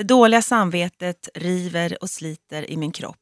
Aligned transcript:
Det 0.00 0.04
dåliga 0.04 0.42
samvetet 0.42 1.28
river 1.34 1.98
och 2.00 2.10
sliter 2.10 2.70
i 2.70 2.76
min 2.76 2.92
kropp. 2.92 3.16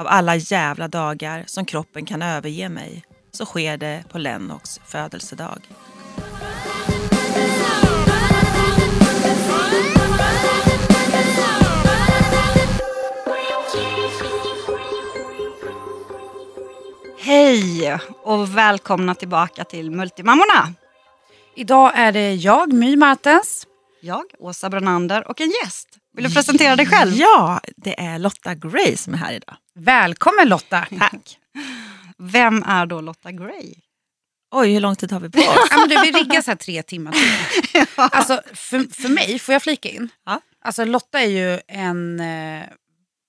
Av 0.00 0.06
alla 0.06 0.36
jävla 0.36 0.88
dagar 0.88 1.44
som 1.46 1.64
kroppen 1.64 2.06
kan 2.06 2.22
överge 2.22 2.68
mig 2.68 3.04
så 3.32 3.44
sker 3.44 3.76
det 3.76 4.04
på 4.08 4.18
Lennox 4.18 4.80
födelsedag. 4.84 5.58
Hej 17.18 17.98
och 18.22 18.56
välkomna 18.56 19.14
tillbaka 19.14 19.64
till 19.64 19.90
Multimammorna. 19.90 20.74
Idag 21.56 21.92
är 21.94 22.12
det 22.12 22.34
jag, 22.34 22.72
My 22.72 22.96
Martens. 22.96 23.66
Jag, 24.00 24.24
Åsa 24.38 24.70
Brunnander 24.70 25.28
och 25.28 25.40
en 25.40 25.50
gäst. 25.64 25.97
Vill 26.18 26.28
du 26.28 26.34
presentera 26.34 26.76
dig 26.76 26.86
själv? 26.86 27.12
Ja, 27.14 27.60
det 27.76 28.00
är 28.00 28.18
Lotta 28.18 28.54
Gray 28.54 28.96
som 28.96 29.14
är 29.14 29.18
här 29.18 29.32
idag. 29.32 29.56
Välkommen 29.74 30.48
Lotta! 30.48 30.86
Tack. 30.98 31.38
Vem 32.18 32.62
är 32.62 32.86
då 32.86 33.00
Lotta 33.00 33.32
Gray? 33.32 33.74
Oj, 34.50 34.72
hur 34.72 34.80
lång 34.80 34.96
tid 34.96 35.12
har 35.12 35.20
vi 35.20 35.30
på 35.30 35.38
oss? 35.38 35.68
Ja, 35.70 35.76
men 35.78 35.88
du, 35.88 36.00
vi 36.02 36.12
riggar 36.18 36.42
så 36.42 36.50
här 36.50 36.56
tre 36.56 36.82
timmar 36.82 37.12
till. 37.12 37.84
Alltså, 37.96 38.40
för, 38.54 39.02
för 39.02 39.08
mig, 39.08 39.38
får 39.38 39.52
jag 39.52 39.62
flika 39.62 39.88
in? 39.88 40.08
Ja. 40.26 40.40
Alltså, 40.64 40.84
Lotta 40.84 41.20
är 41.20 41.26
ju 41.26 41.60
en 41.68 42.20
eh, 42.20 42.64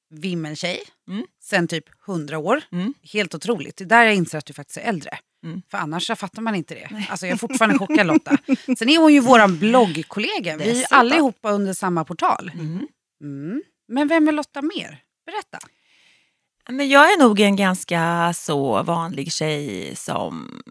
vimmeltjej 0.09 0.80
Mm. 1.09 1.23
sen 1.44 1.67
typ 1.67 1.86
100 2.08 2.38
år. 2.38 2.62
Mm. 2.72 2.94
Helt 3.14 3.36
otroligt. 3.36 3.78
Det 3.78 3.84
är 3.84 3.86
där 3.90 4.03
jag 4.03 4.16
inser 4.16 4.38
att 4.38 4.45
du 4.45 4.53
faktiskt 4.53 4.78
är 4.78 4.81
äldre. 4.81 5.17
Mm. 5.44 5.62
För 5.72 5.78
annars 5.78 6.08
så 6.08 6.16
fattar 6.16 6.42
man 6.42 6.56
inte 6.56 6.74
det. 6.74 7.06
Alltså, 7.10 7.26
jag 7.26 7.34
är 7.34 7.38
fortfarande 7.38 7.80
chockad 7.80 8.08
Lotta. 8.08 8.38
Sen 8.78 8.90
är 8.90 8.98
hon 8.98 9.14
ju 9.14 9.20
vår 9.20 9.48
bloggkollega. 9.48 10.58
Vi 10.58 10.84
är 10.84 10.94
allihopa 10.94 11.52
under 11.52 11.74
samma 11.74 12.06
portal. 12.06 12.52
Mm. 12.54 12.88
Mm. 13.24 13.64
Men 13.88 14.08
vem 14.08 14.28
är 14.28 14.32
Lotta 14.32 14.62
mer? 14.62 15.02
Berätta. 15.26 15.60
Men 16.70 16.90
jag 16.90 17.14
är 17.14 17.20
nog 17.20 17.40
en 17.40 17.56
ganska 17.56 18.34
så 18.36 18.84
vanlig 18.84 19.31
tjej 19.31 19.96
som 19.96 20.62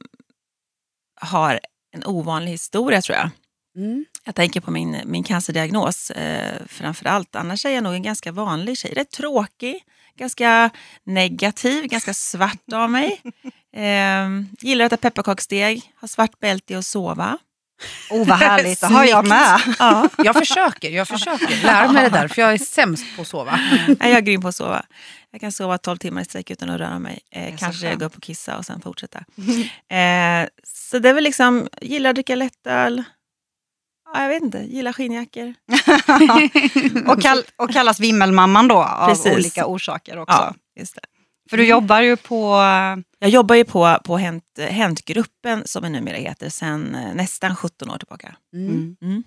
har 1.21 1.61
en 1.93 2.05
ovanlig 2.07 2.53
historia 2.53 3.03
tror 3.03 3.19
jag. 3.19 3.31
Mm. 3.77 4.05
Jag 4.25 4.35
tänker 4.35 4.61
på 4.61 4.71
min, 4.71 4.97
min 5.05 5.25
cancerdiagnos 5.25 6.11
eh, 6.11 6.63
framför 6.67 7.07
allt. 7.07 7.37
Annars 7.37 7.67
är 7.67 7.71
jag 7.71 7.85
nog 7.85 7.95
en 7.95 8.03
ganska 8.03 8.33
vanlig 8.33 8.79
tjej. 8.79 8.95
Rätt 8.95 9.11
tråkig, 9.11 9.85
ganska 10.19 10.71
negativ, 11.05 11.87
ganska 11.87 12.15
svart 12.15 12.73
av 12.73 12.91
mig. 12.91 13.23
Eh, 13.77 14.29
gillar 14.61 14.85
att 14.85 14.93
äta 14.93 15.11
pepparkaksdeg, 15.11 15.93
har 15.97 16.09
svart 16.09 16.41
bälte 16.41 16.73
i 16.73 16.77
att 16.77 16.87
sova. 16.87 17.39
Oh 18.11 18.27
vad 18.29 18.39
härligt, 18.39 18.81
det 18.81 18.87
har 18.87 19.05
jag 19.05 19.29
med. 19.29 19.61
Ja, 19.79 20.09
Jag 20.19 20.35
försöker, 20.37 20.91
jag 20.91 21.09
försöker 21.09 21.63
lära 21.63 21.93
mig 21.93 22.03
det 22.03 22.09
där 22.11 22.29
för 22.29 22.43
jag 22.43 22.53
är 22.53 22.59
sämst 22.59 23.05
på 23.17 23.23
att 23.23 23.29
sova. 23.29 23.61
jag 23.89 24.11
är 24.11 24.21
grym 24.21 24.41
på 24.43 24.49
att 24.49 24.57
sova. 24.57 24.85
Jag 25.31 25.41
kan 25.41 25.53
sova 25.53 25.79
12 25.79 25.97
timmar 25.97 26.23
i 26.23 26.25
sträck 26.25 26.51
utan 26.51 26.71
att 26.71 26.81
röra 26.81 26.99
mig. 26.99 27.21
Eh, 27.31 27.57
kanske 27.57 27.95
gå 27.95 28.05
upp 28.05 28.17
och 28.17 28.23
kissa 28.23 28.57
och 28.59 28.67
sen 28.67 28.81
fortsätta. 28.81 29.19
Eh, 29.19 30.49
så 30.65 30.99
det 30.99 31.09
är 31.09 31.15
väl 31.15 31.25
liksom, 31.25 31.69
gillar 31.81 32.11
att 32.11 32.17
dricka 32.17 32.35
lättöl. 32.35 33.05
Ja, 34.15 34.23
jag 34.23 34.29
vet 34.29 34.43
inte, 34.43 34.59
gillar 34.59 34.93
skinnjackor. 34.93 35.55
och, 37.13 37.23
kall, 37.23 37.43
och 37.57 37.71
kallas 37.71 38.01
Vimmelmamman 38.01 38.69
då 38.69 38.83
av 38.83 39.09
Precis. 39.09 39.33
olika 39.33 39.67
orsaker 39.67 40.19
också. 40.19 40.37
Ja, 40.37 40.55
just 40.81 40.95
det. 40.95 41.01
För 41.51 41.57
du 41.57 41.67
jobbar 41.67 42.01
ju 42.01 42.17
på... 42.17 42.57
Jag 43.19 43.31
jobbar 43.31 43.55
ju 43.55 43.65
på, 43.65 43.99
på 44.05 44.19
Hänt, 44.19 44.45
Häntgruppen 44.71 45.63
som 45.67 45.83
det 45.83 45.89
numera 45.89 46.17
heter 46.17 46.49
sedan 46.49 46.95
eh, 46.95 47.15
nästan 47.15 47.57
17 47.57 47.91
år 47.91 47.99
tillbaka. 47.99 48.37
Mm. 48.55 48.97
Mm. 49.03 49.23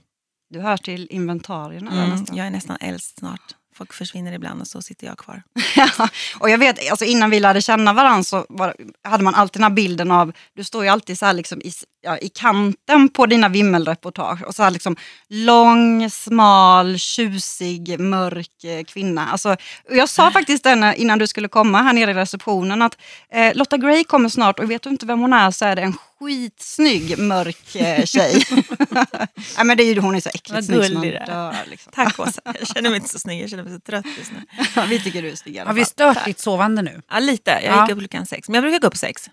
Du 0.50 0.60
hör 0.60 0.78
till 0.78 1.08
inventarierna 1.12 1.92
Mm. 1.92 2.10
nästan. 2.10 2.38
Jag 2.38 2.48
är 2.48 2.52
nästan 2.52 2.78
äldst 2.82 3.20
snart. 3.20 3.56
Folk 3.76 3.94
försvinner 3.94 4.34
ibland 4.34 4.62
och 4.62 4.68
så 4.68 4.82
sitter 4.82 5.08
jag 5.08 5.18
kvar. 5.18 5.44
Ja, 5.76 6.10
och 6.40 6.50
jag 6.50 6.58
vet, 6.58 6.92
alltså 6.92 7.06
innan 7.06 7.30
vi 7.30 7.40
lärde 7.40 7.62
känna 7.62 7.94
varandra 7.94 8.24
så 8.24 8.46
var, 8.50 8.76
hade 9.04 9.24
man 9.24 9.36
alltid 9.36 9.60
den 9.62 9.64
här 9.64 9.76
bilden 9.76 10.12
av, 10.12 10.34
du 10.56 10.64
står 10.64 10.84
ju 10.84 10.90
alltid 10.90 11.20
så 11.20 11.26
här 11.26 11.34
liksom 11.34 11.62
i, 11.62 11.72
ja, 12.02 12.18
i 12.18 12.30
kanten 12.30 13.10
på 13.10 13.26
dina 13.26 13.50
vimmelreportage 13.50 14.44
och 14.44 14.56
så 14.56 14.64
här 14.64 14.72
liksom 14.72 14.96
lång, 15.30 16.10
smal, 16.10 16.98
tjusig, 17.00 18.00
mörk 18.00 18.64
eh, 18.64 18.84
kvinna. 18.84 19.28
Alltså, 19.28 19.56
jag 19.90 20.10
sa 20.10 20.32
faktiskt 20.32 20.66
eh, 20.66 21.02
innan 21.02 21.20
du 21.20 21.28
skulle 21.28 21.48
komma 21.48 21.82
här 21.82 21.94
nere 21.94 22.12
i 22.12 22.14
receptionen 22.14 22.82
att 22.82 22.98
eh, 23.34 23.52
Lotta 23.56 23.78
Gray 23.78 24.04
kommer 24.04 24.30
snart 24.30 24.60
och 24.60 24.72
vet 24.72 24.82
du 24.82 24.90
inte 24.90 25.06
vem 25.06 25.20
hon 25.20 25.34
är 25.34 25.52
så 25.52 25.66
är 25.66 25.76
det 25.76 25.82
en 25.82 25.94
skitsnygg 26.20 27.20
mörk 27.20 27.76
eh, 27.76 28.06
tjej. 28.06 28.44
ja, 29.58 29.64
men 29.64 29.78
det 29.78 29.84
är 29.84 29.94
ju, 29.94 30.00
hon 30.00 30.16
är 30.16 30.20
så 30.20 30.30
Vad 30.30 30.36
äckligt 30.36 30.66
snygg 30.66 30.86
som 30.86 30.94
man 30.94 31.02
dör. 31.02 31.56
Liksom. 31.68 31.92
Tack 31.96 32.20
Åsa. 32.20 32.42
Jag 32.60 32.68
känner 32.68 32.90
mig 32.90 32.98
inte 32.98 33.10
så 33.10 33.20
snygg, 33.20 33.44
jag 33.44 33.50
känner 33.50 33.64
mig 33.64 33.74
så 33.74 33.80
trött 33.80 34.06
just 34.18 34.32
nu. 34.32 34.42
vi 34.90 35.00
tycker 35.00 35.22
du 35.22 35.30
är 35.30 35.36
snygg 35.36 35.60
Har 35.60 35.74
vi 35.74 35.86
stört 35.86 36.26
ditt 36.26 36.40
sovande 36.40 36.82
nu? 36.82 37.02
Ja, 37.12 37.20
lite. 37.20 37.52
Jag 37.52 37.64
Ja. 37.64 37.82
gick 37.82 37.92
upp 37.92 38.00
klockan 38.00 38.26
sex. 38.26 38.50
Men 38.50 38.56
jag 38.56 38.64
brukar 38.64 38.80
gå 38.80 38.88
upp 38.88 38.98
sex. 38.98 39.30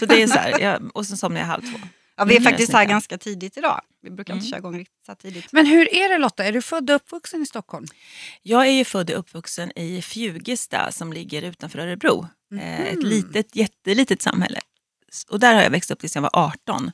Så 0.00 0.06
det 0.06 0.22
är 0.22 0.26
så 0.26 0.38
här, 0.38 0.58
jag, 0.60 0.90
och 0.94 1.06
sen 1.06 1.16
somnar 1.16 1.40
jag 1.40 1.46
halv 1.46 1.60
två. 1.62 1.78
Ja, 2.20 2.24
vi 2.24 2.34
är 2.34 2.40
Mm, 2.40 2.50
faktiskt 2.52 2.72
här 2.72 2.84
ganska 2.84 3.18
tidigt 3.18 3.56
idag. 3.56 3.80
Vi 4.02 4.10
brukar 4.10 4.34
inte 4.34 4.42
Mm. 4.44 4.50
köra 4.50 4.58
igång 4.58 4.78
riktigt 4.78 5.06
så 5.06 5.14
tidigt. 5.14 5.52
Men 5.52 5.66
hur 5.66 5.94
är 5.94 6.08
det 6.08 6.18
Lotta? 6.18 6.44
Är 6.44 6.52
du 6.52 6.62
född 6.62 6.90
och 6.90 6.96
uppvuxen 6.96 7.42
i 7.42 7.46
Stockholm? 7.46 7.86
Jag 8.42 8.66
är 8.66 8.70
ju 8.70 8.84
född 8.84 9.10
och 9.10 9.18
uppvuxen 9.18 9.78
i 9.78 10.02
Fjugesta 10.02 10.92
som 10.92 11.12
ligger 11.12 11.42
utanför 11.42 11.78
Örebro. 11.78 12.26
Eh, 12.54 12.80
Ett 12.80 13.02
litet, 13.02 13.56
jättelitet 13.56 14.22
samhälle. 14.22 14.60
Och 15.30 15.40
där 15.40 15.54
har 15.54 15.62
jag 15.62 15.70
växt 15.70 15.90
upp 15.90 15.98
tills 15.98 16.14
jag 16.14 16.22
var 16.22 16.30
18. 16.32 16.90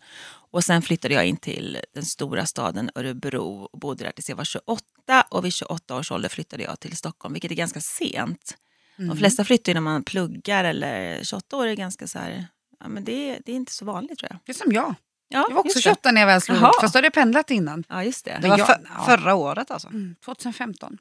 Och 0.51 0.65
sen 0.65 0.83
flyttade 0.83 1.15
jag 1.15 1.27
in 1.27 1.37
till 1.37 1.79
den 1.95 2.05
stora 2.05 2.47
staden 2.47 2.91
Örebro 2.95 3.69
och 3.73 3.79
bodde 3.81 4.05
där 4.05 4.11
tills 4.13 4.29
jag 4.29 4.37
var 4.37 4.45
28. 4.45 4.83
Och 5.31 5.45
vid 5.45 5.53
28 5.53 5.97
års 5.97 6.13
ålder 6.13 6.29
flyttade 6.29 6.63
jag 6.63 6.81
till 6.81 6.97
Stockholm, 6.97 7.33
vilket 7.33 7.51
är 7.51 7.55
ganska 7.55 7.81
sent. 7.81 8.57
De 8.97 9.17
flesta 9.17 9.45
flyttar 9.45 9.71
ju 9.71 9.75
när 9.75 9.81
man 9.81 10.05
pluggar 10.05 10.65
eller 10.65 11.25
28 11.25 11.57
år 11.57 11.67
är 11.67 11.75
ganska 11.75 12.07
så 12.09 12.19
här, 12.19 12.47
ja 12.81 12.89
men 12.89 13.05
det, 13.05 13.31
är- 13.31 13.41
det 13.47 13.53
är 13.53 13.57
inte 13.57 13.73
så 13.73 13.85
vanligt 13.85 14.19
tror 14.19 14.31
jag. 14.33 14.39
Det 14.47 14.53
är 14.53 14.55
som 14.55 14.73
jag. 14.73 14.95
Ja, 15.29 15.45
Jag 15.49 15.55
var 15.55 15.61
också 15.61 15.67
just 15.67 15.75
det. 15.77 15.83
28 15.83 16.11
när 16.11 16.21
jag 16.21 16.27
väl 16.29 16.41
slog 16.41 16.57
upp, 16.59 16.81
fast 16.81 16.95
då 16.95 16.99
hade 16.99 17.07
jag 17.07 17.13
pendlat 17.13 17.51
innan. 17.51 17.85
Ja, 17.89 18.05
just 18.05 18.25
det. 18.25 18.39
Det 18.43 18.49
var 18.49 18.59
jag- 18.59 18.67
för, 18.67 18.77
ja. 18.99 19.05
förra 19.05 19.35
året 19.35 19.71
alltså. 19.71 19.89
Mm, 19.89 20.15
2015. 20.25 20.99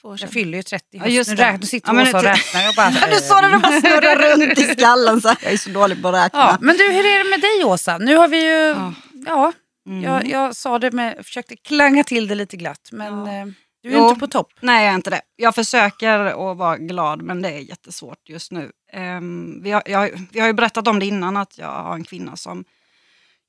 Två 0.00 0.08
år 0.08 0.16
sedan. 0.16 0.26
Jag 0.26 0.32
fyller 0.32 0.58
ju 0.58 0.62
30 0.62 0.96
i 0.96 0.98
Ja, 1.00 1.06
just 1.06 1.30
nu, 1.30 1.36
räknar, 1.36 1.58
nu 1.58 1.66
sitter 1.66 1.94
Ja, 1.94 2.02
Åsa 2.02 2.16
och 2.18 2.22
räknar. 2.24 2.62
Jag 2.62 2.74
bara, 2.74 2.90
du 3.10 3.16
sa 3.16 3.40
det, 3.40 3.48
det 3.50 3.58
bara 3.58 3.80
snurrar 3.80 4.36
runt 4.36 4.58
i 4.58 4.62
skallen. 4.64 5.20
Så 5.20 5.28
jag 5.42 5.52
är 5.52 5.56
så 5.56 5.70
dålig 5.70 6.02
på 6.02 6.08
att 6.08 6.14
räkna. 6.14 6.38
ja, 6.38 6.58
men 6.60 6.76
du, 6.76 6.84
hur 6.92 7.06
är 7.06 7.24
det 7.24 7.30
med 7.30 7.40
dig 7.40 7.64
Åsa? 7.64 7.98
Nu 7.98 8.16
har 8.16 8.28
vi 8.28 8.42
ju... 8.44 8.52
Ja. 8.68 8.92
Ja, 9.26 9.52
Mm. 9.88 10.02
jag, 10.02 10.26
jag 10.28 10.56
sa 10.56 10.78
det 10.78 10.90
med, 10.90 11.26
försökte 11.26 11.56
klanga 11.56 12.04
till 12.04 12.28
det 12.28 12.34
lite 12.34 12.56
glatt. 12.56 12.88
Men 12.92 13.26
Ja. 13.26 13.46
Du 13.90 13.92
är 13.94 13.98
Jo. 13.98 14.08
inte 14.08 14.20
på 14.20 14.26
topp. 14.26 14.52
Nej, 14.60 14.84
jag 14.84 14.90
är 14.92 14.94
inte 14.96 15.10
det. 15.10 15.20
Jag 15.36 15.54
försöker 15.54 16.18
att 16.18 16.56
vara 16.56 16.76
glad, 16.78 17.22
men 17.22 17.42
det 17.42 17.48
är 17.50 17.58
jättesvårt 17.58 18.28
just 18.28 18.52
nu. 18.52 18.72
Ehm, 18.92 19.62
vi, 19.62 19.70
har, 19.70 19.82
jag, 19.86 20.28
vi 20.32 20.40
har 20.40 20.46
ju 20.46 20.52
berättat 20.52 20.88
om 20.88 20.98
det 20.98 21.06
innan, 21.06 21.36
att 21.36 21.58
jag 21.58 21.82
har 21.82 21.94
en 21.94 22.04
kvinna 22.04 22.36
som 22.36 22.64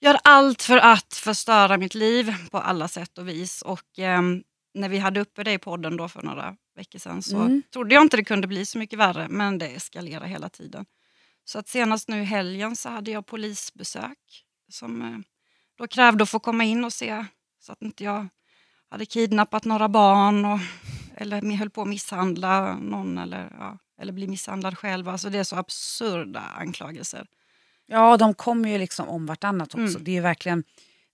gör 0.02 0.18
allt 0.24 0.62
för 0.62 0.78
att 0.78 1.14
förstöra 1.14 1.78
mitt 1.78 1.96
liv 1.96 2.34
på 2.52 2.58
alla 2.58 2.88
sätt 2.88 3.18
och 3.18 3.28
vis. 3.28 3.62
Och 3.62 4.00
ehm, 4.00 4.44
när 4.74 4.90
vi 4.90 4.98
hade 4.98 5.20
uppe 5.20 5.44
det 5.44 5.54
i 5.54 5.58
podden 5.58 5.98
då 5.98 6.10
för 6.10 6.22
några 6.22 6.56
veckor 6.76 7.00
sedan 7.00 7.22
så 7.24 7.38
Mm. 7.38 7.64
trodde 7.74 7.96
jag 7.96 8.02
inte 8.02 8.18
det 8.18 8.24
kunde 8.24 8.48
bli 8.48 8.66
så 8.66 8.78
mycket 8.78 9.00
värre, 9.00 9.28
men 9.30 9.58
det 9.58 9.68
eskalerar 9.68 10.26
hela 10.26 10.50
tiden. 10.50 10.86
Så 11.46 11.60
att 11.60 11.68
senast 11.68 12.08
nu 12.10 12.22
i 12.22 12.26
helgen 12.26 12.76
så 12.76 12.90
hade 12.90 13.12
jag 13.12 13.26
polisbesök 13.26 14.18
som 14.72 15.02
eh, 15.02 15.18
då 15.78 15.88
krävde 15.88 16.24
att 16.24 16.30
få 16.30 16.40
komma 16.40 16.64
in 16.64 16.84
och 16.86 16.94
se 16.94 17.26
så 17.60 17.72
att 17.72 17.82
inte 17.82 18.04
jag 18.04 18.28
hade 18.92 19.06
kidnappat 19.06 19.66
några 19.66 19.90
barn 19.90 20.46
och, 20.46 20.60
eller 21.18 21.56
höll 21.58 21.70
på 21.70 21.82
att 21.82 21.88
misshandla 21.88 22.76
någon 22.76 23.18
eller, 23.18 23.50
ja, 23.60 23.78
eller 24.02 24.14
bli 24.14 24.28
misshandlad 24.28 24.78
själv. 24.78 25.10
Alltså 25.10 25.30
det 25.30 25.38
är 25.40 25.44
så 25.44 25.56
absurda 25.56 26.40
anklagelser. 26.40 27.28
Ja, 27.88 28.18
de 28.18 28.34
kommer 28.34 28.70
ju 28.70 28.78
liksom 28.78 29.10
om 29.10 29.26
vartannat 29.26 29.68
också. 29.68 29.80
Mm. 29.80 30.04
Det 30.04 30.12
är 30.12 30.16
ju 30.16 30.22
verkligen... 30.22 30.64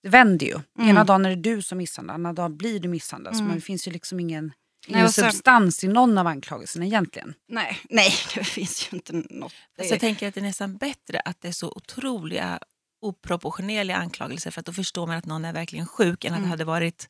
Det 0.03 0.09
vänder 0.09 0.45
ju. 0.45 0.59
Mm. 0.77 0.89
Ena 0.89 1.03
dagen 1.03 1.25
är 1.25 1.29
det 1.29 1.35
du 1.35 1.61
som 1.61 1.77
misshandlar, 1.77 2.13
andra 2.13 2.33
dagen 2.33 2.57
blir 2.57 2.79
du 2.79 2.87
misshandlad. 2.87 3.33
Så 3.33 3.39
Mm. 3.39 3.47
man, 3.47 3.55
det 3.55 3.61
finns 3.61 3.87
ju 3.87 3.91
liksom 3.91 4.19
ingen, 4.19 4.43
Nej, 4.45 4.53
ingen 4.87 5.05
och 5.05 5.11
sen- 5.13 5.31
substans 5.31 5.83
i 5.83 5.87
någon 5.87 6.17
av 6.17 6.27
anklagelserna 6.27 6.85
egentligen. 6.85 7.33
Nej, 7.47 7.77
nej, 7.89 8.13
det 8.35 8.43
finns 8.43 8.87
ju 8.91 8.97
inte 8.97 9.13
något. 9.29 9.53
Är, 9.77 9.85
jag 9.91 9.99
tänker 9.99 10.27
att 10.27 10.33
det 10.33 10.39
är 10.39 10.43
nästan 10.43 10.77
bättre 10.77 11.19
att 11.19 11.41
det 11.41 11.47
är 11.47 11.51
så 11.51 11.71
otroliga 11.71 12.59
oproportionerliga 13.01 13.97
anklagelser 13.97 14.51
för 14.51 14.59
att 14.59 14.65
då 14.65 14.73
förstår 14.73 15.07
man 15.07 15.17
att 15.17 15.25
någon 15.25 15.45
är 15.45 15.53
verkligen 15.53 15.85
sjuk 15.87 16.25
än 16.25 16.33
att 16.33 16.37
det 16.37 16.39
Mm. 16.39 16.49
hade 16.49 16.65
varit 16.65 17.09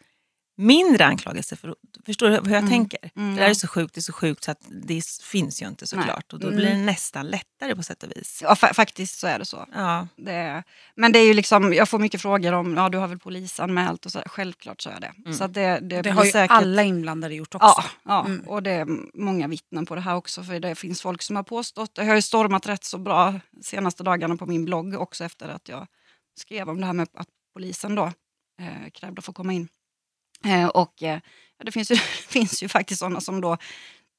mindre 0.55 1.05
anklagelser. 1.05 1.55
För, 1.55 1.75
förstår 2.05 2.29
du 2.29 2.33
hur 2.35 2.41
jag 2.43 2.51
Mm. 2.57 2.69
tänker? 2.69 2.99
Mm, 3.15 3.35
Det 3.35 3.41
där 3.41 3.49
är 3.49 3.53
så 3.53 3.67
sjukt, 3.67 3.93
det 3.93 3.99
är 3.99 4.01
så 4.01 4.13
sjukt 4.13 4.43
så 4.43 4.51
att 4.51 4.61
det 4.83 5.01
finns 5.23 5.61
ju 5.61 5.67
inte 5.67 5.87
såklart. 5.87 6.33
Och 6.33 6.39
då 6.39 6.47
Mm. 6.47 6.57
blir 6.57 6.69
det 6.69 6.77
nästan 6.77 7.27
lättare 7.27 7.75
på 7.75 7.83
sätt 7.83 8.03
och 8.03 8.11
vis. 8.15 8.39
ja, 8.43 8.53
fa- 8.53 8.73
faktiskt 8.73 9.19
så 9.19 9.27
är 9.27 9.39
det 9.39 9.45
så. 9.45 9.67
Ja, 9.73 10.07
Det 10.15 10.31
är, 10.31 10.63
men 10.95 11.11
det 11.11 11.19
är 11.19 11.25
ju 11.27 11.33
liksom, 11.33 11.73
jag 11.73 11.89
får 11.89 11.99
mycket 11.99 12.21
frågor 12.21 12.53
om, 12.53 12.77
ja 12.77 12.89
du 12.89 12.97
har 12.97 13.07
väl 13.07 13.19
polisanmält 13.19 14.05
och 14.05 14.11
så. 14.11 14.21
Självklart 14.25 14.81
så 14.81 14.89
är 14.89 14.99
det. 14.99 15.11
Mm. 15.17 15.33
Så 15.33 15.43
att 15.43 15.53
det, 15.53 15.79
det, 15.79 16.01
Det 16.01 16.11
har 16.11 16.25
ju 16.25 16.31
säkert, 16.31 16.51
alla 16.57 16.83
inblandade 16.83 17.35
gjort 17.35 17.55
också. 17.55 17.65
Ja, 17.77 17.83
ja 18.03 18.25
Mm. 18.25 18.47
och 18.47 18.63
det 18.63 18.71
är 18.71 18.87
många 19.13 19.47
vittnen 19.47 19.85
på 19.85 19.95
det 19.95 20.01
här 20.01 20.15
också. 20.15 20.43
För 20.43 20.59
det 20.59 20.75
finns 20.75 21.01
folk 21.01 21.21
som 21.21 21.35
har 21.35 21.43
påstått, 21.43 21.91
jag 21.95 22.05
har 22.05 22.15
ju 22.15 22.21
stormat 22.21 22.67
rätt 22.67 22.83
så 22.83 22.97
bra 22.97 23.39
senaste 23.61 24.03
dagarna 24.03 24.37
på 24.37 24.45
min 24.45 24.65
blogg 24.65 24.93
också 24.93 25.23
efter 25.23 25.49
att 25.49 25.69
jag 25.69 25.87
skrev 26.39 26.69
om 26.69 26.79
det 26.79 26.85
här 26.85 26.93
med 26.93 27.07
att 27.13 27.27
polisen 27.53 27.95
då 27.95 28.05
eh, 28.61 28.89
krävde 28.93 29.19
att 29.19 29.25
få 29.25 29.33
komma 29.33 29.53
in. 29.53 29.67
Eh, 30.45 30.67
och 30.67 31.03
eh, 31.03 31.19
ja, 31.57 31.65
det 31.65 31.71
finns 31.71 31.91
ju, 31.91 31.95
finns 32.27 32.63
ju 32.63 32.67
faktiskt 32.67 32.99
sådana 32.99 33.21
som 33.21 33.41
då 33.41 33.57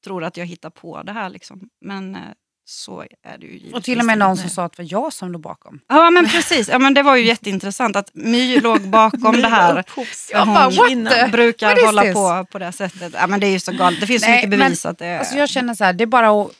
tror 0.03 0.23
att 0.23 0.37
jag 0.37 0.45
hittar 0.45 0.69
på 0.69 1.03
det 1.03 1.11
här. 1.11 1.29
Liksom. 1.29 1.69
Men 1.81 2.15
eh, 2.15 2.21
så 2.67 3.05
är 3.23 3.37
det 3.37 3.45
ju 3.45 3.73
Och 3.73 3.83
till 3.83 3.99
och 3.99 4.05
med 4.05 4.17
någon 4.17 4.37
som 4.37 4.49
sa 4.49 4.63
att 4.63 4.77
det 4.77 4.83
var 4.83 4.89
jag 4.91 5.13
som 5.13 5.31
låg 5.31 5.41
bakom. 5.41 5.79
Ja 5.87 6.09
men 6.09 6.25
precis, 6.29 6.69
ja, 6.69 6.79
men 6.79 6.93
det 6.93 7.03
var 7.03 7.15
ju 7.15 7.25
jätteintressant 7.25 7.95
att 7.95 8.09
My 8.13 8.59
låg 8.59 8.81
bakom 8.81 9.31
det 9.41 9.47
här. 9.47 9.83
Jag 10.31 10.45
Hon 10.45 10.53
bara, 10.55 10.71
kvinnan 10.87 11.13
the? 11.13 11.31
brukar 11.31 11.85
hålla 11.85 12.01
this? 12.01 12.13
på 12.13 12.45
på 12.51 12.59
det 12.59 12.71
sättet. 12.71 13.13
Ja, 13.13 13.27
men 13.27 13.39
det 13.39 13.47
är 13.47 13.51
ju 13.51 13.59
så 13.59 13.71
galet, 13.71 13.99
det 13.99 14.07
finns 14.07 14.21
så 14.21 14.29
Nej, 14.29 14.37
mycket 14.37 14.59
bevis 14.59 14.83
men, 14.83 14.91
att 14.91 14.97
det 14.97 15.19
Alltså 15.19 15.35
jag 15.35 15.49
känner 15.49 15.73
så 15.73 15.83
här, 15.83 15.93
det 15.93 16.03
är 16.03 16.05
bara 16.05 16.41
att 16.41 16.51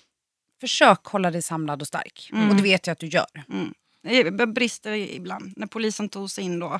försöka 0.61 1.09
hålla 1.09 1.31
dig 1.31 1.41
samlad 1.41 1.81
och 1.81 1.87
stark. 1.87 2.29
Mm. 2.33 2.49
Och 2.49 2.55
det 2.55 2.63
vet 2.63 2.87
jag 2.87 2.91
att 2.91 2.99
du 2.99 3.07
gör. 3.07 3.25
Det 4.31 4.47
brister 4.47 4.91
ibland. 4.93 5.53
När 5.57 5.67
polisen 5.67 6.09
tog 6.09 6.31
sig 6.31 6.43
in 6.43 6.59
då 6.59 6.79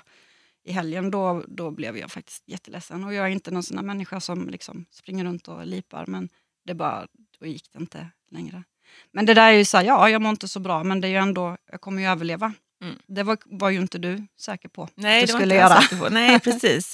i 0.66 0.72
helgen, 0.72 1.12
då, 1.12 1.44
då 1.48 1.72
blev 1.72 1.98
jag 1.98 2.12
faktiskt 2.12 2.44
jätteledsen. 2.48 3.04
Och 3.04 3.14
jag 3.14 3.26
är 3.26 3.30
inte 3.30 3.52
någon 3.52 3.64
sån 3.64 3.86
människa 3.86 4.20
som 4.20 4.50
liksom 4.50 4.86
springer 4.92 5.26
runt 5.26 5.48
och 5.48 5.66
lipar, 5.66 6.06
men 6.08 6.30
det 6.66 6.74
bara, 6.74 7.08
då 7.40 7.46
gick 7.46 7.72
det 7.74 7.80
inte 7.80 8.08
längre. 8.32 8.64
Men 9.12 9.26
det 9.26 9.34
där 9.34 9.54
är 9.54 9.58
ju 9.58 9.66
så 9.66 9.78
här, 9.78 9.84
ja 9.84 10.10
jag 10.10 10.22
mår 10.22 10.30
inte 10.30 10.48
så 10.48 10.60
bra, 10.60 10.84
men 10.84 11.02
det 11.02 11.08
är 11.08 11.10
ju 11.10 11.18
ändå, 11.18 11.58
jag 11.72 11.82
kommer 11.82 12.02
ju 12.02 12.08
överleva. 12.08 12.54
Mm. 12.82 12.96
Det 13.08 13.24
var, 13.24 13.38
var 13.46 13.70
ju 13.70 13.80
inte 13.80 13.98
du 13.98 14.28
säker 14.38 14.70
på 14.70 14.90
Nej, 14.96 15.24
att 15.24 15.28
du 15.28 15.34
skulle 15.34 15.56
göra. 15.56 16.10
Nej, 16.12 16.40
precis. 16.44 16.94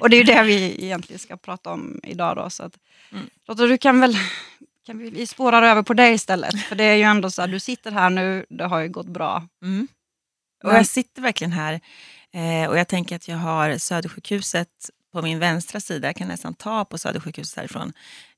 Och 0.00 0.10
det 0.10 0.16
är 0.16 0.18
ju 0.18 0.24
det 0.24 0.42
vi 0.42 0.84
egentligen 0.84 1.18
ska 1.18 1.36
prata 1.36 1.70
om 1.70 2.00
idag. 2.02 2.36
Då, 2.36 2.50
så 2.50 2.62
att, 2.62 2.78
Mm. 3.12 3.30
Lotta, 3.46 3.66
du 3.66 3.78
kan 3.78 4.00
väl, 4.00 4.16
kan 4.86 4.98
vi, 4.98 5.10
vi 5.10 5.26
spårar 5.26 5.62
över 5.62 5.82
på 5.82 5.94
dig 5.94 6.14
istället. 6.14 6.62
För 6.62 6.76
det 6.76 6.84
är 6.84 6.94
ju 6.94 7.02
ändå 7.02 7.30
så 7.30 7.42
här, 7.42 7.48
du 7.48 7.60
sitter 7.60 7.90
här 7.90 8.10
nu, 8.10 8.46
det 8.48 8.64
har 8.64 8.80
ju 8.80 8.88
gått 8.88 9.06
bra. 9.06 9.48
Mm. 9.62 9.88
Och 10.64 10.74
jag 10.74 10.86
sitter 10.86 11.22
verkligen 11.22 11.52
här 11.52 11.80
eh, 12.34 12.68
och 12.70 12.78
jag 12.78 12.88
tänker 12.88 13.16
att 13.16 13.28
jag 13.28 13.36
har 13.36 13.78
Södersjukhuset 13.78 14.90
på 15.12 15.22
min 15.22 15.38
vänstra 15.38 15.80
sida. 15.80 16.08
Jag 16.08 16.16
kan 16.16 16.28
nästan 16.28 16.54
ta 16.54 16.84
på 16.84 16.98
Södersjukhuset 16.98 17.56
härifrån. 17.56 17.92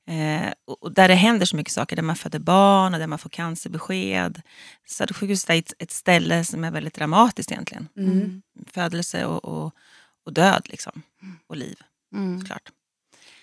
Eh, 0.07 0.53
och, 0.81 0.91
där 0.91 1.07
det 1.07 1.13
händer 1.13 1.45
så 1.45 1.55
mycket 1.55 1.73
saker, 1.73 1.95
där 1.95 2.03
man 2.03 2.15
föder 2.15 2.39
barn 2.39 2.93
och 2.93 2.99
där 2.99 3.07
man 3.07 3.19
får 3.19 3.29
cancerbesked. 3.29 4.41
Södersjukhuset 4.87 5.49
är 5.49 5.53
ett, 5.55 5.73
ett 5.79 5.91
ställe 5.91 6.45
som 6.45 6.63
är 6.63 6.71
väldigt 6.71 6.93
dramatiskt 6.93 7.51
egentligen. 7.51 7.87
Mm. 7.97 8.41
Födelse 8.67 9.25
och, 9.25 9.45
och, 9.45 9.73
och 10.25 10.33
död 10.33 10.61
liksom. 10.65 11.01
Och 11.47 11.57
liv, 11.57 11.75
Mm. 12.13 12.39
såklart. 12.39 12.71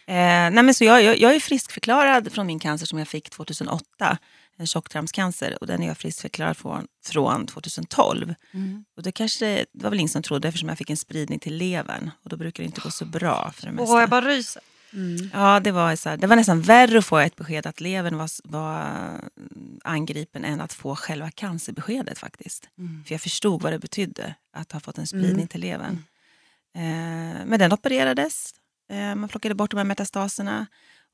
Eh, 0.07 0.15
nej 0.51 0.63
men 0.63 0.75
så 0.75 0.85
jag, 0.85 1.03
jag, 1.03 1.19
jag 1.19 1.35
är 1.35 1.41
friskförklarad 1.41 2.33
från 2.33 2.47
min 2.47 2.59
cancer 2.59 2.87
som 2.87 2.99
jag 2.99 3.09
fick 3.09 3.31
2008. 3.31 4.19
Tjocktarmscancer 4.67 5.59
och 5.61 5.67
den 5.67 5.83
är 5.83 5.87
jag 5.87 5.99
friskförklarad 5.99 6.57
från, 6.57 6.87
från 7.05 7.47
2012. 7.47 8.35
Mm. 8.53 8.85
Och 8.97 9.03
det, 9.03 9.13
kanske, 9.13 9.47
det 9.73 9.83
var 9.83 9.91
väl 9.91 9.99
ingen 9.99 10.09
som 10.09 10.23
trodde 10.23 10.49
eftersom 10.49 10.69
jag 10.69 10.79
fick 10.79 10.91
en 10.91 10.97
spridning 10.97 11.39
till 11.39 11.57
levern. 11.57 12.11
Och 12.25 12.31
då 12.31 12.37
brukar 12.37 12.63
det 12.63 12.67
inte 12.67 12.81
gå 12.81 12.91
så 12.91 13.05
bra 13.05 13.53
för 13.55 13.67
det 13.67 13.73
mesta. 13.73 13.93
Åh, 13.95 14.01
jag 14.01 14.11
bara 14.11 14.29
ryser. 14.29 14.63
Mm. 14.93 15.31
Ja, 15.33 15.61
det 15.61 15.73
var, 15.73 15.97
så 15.97 16.09
här, 16.09 16.17
det 16.17 16.27
var 16.27 16.37
nästan 16.37 16.61
värre 16.63 16.99
att 16.99 17.05
få 17.05 17.19
ett 17.19 17.37
besked 17.37 17.67
att 17.67 17.81
levern 17.81 18.17
var, 18.17 18.31
var 18.45 18.95
angripen 19.85 20.45
än 20.45 20.61
att 20.61 20.73
få 20.73 20.97
själva 20.97 21.31
cancerbeskedet 21.31 22.19
faktiskt. 22.19 22.69
Mm. 22.79 23.05
För 23.05 23.15
jag 23.15 23.21
förstod 23.21 23.63
vad 23.63 23.73
det 23.73 23.79
betydde 23.79 24.35
att 24.53 24.73
ha 24.73 24.81
fått 24.81 24.99
en 24.99 25.07
spridning 25.07 25.31
Mm. 25.31 25.49
till 25.49 25.61
levern. 25.61 26.05
Eh, 26.75 27.47
men 27.47 27.59
den 27.59 27.73
opererades. 27.73 28.55
Eh, 28.91 29.15
man 29.15 29.29
plockade 29.29 29.55
bort 29.55 29.71
de 29.71 29.77
här 29.77 29.85
metastaserna. 29.85 30.67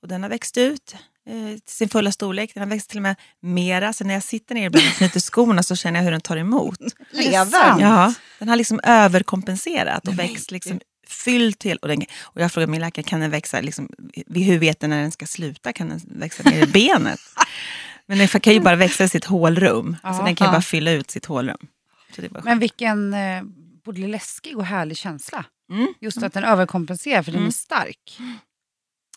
Och 0.02 0.08
den 0.08 0.22
har 0.22 0.30
växt 0.30 0.56
ut 0.56 0.96
till 1.26 1.60
sin 1.66 1.88
fulla 1.88 2.12
storlek. 2.12 2.54
Den 2.54 2.60
har 2.62 2.70
växt 2.70 2.88
till 2.90 2.98
och 2.98 3.02
med 3.02 3.16
mera. 3.40 3.92
Så 3.92 4.04
när 4.04 4.14
jag 4.14 4.22
sitter 4.22 4.54
ner 4.54 4.66
ibland 4.66 4.86
och 4.88 4.92
knyter 4.94 5.20
skorna 5.20 5.62
så 5.62 5.76
känner 5.76 5.98
jag 6.00 6.04
hur 6.04 6.10
den 6.10 6.20
tar 6.20 6.36
emot. 6.36 6.78
Levern? 7.10 7.80
Ja, 7.80 8.14
den 8.38 8.48
har 8.48 8.56
liksom 8.56 8.80
överkompenserat 8.82 10.08
och 10.08 10.18
växt 10.18 10.50
liksom 10.50 10.80
fyllt 11.08 11.58
till. 11.58 11.76
Och, 11.78 11.88
den, 11.88 12.02
och 12.22 12.40
jag 12.40 12.52
frågade 12.52 12.70
min 12.70 12.80
läkare, 12.80 13.02
kan 13.02 13.20
den 13.20 13.30
växa, 13.30 13.60
liksom, 13.60 13.88
hur 14.34 14.58
vet 14.58 14.80
den 14.80 14.90
när 14.90 15.02
den 15.02 15.12
ska 15.12 15.26
sluta? 15.26 15.72
Kan 15.72 15.88
den 15.88 16.00
växa 16.04 16.42
ner 16.50 16.62
i 16.62 16.66
benet? 16.72 17.20
Men 18.06 18.18
den 18.18 18.28
kan 18.28 18.52
ju 18.52 18.60
bara 18.60 18.76
växa 18.76 19.04
i 19.04 19.08
sitt 19.08 19.24
hålrum. 19.24 19.96
Ja. 20.02 20.14
så 20.14 20.22
den 20.22 20.34
kan 20.34 20.46
ju 20.46 20.52
bara 20.52 20.62
fylla 20.62 20.90
ut 20.90 21.10
sitt 21.10 21.26
hålrum. 21.26 21.58
Så 22.16 22.22
det 22.22 22.28
var 22.28 22.42
Men 22.44 22.58
vilken 22.58 23.14
eh, 23.14 23.42
både 23.84 24.00
läskig 24.00 24.56
och 24.58 24.64
härlig 24.64 24.96
känsla. 24.96 25.44
Mm. 25.70 25.94
Just 26.00 26.22
att 26.22 26.32
den 26.32 26.44
överkompenserar 26.44 27.22
för 27.22 27.32
den 27.32 27.38
Mm. 27.38 27.48
är 27.48 27.52
stark. 27.52 28.18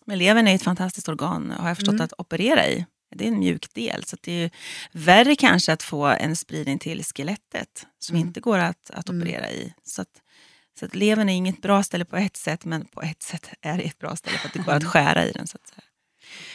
Men 0.10 0.18
levern 0.18 0.48
är 0.48 0.56
ett 0.56 0.64
fantastiskt 0.64 1.10
organ, 1.10 1.52
har 1.52 1.68
jag 1.68 1.78
förstått, 1.78 1.94
Mm. 1.94 2.04
att 2.06 2.14
operera 2.18 2.68
i. 2.68 2.86
Det 3.16 3.24
är 3.24 3.28
en 3.28 3.40
mjuk 3.40 3.74
del, 3.74 4.04
så 4.04 4.18
det 4.22 4.32
är 4.32 4.52
värre 4.92 5.36
kanske 5.36 5.74
att 5.74 5.84
få 5.84 6.06
en 6.06 6.36
spridning 6.36 6.80
till 6.80 7.04
skelettet 7.04 7.88
som 8.00 8.16
Mm. 8.16 8.28
inte 8.28 8.40
går 8.40 8.58
att, 8.58 8.90
att 8.90 9.10
Mm. 9.10 9.22
operera 9.22 9.50
i. 9.52 9.74
Så 9.84 10.02
att, 10.02 10.22
så 10.80 10.86
att 10.86 10.96
levern 10.96 11.30
är 11.30 11.34
inget 11.34 11.62
bra 11.62 11.84
ställe 11.84 12.06
på 12.06 12.18
ett 12.18 12.38
sätt, 12.38 12.66
men 12.66 12.86
på 12.86 13.02
ett 13.02 13.24
sätt 13.24 13.50
är 13.62 13.78
det 13.78 13.84
ett 13.84 13.98
bra 14.00 14.16
ställe 14.16 14.38
för 14.38 14.48
att 14.48 14.54
det 14.54 14.60
går 14.60 14.72
att 14.74 14.84
skära 14.84 15.26
i 15.26 15.32
den. 15.32 15.48
Så 15.48 15.58
att 15.58 15.68
säga. 15.68 15.84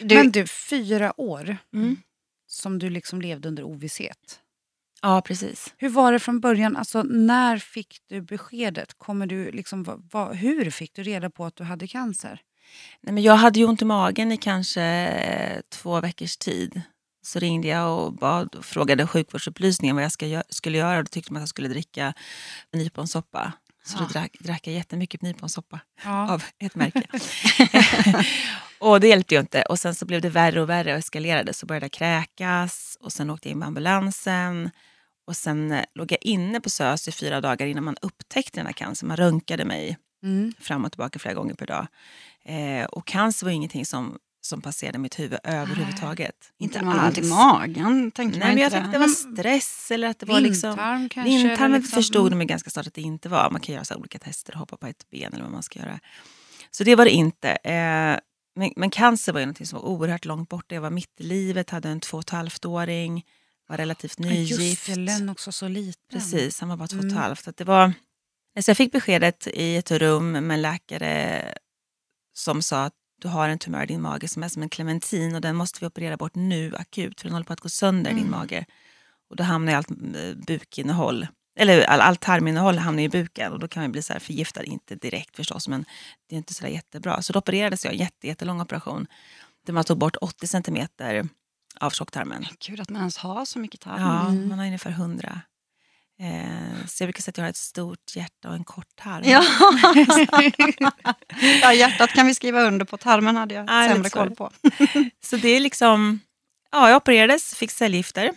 Du, 0.08 0.14
Men 0.14 0.30
du, 0.30 0.46
fyra 0.46 1.20
år 1.20 1.56
Mm. 1.74 1.96
som 2.46 2.78
du 2.78 2.90
liksom 2.90 3.20
levde 3.22 3.48
under 3.48 3.62
ovisshet. 3.64 4.40
Ja, 5.02 5.20
precis. 5.20 5.74
Hur 5.76 5.88
var 5.88 6.12
det 6.12 6.18
från 6.20 6.40
början? 6.40 6.76
Alltså, 6.76 7.02
när 7.02 7.58
fick 7.58 7.98
du 8.08 8.20
beskedet? 8.20 8.94
Kommer 8.98 9.26
du 9.26 9.50
liksom, 9.50 9.82
va, 9.82 9.96
va, 10.12 10.32
hur 10.32 10.70
fick 10.70 10.94
du 10.94 11.02
reda 11.02 11.30
på 11.30 11.44
att 11.46 11.56
du 11.56 11.64
hade 11.64 11.86
cancer? 11.88 12.40
Nej, 13.00 13.14
men 13.14 13.22
jag 13.22 13.36
hade 13.36 13.58
ju 13.58 13.66
ont 13.66 13.82
i 13.82 13.84
magen 13.84 14.32
i 14.32 14.36
kanske 14.36 14.82
eh, 14.82 15.60
två 15.68 16.00
veckors 16.00 16.36
tid. 16.36 16.82
Så 17.22 17.38
ringde 17.38 17.68
jag 17.68 17.98
och 17.98 18.12
bad 18.12 18.54
och 18.54 18.64
frågade 18.64 19.06
sjukvårdsupplysningen 19.06 19.96
vad 19.96 20.04
jag 20.04 20.12
ska, 20.12 20.42
skulle 20.48 20.78
göra. 20.78 21.02
Då 21.02 21.06
tyckte 21.06 21.30
de 21.30 21.36
att 21.36 21.42
jag 21.42 21.48
skulle 21.48 21.68
dricka 21.68 22.14
nyponsoppa. 22.72 23.52
Så 23.86 23.98
då 23.98 24.04
Ja. 24.04 24.08
drack, 24.12 24.36
drack 24.40 24.66
jag 24.66 24.74
jättemycket 24.74 25.22
nyponsoppa. 25.22 25.80
Ja. 26.04 26.30
av 26.32 26.44
ett 26.58 26.74
märke. 26.74 27.02
och 28.78 29.00
det 29.00 29.08
hjälpte 29.08 29.34
ju 29.34 29.40
inte. 29.40 29.62
Och 29.62 29.78
sen 29.78 29.94
så 29.94 30.06
blev 30.06 30.20
det 30.20 30.28
värre 30.28 30.60
och 30.62 30.68
värre 30.68 30.92
och 30.92 30.98
eskalerade. 30.98 31.52
Så 31.54 31.66
började 31.66 31.84
jag 31.84 31.92
kräkas 31.92 32.98
och 33.00 33.12
sen 33.12 33.30
åkte 33.30 33.48
jag 33.48 33.52
in 33.52 33.58
med 33.58 33.68
ambulansen. 33.68 34.70
Och 35.26 35.36
sen 35.36 35.72
eh, 35.72 35.84
låg 35.94 36.12
jag 36.12 36.18
inne 36.22 36.60
på 36.60 36.70
SÖS 36.70 37.08
i 37.08 37.12
fyra 37.12 37.40
dagar 37.40 37.66
innan 37.66 37.84
man 37.84 37.96
upptäckte 38.02 38.58
den 38.60 38.66
här 38.66 38.72
cancern. 38.72 39.08
Man 39.08 39.16
röntgade 39.16 39.64
mig 39.64 39.98
Mm. 40.24 40.52
fram 40.60 40.84
och 40.84 40.92
tillbaka 40.92 41.18
flera 41.18 41.34
gånger 41.34 41.54
per 41.54 41.66
dag. 41.66 41.86
Eh, 42.44 42.84
och 42.84 43.06
cancer 43.06 43.46
var 43.46 43.52
ingenting 43.52 43.86
som, 43.86 44.18
som 44.40 44.60
passerade 44.62 44.98
mitt 44.98 45.18
huvud 45.18 45.38
överhuvudtaget. 45.44 46.34
inte 46.58 46.78
Inte 46.78 46.90
har 46.90 47.06
ont 47.08 47.18
i 47.18 47.20
alls. 47.20 47.30
magen, 47.30 48.10
tänkte 48.10 48.38
Nej, 48.38 48.48
men 48.48 48.62
jag 48.62 48.72
tänkte 48.72 48.90
det 48.92 48.98
var 48.98 49.08
stress 49.08 49.90
eller 49.90 50.08
att 50.08 50.18
det 50.18 50.26
var 50.26 50.40
liksom... 50.40 50.76
Kanske? 50.76 51.22
Blindtarmen 51.22 51.64
eller 51.70 51.78
liksom- 51.78 51.96
förstod 51.96 52.32
de 52.32 52.46
ganska 52.46 52.70
snart 52.70 52.86
att 52.86 52.94
det 52.94 53.00
inte 53.02 53.28
var. 53.28 53.50
Man 53.50 53.60
kan 53.60 53.74
göra 53.74 53.84
så 53.84 53.94
olika 53.94 54.18
tester, 54.18 54.52
hoppa 54.52 54.76
på 54.76 54.86
ett 54.86 55.10
ben 55.10 55.32
eller 55.32 55.42
vad 55.42 55.52
man 55.52 55.62
ska 55.62 55.78
göra. 55.78 56.00
Så 56.70 56.84
det 56.84 56.94
var 56.96 57.04
det 57.04 57.10
inte. 57.10 57.48
Eh, 57.50 58.18
men, 58.56 58.70
men 58.76 58.90
cancer 58.90 59.32
var 59.32 59.40
ju 59.40 59.46
något 59.46 59.68
som 59.68 59.78
var 59.78 59.88
oerhört 59.88 60.24
långt 60.24 60.48
borta. 60.48 60.74
Jag 60.74 60.82
var 60.82 60.90
mitt 60.90 61.20
i 61.20 61.22
livet, 61.22 61.70
hade 61.70 61.88
en 61.88 62.00
två 62.00 62.16
och 62.16 62.22
ett 62.24 62.30
halvt 62.30 62.64
åring, 62.64 63.24
var 63.68 63.76
relativt 63.76 64.18
nygift. 64.18 64.60
Just 64.60 64.86
det, 64.86 64.94
Len 64.96 65.28
också 65.28 65.52
så 65.52 65.68
liten. 65.68 66.02
Precis, 66.20 66.60
han 66.60 66.68
var 66.68 66.76
bara 66.76 66.88
två 66.88 66.98
och 66.98 67.04
ett 67.04 67.10
Mm. 67.10 67.22
halvt. 67.22 67.48
Att 67.48 67.56
det 67.56 67.64
var, 67.64 67.92
så 68.62 68.70
jag 68.70 68.76
fick 68.76 68.92
beskedet 68.92 69.46
i 69.46 69.76
ett 69.76 69.90
rum 69.90 70.32
med 70.32 70.50
en 70.50 70.62
läkare 70.62 71.44
som 72.34 72.62
sa 72.62 72.84
att 72.84 72.92
du 73.20 73.28
har 73.28 73.48
en 73.48 73.58
tumör 73.58 73.82
i 73.82 73.86
din 73.86 74.02
mage 74.02 74.28
som 74.28 74.42
är 74.42 74.48
som 74.48 74.62
en 74.62 74.68
clementin 74.68 75.34
och 75.34 75.40
den 75.40 75.56
måste 75.56 75.80
vi 75.80 75.86
operera 75.86 76.16
bort 76.16 76.34
nu 76.34 76.76
akut 76.76 77.20
för 77.20 77.28
den 77.28 77.32
håller 77.34 77.44
på 77.46 77.52
att 77.52 77.60
gå 77.60 77.68
sönder 77.68 78.10
i 78.10 78.14
din 78.14 78.26
Mm. 78.26 78.38
mage. 78.38 78.66
Och 79.30 79.36
då 79.36 79.44
hamnar 79.44 79.74
allt 79.74 79.90
eh, 79.90 80.34
bukinnehåll, 80.46 81.26
eller 81.58 81.82
all, 81.84 82.00
allt 82.00 82.20
tarminnehåll 82.20 82.78
hamnar 82.78 83.02
i 83.02 83.08
buken 83.08 83.52
och 83.52 83.58
då 83.58 83.68
kan 83.68 83.82
man 83.82 83.92
bli 83.92 84.02
så 84.02 84.12
här 84.12 84.20
förgiftad, 84.20 84.62
inte 84.64 84.94
direkt 84.94 85.36
förstås 85.36 85.68
men 85.68 85.84
det 86.28 86.34
är 86.34 86.38
inte 86.38 86.54
så 86.54 86.66
jättebra. 86.66 87.22
Så 87.22 87.32
då 87.32 87.38
opererades 87.38 87.84
jag, 87.84 87.92
en 87.94 87.98
jätte, 88.00 88.26
jättelång 88.26 88.60
operation 88.60 89.06
där 89.66 89.72
man 89.72 89.84
tog 89.84 89.98
bort 89.98 90.16
80 90.20 90.46
centimeter 90.46 91.28
av 91.80 91.90
tjocktarmen. 91.90 92.46
Gud 92.66 92.80
att 92.80 92.90
man 92.90 93.00
ens 93.00 93.16
har 93.16 93.44
så 93.44 93.58
mycket 93.58 93.80
tarm. 93.80 94.00
Ja, 94.02 94.28
Mm. 94.28 94.48
man 94.48 94.58
har 94.58 94.66
ungefär 94.66 94.90
100. 94.90 95.40
Eh, 96.20 96.86
så 96.86 97.02
jag 97.02 97.06
brukar 97.08 97.22
säga 97.22 97.30
att 97.32 97.36
jag 97.38 97.44
har 97.44 97.50
ett 97.50 97.56
stort 97.56 98.16
hjärta 98.16 98.48
och 98.48 98.54
en 98.54 98.64
kort 98.64 98.96
tarm. 98.96 99.22
Ja. 99.24 99.44
ja, 101.62 101.72
hjärtat 101.72 102.10
kan 102.10 102.26
vi 102.26 102.34
skriva 102.34 102.62
under 102.62 102.84
på, 102.86 102.96
tarmen 102.96 103.36
hade 103.36 103.54
jag 103.54 103.68
Ja, 103.70 103.80
lite 103.82 103.94
sämre 103.94 104.10
koll 104.10 104.30
på. 104.30 104.50
Så 105.24 105.36
det 105.36 105.48
är 105.48 105.60
liksom, 105.60 106.20
ja 106.72 106.88
jag 106.88 106.96
opererades, 106.96 107.54
fick 107.54 107.70
cellgifter 107.70 108.32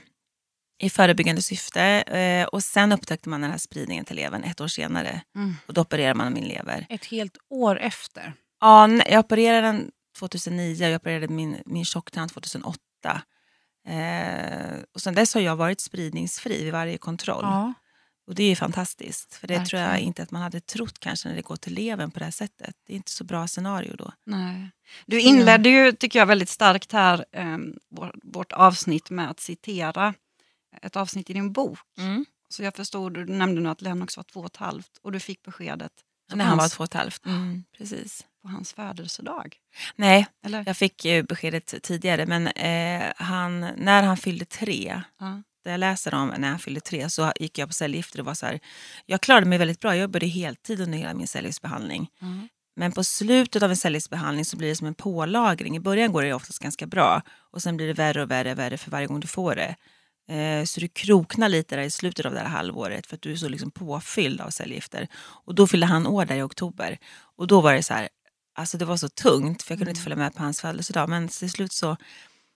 i 0.83 0.89
förebyggande 0.89 1.41
syfte 1.41 1.81
eh, 1.83 2.47
och 2.47 2.63
sen 2.63 2.91
upptäckte 2.91 3.29
man 3.29 3.41
den 3.41 3.51
här 3.51 3.57
spridningen 3.57 4.05
till 4.05 4.15
levern 4.15 4.43
ett 4.43 4.61
år 4.61 4.67
senare 4.67 5.21
Mm. 5.35 5.55
och 5.67 5.73
då 5.73 5.81
opererade 5.81 6.13
man 6.13 6.33
min 6.33 6.43
lever. 6.47 6.85
Ett 6.89 7.05
helt 7.05 7.37
år 7.49 7.79
efter. 7.79 8.33
Ja, 8.61 8.87
nej, 8.87 9.07
jag 9.09 9.19
opererade 9.19 9.67
den 9.67 9.91
2009 10.19 10.85
och 10.85 10.91
jag 10.91 10.95
opererade 10.95 11.27
min, 11.27 11.57
min 11.65 11.85
tjocktarm 11.85 12.29
2008. 12.29 12.77
Eh, 13.87 14.79
och 14.93 15.01
sen 15.01 15.15
dess 15.15 15.33
har 15.33 15.41
jag 15.41 15.55
varit 15.55 15.81
spridningsfri 15.81 16.63
vid 16.63 16.73
varje 16.73 16.97
kontroll. 16.97 17.43
Ja. 17.43 17.73
Och 18.27 18.35
det 18.35 18.43
är 18.43 18.55
fantastiskt. 18.55 19.35
För 19.35 19.47
det 19.47 19.65
tror 19.65 19.81
jag 19.81 19.87
Verkligen. 19.87 20.07
inte 20.07 20.23
att 20.23 20.31
man 20.31 20.41
hade 20.41 20.59
trott 20.59 20.99
kanske 20.99 21.29
när 21.29 21.35
det 21.35 21.41
går 21.41 21.55
till 21.55 21.73
levern 21.73 22.11
på 22.11 22.19
det 22.19 22.25
här 22.25 22.31
sättet. 22.31 22.75
Det 22.87 22.93
är 22.93 22.97
inte 22.97 23.11
så 23.11 23.23
bra 23.23 23.47
scenario 23.47 23.95
då. 23.95 24.11
Nej. 24.25 24.69
Du 25.05 25.21
inledde 25.21 25.69
ju, 25.69 25.91
tycker 25.91 26.19
jag, 26.19 26.25
väldigt 26.25 26.49
starkt 26.49 26.91
här 26.91 27.25
eh, 27.31 27.57
vår, 27.89 28.15
vårt 28.23 28.51
avsnitt 28.51 29.09
med 29.09 29.29
att 29.29 29.39
citera 29.39 30.13
ett 30.81 30.95
avsnitt 30.95 31.29
i 31.29 31.33
din 31.33 31.51
bok. 31.51 31.79
Så 32.49 32.63
jag 32.63 32.75
förstod, 32.75 33.13
du 33.13 33.25
nämnde 33.25 33.61
nu 33.61 33.69
att 33.69 33.81
Lennox 33.81 34.17
var 34.17 34.23
två 34.23 34.39
och 34.39 34.45
ett 34.45 34.57
halvt 34.57 34.97
och 35.01 35.11
du 35.11 35.19
fick 35.19 35.43
beskedet 35.43 35.91
När 36.33 36.45
han 36.45 36.57
var 36.57 36.69
två 36.69 36.81
och 36.83 36.85
ett 36.85 36.93
halvt. 36.93 37.25
Mm, 37.25 37.63
precis. 37.77 38.25
På 38.47 38.51
hans 38.51 38.73
födelsedag? 38.73 39.55
Nej, 39.95 40.27
Eller? 40.45 40.63
jag 40.65 40.77
fick 40.77 41.05
ju 41.05 41.23
beskedet 41.23 41.83
tidigare 41.83 42.25
men 42.25 42.47
eh, 42.47 43.13
han, 43.15 43.59
när 43.59 44.03
han 44.03 44.17
fyllde 44.17 44.45
tre, 44.45 45.01
Ja. 45.19 45.41
där 45.63 45.71
jag 45.71 45.79
läser 45.79 46.13
om 46.13 46.33
när 46.37 46.49
han 46.49 46.59
fyllde 46.59 46.79
tre 46.81 47.09
så 47.09 47.31
gick 47.39 47.57
jag 47.57 47.69
på 47.69 47.73
cellgifter 47.73 48.19
och 48.19 48.25
var 48.25 48.33
så 48.33 48.45
här, 48.45 48.59
jag 49.05 49.21
klarade 49.21 49.45
mig 49.45 49.57
väldigt 49.57 49.79
bra, 49.79 49.95
jag 49.95 50.01
jobbade 50.01 50.25
heltid 50.27 50.81
under 50.81 50.97
hela 50.97 51.13
min 51.13 51.27
cellgiftsbehandling. 51.27 52.07
Ja. 52.19 52.27
Men 52.75 52.91
på 52.91 53.03
slutet 53.03 53.63
av 53.63 53.69
en 53.69 53.77
cellgiftsbehandling 53.77 54.45
så 54.45 54.57
blir 54.57 54.69
det 54.69 54.75
som 54.75 54.87
en 54.87 54.93
pålagring. 54.95 55.75
I 55.75 55.79
början 55.79 56.11
går 56.11 56.21
det 56.23 56.33
oftast 56.33 56.59
ganska 56.59 56.85
bra 56.87 57.21
och 57.51 57.61
sen 57.61 57.77
blir 57.77 57.87
det 57.87 57.93
värre 57.93 58.21
och 58.23 58.31
värre, 58.31 58.53
värre 58.53 58.77
för 58.77 58.91
varje 58.91 59.07
gång 59.07 59.19
du 59.19 59.27
får 59.27 59.55
det. 59.55 59.75
Eh, 60.29 60.63
så 60.65 60.79
du 60.79 60.87
kroknar 60.87 61.49
lite 61.49 61.75
där 61.75 61.83
i 61.83 61.91
slutet 61.91 62.25
av 62.25 62.33
det 62.33 62.39
här 62.39 62.47
halvåret 62.47 63.07
för 63.07 63.15
att 63.15 63.21
du 63.21 63.31
är 63.31 63.35
så 63.35 63.49
liksom 63.49 63.71
påfylld 63.71 64.41
av 64.41 64.49
cellgifter. 64.49 65.07
Och 65.45 65.55
då 65.55 65.67
fyllde 65.67 65.85
han 65.85 66.07
år 66.07 66.25
där 66.25 66.35
i 66.35 66.41
oktober. 66.41 66.97
Och 67.37 67.47
då 67.47 67.61
var 67.61 67.73
det 67.73 67.83
så 67.83 67.93
här, 67.93 68.09
alltså 68.57 68.77
det 68.77 68.85
var 68.85 68.97
så 68.97 69.09
tungt 69.09 69.63
för 69.63 69.71
jag 69.71 69.79
kunde 69.79 69.91
inte 69.91 70.01
följa 70.01 70.15
med 70.17 70.35
på 70.35 70.43
hans 70.43 70.61
födelsedag. 70.61 71.09
Men 71.09 71.27
till 71.27 71.51
slut 71.51 71.71
så 71.73 71.97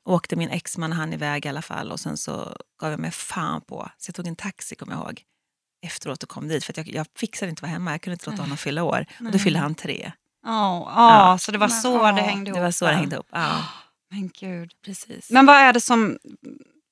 åkte 0.06 0.36
min 0.36 0.50
exman 0.50 0.92
och 0.92 0.98
han 0.98 1.14
iväg 1.14 1.46
i 1.46 1.50
alla 1.50 1.62
fall 1.62 1.92
och 1.92 2.00
sen 2.00 2.18
så 2.18 2.58
gav 2.82 2.92
jag 2.92 3.00
mig 3.00 3.12
fan 3.12 3.62
på. 3.62 3.90
Så 3.98 4.10
jag 4.10 4.16
tog 4.16 4.28
en 4.28 4.36
taxi 4.36 4.76
kommer 4.76 4.94
jag 4.94 5.02
ihåg 5.04 5.22
efteråt 5.86 6.24
och 6.24 6.30
kom 6.30 6.48
dit 6.48 6.64
för 6.64 6.74
jag, 6.78 6.88
jag 6.88 7.06
fixade 7.18 7.50
inte 7.50 7.60
att 7.60 7.62
vara 7.62 7.72
hemma. 7.72 7.92
Jag 7.92 8.02
kunde 8.02 8.14
inte 8.14 8.30
låta 8.30 8.42
honom 8.44 8.58
fylla 8.58 8.84
år. 8.84 9.06
Och 9.26 9.32
då 9.32 9.40
fyllde 9.40 9.60
han 9.60 9.76
tre. 9.76 10.12
Ja, 10.46 10.92
ja, 10.96 11.32
Ja. 11.32 11.38
så 11.38 11.52
det 11.52 11.58
var 11.58 11.68
Men, 11.68 11.82
så 11.82 11.94
ja, 11.94 12.12
det 12.12 12.22
hängde 12.22 12.50
ihop. 12.50 12.58
Det 12.58 12.62
var 12.64 12.72
så 12.72 12.86
det 12.86 12.94
hängde 12.94 13.16
ihop. 13.16 13.28
Ja, 13.32 13.64
Men 14.12 14.30
gud. 14.40 14.72
precis. 14.86 15.30
Men 15.32 15.46
vad 15.46 15.56
är 15.56 15.74
det 15.74 15.82
som 15.82 16.18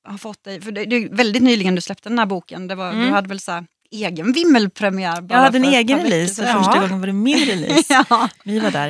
har 0.07 0.17
fått 0.17 0.43
dig, 0.43 0.61
för 0.61 0.71
det, 0.71 0.85
det 0.85 0.95
är 0.95 1.09
väldigt 1.09 1.43
nyligen 1.43 1.75
du 1.75 1.81
släppte 1.81 2.09
den 2.09 2.19
här 2.19 2.25
boken, 2.25 2.67
det 2.67 2.75
var, 2.75 2.91
du 2.91 2.97
Mm. 3.01 3.13
hade 3.13 3.27
väl 3.27 3.39
så 3.39 3.51
här, 3.51 3.65
egen 3.91 4.31
vimmelpremiär? 4.31 5.21
bara 5.21 5.35
jag 5.35 5.43
hade 5.43 5.57
en 5.57 5.63
egen 5.63 5.99
release 6.03 6.41
och 6.41 6.47
första 6.47 6.75
Ja. 6.75 6.81
gången 6.81 6.99
var 6.99 7.07
det 7.07 7.13
min 7.13 7.37
release. 7.45 7.93
ja. 8.09 8.29
Vi 8.43 8.59
var 8.59 8.71
där. 8.71 8.89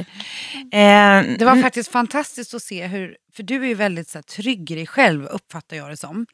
Eh, 0.71 1.37
Det 1.37 1.45
var 1.45 1.61
faktiskt 1.61 1.91
fantastiskt 1.91 2.53
att 2.53 2.61
se 2.63 2.87
hur, 2.87 3.17
för 3.33 3.43
du 3.43 3.63
är 3.63 3.67
ju 3.67 3.73
väldigt 3.73 4.07
så 4.09 4.17
här, 4.17 4.23
trygg 4.23 4.71
i 4.71 4.75
dig 4.75 4.87
själv 4.87 5.25
uppfattar 5.25 5.77
jag 5.77 5.89
det 5.89 5.97
som. 5.97 6.25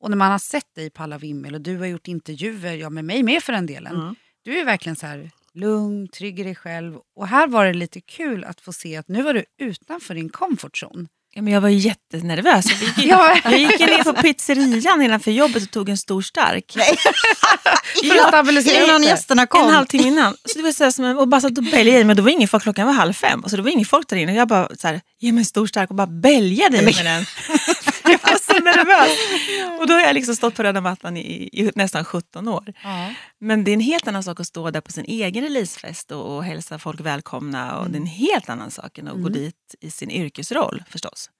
Och 0.00 0.10
när 0.10 0.16
man 0.16 0.30
har 0.32 0.38
sett 0.38 0.74
dig 0.74 0.90
på 0.90 1.02
alla 1.02 1.18
vimmel 1.18 1.54
och 1.54 1.60
du 1.60 1.78
har 1.78 1.86
gjort 1.86 2.08
intervjuer, 2.08 2.74
ja 2.74 2.90
med 2.90 3.04
mig 3.04 3.22
med 3.22 3.42
för 3.42 3.52
den 3.52 3.66
delen. 3.66 3.94
Mm. 3.96 4.14
Du 4.44 4.58
är 4.58 4.64
verkligen 4.64 4.96
så 4.96 5.06
här 5.06 5.30
lugn, 5.54 6.08
trygg 6.08 6.40
i 6.40 6.42
dig 6.42 6.54
själv. 6.54 6.96
Och 7.16 7.28
här 7.28 7.46
var 7.46 7.66
det 7.66 7.72
lite 7.74 8.00
kul 8.00 8.44
att 8.44 8.60
få 8.60 8.72
se 8.72 8.96
att 8.96 9.08
nu 9.08 9.22
var 9.22 9.34
du 9.34 9.44
utanför 9.58 10.14
din 10.14 10.28
comfort 10.28 10.82
zone. 10.82 11.06
Ja, 11.36 11.42
men 11.42 11.52
jag 11.52 11.60
var 11.60 11.68
jättenervös. 11.68 12.66
Jag 12.70 12.80
gick, 12.80 12.98
Ja. 13.10 13.36
jag 13.44 13.58
gick 13.58 13.78
ner 13.80 14.04
på 14.04 14.12
pizzerian 14.12 15.02
innanför 15.02 15.30
jobbet 15.30 15.62
och 15.62 15.70
tog 15.70 15.88
en 15.88 15.98
stor 15.98 16.22
stark. 16.22 16.72
För 18.08 18.16
att 18.20 18.28
stabilisera 18.28 18.84
Innan 18.84 19.02
gästerna 19.02 19.46
kom. 19.46 19.68
En 19.68 19.74
halvtimme 19.74 20.08
innan. 20.08 20.36
Så 20.44 20.58
det 20.58 20.64
var 20.64 20.72
så 20.72 20.84
här, 20.84 20.90
som 20.90 21.04
och 21.18 21.28
bara 21.28 21.40
satt 21.40 21.58
och 21.58 21.64
bälgade 21.64 22.00
i 22.00 22.04
men 22.04 22.16
då 22.16 22.22
var 22.22 22.30
ingen 22.30 22.48
folk, 22.48 22.62
klockan 22.62 22.86
var 22.86 22.92
halv 22.92 23.12
fem. 23.12 23.40
Och 23.40 23.50
så 23.50 23.56
det 23.56 23.62
var 23.62 23.70
ingen 23.70 23.86
folk 23.86 24.08
där 24.08 24.16
inne. 24.16 24.34
Jag 24.34 24.48
bara 24.48 24.68
så 24.78 24.88
här, 24.88 25.00
ge 25.20 25.32
mig 25.32 25.40
en 25.40 25.44
stor 25.44 25.66
stark 25.66 25.90
och 25.90 25.96
bara 25.96 26.06
bälgade 26.06 26.78
i 26.78 26.82
med 26.84 26.94
den. 27.04 27.26
jag 28.12 28.30
var 28.30 28.38
så 28.38 28.64
nervös. 28.64 29.80
Och 29.80 29.86
då 29.86 29.94
har 29.94 30.00
jag 30.00 30.14
liksom 30.14 30.36
stått 30.36 30.54
på 30.54 30.62
röda 30.62 30.80
mattan 30.80 31.16
i, 31.16 31.48
i 31.52 31.70
nästan 31.74 32.04
17 32.04 32.48
år. 32.48 32.72
Ja. 32.82 33.14
Men 33.40 33.64
det 33.64 33.70
är 33.70 33.72
en 33.72 33.80
helt 33.80 34.08
annan 34.08 34.22
sak 34.22 34.40
att 34.40 34.46
stå 34.46 34.70
där 34.70 34.80
på 34.80 34.92
sin 34.92 35.04
egen 35.04 35.44
releasefest 35.44 36.12
och, 36.12 36.36
och 36.36 36.44
hälsa 36.44 36.78
folk 36.78 37.00
välkomna. 37.00 37.78
Och 37.78 37.90
Det 37.90 37.96
är 37.96 38.00
en 38.00 38.06
helt 38.06 38.48
annan 38.48 38.70
sak 38.70 38.98
än 38.98 39.08
att 39.08 39.22
gå 39.22 39.28
dit 39.28 39.74
i 39.80 39.90
sin 39.90 40.10
yrkesroll 40.10 40.84
förstås. 40.90 41.30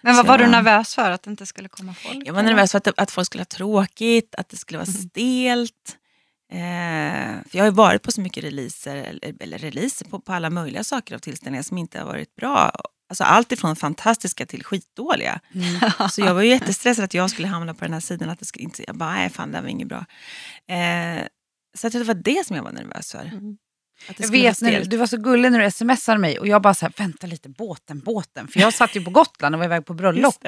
Men 0.00 0.16
vad 0.16 0.26
var 0.26 0.38
du 0.38 0.46
nervös 0.46 0.94
för? 0.94 1.10
Att 1.10 1.22
det 1.22 1.30
inte 1.30 1.46
skulle 1.46 1.68
komma 1.68 1.94
folk? 1.94 2.22
Jag 2.26 2.32
var 2.32 2.40
eller? 2.40 2.50
nervös 2.50 2.70
för 2.70 2.78
att, 2.78 2.98
att 2.98 3.10
folk 3.10 3.26
skulle 3.26 3.40
ha 3.40 3.46
tråkigt, 3.46 4.34
att 4.34 4.48
det 4.48 4.56
skulle 4.56 4.78
vara 4.78 4.86
stelt. 4.86 5.96
Eh, 6.52 7.42
för 7.48 7.56
jag 7.56 7.60
har 7.60 7.70
ju 7.70 7.74
varit 7.74 8.02
på 8.02 8.12
så 8.12 8.20
mycket 8.20 8.44
releaser, 8.44 8.96
eller, 8.96 9.34
eller 9.40 9.58
releaser 9.58 10.04
på, 10.04 10.20
på 10.20 10.32
alla 10.32 10.50
möjliga 10.50 10.84
saker 10.84 11.14
av 11.14 11.18
tillställningar 11.18 11.62
som 11.62 11.78
inte 11.78 11.98
har 11.98 12.06
varit 12.06 12.36
bra. 12.36 12.72
Alltså 13.10 13.24
allt 13.24 13.52
ifrån 13.52 13.76
fantastiska 13.76 14.46
till 14.46 14.64
skitdåliga. 14.64 15.40
Så 16.10 16.20
jag 16.20 16.34
var 16.34 16.42
ju 16.42 16.48
jättestressad 16.48 17.04
att 17.04 17.14
jag 17.14 17.30
skulle 17.30 17.48
hamna 17.48 17.74
på 17.74 17.84
den 17.84 17.92
här 17.92 18.00
sidan. 18.00 18.30
Att 18.30 18.38
det 18.38 18.44
skulle 18.44 18.64
inte, 18.64 18.84
jag 18.86 18.96
bara, 18.96 19.10
nej 19.10 19.30
fan 19.30 19.50
det 19.50 19.56
här 19.56 19.62
var 19.62 19.70
inget 19.70 19.88
bra. 19.88 20.06
Eh, 20.68 21.26
så 21.78 21.86
att 21.86 21.92
det 21.92 22.04
var 22.04 22.14
det 22.14 22.46
som 22.46 22.56
jag 22.56 22.62
var 22.62 22.72
nervös 22.72 23.12
för. 23.12 23.24
Det 23.24 23.56
Jag 24.18 24.28
vet, 24.30 24.60
när, 24.60 24.84
du 24.84 24.96
var 24.96 25.06
så 25.06 25.16
gullig 25.16 25.52
när 25.52 25.58
du 25.64 25.70
smsade 25.70 26.18
mig 26.18 26.38
och 26.38 26.46
jag 26.48 26.62
bara 26.62 26.74
så 26.74 26.84
här, 26.86 26.92
vänta 26.96 27.26
lite, 27.26 27.48
båten, 27.48 28.00
båten. 28.00 28.48
För 28.48 28.60
jag 28.60 28.74
satt 28.74 28.96
ju 28.96 29.04
på 29.04 29.10
Gotland 29.10 29.54
och 29.54 29.58
var 29.58 29.64
iväg 29.66 29.86
på 29.86 29.94
bröllop. 30.00 30.44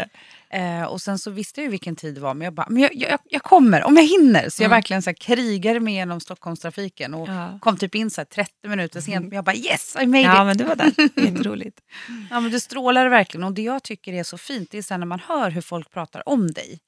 Eh, 0.50 0.82
och 0.82 1.00
sen 1.00 1.18
så 1.18 1.30
visste 1.30 1.60
jag 1.60 1.64
ju 1.64 1.70
vilken 1.70 1.96
tid 1.96 2.14
det 2.14 2.20
var, 2.20 2.34
men 2.34 2.44
jag 2.44 2.54
bara, 2.54 2.66
men 2.70 2.82
jag, 2.82 2.94
jag, 2.94 3.18
jag 3.24 3.42
kommer 3.42 3.82
om 3.84 3.96
jag 3.96 4.04
hinner. 4.04 4.48
Så 4.48 4.62
jag 4.62 4.66
Mm. 4.66 4.76
verkligen 4.76 5.02
så 5.02 5.10
här, 5.10 5.14
krigade 5.14 5.80
mig 5.80 5.94
genom 5.94 6.20
Stockholmstrafiken 6.20 7.14
och 7.14 7.28
Ja. 7.28 7.58
kom 7.62 7.76
typ 7.76 7.94
in 7.94 8.10
så 8.10 8.20
här 8.20 8.26
30 8.26 8.68
minuter 8.68 9.00
sent. 9.00 9.26
Men 9.28 9.36
jag 9.36 9.44
bara 9.44 9.56
yes, 9.56 9.96
I 10.02 10.06
made 10.06 10.22
ja 10.22 10.40
it. 10.40 10.46
men 10.46 10.56
du 10.56 10.64
var 10.64 10.76
där, 10.76 10.92
jätteroligt. 11.26 11.78
Ja, 12.30 12.40
men 12.40 12.50
du 12.50 12.60
strålar 12.60 13.08
verkligen 13.08 13.44
och 13.44 13.52
det 13.52 13.62
jag 13.62 13.82
tycker 13.82 14.12
är 14.12 14.22
så 14.24 14.38
fint 14.38 14.68
det 14.70 14.78
är 14.78 14.90
här, 14.90 14.98
när 14.98 15.06
man 15.06 15.20
hör 15.20 15.50
hur 15.50 15.60
folk 15.60 15.90
pratar 15.90 16.28
om 16.28 16.50
dig. 16.52 16.78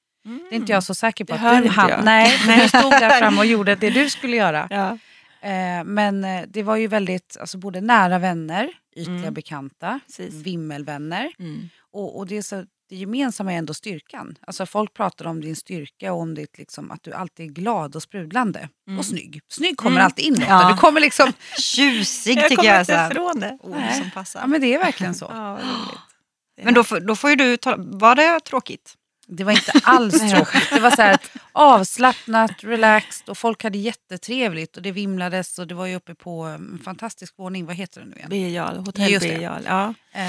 Det 0.51 0.55
är 0.57 0.59
inte 0.59 0.73
jag 0.73 0.85
så 0.85 0.95
säker 0.95 1.25
på 1.25 1.37
Det 1.37 1.49
att 1.51 1.63
du 1.63 1.69
hann. 1.69 2.05
Nej, 2.05 2.39
men 2.47 2.59
du 2.59 2.69
stod 2.69 2.91
där 2.91 3.11
framme 3.19 3.39
och 3.39 3.47
gjorde 3.47 3.75
det 3.75 3.91
du 3.91 4.11
skulle 4.11 4.37
göra. 4.37 4.67
Ja. 4.71 4.99
Eh, 5.45 5.85
men 5.85 6.25
eh, 6.25 6.43
det 6.49 6.63
var 6.63 6.77
ju 6.77 6.87
väldigt, 6.87 7.37
alltså 7.41 7.59
både 7.59 7.81
nära 7.81 8.19
vänner, 8.19 8.71
ytliga 8.97 9.19
Mm. 9.19 9.35
bekanta, 9.35 10.01
Precis. 10.07 10.35
vimmelvänner. 10.35 11.33
Mm. 11.39 11.69
Och, 11.93 12.19
och 12.19 12.27
det, 12.27 12.37
är 12.37 12.43
så, 12.43 12.65
det 12.89 12.97
gemensamma 12.97 13.53
är 13.53 13.57
ändå 13.59 13.75
styrkan. 13.75 14.37
Alltså 14.47 14.67
folk 14.67 14.95
pratar 14.95 15.27
om 15.27 15.41
din 15.41 15.57
styrka 15.57 16.13
och 16.13 16.21
om 16.21 16.35
ditt, 16.35 16.59
liksom, 16.59 16.91
att 16.91 17.03
du 17.03 17.13
alltid 17.13 17.47
är 17.47 17.51
glad 17.53 17.97
och 17.97 18.03
sprudlande. 18.03 18.69
Och 18.99 19.05
snygg. 19.07 19.41
Snygg 19.49 19.77
kommer 19.77 19.97
Mm. 19.97 20.05
alltid 20.05 20.25
in. 20.25 20.45
Ja. 20.49 20.69
Du 20.73 20.77
kommer 20.77 21.01
liksom... 21.01 21.33
Tjusig 21.59 22.39
Jag 22.39 22.43
tycker 22.49 22.57
kommer 22.57 22.69
jag. 22.69 22.81
inte 22.81 22.93
Så 22.93 22.99
här, 22.99 23.11
ifrån 23.11 23.41
det. 23.41 23.59
ord 23.63 23.93
som 23.99 24.11
passar. 24.11 24.41
Ja 24.41 24.47
men 24.47 24.61
det 24.61 24.75
är 24.75 24.79
verkligen 24.79 25.15
så. 25.15 25.25
Ja. 25.35 25.59
Men 26.63 26.75
då, 26.75 26.85
får- 26.85 27.01
då 27.01 27.17
får 27.17 27.31
ju 27.31 27.37
du 27.37 27.57
ta, 27.57 27.75
var 27.79 28.15
det 28.15 28.41
tråkigt? 28.41 28.95
Det 29.27 29.45
var 29.45 29.53
inte 29.53 29.73
alls 29.83 30.19
tråkigt. 30.33 30.71
Det 30.71 30.81
var 30.81 30.91
så 30.91 31.03
här 31.03 31.19
avslappnat, 31.57 32.65
relaxed 32.65 33.29
och 33.29 33.39
folk 33.39 33.63
hade 33.63 33.79
jättetrevligt 33.79 34.77
och 34.77 34.83
det 34.83 34.93
vimlades 34.93 35.59
och 35.59 35.67
det 35.67 35.75
var 35.75 35.87
ju 35.87 35.95
uppe 35.95 36.15
på 36.15 36.43
en 36.43 36.81
fantastisk 36.85 37.35
våning. 37.39 37.67
Vad 37.67 37.77
heter 37.77 38.01
det 38.01 38.07
nu 38.07 38.17
igen? 38.17 38.53
Jarl, 38.53 38.77
hotell 38.77 39.43
Jarl. 39.43 39.63
Ja. 39.67 39.95
Eh, 40.13 40.23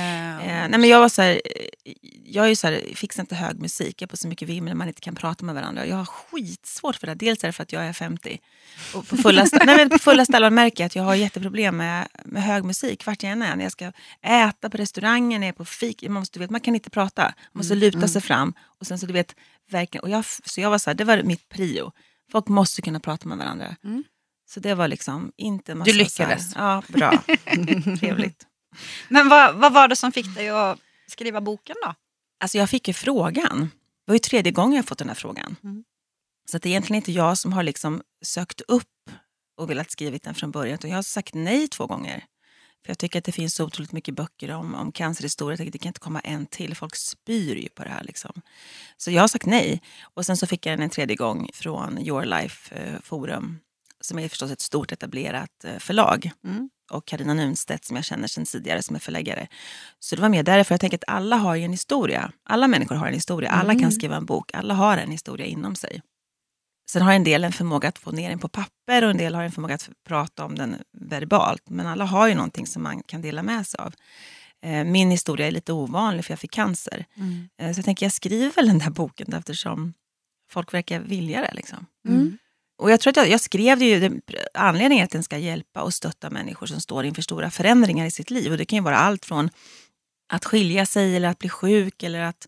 nej 0.44 0.70
men 0.70 0.90
jag 0.90 1.00
var 1.00 1.10
så 1.10 1.22
här, 1.22 1.42
eh, 1.86 1.94
jag 2.26 2.46
är 2.46 2.50
ju 2.50 2.56
så 2.56 2.68
här, 2.68 2.82
fixar 2.96 3.24
inte 3.24 3.36
hög 3.36 3.60
musik, 3.60 4.02
jag 4.02 4.08
är 4.08 4.10
på 4.10 4.18
så 4.18 4.28
mycket 4.28 4.50
vimmel 4.50 4.76
man 4.76 4.88
inte 4.88 5.02
kan 5.02 5.16
prata 5.16 5.46
med 5.46 5.56
varandra. 5.56 5.86
Jag 5.86 5.96
har 5.96 6.06
skitsvårt 6.06 6.96
för 6.96 7.08
det. 7.08 7.16
Dels 7.16 7.44
är 7.44 7.48
det 7.48 7.52
för 7.52 7.64
att 7.64 7.74
jag 7.74 7.86
är 7.86 7.94
50. 7.94 8.40
Och 8.94 9.08
på 9.08 9.18
fulla, 9.18 9.46
nej 9.66 9.78
men 9.78 9.90
på 9.90 10.00
fulla 10.00 10.26
ställen 10.26 10.56
märker 10.56 10.84
jag 10.84 10.86
att 10.86 10.96
jag 10.96 11.04
har 11.04 11.16
jätteproblem 11.16 11.78
med, 11.78 12.08
med 12.26 12.44
hög 12.44 12.64
musik 12.64 13.06
vart 13.06 13.24
jag 13.24 13.32
än 13.32 13.42
är. 13.42 13.56
När 13.56 13.66
jag 13.66 13.72
ska 13.72 13.92
äta 14.22 14.70
på 14.70 14.78
restaurangen, 14.78 15.42
när 15.42 15.48
jag 15.48 15.54
är 15.54 15.58
på 15.58 15.66
fik, 15.66 16.04
man, 16.04 16.14
måste, 16.14 16.40
du 16.40 16.44
vet, 16.44 16.50
man 16.50 16.62
kan 16.62 16.76
inte 16.76 16.90
prata. 16.90 17.24
Man 17.24 17.34
måste 17.54 17.76
luta 17.76 18.08
sig 18.08 18.22
fram. 18.22 18.54
Och 18.80 18.88
sen 18.88 19.00
så 19.00 19.06
du 19.06 19.14
vet, 19.14 19.36
verkligen, 19.72 20.04
och 20.04 20.10
jag, 20.10 20.26
så 20.26 20.62
jag 20.62 20.70
var 20.70 20.78
så 20.78 20.90
här, 20.90 20.96
det 20.96 21.04
var 21.04 21.24
mitt 21.24 21.50
prio. 21.50 21.92
Folk 22.32 22.48
måste 22.48 22.82
kunna 22.82 23.00
prata 23.00 23.28
med 23.28 23.38
varandra. 23.38 23.76
Mm. 23.84 24.04
Så 24.48 24.60
det 24.60 24.76
var 24.76 24.88
liksom 24.88 25.32
inte 25.38 25.76
massa 25.76 25.92
Du 25.92 25.98
lyckades. 25.98 26.52
Så 26.52 26.60
här, 26.60 26.66
ja, 26.66 26.84
bra. 26.88 27.24
Trevligt. 28.00 28.48
Men 29.10 29.30
vad, 29.30 29.56
vad 29.56 29.74
var 29.74 29.88
det 29.88 29.96
som 29.96 30.12
fick 30.12 30.36
dig 30.36 30.50
att 30.50 30.80
skriva 31.08 31.42
boken 31.42 31.76
då? 31.86 31.94
Alltså 32.40 32.58
jag 32.58 32.70
fick 32.70 32.88
ju 32.88 32.94
frågan. 32.94 33.60
Det 34.06 34.12
var 34.12 34.16
ju 34.16 34.20
tredje 34.20 34.52
gången 34.52 34.76
jag 34.76 34.86
fått 34.86 34.98
den 34.98 35.08
här 35.08 35.16
frågan. 35.16 35.56
Mm. 35.64 35.84
Så 36.52 36.58
det 36.58 36.70
är 36.70 36.72
egentligen 36.72 36.96
inte 36.96 37.12
jag 37.12 37.38
som 37.38 37.54
har 37.54 37.64
liksom 37.64 38.02
sökt 38.26 38.62
upp 38.62 39.12
och 39.58 39.70
velat 39.70 39.92
skriva 39.92 40.18
den 40.24 40.36
från 40.36 40.52
början. 40.52 40.74
Utan 40.76 40.90
jag 40.90 40.98
har 40.98 41.04
sagt 41.04 41.34
nej 41.34 41.68
två 41.68 41.88
gånger. 41.88 42.26
För 42.86 42.90
Jag 42.92 42.98
tycker 42.98 43.20
att 43.20 43.26
det 43.26 43.32
finns 43.32 43.56
så 43.56 43.66
otroligt 43.66 43.92
mycket 43.92 44.16
böcker 44.16 44.52
om, 44.52 44.76
om 44.76 44.92
cancerhistoria. 44.92 45.58
Det 45.72 45.78
kan 45.78 45.90
inte 45.90 46.00
komma 46.00 46.20
en 46.20 46.46
till. 46.46 46.76
Folk 46.76 46.96
spyr 46.96 47.56
ju 47.56 47.70
på 47.70 47.84
det 47.84 47.90
här. 47.90 48.04
Liksom. 48.04 48.42
Så 48.98 49.12
jag 49.12 49.24
har 49.24 49.28
sagt 49.28 49.46
nej. 49.46 49.82
Och 50.14 50.26
sen 50.26 50.38
så 50.38 50.48
fick 50.48 50.66
jag 50.66 50.74
den 50.78 50.84
en 50.84 50.90
tredje 50.90 51.16
gång 51.16 51.50
från 51.54 51.98
Your 52.00 52.26
Life 52.26 52.76
eh, 52.76 53.02
Forum. 53.04 53.60
Som 54.02 54.20
är 54.20 54.30
förstås 54.30 54.52
ett 54.52 54.62
stort 54.62 54.92
etablerat 54.92 55.64
eh, 55.64 55.78
förlag 55.80 56.32
Mm. 56.44 56.70
och 56.92 57.06
Karina 57.06 57.34
Nunstedt 57.34 57.86
som 57.86 57.96
jag 57.96 58.06
känner 58.06 58.28
sedan 58.28 58.46
tidigare 58.46 58.84
som 58.84 58.96
är 58.96 59.00
förläggare. 59.00 59.48
Så 60.00 60.16
det 60.16 60.22
var 60.22 60.30
mer 60.30 60.44
därför 60.44 60.74
jag 60.74 60.82
tänker 60.82 60.98
att 60.98 61.04
alla 61.08 61.36
har 61.36 61.56
ju 61.56 61.64
en 61.64 61.72
historia. 61.72 62.32
Alla 62.44 62.68
människor 62.68 62.96
har 62.96 63.08
en 63.08 63.14
historia. 63.14 63.50
Alla 63.50 63.72
Mm. 63.74 63.82
kan 63.82 63.92
skriva 63.92 64.16
en 64.16 64.26
bok. 64.26 64.52
Alla 64.54 64.74
har 64.74 64.98
en 64.98 65.12
historia 65.12 65.46
inom 65.46 65.76
sig. 65.76 66.02
Sen 66.90 67.02
har 67.02 67.14
en 67.14 67.24
del 67.24 67.44
en 67.44 67.52
förmåga 67.54 67.90
att 67.90 68.00
få 68.00 68.12
ner 68.12 68.30
den 68.30 68.40
på 68.40 68.48
papper 68.48 69.04
och 69.04 69.10
en 69.10 69.18
del 69.18 69.36
har 69.36 69.44
en 69.44 69.52
förmåga 69.52 69.76
att 69.76 69.90
prata 70.08 70.46
om 70.46 70.56
den 70.56 70.76
verbalt. 70.92 71.64
Men 71.70 71.88
alla 71.88 72.06
har 72.06 72.28
ju 72.28 72.36
någonting 72.36 72.68
som 72.68 72.84
man 72.84 73.04
kan 73.04 73.22
dela 73.22 73.44
med 73.44 73.68
sig 73.68 73.78
av. 73.80 73.94
Eh, 74.66 74.84
Min 74.84 75.12
historia 75.12 75.48
är 75.48 75.52
lite 75.52 75.74
ovanlig 75.74 76.26
för 76.26 76.32
jag 76.32 76.40
fick 76.40 76.52
cancer. 76.52 77.06
Eh, 77.60 77.72
Så 77.74 77.80
jag 77.80 77.86
tänker 77.86 78.06
jag 78.06 78.14
skriver 78.14 78.52
väl 78.56 78.68
den 78.68 78.80
där 78.80 78.90
boken 78.90 79.34
eftersom 79.34 79.94
folk 80.50 80.74
verkar 80.74 81.00
vilja 81.00 81.42
det. 81.42 81.54
Liksom. 81.54 81.86
Mm. 82.08 82.38
Och 82.78 82.92
jag 82.92 83.00
tror 83.00 83.12
att 83.12 83.18
jag, 83.18 83.30
jag 83.30 83.42
skrev 83.42 83.80
det 83.80 83.86
ju, 83.86 84.00
det, 84.00 84.22
anledningen 84.54 85.02
är 85.02 85.06
att 85.06 85.12
den 85.12 85.24
ska 85.24 85.38
hjälpa 85.38 85.82
och 85.82 85.94
stötta 85.94 86.30
människor 86.30 86.68
som 86.68 86.82
står 86.82 87.06
inför 87.06 87.22
stora 87.22 87.52
förändringar 87.52 88.06
i 88.06 88.12
sitt 88.12 88.32
liv. 88.32 88.52
Och 88.52 88.58
det 88.58 88.66
kan 88.66 88.78
ju 88.78 88.84
vara 88.84 88.98
allt 88.98 89.26
från 89.26 89.50
att 90.34 90.46
skilja 90.46 90.86
sig 90.86 91.16
eller 91.16 91.30
att 91.30 91.40
bli 91.40 91.50
sjuk 91.50 92.04
eller 92.04 92.20
att 92.22 92.48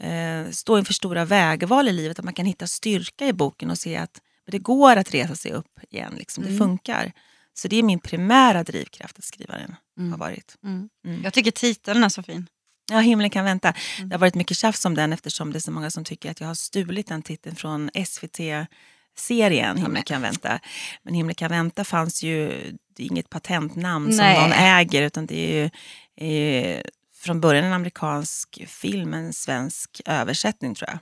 eh, 0.00 0.50
stå 0.50 0.78
inför 0.78 0.92
stora 0.92 1.24
vägval 1.24 1.88
i 1.88 1.92
livet. 1.92 2.18
Att 2.18 2.24
man 2.24 2.34
kan 2.34 2.46
hitta 2.46 2.66
styrka 2.66 3.26
i 3.26 3.32
boken 3.32 3.70
och 3.70 3.78
se 3.78 3.96
att 3.96 4.20
det 4.46 4.58
går 4.58 4.96
att 4.96 5.14
resa 5.14 5.34
sig 5.34 5.52
upp 5.52 5.78
igen. 5.90 6.14
Liksom. 6.18 6.44
Det 6.44 6.50
Mm. 6.50 6.58
funkar. 6.58 7.12
Så 7.54 7.68
det 7.68 7.76
är 7.76 7.82
min 7.82 8.00
primära 8.00 8.64
drivkraft 8.64 9.18
att 9.18 9.24
skriva 9.24 9.54
den. 9.58 9.76
Mm. 9.98 10.10
Har 10.12 10.18
varit. 10.18 10.56
Mm. 10.64 10.88
Mm. 11.06 11.22
Jag 11.24 11.32
tycker 11.32 11.50
titeln 11.50 12.04
är 12.04 12.08
så 12.08 12.22
fin. 12.22 12.46
Ja, 12.92 12.98
Himlen 12.98 13.30
kan 13.30 13.44
vänta. 13.44 13.74
Mm. 13.98 14.08
Det 14.08 14.14
har 14.14 14.20
varit 14.20 14.34
mycket 14.34 14.56
tjafs 14.56 14.84
om 14.84 14.94
den 14.94 15.12
eftersom 15.12 15.52
det 15.52 15.58
är 15.58 15.60
så 15.60 15.70
många 15.70 15.90
som 15.90 16.04
tycker 16.04 16.30
att 16.30 16.40
jag 16.40 16.46
har 16.46 16.54
stulit 16.54 17.06
den 17.06 17.22
titeln 17.22 17.56
från 17.56 17.90
SVT-serien 18.06 19.76
Himlen 19.76 20.02
kan 20.02 20.22
vänta. 20.22 20.60
Men 21.02 21.14
Himlen 21.14 21.34
kan 21.34 21.50
vänta 21.50 21.84
fanns 21.84 22.22
ju, 22.22 22.48
det 22.96 23.02
är 23.02 23.06
inget 23.06 23.30
patentnamn 23.30 24.06
Nej. 24.16 24.34
som 24.36 24.42
någon 24.42 24.52
äger 24.52 25.02
utan 25.02 25.26
det 25.26 25.36
är 25.50 25.70
ju 26.18 26.76
eh, 26.76 26.82
från 27.20 27.40
början 27.40 27.64
en 27.64 27.72
amerikansk 27.72 28.62
film, 28.66 29.14
en 29.14 29.32
svensk 29.32 30.00
översättning 30.04 30.74
tror 30.74 30.90
jag. 30.90 30.98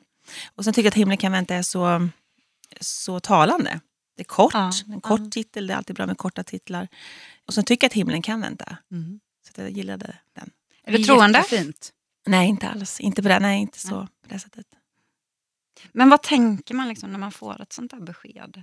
Och 0.55 0.65
sen 0.65 0.75
tycker 0.75 0.87
jag 0.87 0.91
att 0.91 0.95
Himlen 0.95 1.17
kan 1.17 1.33
vänta 1.33 1.55
är 1.55 1.63
så, 1.63 2.09
så 2.81 3.21
talande. 3.21 3.81
Det 4.17 4.23
är 4.23 4.25
kort, 4.25 4.55
Ja, 4.55 4.73
en 4.87 5.01
kort 5.01 5.21
ja. 5.21 5.31
titel, 5.31 5.67
det 5.67 5.73
är 5.73 5.77
alltid 5.77 5.97
bra 5.97 6.07
med 6.07 6.19
korta 6.19 6.43
titlar. 6.43 6.89
Och 7.47 7.55
sen 7.55 7.65
tycker 7.65 7.85
jag 7.85 7.89
att 7.89 7.95
Himlen 7.95 8.23
kan 8.23 8.41
vänta. 8.41 8.77
Mm. 8.91 9.21
Så 9.47 9.61
jag 9.61 9.71
gillade 9.71 10.17
den. 10.33 10.51
Är 10.83 10.93
du 10.93 11.05
troende? 11.05 11.39
Jättefint. 11.39 11.93
Nej, 12.27 12.49
inte 12.49 12.69
alls. 12.69 13.01
Inte 13.01 13.23
på 13.23 13.29
det, 13.29 13.39
nej, 13.39 13.61
inte 13.61 13.79
så 13.79 14.09
på 14.23 14.29
det 14.29 14.39
sättet. 14.39 14.67
Men 15.93 16.11
vad 16.11 16.23
tänker 16.23 16.75
man 16.75 16.89
liksom 16.89 17.11
när 17.11 17.19
man 17.19 17.33
får 17.33 17.63
ett 17.63 17.73
sånt 17.73 17.91
där 17.91 18.01
besked? 18.01 18.63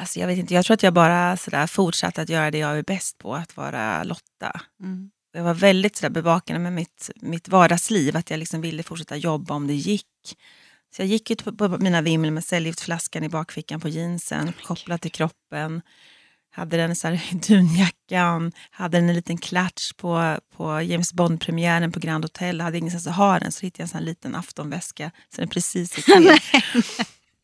Alltså, 0.00 0.20
jag, 0.20 0.26
vet 0.26 0.38
inte, 0.38 0.54
jag 0.54 0.64
tror 0.64 0.74
att 0.74 0.82
jag 0.82 0.94
bara 0.94 1.36
sådär 1.36 1.66
fortsatte 1.66 2.22
att 2.22 2.28
göra 2.28 2.50
det 2.50 2.58
jag 2.58 2.78
är 2.78 2.82
bäst 2.82 3.18
på, 3.18 3.34
att 3.34 3.56
vara 3.56 4.04
Lotta. 4.04 4.60
Mm. 4.80 5.10
Jag 5.32 5.42
var 5.42 5.54
väldigt 5.54 5.96
sådär 5.96 6.10
bevakande 6.10 6.60
med 6.60 6.72
mitt, 6.72 7.10
mitt 7.16 7.48
vardagsliv, 7.48 8.16
att 8.16 8.30
jag 8.30 8.38
liksom 8.38 8.60
ville 8.60 8.82
fortsätta 8.82 9.16
jobba 9.16 9.54
om 9.54 9.66
det 9.66 9.74
gick. 9.74 10.06
Så 10.96 11.02
jag 11.02 11.08
gick 11.08 11.30
ut 11.30 11.44
på, 11.44 11.52
på 11.56 11.68
mina 11.68 12.02
vimmel 12.02 12.30
med 12.30 12.44
cellgiftsflaskan 12.44 13.24
i 13.24 13.28
bakfickan 13.28 13.80
på 13.80 13.88
jeansen, 13.88 14.52
kopplad 14.64 15.00
till 15.00 15.10
kroppen. 15.10 15.82
Hade 16.52 16.76
den 16.76 16.96
så 16.96 17.08
här 17.08 17.20
dunjackan, 17.48 18.52
hade 18.70 18.98
den 18.98 19.08
en 19.08 19.14
liten 19.14 19.38
klatsch 19.38 19.96
på, 19.96 20.38
på 20.56 20.82
James 20.82 21.12
Bond-premiären 21.12 21.92
på 21.92 22.00
Grand 22.00 22.24
Hotel. 22.24 22.60
Hade 22.60 22.78
ingenstans 22.78 23.06
att 23.06 23.16
ha 23.16 23.38
den, 23.38 23.52
så 23.52 23.66
hittade 23.66 23.82
jag 23.82 23.84
en 23.84 23.88
sån 23.88 24.04
liten 24.04 24.34
aftonväska. 24.34 25.10
Så 25.34 25.40
den 25.40 25.48
precis 25.48 25.96
gick 25.96 26.08
ner. 26.18 26.42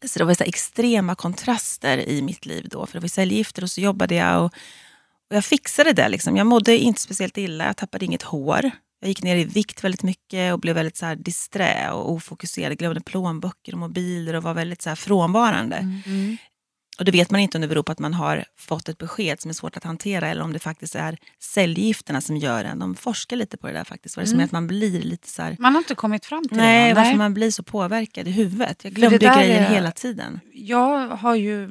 Så 0.09 0.19
det 0.19 0.25
var 0.25 0.35
så 0.35 0.45
extrema 0.45 1.15
kontraster 1.15 1.99
i 1.99 2.23
mitt 2.23 2.47
liv 2.47 2.69
då. 2.71 2.87
För 2.87 2.93
det 2.93 3.01
var 3.01 3.09
cellgifter 3.09 3.63
och 3.63 3.71
så 3.71 3.81
jobbade 3.81 4.15
jag 4.15 4.45
och, 4.45 4.55
och 5.31 5.37
jag 5.37 5.45
fixade 5.45 5.93
det. 5.93 6.09
Liksom. 6.09 6.37
Jag 6.37 6.47
mådde 6.47 6.79
inte 6.79 7.01
speciellt 7.01 7.39
illa, 7.39 7.67
jag 7.67 7.77
tappade 7.77 8.05
inget 8.05 8.23
hår. 8.23 8.71
Jag 9.01 9.09
gick 9.09 9.23
ner 9.23 9.37
i 9.37 9.45
vikt 9.45 9.85
väldigt 9.85 10.03
mycket 10.03 10.53
och 10.53 10.61
blev 10.61 10.75
väldigt 10.75 10.97
så 10.97 11.07
här 11.07 11.17
disträ 11.17 11.91
och 11.91 12.13
ofokuserad. 12.13 12.79
Glömde 12.79 13.01
plånböcker 13.01 13.73
och 13.73 13.79
mobiler 13.79 14.35
och 14.35 14.43
var 14.43 14.55
väldigt 14.55 14.83
så 14.83 14.89
här 14.89 14.97
frånvarande. 14.97 15.77
Mm. 15.77 16.03
mm. 16.07 16.37
Och 16.99 17.05
då 17.05 17.13
vet 17.13 17.31
man 17.31 17.41
inte 17.41 17.59
om 17.59 17.63
det 17.63 17.69
beror 17.69 17.83
på 17.83 17.93
att 17.93 17.99
man 17.99 18.15
har 18.15 18.45
fått 18.57 18.89
ett 18.89 18.99
besked 18.99 19.41
som 19.41 19.49
är 19.49 19.53
svårt 19.53 19.77
att 19.77 19.85
hantera 19.85 20.29
eller 20.29 20.43
om 20.43 20.53
det 20.53 20.59
faktiskt 20.59 20.95
är 20.95 21.19
cellgifterna 21.39 22.21
som 22.21 22.37
gör 22.37 22.65
en. 22.65 22.79
De 22.79 22.95
forskar 22.95 23.37
lite 23.37 23.57
på 23.57 23.67
det 23.67 23.73
där 23.73 23.85
faktiskt. 23.85 24.17
Vad 24.17 24.25
det 24.25 24.29
som 24.29 24.35
Mm. 24.35 24.43
är 24.43 24.45
att 24.47 24.53
man 24.53 24.67
blir 24.67 25.03
lite 25.03 25.29
så 25.29 25.43
här... 25.43 25.57
Man 25.59 25.75
har 25.75 25.79
inte 25.81 25.95
kommit 25.95 26.27
fram 26.27 26.49
till 26.49 26.57
Nej, 26.57 26.89
det. 26.89 26.95
va? 26.95 27.01
varför 27.03 27.17
man 27.19 27.35
blir 27.35 27.51
så 27.51 27.63
påverkad 27.63 28.29
i 28.29 28.31
huvudet. 28.31 28.85
Jag 28.85 28.93
det 28.93 28.97
glömde 29.01 29.19
där 29.19 29.37
grejer 29.39 29.61
är- 29.61 29.75
hela 29.75 29.91
tiden. 29.93 30.41
Jag 30.53 31.09
har 31.09 31.35
ju 31.35 31.69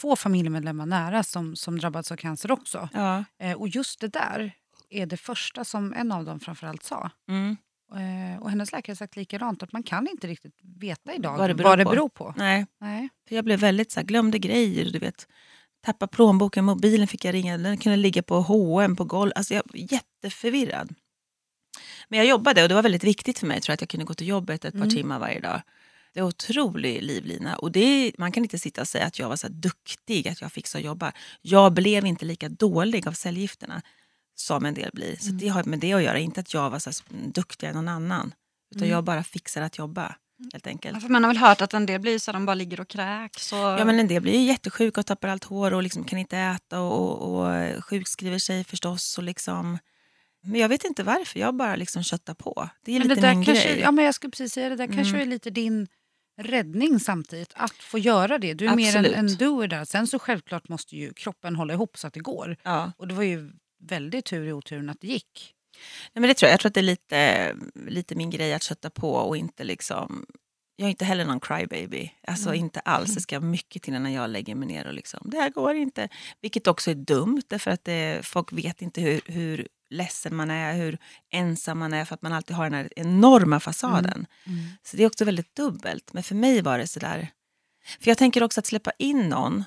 två 0.00 0.16
familjemedlemmar 0.16 0.86
nära 0.86 1.22
som, 1.22 1.56
som 1.56 1.78
drabbats 1.78 2.12
av 2.12 2.16
cancer 2.16 2.50
också. 2.52 2.88
Ja. 2.92 3.24
Eh, 3.40 3.52
och 3.52 3.68
just 3.68 4.00
det 4.00 4.08
där 4.08 4.52
är 4.90 5.06
det 5.06 5.16
första 5.16 5.64
som 5.64 5.92
en 5.92 6.12
av 6.12 6.24
dem 6.24 6.40
framförallt 6.40 6.82
sa. 6.82 7.10
Mm. 7.28 7.56
Eh, 7.96 8.42
och 8.42 8.50
hennes 8.50 8.72
läkare 8.72 8.92
har 8.92 8.96
sagt 8.96 9.16
likadant, 9.16 9.62
att 9.62 9.72
man 9.72 9.82
kan 9.82 10.08
inte 10.08 10.26
riktigt 10.26 10.54
veta 10.80 11.14
idag 11.14 11.38
Vad 11.38 11.50
det 11.50 11.54
beror 11.54 11.76
på. 11.84 11.90
beror 11.90 12.08
på. 12.08 12.34
Nej, 12.36 12.66
Nej. 12.80 13.08
för 13.28 13.34
jag 13.34 13.44
blev 13.44 13.58
väldigt 13.60 13.92
så 13.92 14.00
här, 14.00 14.06
glömde 14.06 14.38
grejer. 14.38 14.84
Du 14.90 14.98
vet, 14.98 15.28
tappa 15.84 16.06
plånboken, 16.06 16.64
mobilen 16.64 17.06
fick 17.08 17.24
jag 17.24 17.34
ringa. 17.34 17.58
Den 17.58 17.78
kunde 17.78 17.96
ligga 17.96 18.22
på 18.22 18.40
H&M 18.40 18.96
på 18.96 19.04
golv. 19.04 19.32
Alltså 19.34 19.54
jag 19.54 19.62
var 19.66 19.92
jätteförvirrad. 19.92 20.94
Men 22.08 22.18
jag 22.18 22.26
jobbade 22.28 22.62
och 22.62 22.68
det 22.68 22.74
var 22.74 22.82
väldigt 22.82 23.04
viktigt 23.04 23.38
för 23.38 23.46
mig 23.46 23.60
tror 23.60 23.72
jag, 23.72 23.74
att 23.74 23.80
jag 23.80 23.88
kunde 23.88 24.06
gå 24.06 24.14
till 24.14 24.28
jobbet 24.28 24.64
ett 24.64 24.72
par 24.74 24.78
Mm. 24.80 24.90
timmar 24.90 25.18
varje 25.18 25.40
dag. 25.40 25.62
Det 26.12 26.20
är 26.20 26.24
otrolig 26.24 27.02
livlina. 27.02 27.56
Och 27.56 27.72
det 27.72 28.12
man 28.18 28.32
kan 28.32 28.42
inte 28.42 28.58
sitta 28.58 28.80
och 28.80 28.88
säga 28.88 29.06
att 29.06 29.18
jag 29.18 29.28
var 29.28 29.36
så 29.36 29.48
duktig, 29.48 30.28
att 30.28 30.40
jag 30.40 30.52
fick 30.52 30.66
så 30.66 30.78
jobba. 30.78 31.12
Jag 31.42 31.72
blev 31.72 32.06
inte 32.06 32.24
lika 32.24 32.48
dålig 32.48 33.08
av 33.08 33.12
cellgifterna 33.12 33.82
som 34.40 34.64
en 34.64 34.74
del 34.74 34.90
blir. 34.92 35.16
Så 35.16 35.32
det 35.32 35.48
har 35.48 35.64
med 35.64 35.78
det 35.78 35.92
att 35.92 36.02
göra, 36.02 36.18
inte 36.18 36.40
att 36.40 36.54
jag 36.54 36.70
var 36.70 36.78
så 36.78 36.90
duktigare 37.10 37.70
än 37.70 37.84
någon 37.84 37.88
annan. 37.88 38.34
Utan 38.74 38.88
jag 38.88 39.04
bara 39.04 39.22
fixar 39.22 39.62
att 39.62 39.78
jobba, 39.78 40.14
helt 40.52 40.66
enkelt. 40.66 40.94
Ja, 40.96 41.00
för 41.00 41.08
man 41.08 41.24
har 41.24 41.30
väl 41.30 41.36
hört 41.38 41.60
att 41.60 41.74
en 41.74 41.86
del 41.86 42.00
blir 42.00 42.18
så 42.18 42.30
att 42.30 42.34
de 42.34 42.46
bara 42.46 42.54
ligger 42.54 42.80
och 42.80 42.88
kräks. 42.88 43.52
Och... 43.52 43.58
Ja 43.58 43.84
men 43.84 44.00
en 44.00 44.08
del 44.08 44.22
blir 44.22 44.32
ju 44.32 44.42
jättesjuka 44.44 45.00
och 45.00 45.06
tappar 45.06 45.28
allt 45.28 45.44
hår 45.44 45.74
och 45.74 45.82
liksom 45.82 46.04
kan 46.04 46.18
inte 46.18 46.38
äta 46.38 46.80
och, 46.80 47.22
och, 47.22 47.76
och 47.76 47.84
sjukskriver 47.84 48.38
sig 48.38 48.64
förstås. 48.64 49.18
Och 49.18 49.24
liksom. 49.24 49.78
Men 50.42 50.60
jag 50.60 50.68
vet 50.68 50.84
inte 50.84 51.02
varför, 51.02 51.40
jag 51.40 51.54
bara 51.54 51.76
liksom 51.76 52.02
köttar 52.02 52.34
på. 52.34 52.68
Det 52.84 52.92
är 52.92 52.98
Men 52.98 53.08
det 53.08 53.14
lite 53.14 53.26
där 53.26 53.34
min 53.34 53.44
kanske, 53.44 53.68
grej. 53.68 53.80
ja, 53.80 53.90
men 53.90 54.04
jag 54.04 54.14
skulle 54.14 54.30
precis 54.30 54.52
säga 54.52 54.68
det 54.68 54.76
där 54.76 54.86
kanske 54.86 55.14
Mm. 55.16 55.20
är 55.20 55.26
lite 55.26 55.50
din 55.50 55.86
räddning 56.40 57.00
samtidigt. 57.00 57.52
Att 57.56 57.72
få 57.72 57.98
göra 57.98 58.38
det. 58.38 58.54
Du 58.54 58.66
är 58.66 58.76
mer 58.76 58.86
Absolut. 58.88 59.12
en, 59.16 59.28
en 59.28 59.36
doer 59.36 59.68
där. 59.68 59.84
Sen 59.84 60.06
så 60.06 60.18
självklart 60.18 60.68
måste 60.68 60.96
ju 60.96 61.12
kroppen 61.12 61.56
hålla 61.56 61.72
ihop 61.74 61.98
så 61.98 62.06
att 62.06 62.14
det 62.14 62.20
går. 62.20 62.56
Ja. 62.62 62.92
Och 62.98 63.08
det 63.08 63.14
var 63.14 63.22
ju 63.22 63.52
väldigt 63.80 64.24
tur 64.24 64.46
i 64.46 64.52
oturen 64.52 64.90
att 64.90 65.00
det 65.00 65.06
gick. 65.06 65.54
Nej, 66.12 66.20
men 66.20 66.28
det 66.28 66.34
tror 66.34 66.46
jag. 66.48 66.52
jag 66.52 66.60
tror 66.60 66.68
att 66.68 66.74
det 66.74 66.80
är 66.80 66.82
lite, 66.82 67.56
lite 67.74 68.14
min 68.14 68.30
grej 68.30 68.54
att 68.54 68.62
kötta 68.62 68.90
på 68.90 69.12
och 69.14 69.36
inte 69.36 69.64
liksom... 69.64 70.26
Jag 70.76 70.86
är 70.86 70.90
inte 70.90 71.04
heller 71.04 71.24
någon 71.24 71.40
crybaby. 71.40 72.12
Alltså 72.26 72.48
Mm. 72.48 72.60
inte 72.60 72.80
alls. 72.80 73.14
Det 73.14 73.20
ska 73.20 73.40
mycket 73.40 73.82
till 73.82 73.94
innan 73.94 74.12
jag 74.12 74.30
lägger 74.30 74.54
mig 74.54 74.68
ner 74.68 74.86
och 74.86 74.94
liksom, 74.94 75.20
det 75.24 75.36
här 75.36 75.50
går 75.50 75.74
inte. 75.74 76.08
Vilket 76.40 76.66
också 76.66 76.90
är 76.90 76.94
dumt 76.94 77.42
därför 77.48 77.70
att 77.70 77.84
det, 77.84 78.26
folk 78.26 78.52
vet 78.52 78.82
inte 78.82 79.00
hur, 79.00 79.20
hur 79.24 79.68
ledsen 79.90 80.36
man 80.36 80.50
är, 80.50 80.74
hur 80.74 80.98
ensam 81.30 81.78
man 81.78 81.92
är 81.94 82.04
för 82.04 82.14
att 82.14 82.22
man 82.22 82.32
alltid 82.32 82.56
har 82.56 82.64
den 82.64 82.74
här 82.74 82.88
enorma 82.96 83.60
fasaden. 83.60 84.26
Så 84.82 84.96
det 84.96 85.02
är 85.02 85.06
också 85.06 85.24
väldigt 85.24 85.54
dubbelt. 85.56 86.12
Men 86.12 86.22
för 86.22 86.34
mig 86.34 86.62
var 86.62 86.78
det 86.78 86.86
sådär... 86.86 87.28
För 88.00 88.10
jag 88.10 88.18
tänker 88.18 88.42
också 88.42 88.60
att 88.60 88.66
släppa 88.66 88.92
in 88.98 89.28
någon, 89.28 89.64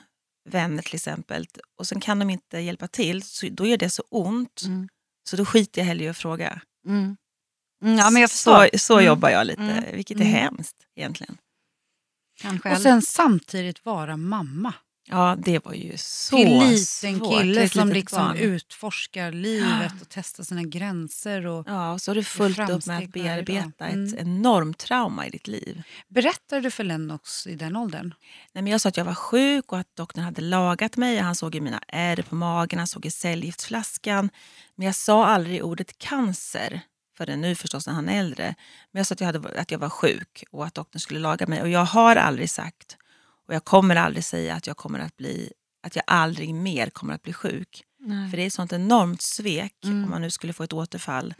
vänner 0.49 0.81
till 0.83 0.95
exempel, 0.95 1.47
och 1.79 1.87
sen 1.87 1.99
kan 1.99 2.19
de 2.19 2.29
inte 2.29 2.59
hjälpa 2.59 2.87
till, 2.87 3.23
så 3.23 3.47
då 3.51 3.65
gör 3.65 3.77
det 3.77 3.89
så 3.89 4.03
ont. 4.09 4.61
Mm. 4.65 4.89
Så 5.29 5.35
då 5.35 5.45
skiter 5.45 5.81
jag 5.81 5.85
hellre 5.85 6.05
i 6.05 6.09
att 6.09 6.17
fråga. 6.17 6.61
Mm. 6.87 7.17
Mm, 7.83 7.97
ja, 7.97 8.09
men 8.09 8.21
jag 8.21 8.31
förstår. 8.31 8.69
Så, 8.73 8.79
så 8.79 8.93
Mm. 8.93 9.05
jobbar 9.05 9.29
jag 9.29 9.47
lite, 9.47 9.61
Mm. 9.61 9.95
vilket 9.95 10.17
är 10.17 10.21
Mm. 10.21 10.33
hemskt 10.33 10.75
egentligen. 10.95 11.37
Kanske 12.41 12.71
Och 12.71 12.77
sen 12.81 13.01
samtidigt 13.01 13.85
vara 13.85 14.17
mamma. 14.17 14.73
Ja, 15.09 15.35
det 15.39 15.65
var 15.65 15.73
ju 15.73 15.97
så 15.97 16.35
till 16.37 16.59
liten 16.59 17.19
svårt. 17.19 17.39
kille 17.39 17.61
ett 17.63 17.71
som 17.71 17.89
liksom 17.89 18.17
barn. 18.27 18.37
utforskar 18.37 19.31
livet 19.31 19.91
och 20.01 20.07
testar 20.09 20.43
sina 20.43 20.63
gränser. 20.63 21.45
Och 21.47 21.67
Ja, 21.67 21.91
och 21.93 22.01
så 22.01 22.11
har 22.11 22.15
du 22.15 22.23
fullt 22.23 22.69
upp 22.69 22.85
med 22.85 22.97
att 23.03 23.09
bearbeta 23.11 23.87
ett 23.87 23.93
Mm. 23.93 24.17
enormt 24.19 24.77
trauma 24.77 25.27
i 25.27 25.29
ditt 25.29 25.47
liv. 25.47 25.83
Berättade 26.07 26.61
du 26.61 26.71
för 26.71 26.83
Lennox 26.83 27.47
i 27.47 27.55
den 27.55 27.75
åldern? 27.75 28.13
Nej, 28.53 28.63
men 28.63 28.67
jag 28.71 28.81
sa 28.81 28.89
att 28.89 28.97
jag 28.97 29.05
var 29.05 29.13
sjuk 29.15 29.71
och 29.71 29.79
att 29.79 29.95
doktorn 29.95 30.23
hade 30.23 30.41
lagat 30.41 30.97
mig. 30.97 31.17
Han 31.17 31.35
såg 31.35 31.55
ju 31.55 31.61
mina 31.61 31.81
ärr 31.87 32.21
på 32.21 32.35
magen, 32.35 32.79
han 32.79 32.87
såg 32.87 33.05
ju 33.05 33.11
cellgiftsflaskan. 33.11 34.29
Men 34.75 34.85
jag 34.85 34.95
sa 34.95 35.25
aldrig 35.25 35.63
ordet 35.63 35.97
cancer 35.97 36.81
förrän 37.17 37.41
nu 37.41 37.55
förstås 37.55 37.87
när 37.87 37.93
han 37.93 38.09
är 38.09 38.19
äldre. 38.19 38.55
Men 38.91 38.99
jag 38.99 39.07
sa 39.07 39.13
att 39.13 39.19
jag, 39.21 39.27
hade, 39.27 39.59
att 39.61 39.71
jag 39.71 39.79
var 39.79 39.89
sjuk 39.89 40.43
och 40.51 40.65
att 40.65 40.73
doktorn 40.75 40.99
skulle 40.99 41.19
laga 41.19 41.47
mig. 41.47 41.61
Och 41.61 41.69
jag 41.69 41.85
har 41.85 42.15
aldrig 42.15 42.49
sagt 42.49 42.97
och 43.47 43.53
jag 43.53 43.65
kommer 43.65 43.95
aldrig 43.95 44.23
säga 44.25 44.55
att 44.55 44.67
jag 44.67 44.77
kommer 44.77 44.99
att 44.99 45.17
bli 45.17 45.51
att 45.87 45.95
jag 45.95 46.03
aldrig 46.07 46.53
mer 46.55 46.89
kommer 46.89 47.13
att 47.13 47.21
bli 47.21 47.33
sjuk. 47.33 47.83
Nej. 47.99 48.29
För 48.29 48.37
det 48.37 48.43
är 48.43 48.47
ett 48.47 48.53
sånt 48.53 48.73
enormt 48.73 49.21
svek 49.21 49.75
Mm. 49.83 50.03
om 50.03 50.09
man 50.09 50.21
nu 50.21 50.31
skulle 50.31 50.53
få 50.53 50.63
ett 50.63 50.73
återfall 50.73 51.33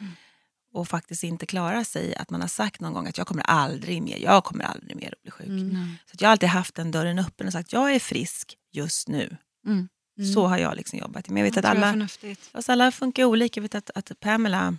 och 0.74 0.88
faktiskt 0.88 1.24
inte 1.24 1.46
klara 1.46 1.84
sig. 1.84 2.16
Att 2.16 2.30
man 2.30 2.42
har 2.42 2.48
sagt 2.48 2.82
någon 2.82 2.94
gång 2.94 3.08
att 3.08 3.18
jag 3.18 3.28
kommer 3.28 3.44
aldrig 3.44 4.02
mer, 4.02 4.18
jag 4.18 4.44
kommer 4.44 4.63
aldrig 4.63 4.96
mer 4.96 5.13
att 5.13 5.22
bli 5.22 5.32
sjuk. 5.32 5.48
Nej. 5.48 5.96
Så 6.06 6.13
att 6.13 6.22
jag 6.22 6.28
har 6.28 6.32
alltid 6.32 6.50
haft 6.50 6.76
den 6.76 6.92
dörren 6.92 7.20
öppen 7.20 7.48
och 7.48 7.54
sagt 7.54 7.74
jag 7.74 7.96
är 7.96 8.00
frisk 8.00 8.56
just 8.72 9.08
nu. 9.08 9.38
Mm. 9.66 9.89
Så 10.34 10.48
har 10.48 10.58
jag 10.58 10.76
liksom 10.76 11.00
jobbat. 11.00 11.30
Men 11.30 11.38
jag 11.38 11.44
vet 11.44 11.56
Jag 11.56 11.66
att 11.66 11.72
alla, 11.78 12.08
alltså 12.52 12.72
alla 12.72 12.92
funkar 12.92 13.24
olika. 13.24 13.58
Jag 13.60 13.62
vet 13.62 13.76
att, 13.76 13.89
att 13.96 14.20
Pamela 14.20 14.78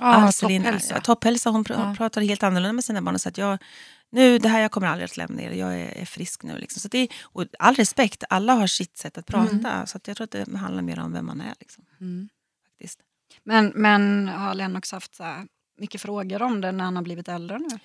Ja, 0.00 0.14
Alselin- 0.14 0.62
topphälsa. 0.62 0.94
ja, 0.94 1.00
topphälsa 1.00 1.50
hon 1.50 1.64
pr- 1.64 1.88
Ja. 1.88 1.94
pratar 1.96 2.20
helt 2.22 2.42
annorlunda 2.42 2.72
med 2.72 2.84
sina 2.84 3.02
barn 3.02 3.14
och 3.14 3.20
säger 3.20 3.32
att 3.32 3.38
jag, 3.38 3.58
nu, 4.10 4.38
det 4.38 4.48
här 4.48 4.60
jag 4.60 4.70
kommer 4.70 4.86
aldrig 4.86 5.04
att 5.04 5.16
lämna 5.16 5.42
er, 5.42 5.50
jag 5.50 5.80
är, 5.80 5.88
är 5.88 6.04
frisk 6.04 6.42
nu. 6.42 6.58
Liksom. 6.58 6.80
Så 6.80 6.88
det 6.88 6.98
är, 6.98 7.08
och 7.22 7.44
all 7.58 7.74
respekt, 7.74 8.24
alla 8.28 8.52
har 8.52 8.66
sitt 8.66 8.96
sätt 8.98 9.18
att 9.18 9.26
prata. 9.26 9.86
Så 9.86 9.96
att 9.96 10.06
jag 10.08 10.16
tror 10.16 10.24
att 10.24 10.30
det 10.30 10.56
handlar 10.56 10.82
mer 10.82 10.98
om 10.98 11.12
vem 11.12 11.26
man 11.26 11.40
är. 11.40 11.54
Liksom, 11.60 11.84
Mm. 12.00 12.28
faktiskt. 12.70 13.00
Men, 13.44 13.72
men 13.74 14.28
har 14.28 14.54
Lennox 14.54 14.92
haft 14.92 15.14
så 15.14 15.24
här 15.24 15.46
mycket 15.78 16.00
frågor 16.00 16.42
om 16.42 16.60
det 16.60 16.72
när 16.72 16.84
han 16.84 16.96
har 16.96 17.02
blivit 17.02 17.28
äldre 17.28 17.58
nu? 17.58 17.78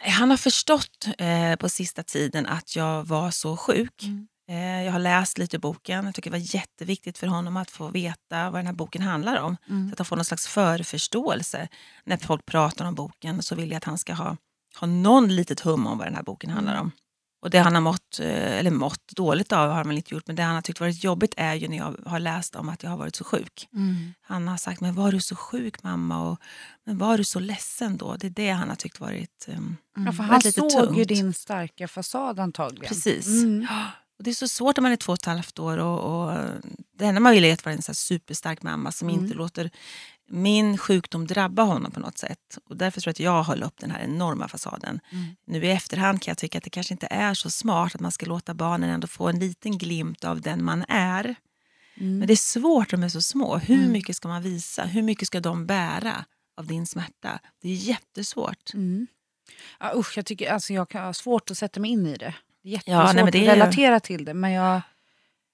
Han 0.00 0.30
har 0.30 0.36
förstått 0.36 1.08
eh, 1.18 1.56
på 1.56 1.68
sista 1.68 2.02
tiden 2.02 2.46
att 2.46 2.76
jag 2.76 3.04
var 3.04 3.30
så 3.30 3.56
sjuk. 3.56 4.02
Mm. 4.02 4.28
Eh, 4.48 4.84
jag 4.84 4.92
har 4.92 4.98
läst 4.98 5.38
lite 5.38 5.56
ur 5.56 5.60
boken. 5.60 6.04
Jag 6.04 6.14
tycker 6.14 6.30
det 6.30 6.38
var 6.38 6.54
jätteviktigt 6.54 7.18
för 7.18 7.26
honom 7.26 7.56
att 7.56 7.70
få 7.70 7.88
veta 7.88 8.50
vad 8.50 8.58
den 8.60 8.66
här 8.66 8.72
boken 8.74 9.02
handlar 9.02 9.40
om. 9.40 9.56
Mm. 9.68 9.88
Så 9.88 9.92
att 9.92 9.98
han 9.98 10.06
får 10.06 10.16
någon 10.16 10.24
slags 10.24 10.46
förförståelse. 10.46 11.68
När 12.04 12.16
folk 12.16 12.46
pratar 12.46 12.84
om 12.84 12.94
boken 12.94 13.42
så 13.42 13.54
vill 13.54 13.70
jag 13.70 13.76
att 13.76 13.84
han 13.84 13.98
ska 13.98 14.14
ha, 14.14 14.36
ha 14.80 14.86
någon 14.86 15.36
litet 15.36 15.60
hum 15.60 15.86
om 15.86 15.98
vad 15.98 16.06
den 16.06 16.14
här 16.14 16.22
boken 16.22 16.50
handlar 16.50 16.80
om. 16.80 16.90
Och 17.42 17.50
det 17.50 17.58
han 17.58 17.74
har 17.74 17.80
mått 17.80 18.20
eh, 18.20 18.58
eller 18.58 18.70
mått 18.70 19.08
dåligt 19.16 19.52
av 19.52 19.68
har 19.68 19.76
han 19.76 19.88
väl 19.88 19.96
inte 19.96 20.14
gjort, 20.14 20.26
men 20.26 20.36
det 20.36 20.42
han 20.42 20.54
har 20.54 20.62
tyckt 20.62 20.80
varit 20.80 21.04
jobbigt 21.04 21.34
är 21.36 21.54
ju 21.54 21.68
när 21.68 21.76
jag 21.76 21.96
har 22.06 22.18
läst 22.18 22.56
om 22.56 22.68
att 22.68 22.82
jag 22.82 22.90
har 22.90 22.96
varit 22.96 23.16
så 23.16 23.24
sjuk. 23.24 23.68
Mm. 23.72 24.14
Han 24.20 24.48
har 24.48 24.56
sagt, 24.56 24.80
men 24.80 24.94
var 24.94 25.12
du 25.12 25.20
så 25.20 25.36
sjuk 25.36 25.82
mamma? 25.82 26.30
Och, 26.30 26.38
men 26.84 26.98
var 26.98 27.18
du 27.18 27.24
så 27.24 27.40
ledsen 27.40 27.96
då? 27.96 28.16
Det 28.16 28.26
är 28.26 28.30
det 28.30 28.50
han 28.50 28.68
har 28.68 28.76
tyckt 28.76 29.00
varit 29.00 29.46
um, 29.48 29.76
Ja, 29.96 30.12
för 30.12 30.12
varit 30.12 30.30
han 30.30 30.40
lite 30.44 30.70
såg 30.70 30.98
ju 30.98 31.04
din 31.04 31.32
starka 31.32 31.88
fasad 31.88 32.40
antagligen. 32.40 32.88
Precis. 32.88 33.26
Mm. 33.26 33.66
Och 34.18 34.24
det 34.24 34.30
är 34.30 34.34
så 34.34 34.48
svårt 34.48 34.76
när 34.76 34.82
man 34.82 34.92
är 34.92 34.96
två 34.96 35.12
och 35.12 35.18
ett 35.18 35.24
halvt 35.24 35.58
år. 35.58 35.78
Och, 35.78 36.28
och 36.28 36.38
det 36.98 37.04
enda 37.04 37.20
man 37.20 37.32
vill 37.32 37.44
är 37.44 37.52
att 37.52 37.64
vara 37.64 37.74
en 37.74 37.82
så 37.82 37.94
superstark 37.94 38.62
mamma 38.62 38.92
som 38.92 39.08
Mm. 39.08 39.24
inte 39.24 39.36
låter 39.36 39.70
min 40.28 40.78
sjukdom 40.78 41.26
drabba 41.26 41.62
honom 41.62 41.92
på 41.92 42.00
något 42.00 42.18
sätt. 42.18 42.58
Och 42.68 42.76
därför 42.76 43.00
tror 43.00 43.08
jag 43.10 43.12
att 43.14 43.20
jag 43.20 43.42
höll 43.42 43.62
upp 43.62 43.74
den 43.80 43.90
här 43.90 44.00
enorma 44.00 44.48
fasaden. 44.48 45.00
Mm. 45.12 45.24
Nu 45.46 45.64
i 45.64 45.70
efterhand 45.70 46.22
kan 46.22 46.30
jag 46.30 46.38
tycka 46.38 46.58
att 46.58 46.64
det 46.64 46.70
kanske 46.70 46.94
inte 46.94 47.06
är 47.10 47.34
så 47.34 47.50
smart 47.50 47.94
att 47.94 48.00
man 48.00 48.12
ska 48.12 48.26
låta 48.26 48.54
barnen 48.54 48.90
ändå 48.90 49.06
få 49.06 49.28
en 49.28 49.38
liten 49.38 49.78
glimt 49.78 50.24
av 50.24 50.40
den 50.40 50.64
man 50.64 50.84
är. 50.88 51.24
Mm. 52.00 52.18
Men 52.18 52.26
det 52.28 52.34
är 52.34 52.36
svårt 52.36 52.90
de 52.90 53.02
är 53.02 53.08
så 53.08 53.22
små. 53.22 53.56
Hur 53.56 53.88
mycket 53.88 54.16
ska 54.16 54.28
man 54.28 54.42
visa? 54.42 54.84
Hur 54.84 55.02
mycket 55.02 55.26
ska 55.28 55.40
de 55.40 55.66
bära 55.66 56.24
av 56.56 56.66
din 56.66 56.86
smärta? 56.86 57.38
Det 57.62 57.68
är 57.68 57.74
jättesvårt. 57.74 58.74
Mm. 58.74 59.06
Ja, 59.80 59.92
usch, 59.96 60.16
jag, 60.16 60.26
tycker, 60.26 60.52
alltså, 60.52 60.72
jag 60.72 60.88
kan 60.88 61.04
ha 61.04 61.12
svårt 61.12 61.50
att 61.50 61.58
sätta 61.58 61.80
mig 61.80 61.90
in 61.90 62.06
i 62.06 62.16
det. 62.16 62.34
Det 62.62 62.68
är 62.68 62.72
jättesvårt 62.72 62.92
Ja, 62.94 63.12
nej, 63.12 63.14
det 63.14 63.28
att 63.28 63.34
är- 63.34 63.54
relatera 63.54 64.00
till 64.00 64.24
det. 64.24 64.34
Men 64.34 64.52
jag, 64.52 64.80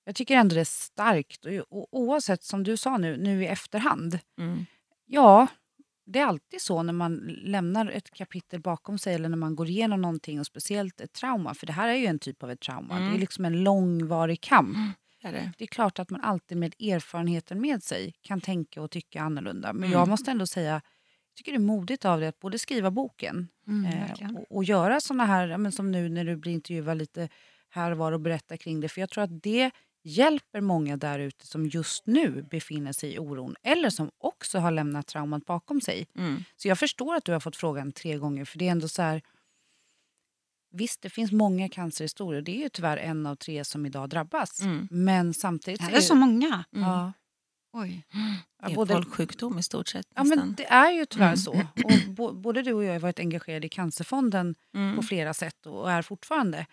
jag 0.04 0.14
tycker 0.14 0.34
ändå 0.36 0.54
det 0.54 0.60
är 0.60 0.64
starkt. 0.64 1.46
Och, 1.68 1.88
oavsett, 1.94 2.42
som 2.44 2.62
du 2.62 2.76
sa 2.76 2.98
nu, 2.98 3.16
nu 3.16 3.42
i 3.42 3.46
efterhand. 3.46 4.18
Mm. 4.38 4.66
Ja, 5.06 5.46
det 6.06 6.18
är 6.18 6.26
alltid 6.26 6.60
så 6.62 6.82
när 6.82 6.92
man 6.92 7.16
lämnar 7.44 7.90
ett 7.90 8.10
kapitel 8.10 8.60
bakom 8.60 8.98
sig 8.98 9.14
eller 9.14 9.28
när 9.28 9.36
man 9.36 9.56
går 9.56 9.68
igenom 9.68 10.00
någonting 10.02 10.40
och 10.40 10.46
speciellt 10.46 11.00
ett 11.00 11.12
trauma. 11.12 11.54
För 11.54 11.66
det 11.66 11.72
här 11.72 11.88
är 11.88 11.94
ju 11.94 12.06
en 12.06 12.18
typ 12.18 12.42
av 12.42 12.50
ett 12.50 12.60
trauma. 12.60 12.96
Mm. 12.96 13.10
Det 13.10 13.16
är 13.16 13.20
liksom 13.20 13.44
en 13.44 13.64
långvarig 13.64 14.40
kamp. 14.40 14.76
Det 15.22 15.28
är 15.28 15.32
det. 15.32 15.52
Det 15.58 15.64
är 15.64 15.68
klart 15.68 15.98
att 15.98 16.10
man 16.10 16.20
alltid 16.20 16.58
med 16.58 16.74
erfarenheten 16.80 17.60
med 17.60 17.82
sig 17.82 18.14
kan 18.22 18.40
tänka 18.40 18.82
och 18.82 18.90
tycka 18.90 19.22
annorlunda. 19.22 19.72
Men 19.72 19.82
Mm. 19.84 19.92
jag 19.92 20.08
måste 20.08 20.30
ändå 20.30 20.46
säga, 20.46 20.72
jag 20.72 20.82
tycker 21.36 21.52
det 21.52 21.56
är 21.56 21.60
modigt 21.60 22.04
av 22.04 22.20
dig 22.20 22.28
att 22.28 22.38
både 22.38 22.58
skriva 22.58 22.90
boken 22.90 23.48
Mm, 23.66 23.84
eh, 23.84 24.30
och, 24.36 24.56
och 24.56 24.64
göra 24.64 25.00
såna 25.00 25.26
här, 25.26 25.56
men 25.56 25.72
som 25.72 25.92
nu 25.92 26.08
när 26.08 26.24
du 26.24 26.36
blir 26.36 26.52
intervjuad 26.52 26.98
lite 26.98 27.28
här 27.68 27.90
och 27.90 27.98
var 27.98 28.12
och 28.12 28.20
berätta 28.20 28.56
kring 28.56 28.80
det. 28.80 28.88
För 28.88 29.00
jag 29.00 29.10
tror 29.10 29.24
att 29.24 29.42
det 29.42 29.70
hjälper 30.04 30.60
många 30.60 30.96
där 30.96 31.18
ute 31.18 31.46
som 31.46 31.66
just 31.66 32.06
nu 32.06 32.42
befinner 32.50 32.92
sig 32.92 33.14
i 33.14 33.18
oron 33.18 33.56
eller 33.62 33.90
som 33.90 34.10
också 34.18 34.58
har 34.58 34.70
lämnat 34.70 35.06
traumat 35.06 35.44
bakom 35.46 35.80
sig. 35.80 36.06
Mm. 36.18 36.44
Så 36.56 36.68
jag 36.68 36.78
förstår 36.78 37.14
att 37.14 37.24
du 37.24 37.32
har 37.32 37.40
fått 37.40 37.56
frågan 37.56 37.92
tre 37.92 38.16
gånger 38.18 38.44
för 38.44 38.58
det 38.58 38.66
är 38.68 38.72
ändå 38.72 38.88
så 38.88 39.02
här 39.02 39.22
Visst, 40.74 41.02
det 41.02 41.10
finns 41.10 41.32
många 41.32 41.68
cancerhistorier. 41.68 42.42
Det 42.42 42.52
är 42.56 42.62
ju 42.62 42.68
tyvärr 42.68 42.96
en 42.96 43.26
av 43.26 43.34
tre 43.36 43.64
som 43.64 43.86
idag 43.86 44.08
drabbas. 44.08 44.62
Mm. 44.62 44.88
Men 44.90 45.34
samtidigt... 45.34 45.80
Är 45.80 45.86
är 45.86 45.90
det 45.90 45.96
ju- 45.96 46.02
så 46.02 46.14
många? 46.14 46.64
Mm. 46.72 46.88
Ja. 46.88 47.12
Oj. 47.72 48.06
Ja, 48.62 48.66
Det 48.68 48.72
är 48.72 48.76
både- 48.76 48.94
folksjukdom 48.94 49.58
i 49.58 49.62
stort 49.62 49.88
sett. 49.88 50.06
Ja, 50.14 50.22
nästan. 50.22 50.38
men 50.38 50.54
det 50.54 50.64
är 50.66 50.90
ju 50.92 51.06
tyvärr 51.06 51.26
Mm. 51.26 51.36
så. 51.36 51.52
Och 51.84 52.12
bo, 52.14 52.32
både 52.32 52.62
du 52.62 52.72
och 52.72 52.84
jag 52.84 52.92
har 52.92 52.98
varit 53.00 53.18
engagerade 53.18 53.66
i 53.66 53.70
Cancerfonden 53.70 54.54
Mm. 54.74 54.96
på 54.96 55.02
flera 55.02 55.34
sätt 55.34 55.66
och 55.66 55.90
är 55.90 56.02
fortfarande. 56.02 56.66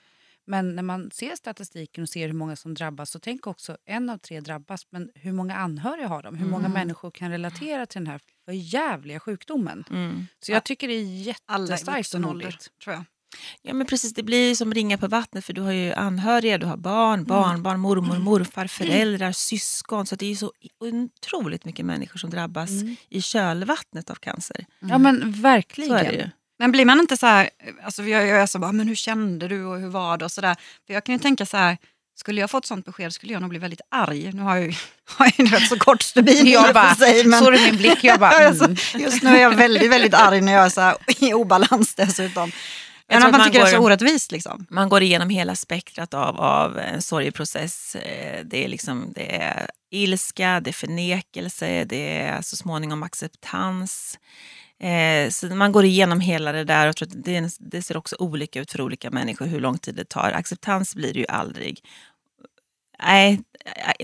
Men 0.50 0.76
när 0.76 0.84
man 0.84 1.12
ser 1.12 1.36
statistiken 1.36 2.02
och 2.02 2.10
ser 2.10 2.28
hur 2.28 2.34
många 2.34 2.56
som 2.56 2.74
drabbas 2.74 3.12
så 3.12 3.20
tänk 3.20 3.48
också 3.48 3.78
en 3.86 4.10
av 4.10 4.18
tre 4.18 4.40
drabbas. 4.40 4.86
Men 4.92 5.10
hur 5.16 5.32
många 5.32 5.56
anhöriga 5.56 6.08
har 6.08 6.24
de? 6.24 6.36
Hur 6.36 6.46
många 6.46 6.66
Mm. 6.66 6.72
människor 6.72 7.12
kan 7.12 7.32
relatera 7.32 7.86
till 7.86 8.00
den 8.02 8.08
här 8.08 8.20
för 8.46 8.52
jävliga 8.52 9.20
sjukdomen? 9.20 9.84
Mm. 9.90 10.28
Så 10.40 10.52
jag 10.52 10.64
tycker 10.64 10.88
det 10.88 10.94
är 10.94 11.04
jättestarkt 11.04 12.14
och 12.14 12.22
modigt. 12.22 12.68
tror 12.84 12.96
jag. 12.96 13.04
Ja 13.62 13.74
men 13.74 13.88
precis, 13.88 14.14
det 14.14 14.24
blir 14.24 14.56
som 14.56 14.74
ringa 14.74 14.98
på 14.98 15.08
vattnet 15.08 15.46
för 15.46 15.54
du 15.54 15.62
har 15.62 15.72
ju 15.72 15.94
anhöriga, 15.94 16.58
du 16.58 16.66
har 16.66 16.78
barn, 16.78 17.24
barnbarn, 17.24 17.80
mormor, 17.80 18.20
morfar, 18.20 18.68
föräldrar, 18.80 19.32
syskon. 19.32 20.06
Så 20.06 20.16
det 20.16 20.26
är 20.26 20.30
ju 20.30 20.36
så 20.36 20.52
otroligt 20.80 21.66
mycket 21.66 21.86
människor 21.86 22.18
som 22.20 22.30
drabbas 22.30 22.70
Mm. 22.70 22.96
i 23.10 23.22
kölvattnet 23.22 24.10
av 24.10 24.16
cancer. 24.16 24.66
Ja 24.80 24.98
men 24.98 25.32
verkligen. 25.32 26.30
Men 26.60 26.72
blir 26.72 26.86
man 26.86 27.00
inte 27.00 27.18
så 27.18 27.26
här, 27.26 27.50
alltså 27.84 28.04
jag, 28.04 28.28
jag 28.28 28.42
är 28.42 28.46
så 28.46 28.60
bara, 28.60 28.72
men 28.72 28.88
hur 28.88 28.96
kände 28.96 29.48
du 29.48 29.66
och 29.66 29.80
hur 29.80 29.90
var 29.90 30.18
det 30.18 30.26
och 30.26 30.32
sådär. 30.32 30.56
För 30.88 30.94
jag 30.94 31.04
kan 31.04 31.14
ju 31.16 31.20
tänka 31.20 31.46
så 31.46 31.58
här, 31.58 31.78
skulle 32.20 32.42
jag 32.42 32.52
fått 32.52 32.66
sånt 32.66 32.86
besked 32.86 33.14
skulle 33.14 33.34
jag 33.34 33.42
nog 33.42 33.50
bli 33.50 33.60
väldigt 33.60 33.82
arg. 33.92 34.32
Nu 34.34 34.42
har 34.42 34.56
jag 34.56 34.66
ju, 34.66 34.74
har 35.18 35.26
jag 35.38 35.46
ju 35.48 35.56
rätt 35.56 35.68
så 35.70 35.80
kort 35.80 36.02
stubin 36.02 36.48
Jag 36.48 36.74
bara, 36.74 36.96
sig, 36.96 37.24
men- 37.26 37.40
såg 37.40 37.54
du 37.54 37.60
min 37.62 37.78
blick? 37.78 38.04
Jag 38.04 38.20
bara, 38.20 38.30
Alltså, 38.48 38.66
mm. 38.66 38.78
Just 38.98 39.24
nu 39.24 39.30
är 39.30 39.42
jag 39.42 39.56
väldigt, 39.56 39.92
väldigt 39.92 40.14
arg 40.14 40.42
när 40.42 40.54
jag 40.54 40.66
är 40.66 40.70
så 40.70 40.82
här, 40.82 40.96
i 41.24 41.34
obalans 41.34 41.96
dessutom. 41.96 42.52
Jag 43.12 43.16
Men 43.16 43.22
tror 43.22 43.32
att 43.32 43.38
man 43.38 43.48
tycker 43.48 43.60
det 43.64 43.70
är 43.70 43.72
så 43.74 43.78
går- 43.80 43.86
orättvist 43.86 44.32
liksom. 44.32 44.66
Man 44.70 44.90
går 44.90 45.02
igenom 45.04 45.30
hela 45.30 45.56
spektrat 45.56 46.14
av, 46.14 46.40
av 46.42 46.78
en 46.80 47.02
sorgeprocess. 47.02 47.96
Eh, 47.96 48.46
Det 48.46 48.64
är, 48.64 48.68
liksom, 48.68 49.12
det 49.16 49.36
är 49.36 49.70
ilska, 49.92 50.60
det 50.64 50.70
är 50.70 50.74
förnekelse, 50.74 51.84
det 51.84 52.18
är 52.22 52.42
så 52.42 52.56
småningom 52.56 53.04
acceptans. 53.04 54.20
Eh, 54.80 55.30
så 55.30 55.48
man 55.48 55.72
går 55.72 55.86
igenom 55.86 56.20
hela 56.20 56.52
det 56.52 56.64
där 56.64 56.88
och 56.88 56.96
tror 56.96 57.08
att 57.08 57.24
det, 57.24 57.58
det 57.60 57.82
ser 57.82 57.98
också 57.98 58.16
olika 58.20 58.60
ut 58.62 58.72
för 58.72 58.82
olika 58.82 59.12
människor 59.12 59.46
hur 59.46 59.60
lång 59.60 59.78
tid 59.78 59.96
det 59.96 60.10
tar. 60.10 60.32
Acceptans 60.32 60.96
blir 60.96 61.14
det 61.14 61.20
ju 61.20 61.28
aldrig. 61.28 61.84
Nej, 63.04 63.42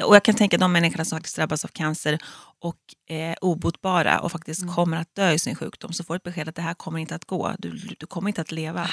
och 0.04 0.16
jag 0.16 0.24
kan 0.24 0.36
tänka 0.36 0.58
de 0.58 0.72
människorna 0.72 1.06
som 1.06 1.18
faktiskt 1.18 1.36
drabbas 1.36 1.66
av 1.66 1.70
cancer 1.70 2.20
och 2.60 2.78
är 3.08 3.36
obotbara 3.42 4.20
och 4.20 4.32
faktiskt 4.32 4.62
Mm. 4.62 4.74
kommer 4.76 4.98
att 4.98 5.16
dö 5.16 5.32
i 5.32 5.40
sin 5.40 5.56
sjukdom 5.56 5.94
så 5.94 6.04
får 6.04 6.16
ett 6.16 6.24
besked 6.24 6.50
att 6.50 6.56
det 6.56 6.62
här 6.62 6.74
kommer 6.74 7.00
inte 7.00 7.16
att 7.16 7.26
gå, 7.26 7.56
du, 7.60 7.70
du 8.00 8.06
kommer 8.06 8.30
inte 8.30 8.42
att 8.42 8.52
leva. 8.52 8.90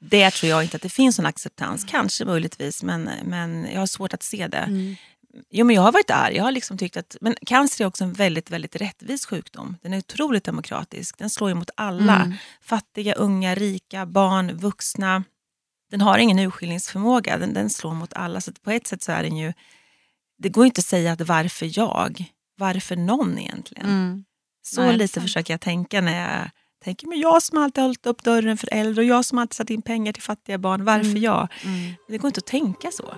Det 0.00 0.30
tror 0.30 0.50
jag 0.50 0.62
inte 0.62 0.76
att 0.76 0.82
det 0.82 0.88
finns 0.88 1.18
en 1.18 1.26
acceptans, 1.26 1.84
kanske 1.84 2.24
möjligtvis, 2.24 2.82
men, 2.82 3.10
men 3.24 3.68
jag 3.72 3.80
har 3.80 3.86
svårt 3.86 4.14
att 4.14 4.22
se 4.22 4.46
det. 4.48 4.58
Mm. 4.58 4.96
Jo, 5.50 5.66
men 5.66 5.76
jag 5.76 5.82
har 5.82 5.92
varit 5.92 6.10
arg. 6.10 6.36
Jag 6.36 6.44
har 6.44 6.52
liksom 6.52 6.78
tyckt 6.78 6.96
att, 6.96 7.16
men 7.20 7.36
cancer 7.46 7.84
är 7.84 7.88
också 7.88 8.04
en 8.04 8.12
väldigt, 8.12 8.50
väldigt 8.50 8.76
rättvis 8.76 9.26
sjukdom. 9.26 9.76
Den 9.82 9.92
är 9.92 9.98
otroligt 9.98 10.44
demokratisk. 10.44 11.18
Den 11.18 11.30
slår 11.30 11.50
emot 11.50 11.70
alla. 11.76 12.16
Mm. 12.16 12.34
Fattiga, 12.62 13.14
unga, 13.14 13.54
rika, 13.54 14.06
barn, 14.06 14.56
vuxna. 14.56 15.24
Den 15.90 16.00
har 16.00 16.18
ingen 16.18 16.38
urskiljningsförmåga. 16.38 17.38
Den, 17.38 17.54
den 17.54 17.70
slår 17.70 17.94
mot 17.94 18.12
alla. 18.12 18.40
Så 18.40 18.52
på 18.52 18.70
ett 18.70 18.86
sätt 18.86 19.02
så 19.02 19.12
är 19.12 19.22
den 19.22 19.36
ju... 19.36 19.52
Det 20.38 20.48
går 20.48 20.66
inte 20.66 20.78
att 20.78 20.84
säga 20.84 21.12
att 21.12 21.20
varför 21.20 21.78
jag? 21.78 22.24
Varför 22.58 22.96
någon 22.96 23.38
egentligen? 23.38 23.86
Mm. 23.86 24.24
Så 24.62 24.82
Nej, 24.82 24.96
lite 24.96 25.14
sant. 25.14 25.24
försöker 25.24 25.52
jag 25.52 25.60
tänka 25.60 26.00
när 26.00 26.20
jag 26.40 26.50
tänker, 26.84 27.06
men 27.06 27.20
jag 27.20 27.42
som 27.42 27.58
alltid 27.58 27.82
hållit 27.84 28.06
upp 28.06 28.22
dörren 28.24 28.56
för 28.58 28.68
äldre 28.72 29.02
och 29.02 29.08
jag 29.08 29.24
som 29.24 29.38
alltid 29.38 29.54
satt 29.54 29.70
in 29.70 29.82
pengar 29.82 30.12
till 30.12 30.22
fattiga 30.22 30.58
barn. 30.58 30.84
Varför 30.84 31.10
Mm. 31.10 31.22
jag? 31.22 31.48
Mm. 31.64 31.94
Det 32.08 32.18
går 32.18 32.28
inte 32.28 32.38
att 32.38 32.46
tänka 32.46 32.90
så. 32.90 33.14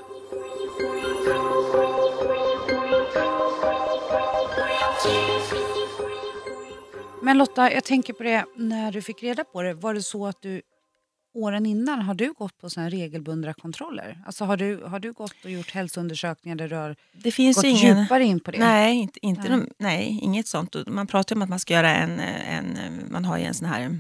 Men 7.23 7.39
Lotta, 7.39 7.73
jag 7.73 7.85
tänker 7.85 8.13
på 8.13 8.23
det, 8.23 8.45
när 8.57 8.93
du 8.93 9.03
fick 9.03 9.23
reda 9.23 9.45
på 9.45 9.63
det, 9.63 9.75
var 9.75 9.95
det 9.95 10.03
så 10.03 10.27
att 10.27 10.43
du 10.43 10.63
åren 11.35 11.67
innan, 11.67 12.03
har 12.03 12.15
du 12.15 12.33
gått 12.33 12.59
på 12.59 12.71
såna 12.71 12.89
regelbundna 12.89 13.55
kontroller? 13.55 14.19
Alltså 14.27 14.45
har 14.45 14.57
du, 14.57 14.83
har 14.85 15.01
du 15.01 15.13
gått 15.13 15.45
och 15.45 15.51
gjort 15.51 15.71
hälsoundersökningar 15.71 16.57
där 16.57 16.69
du 16.69 16.77
har 16.77 16.97
Det 17.13 17.33
finns 17.33 17.57
gått 17.57 17.65
ingen... 17.65 17.99
djupare 17.99 18.25
in 18.25 18.41
på 18.41 18.51
det? 18.51 18.59
Nej, 18.59 18.97
inte, 18.97 19.27
inte 19.27 19.49
Nej. 19.49 19.51
De, 19.51 19.69
nej, 19.79 20.19
inget 20.23 20.47
sånt. 20.47 20.77
Man 20.87 21.07
pratar 21.07 21.37
om 21.37 21.43
att 21.43 21.49
man 21.49 21.61
ska 21.61 21.75
göra 21.75 21.95
en, 21.95 22.21
en 22.21 22.79
man 23.11 23.25
har 23.25 23.39
ju 23.39 23.45
en 23.45 23.55
sån 23.55 23.69
här 23.69 23.99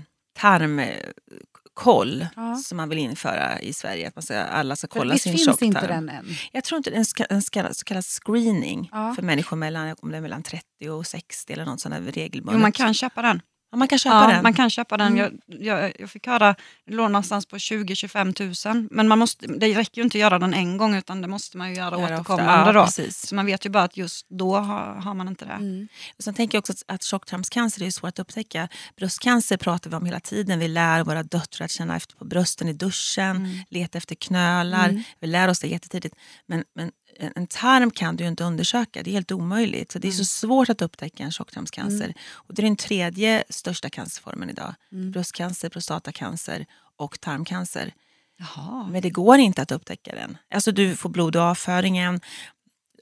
tarmkoll 1.75 2.27
Ja. 2.37 2.57
som 2.57 2.77
man 2.77 2.89
vill 2.89 2.99
införa 2.99 3.61
i 3.61 3.73
Sverige. 3.73 4.09
Att 4.09 4.17
man 4.17 4.23
ska, 4.23 4.39
alla 4.41 4.77
ska 4.77 4.87
kolla 4.87 5.19
sin 5.19 5.33
finns 5.33 5.45
tjocktarm. 5.45 5.67
inte 5.67 5.87
den 5.87 6.09
än? 6.09 6.27
Jag 6.53 6.65
tror 6.65 6.77
inte 6.77 6.91
en, 6.91 7.05
ska, 7.05 7.25
en 7.25 7.43
ska, 7.43 7.75
så 7.75 7.85
kallad 7.85 8.05
screening 8.05 8.89
Ja. 8.93 9.15
för 9.15 9.23
människor 9.23 9.57
mellan, 9.57 9.95
om 10.03 10.13
det 10.13 10.21
mellan 10.21 10.43
30 10.43 10.65
och 10.91 11.07
60 11.07 11.53
eller 11.53 11.65
något 11.65 11.81
sånt 11.81 11.95
där 11.95 12.13
regelbundet. 12.13 12.55
Jo, 12.59 12.61
man 12.63 12.73
kan 12.73 12.95
köpa 12.95 13.23
den. 13.23 13.43
Ja, 13.71 13.77
man 13.79 13.89
kan 13.89 13.99
köpa 13.99 14.15
Ja, 14.17 14.27
den. 14.27 14.43
man 14.43 14.55
kan 14.55 14.71
köpa 14.71 14.97
den. 14.97 15.19
Mm. 15.19 15.39
Jag, 15.47 15.63
jag, 15.83 15.93
jag 15.99 16.11
fick 16.11 16.27
höra, 16.27 16.55
det 16.87 16.95
låg 16.95 17.11
någonstans 17.11 17.47
på 17.47 17.57
20-25 17.57 18.69
000. 18.75 18.89
Men 18.91 19.09
man 19.09 19.19
måste, 19.19 19.47
det 19.47 19.75
räcker 19.75 19.99
ju 20.01 20.03
inte 20.05 20.19
att 20.19 20.21
göra 20.21 20.39
den 20.39 20.55
en 20.55 20.77
gång 20.77 20.95
utan 20.95 21.23
det 21.23 21.29
måste 21.29 21.57
man 21.59 21.69
ju 21.71 21.77
göra 21.77 21.97
ofta. 21.97 22.15
återkommande. 22.15 22.73
Ja, 22.79 22.85
precis. 22.85 23.27
Så 23.27 23.35
man 23.35 23.47
vet 23.47 23.67
ju 23.67 23.71
bara 23.71 23.83
att 23.85 23.97
just 23.97 24.27
då 24.29 24.57
har, 24.57 24.95
har 24.95 25.15
man 25.15 25.29
inte 25.29 25.45
det. 25.45 25.53
Mm. 25.53 25.89
Och 26.19 26.25
sen 26.25 26.35
tänker 26.35 26.57
jag 26.57 26.61
också 26.63 26.73
att, 26.73 26.83
att 26.95 27.03
tjocktarmscancer 27.03 27.83
är 27.83 27.91
svårt 27.91 28.09
att 28.09 28.19
upptäcka. 28.19 28.69
Bröstcancer 28.97 29.57
pratar 29.57 29.91
vi 29.91 29.97
om 29.97 30.07
hela 30.07 30.21
tiden. 30.21 30.59
Vi 30.59 30.69
lär 30.69 31.05
våra 31.05 31.23
döttrar 31.23 31.65
att 31.65 31.71
känna 31.71 31.97
efter 31.97 32.17
på 32.17 32.25
brösten 32.25 32.69
i 32.69 32.73
duschen, 32.73 33.37
Mm. 33.37 33.59
leta 33.71 33.99
efter 33.99 34.15
knölar. 34.15 34.89
Mm. 34.89 35.03
Vi 35.21 35.27
lär 35.27 35.49
oss 35.49 35.61
det 35.61 35.67
jättetidigt. 35.69 36.15
Men, 36.47 36.65
men 36.75 36.91
en, 37.21 37.47
tarm 37.47 37.91
kan 37.91 38.17
du 38.17 38.25
ju 38.25 38.31
inte 38.31 38.45
undersöka. 38.45 39.03
Det 39.03 39.11
är 39.11 39.13
helt 39.13 39.33
omöjligt. 39.33 39.93
Så 39.93 39.99
det 39.99 40.09
är 40.09 40.13
så 40.13 40.25
svårt 40.25 40.69
att 40.69 40.83
upptäcka 40.83 41.23
en 41.23 41.33
tjocktarmscancer. 41.33 42.15
Och 42.33 42.55
det 42.55 42.63
är 42.63 42.67
den 42.67 42.77
tredje 42.77 43.45
största 43.49 43.91
cancerformen 43.91 44.51
idag. 44.51 44.75
Mm. 44.93 45.11
Bröstcancer, 45.11 45.69
prostatacancer 45.69 46.67
och 46.97 47.21
tarmcancer. 47.21 47.95
Jaha. 48.39 48.89
Men 48.91 49.03
det 49.03 49.11
går 49.11 49.39
inte 49.39 49.63
att 49.63 49.73
upptäcka 49.73 50.15
den. 50.15 50.39
Alltså 50.51 50.73
du 50.73 50.97
får 50.97 51.09
blod 51.09 51.37
i 51.37 51.39
avföringen, 51.39 52.21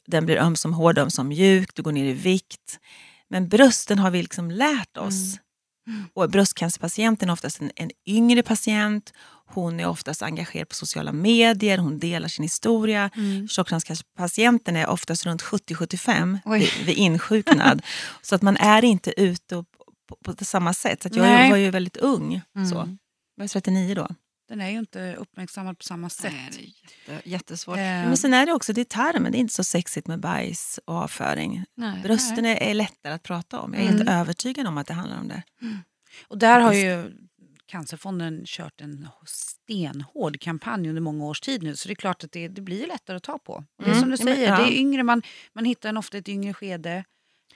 den 0.07 0.27
blir 0.27 0.37
öm 0.37 0.57
som 0.57 0.75
hård, 0.75 0.99
öm 0.99 1.11
som 1.11 1.29
mjuk, 1.29 1.75
du 1.75 1.83
går 1.83 1.93
ner 1.93 2.05
i 2.05 2.13
vikt. 2.13 2.79
Men 3.29 3.49
brösten 3.49 3.99
har 3.99 4.11
vi 4.11 4.23
liksom 4.23 4.51
lärt 4.51 4.97
oss 4.97 5.39
Och 6.14 6.31
bröstcancerpatienten 6.31 7.29
är 7.29 7.33
oftast 7.33 7.61
en, 7.61 7.70
en 7.77 7.90
yngre 8.07 8.42
patient. 8.42 9.12
Hon 9.46 9.81
är 9.81 9.87
oftast 9.87 10.22
engagerad 10.22 10.68
på 10.68 10.74
sociala 10.74 11.12
medier, 11.12 11.79
hon 11.79 11.98
delar 11.98 12.29
sin 12.29 12.42
historia. 12.42 13.11
Mm. 13.16 13.48
Tjocktarmscancerpatienten 13.48 14.77
är 14.77 14.87
oftast 14.87 15.27
runt 15.27 15.42
70-75 15.42 16.38
Oj. 16.44 16.59
vid, 16.59 16.87
vid 16.87 16.96
insjuknad. 16.96 17.83
så 18.22 18.35
att 18.35 18.42
man 18.42 18.57
är 18.57 18.85
inte 18.85 19.20
ute 19.20 19.57
och, 19.57 19.64
på, 20.24 20.35
på, 20.35 20.44
samma 20.44 20.74
sätt. 20.74 21.03
Så 21.03 21.09
jag 21.12 21.22
Nej. 21.22 21.51
var 21.51 21.57
ju 21.57 21.70
väldigt 21.70 21.96
ung. 21.96 22.40
Mm. 22.57 22.68
Så. 22.68 22.77
Jag 23.37 23.44
var 23.44 23.48
39 23.48 23.94
då. 23.94 24.09
Den 24.49 24.61
är 24.61 24.71
ju 24.71 24.79
inte 24.79 25.15
uppmärksammad 25.19 25.79
på 25.79 25.85
samma 25.85 26.09
sätt. 26.11 26.33
Nej, 26.33 26.51
det 27.07 27.13
är 27.13 27.15
jätte, 27.17 27.29
jättesvårt. 27.31 27.77
Eh, 27.77 27.83
Men 27.83 28.17
sen 28.17 28.35
är 28.35 28.47
det 28.47 28.53
också, 28.53 28.73
det 28.73 28.81
är 28.81 28.85
tarmen, 28.85 29.33
det 29.33 29.39
är 29.39 29.41
inte 29.41 29.55
så 29.55 29.65
sexigt 29.65 30.07
med 30.07 30.21
bajs 30.21 30.81
och 30.85 30.95
avföring. 30.95 31.65
Nej. 31.75 32.03
Brösten 32.03 32.45
är, 32.45 32.57
är 32.63 32.75
lättare 32.75 33.13
att 33.13 33.23
prata 33.23 33.61
om. 33.61 33.75
Jag 33.75 33.83
är 33.83 33.87
Mm. 33.87 33.99
helt 33.99 34.11
övertygad 34.11 34.67
om 34.67 34.79
att 34.79 34.87
det 34.87 34.95
handlar 34.95 35.21
om 35.21 35.29
det. 35.29 35.43
Och 36.29 36.39
där 36.39 36.61
har 36.61 36.73
ju 36.73 37.13
Cancerfonden 37.67 38.43
kört 38.47 38.81
en 38.81 39.09
stenhård 39.27 40.41
kampanj 40.41 40.89
under 40.89 41.03
många 41.03 41.25
års 41.25 41.41
tid 41.41 41.63
nu. 41.63 41.77
Så 41.77 41.89
det 41.89 41.93
är 41.93 41.97
klart 41.97 42.25
att 42.25 42.33
det, 42.33 42.49
det 42.49 42.61
blir 42.61 42.87
lättare 42.87 43.17
att 43.17 43.23
ta 43.23 43.39
på. 43.39 43.53
Och 43.53 43.65
det 43.85 43.91
är 43.91 43.95
Mm. 43.95 44.01
som 44.01 44.11
du 44.11 44.17
Ja, 44.19 44.25
men- 44.25 44.35
säger, 44.35 44.49
ja. 44.51 44.57
det 44.57 44.73
är 44.73 44.79
yngre, 44.81 45.03
man, 45.03 45.23
man 45.53 45.65
hittar 45.65 45.89
en 45.89 45.97
ofta 45.97 46.19
ett 46.19 46.29
yngre 46.29 46.55
skede. 46.55 47.05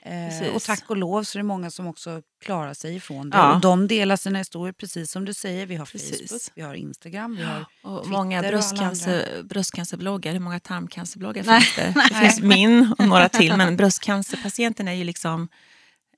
Eh, 0.05 0.55
och 0.55 0.61
tack 0.61 0.89
och 0.89 0.97
lov 0.97 1.23
så 1.23 1.37
är 1.37 1.39
det 1.39 1.47
många 1.47 1.71
som 1.71 1.87
också 1.87 2.21
klarar 2.45 2.73
sig 2.73 2.95
ifrån 2.95 3.29
det. 3.29 3.37
Ja. 3.37 3.55
Och 3.55 3.61
de 3.61 3.87
delar 3.87 4.15
sina 4.15 4.37
historier 4.39 4.73
precis 4.73 5.11
som 5.11 5.25
du 5.25 5.33
säger. 5.33 5.65
Vi 5.65 5.75
har 5.75 5.85
Precis. 5.85 6.29
Facebook, 6.31 6.41
vi 6.55 6.61
har 6.61 6.73
Instagram, 6.73 7.35
vi 7.35 7.43
har... 7.43 7.65
Och 7.83 8.03
Twitter 8.03 8.17
många 8.17 8.41
bröstcancer, 8.41 9.43
bröstcancerbloggar, 9.43 10.33
hur 10.33 10.39
många 10.39 10.59
tarmcancerbloggar 10.59 11.43
Nej, 11.43 11.61
finns 11.61 11.75
det? 11.75 12.01
Det 12.09 12.15
finns 12.15 12.39
min 12.39 12.95
och 12.97 13.07
några 13.07 13.29
till, 13.29 13.57
men 13.57 13.77
bröstcancerpatienten 13.77 14.87
är 14.87 14.93
ju 14.93 15.03
liksom 15.03 15.47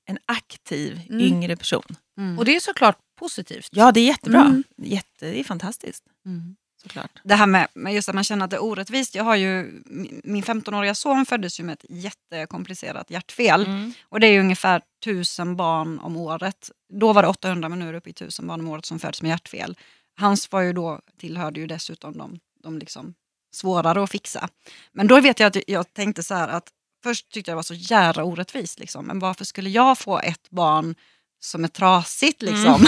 en 0.05 0.17
aktiv 0.25 1.01
Mm. 1.09 1.21
yngre 1.21 1.55
person. 1.55 1.95
Mm. 2.17 2.39
Och 2.39 2.45
det 2.45 2.55
är 2.55 2.59
såklart 2.59 2.97
positivt. 3.19 3.67
Ja, 3.71 3.91
det 3.91 3.99
är 3.99 4.05
jättebra. 4.05 4.41
Mm. 4.41 4.63
Jätte, 4.77 5.25
det 5.25 5.39
är 5.39 5.43
fantastiskt, 5.43 6.03
Mm. 6.25 6.55
Såklart. 6.85 7.11
Det 7.23 7.35
här 7.35 7.47
med, 7.47 7.67
med 7.73 7.93
just 7.93 8.09
att 8.09 8.15
man 8.15 8.23
känner 8.23 8.45
att 8.45 8.51
det 8.51 8.57
är 8.57 8.63
orättvist. 8.63 9.15
Jag 9.15 9.23
har 9.23 9.35
ju, 9.35 9.81
min- 9.85 10.21
min 10.23 10.43
15-åriga 10.43 10.95
son 10.95 11.25
föddes 11.25 11.59
ju 11.59 11.63
med 11.63 11.73
ett 11.73 11.85
jättekomplicerat 11.89 13.11
hjärtfel. 13.11 13.65
Mm. 13.65 13.93
Och 14.03 14.19
det 14.19 14.27
är 14.27 14.31
ju 14.31 14.39
ungefär 14.39 14.81
1000 15.03 15.55
barn 15.55 15.99
om 15.99 16.17
året. 16.17 16.71
Då 16.93 17.13
var 17.13 17.21
det 17.21 17.27
800 17.27 17.69
men 17.69 17.79
nu 17.79 17.87
är 17.87 17.91
det 17.91 17.97
uppe 17.97 18.09
i 18.09 18.11
1000 18.11 18.47
barn 18.47 18.59
om 18.59 18.67
året 18.67 18.85
som 18.85 18.99
föds 18.99 19.21
med 19.21 19.29
hjärtfel. 19.29 19.77
Hans 20.17 20.51
var 20.51 20.61
ju 20.61 20.73
då, 20.73 20.99
tillhörde 21.19 21.59
ju 21.59 21.67
dessutom 21.67 22.17
de, 22.17 22.39
de 22.63 22.79
liksom 22.79 23.13
svårare 23.53 24.03
att 24.03 24.11
fixa. 24.11 24.49
Men 24.91 25.07
då 25.07 25.21
vet 25.21 25.39
jag 25.39 25.47
att 25.47 25.63
jag 25.67 25.93
tänkte 25.93 26.23
så 26.23 26.33
här 26.33 26.47
att 26.47 26.67
först 27.03 27.31
tyckte 27.31 27.51
jag 27.51 27.53
det 27.53 27.55
var 27.55 27.63
så 27.63 27.73
jävla 27.73 28.23
orättvist. 28.23 28.79
Liksom. 28.79 29.05
Men 29.05 29.19
varför 29.19 29.45
skulle 29.45 29.69
jag 29.69 29.97
få 29.97 30.19
ett 30.19 30.49
barn 30.49 30.95
som 31.39 31.63
är 31.63 31.67
trasigt 31.67 32.41
liksom? 32.41 32.87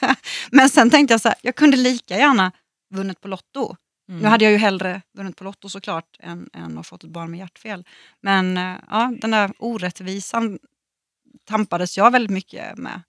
men 0.50 0.70
sen 0.70 0.90
tänkte 0.90 1.14
jag 1.14 1.20
så 1.20 1.28
här, 1.28 1.38
jag 1.42 1.54
kunde 1.54 1.76
lika 1.76 2.18
gärna 2.18 2.52
vunnit 2.90 3.20
på 3.20 3.28
Lotto. 3.28 3.76
Mm. 4.08 4.20
Nu 4.20 4.28
hade 4.28 4.44
jag 4.44 4.52
ju 4.52 4.58
hellre 4.58 5.02
vunnit 5.16 5.36
på 5.36 5.44
Lotto 5.44 5.68
såklart 5.68 6.16
än, 6.20 6.50
än 6.52 6.78
att 6.78 6.86
fått 6.86 7.04
ett 7.04 7.10
barn 7.10 7.30
med 7.30 7.38
hjärtfel. 7.40 7.84
Men 8.20 8.56
eh, 8.56 8.76
ja, 8.90 9.12
den 9.20 9.30
där 9.30 9.52
orättvisan 9.58 10.58
tampades 11.44 11.96
jag 11.96 12.10
väldigt 12.10 12.30
mycket 12.30 12.78
med. 12.78 13.02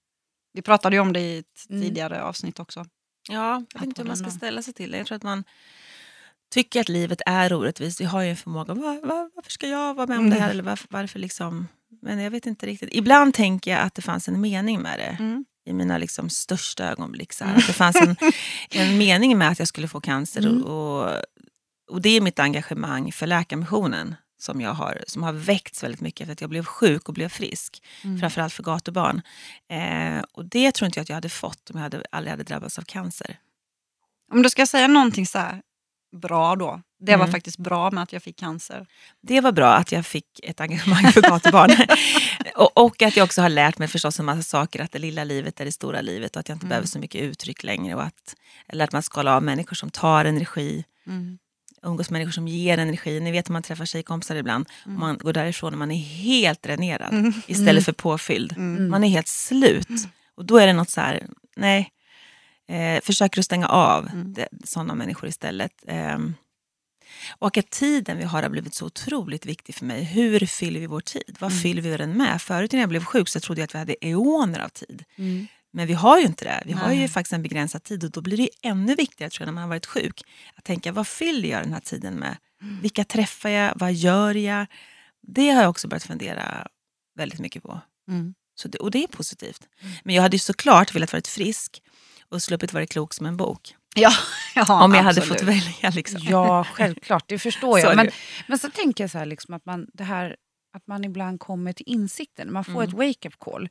Vi 0.53 0.61
pratade 0.61 0.95
ju 0.95 0.99
om 0.99 1.13
det 1.13 1.19
i 1.19 1.37
ett 1.37 1.45
Mm. 1.69 1.81
tidigare 1.81 2.23
avsnitt 2.23 2.59
också. 2.59 2.85
Ja, 3.29 3.63
jag 3.73 3.79
vet 3.79 3.87
inte 3.87 4.01
hur 4.01 4.07
man 4.07 4.17
ska 4.17 4.29
ställa 4.29 4.61
sig 4.61 4.73
till 4.73 4.91
det. 4.91 4.97
Jag 4.97 5.07
tror 5.07 5.15
att 5.15 5.23
man 5.23 5.43
tycker 6.53 6.81
att 6.81 6.89
livet 6.89 7.21
är 7.25 7.53
orättvist. 7.53 8.01
Vi 8.01 8.05
har 8.05 8.21
ju 8.21 8.29
en 8.29 8.35
förmåga, 8.37 8.73
var, 8.73 9.01
var, 9.05 9.31
varför 9.35 9.51
ska 9.51 9.67
jag 9.67 9.93
vara 9.93 10.07
med 10.07 10.17
om 10.19 10.29
det 10.29 10.35
här? 10.35 10.41
Mm. 10.41 10.51
Eller 10.51 10.63
varför, 10.63 10.87
varför 10.91 11.19
liksom? 11.19 11.67
Men 12.01 12.19
jag 12.19 12.31
vet 12.31 12.45
inte 12.45 12.65
riktigt. 12.65 12.89
Ibland 12.93 13.33
tänker 13.33 13.71
jag 13.71 13.81
att 13.81 13.95
det 13.95 14.01
fanns 14.01 14.27
en 14.27 14.41
mening 14.41 14.81
med 14.81 14.99
det. 14.99 15.17
Mm. 15.23 15.45
I 15.69 15.73
mina 15.73 15.97
liksom 15.97 16.29
största 16.29 16.85
ögonblick. 16.85 17.33
Så 17.33 17.45
här. 17.45 17.57
Att 17.57 17.67
Det 17.67 17.73
fanns 17.73 17.95
en, 17.95 18.15
en 18.69 18.97
mening 18.97 19.37
med 19.37 19.49
att 19.49 19.59
jag 19.59 19.67
skulle 19.67 19.87
få 19.87 20.01
cancer. 20.01 20.41
Mm. 20.41 20.63
Och, 20.63 21.09
och 21.89 22.01
det 22.01 22.09
är 22.09 22.21
mitt 22.21 22.39
engagemang 22.39 23.11
för 23.11 23.27
Läkarmissionen 23.27 24.15
som, 24.37 24.61
jag 24.61 24.73
har, 24.73 25.03
som 25.07 25.23
har 25.23 25.33
väckts 25.33 25.83
väldigt 25.83 26.01
mycket 26.01 26.21
efter 26.21 26.33
att 26.33 26.41
jag 26.41 26.49
blev 26.49 26.65
sjuk 26.65 27.09
och 27.09 27.13
blev 27.13 27.29
frisk. 27.29 27.83
Mm. 28.03 28.19
Framförallt 28.19 28.53
för 28.53 28.63
gatubarn. 28.63 29.21
Eh, 29.69 30.23
och 30.31 30.45
det 30.45 30.71
tror 30.71 30.85
inte 30.85 30.99
jag 30.99 31.03
att 31.03 31.09
jag 31.09 31.15
hade 31.15 31.29
fått 31.29 31.69
om 31.69 31.75
jag 31.75 31.83
hade, 31.83 32.03
aldrig 32.11 32.31
hade 32.31 32.43
drabbats 32.43 32.79
av 32.79 32.83
cancer. 32.83 33.39
Om 34.31 34.41
du 34.41 34.49
ska 34.49 34.65
säga 34.65 34.87
någonting 34.87 35.25
så 35.25 35.39
bra 36.21 36.55
då. 36.55 36.81
Det 37.01 37.11
var 37.15 37.23
Mm. 37.25 37.31
faktiskt 37.31 37.57
bra 37.57 37.91
med 37.91 38.03
att 38.03 38.13
jag 38.13 38.23
fick 38.23 38.39
cancer. 38.39 38.87
Det 39.21 39.41
var 39.41 39.51
bra 39.51 39.73
att 39.73 39.91
jag 39.91 40.05
fick 40.05 40.39
ett 40.43 40.61
engagemang 40.61 41.11
för 41.11 41.21
gatubarn. 41.21 41.69
och, 42.55 42.77
och 42.77 43.01
att 43.01 43.17
jag 43.17 43.23
också 43.25 43.41
har 43.41 43.49
lärt 43.49 43.77
mig 43.77 43.87
förstås 43.87 44.19
en 44.19 44.25
massa 44.25 44.43
saker. 44.43 44.81
Att 44.81 44.91
det 44.91 44.99
lilla 44.99 45.23
livet 45.23 45.59
är 45.59 45.65
det 45.65 45.71
stora 45.71 46.01
livet 46.01 46.35
och 46.35 46.39
att 46.39 46.49
jag 46.49 46.55
inte 46.55 46.63
Mm. 46.65 46.69
behöver 46.69 46.87
så 46.87 46.99
mycket 46.99 47.21
uttryck 47.21 47.63
längre. 47.63 47.95
Och 47.95 48.03
att, 48.03 48.35
eller 48.67 48.83
att 48.83 48.91
man 48.93 49.03
skala 49.03 49.35
av 49.35 49.43
människor 49.43 49.75
som 49.75 49.89
tar 49.89 50.25
energi. 50.25 50.83
Mm. 51.07 51.37
umgås 51.83 52.09
med 52.09 52.19
människor 52.19 52.31
som 52.31 52.47
ger 52.47 52.77
energi. 52.77 53.19
Ni 53.19 53.31
vet 53.31 53.49
när 53.49 53.53
man 53.53 53.63
träffar 53.63 53.85
tjejkompisar 53.85 54.35
ibland. 54.35 54.69
Och 54.85 54.91
man 54.91 55.17
går 55.17 55.33
därifrån 55.33 55.73
och 55.73 55.79
man 55.79 55.91
är 55.91 55.97
helt 56.03 56.61
dränerad 56.63 57.13
Mm. 57.13 57.33
istället 57.47 57.85
för 57.85 57.91
påfylld. 57.91 58.51
Mm. 58.57 58.89
Man 58.89 59.03
är 59.03 59.07
helt 59.09 59.27
slut. 59.27 59.87
Och 60.35 60.45
då 60.45 60.57
är 60.57 60.67
det 60.67 60.73
något 60.73 60.89
så 60.89 61.01
här, 61.01 61.27
nej. 61.55 61.89
Eh, 62.67 63.01
försöker 63.03 63.39
att 63.41 63.45
stänga 63.45 63.67
av 63.67 64.07
Mm. 64.13 64.35
sådana 64.63 64.95
människor 64.95 65.29
istället. 65.29 65.71
Ehm, 65.87 66.35
och 67.29 67.57
att 67.57 67.69
tiden 67.69 68.17
vi 68.17 68.23
har 68.23 68.43
har 68.43 68.49
blivit 68.49 68.73
så 68.73 68.85
otroligt 68.85 69.45
viktig 69.45 69.75
för 69.75 69.85
mig. 69.85 70.03
Hur 70.03 70.39
fyller 70.45 70.79
vi 70.79 70.85
vår 70.85 71.01
tid? 71.01 71.37
Vad 71.39 71.51
Mm. 71.51 71.61
fyller 71.63 71.81
vi 71.81 71.97
den 71.97 72.17
med? 72.17 72.41
Förut 72.41 72.71
när 72.71 72.79
jag 72.79 72.89
blev 72.89 73.03
sjuk 73.03 73.29
så 73.29 73.39
trodde 73.39 73.61
jag 73.61 73.65
att 73.65 73.75
vi 73.75 73.79
hade 73.79 73.95
eoner 74.01 74.59
av 74.59 74.69
tid. 74.69 75.03
Mm. 75.15 75.47
Men 75.71 75.87
vi 75.87 75.93
har 75.93 76.19
ju 76.19 76.25
inte 76.25 76.45
det. 76.45 76.63
Vi 76.65 76.71
har 76.73 76.87
Nej. 76.87 77.01
ju 77.01 77.07
faktiskt 77.07 77.33
en 77.33 77.41
begränsad 77.43 77.83
tid 77.83 78.03
och 78.03 78.11
då 78.11 78.21
blir 78.21 78.37
det 78.37 78.49
ännu 78.61 78.95
viktigare 78.95 79.29
tror 79.31 79.41
jag, 79.41 79.47
när 79.47 79.53
man 79.53 79.61
har 79.63 79.69
varit 79.69 79.85
sjuk. 79.85 80.21
Att 80.55 80.63
tänka, 80.63 80.91
vad 80.91 81.07
fyller 81.07 81.49
jag 81.49 81.63
den 81.63 81.73
här 81.73 81.79
tiden 81.79 82.13
med? 82.13 82.37
Mm. 82.61 82.81
Vilka 82.81 83.03
träffar 83.03 83.49
jag? 83.49 83.73
Vad 83.75 83.93
gör 83.93 84.35
jag? 84.35 84.65
Det 85.27 85.49
har 85.49 85.61
jag 85.61 85.69
också 85.69 85.87
börjat 85.87 86.03
fundera 86.03 86.67
väldigt 87.15 87.39
mycket 87.39 87.63
på. 87.63 87.81
Mm. 88.07 88.33
Så 88.55 88.67
det, 88.67 88.77
och 88.77 88.91
det 88.91 89.03
är 89.03 89.07
positivt. 89.07 89.67
Men 90.03 90.15
jag 90.15 90.21
hade 90.21 90.35
ju 90.35 90.39
såklart 90.39 90.95
velat 90.95 91.13
vara 91.13 91.21
frisk 91.27 91.81
och 92.29 92.41
sluppit 92.43 92.73
vara 92.73 92.85
klok 92.85 93.13
som 93.13 93.25
en 93.25 93.37
bok. 93.37 93.75
Ja, 93.95 94.11
ja, 94.55 94.83
om 94.83 94.93
jag 94.93 95.03
hade 95.03 95.21
absolut. 95.21 95.39
fått 95.39 95.47
välja. 95.49 95.89
Liksom. 95.89 96.19
Ja, 96.23 96.63
självklart. 96.73 97.23
Det 97.27 97.39
förstår 97.39 97.79
jag. 97.79 97.95
Men, 97.95 98.09
men 98.47 98.59
så 98.59 98.69
tänker 98.69 99.03
jag 99.03 99.11
så 99.11 99.17
här, 99.17 99.25
liksom, 99.25 99.53
att, 99.53 99.65
man, 99.65 99.87
det 99.93 100.03
här, 100.03 100.35
att 100.77 100.87
man 100.87 101.03
ibland 101.03 101.39
kommer 101.39 101.73
till 101.73 101.85
insikten. 101.89 102.53
Man 102.53 102.63
får 102.65 102.71
Mm. 102.83 102.87
ett 102.87 102.93
wake-up 102.93 103.39
call. 103.39 103.69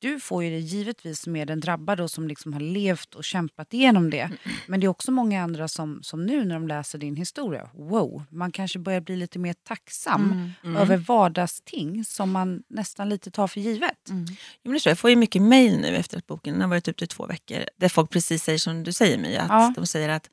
Du 0.00 0.20
får 0.20 0.44
ju 0.44 0.50
det 0.50 0.58
givetvis 0.58 1.20
som 1.20 1.36
är 1.36 1.46
den 1.46 1.60
drabbade 1.60 2.02
och 2.02 2.10
som 2.10 2.28
liksom 2.28 2.52
har 2.52 2.60
levt 2.60 3.14
och 3.14 3.24
kämpat 3.24 3.74
igenom 3.74 4.10
det. 4.10 4.30
Men 4.66 4.80
det 4.80 4.86
är 4.86 4.88
också 4.88 5.12
många 5.12 5.42
andra 5.42 5.68
som, 5.68 5.98
som 6.02 6.26
nu 6.26 6.44
när 6.44 6.54
de 6.54 6.68
läser 6.68 6.98
din 6.98 7.16
historia, 7.16 7.70
wow, 7.74 8.22
man 8.30 8.52
kanske 8.52 8.78
börjar 8.78 9.00
bli 9.00 9.16
lite 9.16 9.38
mer 9.38 9.52
tacksam 9.64 10.18
Mm. 10.32 10.50
Mm. 10.64 10.76
över 10.76 10.96
vardagsting 10.96 12.04
som 12.04 12.30
man 12.30 12.62
nästan 12.68 13.08
lite 13.08 13.30
tar 13.30 13.46
för 13.46 13.60
givet. 13.60 14.08
Mm. 14.10 14.24
Jo, 14.62 14.70
men 14.70 14.80
jag. 14.84 14.98
får 14.98 15.10
ju 15.10 15.16
mycket 15.16 15.42
mejl 15.42 15.78
nu 15.80 15.96
efter 15.96 16.18
att 16.18 16.26
boken 16.26 16.60
har 16.60 16.68
varit 16.68 16.88
ute 16.88 17.04
i 17.04 17.06
två 17.08 17.26
veckor. 17.26 17.58
Där 17.76 17.88
folk 17.88 18.10
precis 18.10 18.42
säger 18.42 18.58
som 18.58 18.84
du 18.84 18.92
säger 18.92 19.18
My. 19.18 19.36
Att 19.36 19.48
Ja. 19.48 19.72
De 19.76 19.86
säger 19.86 20.08
att 20.08 20.30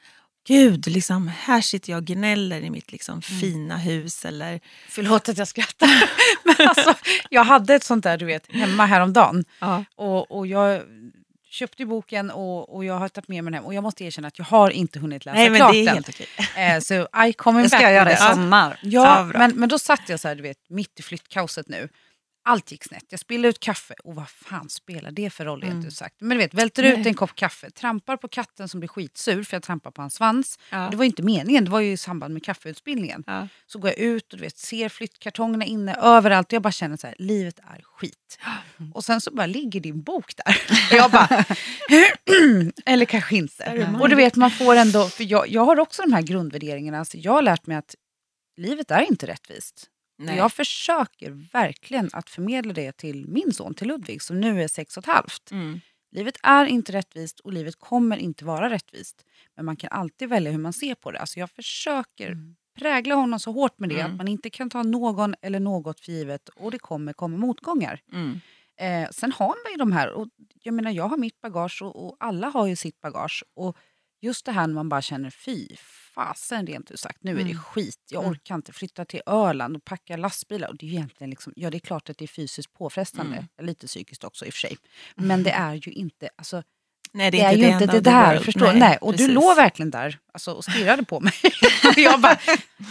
Gud, 0.48 0.88
liksom, 0.88 1.28
här 1.28 1.62
sitter 1.62 1.92
jag 1.92 1.98
och 1.98 2.06
gnäller 2.06 2.62
i 2.62 2.70
mitt 2.70 2.92
liksom, 2.92 3.14
Mm. 3.30 3.40
fina 3.42 3.78
hus. 3.78 4.26
Eller, 4.26 4.60
Förlåt 4.90 5.30
att 5.30 5.38
jag 5.38 5.48
skrattar. 5.48 5.90
Men 6.44 6.68
alltså, 6.68 6.94
jag 7.30 7.44
hade 7.44 7.76
ett 7.76 7.84
sånt 7.84 8.04
där 8.04 8.18
du 8.18 8.26
vet, 8.26 8.52
hemma 8.52 8.86
häromdagen. 8.86 9.46
Och, 9.96 10.32
och 10.38 10.48
jag 10.48 10.82
köpte 11.50 11.86
boken 11.86 12.32
och, 12.32 12.76
och 12.76 12.86
jag 12.86 13.00
har 13.00 13.10
tagit 13.10 13.28
med 13.28 13.44
mig 13.44 13.52
den 13.52 13.58
hem. 13.58 13.66
Och 13.66 13.74
jag 13.74 13.84
måste 13.84 14.04
erkänna 14.04 14.28
att 14.28 14.38
jag 14.40 14.46
har 14.46 14.70
inte 14.70 15.00
hunnit 15.00 15.26
läsa 15.26 15.36
Nej, 15.38 15.50
men 15.50 15.60
klart 15.60 15.72
det 15.72 15.82
är 15.88 15.94
den. 15.94 16.04
okej. 16.10 16.28
Eh, 16.56 16.80
så 16.80 17.08
I 17.28 17.34
coming 17.34 17.64
Det 17.64 17.70
ska 17.70 17.78
back 17.78 17.84
jag 17.86 17.94
göra 17.94 18.10
with 18.10 18.24
i 18.32 18.34
sommar. 18.34 18.80
Ja, 18.84 19.18
Ja, 19.34 19.38
men, 19.40 19.56
men 19.56 19.70
då 19.70 19.80
satt 19.80 20.02
jag 20.10 20.20
så 20.20 20.28
här, 20.28 20.36
du 20.36 20.42
vet, 20.44 20.58
mitt 20.70 21.00
i 21.00 21.04
flyttkaoset 21.04 21.68
nu. 21.70 21.90
Allt 22.48 22.72
gick 22.72 22.84
snett. 22.84 23.06
Jag 23.10 23.20
spillde 23.20 23.48
ut 23.48 23.60
kaffe. 23.60 23.94
Och 24.04 24.16
vad 24.16 24.30
fan 24.30 24.70
spelar 24.70 25.12
det 25.12 25.30
för 25.30 25.46
roll? 25.46 25.64
Mm. 25.64 25.78
Mm. 25.80 25.92
sagt. 25.92 26.16
Men 26.20 26.30
du 26.30 26.38
vet, 26.38 26.54
välter 26.54 26.84
ut 26.84 27.06
en 27.06 27.14
kopp 27.14 27.36
kaffe, 27.36 27.70
trampar 27.70 28.18
på 28.18 28.28
katten 28.28 28.70
som 28.70 28.80
blir 28.80 28.88
skitsur 28.88 29.44
för 29.44 29.56
jag 29.56 29.64
trampar 29.64 29.92
på 29.92 30.02
hans 30.02 30.14
svans. 30.14 30.60
Ja. 30.70 30.88
Det 30.92 30.98
var 30.98 31.04
ju 31.04 31.08
inte 31.08 31.24
meningen, 31.24 31.66
det 31.66 31.72
var 31.72 31.80
ju 31.80 31.92
i 31.92 31.98
samband 31.98 32.34
med 32.34 32.44
kaffeutspillningen. 32.44 33.24
Ja. 33.28 33.48
Så 33.66 33.80
går 33.80 33.90
jag 33.90 34.00
ut 34.00 34.34
och 34.34 34.40
du 34.40 34.44
vet, 34.44 34.58
ser 34.58 34.90
flyttkartongerna 34.90 35.66
inne 35.66 35.96
överallt 35.96 36.48
och 36.48 36.54
jag 36.54 36.62
bara 36.62 36.72
känner 36.72 36.98
så 36.98 37.08
här, 37.08 37.16
livet 37.20 37.60
är 37.60 37.82
skit. 37.84 38.40
Och 38.94 39.06
sen 39.06 39.22
så 39.22 39.32
bara 39.32 39.48
ligger 39.48 39.80
din 39.80 40.02
bok 40.02 40.34
där. 40.46 40.58
Och 40.92 40.96
jag 40.98 41.12
bara, 41.12 41.46
eller 42.86 43.06
kanske 43.06 43.36
inte. 43.36 43.88
Och 44.00 44.10
du 44.10 44.16
vet 44.16 44.36
man 44.36 44.52
får 44.52 44.76
ändå, 44.76 45.04
för 45.10 45.24
jag, 45.24 45.48
jag 45.48 45.66
har 45.66 45.80
också 45.80 46.02
de 46.02 46.14
här 46.14 46.22
grundvärderingarna. 46.22 47.00
Alltså, 47.00 47.18
jag 47.18 47.32
har 47.32 47.42
lärt 47.42 47.68
mig 47.68 47.78
att 47.78 47.96
livet 48.58 48.92
är 48.92 49.02
inte 49.02 49.28
rättvist. 49.28 49.90
Nej. 50.18 50.38
jag 50.38 50.54
försöker 50.54 51.32
verkligen 51.54 52.10
att 52.14 52.30
förmedla 52.30 52.74
det 52.74 52.92
till 52.98 53.28
min 53.28 53.54
son, 53.54 53.74
till 53.74 53.88
Ludvig 53.88 54.22
som 54.22 54.40
nu 54.40 54.64
är 54.64 54.68
sex 54.68 54.98
och 54.98 55.04
ett 55.04 55.14
halvt. 55.14 55.52
Mm. 55.52 55.80
Livet 56.12 56.38
är 56.44 56.66
inte 56.66 56.92
rättvist 56.92 57.40
och 57.40 57.54
livet 57.54 57.76
kommer 57.80 58.18
inte 58.18 58.46
vara 58.46 58.70
rättvist. 58.70 59.26
Men 59.56 59.66
man 59.66 59.76
kan 59.76 59.90
alltid 59.92 60.30
välja 60.30 60.52
hur 60.52 60.60
man 60.60 60.74
ser 60.74 60.96
på 60.96 61.12
det. 61.12 61.20
Alltså 61.20 61.40
jag 61.40 61.50
försöker 61.50 62.38
prägla 62.80 63.16
honom 63.16 63.40
så 63.40 63.52
hårt 63.52 63.80
med 63.80 63.90
det 63.90 64.00
Mm. 64.00 64.12
att 64.12 64.18
man 64.18 64.28
inte 64.28 64.50
kan 64.50 64.70
ta 64.70 64.84
någon 64.84 65.36
eller 65.42 65.60
något 65.60 66.00
för 66.00 66.12
givet 66.12 66.50
och 66.50 66.72
det 66.72 66.80
kommer 66.80 67.14
komma 67.14 67.38
motgångar. 67.38 68.02
Mm. 68.12 68.40
Eh, 68.78 69.10
sen 69.12 69.32
har 69.32 69.48
man 69.64 69.72
ju 69.72 69.78
de 69.78 69.92
här, 69.92 70.10
och 70.12 70.28
jag 70.64 70.74
menar 70.74 70.92
jag 70.92 71.08
har 71.08 71.18
mitt 71.18 71.42
bagage 71.42 71.82
och, 71.82 72.06
och 72.06 72.16
alla 72.20 72.48
har 72.50 72.68
ju 72.68 72.76
sitt 72.76 73.02
bagage. 73.02 73.44
Och 73.54 73.78
just 74.26 74.46
det 74.46 74.52
här 74.52 74.68
när 74.68 74.74
man 74.74 74.90
bara 74.90 75.02
känner 75.02 75.30
fy 75.30 75.68
fasen 76.16 76.68
rent 76.68 76.92
ut 76.92 77.00
sagt, 77.00 77.18
nu 77.24 77.32
är 77.32 77.36
det 77.36 77.42
Mm. 77.42 77.58
skit. 77.64 78.00
Jag 78.10 78.20
Mm. 78.24 78.32
orkar 78.32 78.56
inte 78.56 78.74
flytta 78.74 79.06
till 79.06 79.22
Öland 79.26 79.76
och 79.78 79.86
packa 79.86 80.18
lastbilar. 80.18 80.68
Och 80.70 80.78
det 80.78 80.86
är 80.86 80.88
ju 80.88 80.94
egentligen 80.96 81.30
liksom, 81.30 81.54
ja 81.56 81.70
det 81.70 81.78
är 81.78 81.80
klart 81.80 82.10
att 82.10 82.18
det 82.18 82.26
är 82.26 82.28
fysiskt 82.28 82.74
påfrestande, 82.74 83.36
Mm. 83.58 83.68
lite 83.68 83.88
psykiskt 83.88 84.24
också 84.24 84.46
i 84.46 84.50
och 84.50 84.54
för 84.54 84.60
sig. 84.60 84.78
Men 85.16 85.44
det 85.44 85.52
är 85.52 85.74
ju 85.74 85.92
inte, 85.92 86.30
alltså, 86.36 86.64
Nej, 87.12 87.32
det 87.32 87.42
är, 87.42 87.52
ju 87.52 87.58
inte 87.58 87.68
end 87.68 87.80
det 87.80 87.86
of 87.86 87.92
the 87.92 88.00
där. 88.00 88.28
world. 88.34 88.46
Förstår? 88.46 88.74
Nej, 88.74 88.98
och 89.02 89.12
precis. 89.12 89.28
du 89.28 89.34
låg 89.34 89.56
verkligen 89.56 89.92
där 89.92 90.20
alltså, 90.34 90.52
och 90.52 90.64
stirrade 90.64 91.04
på 91.06 91.20
mig. 91.20 91.34
jag 91.96 92.22
bara, 92.22 92.38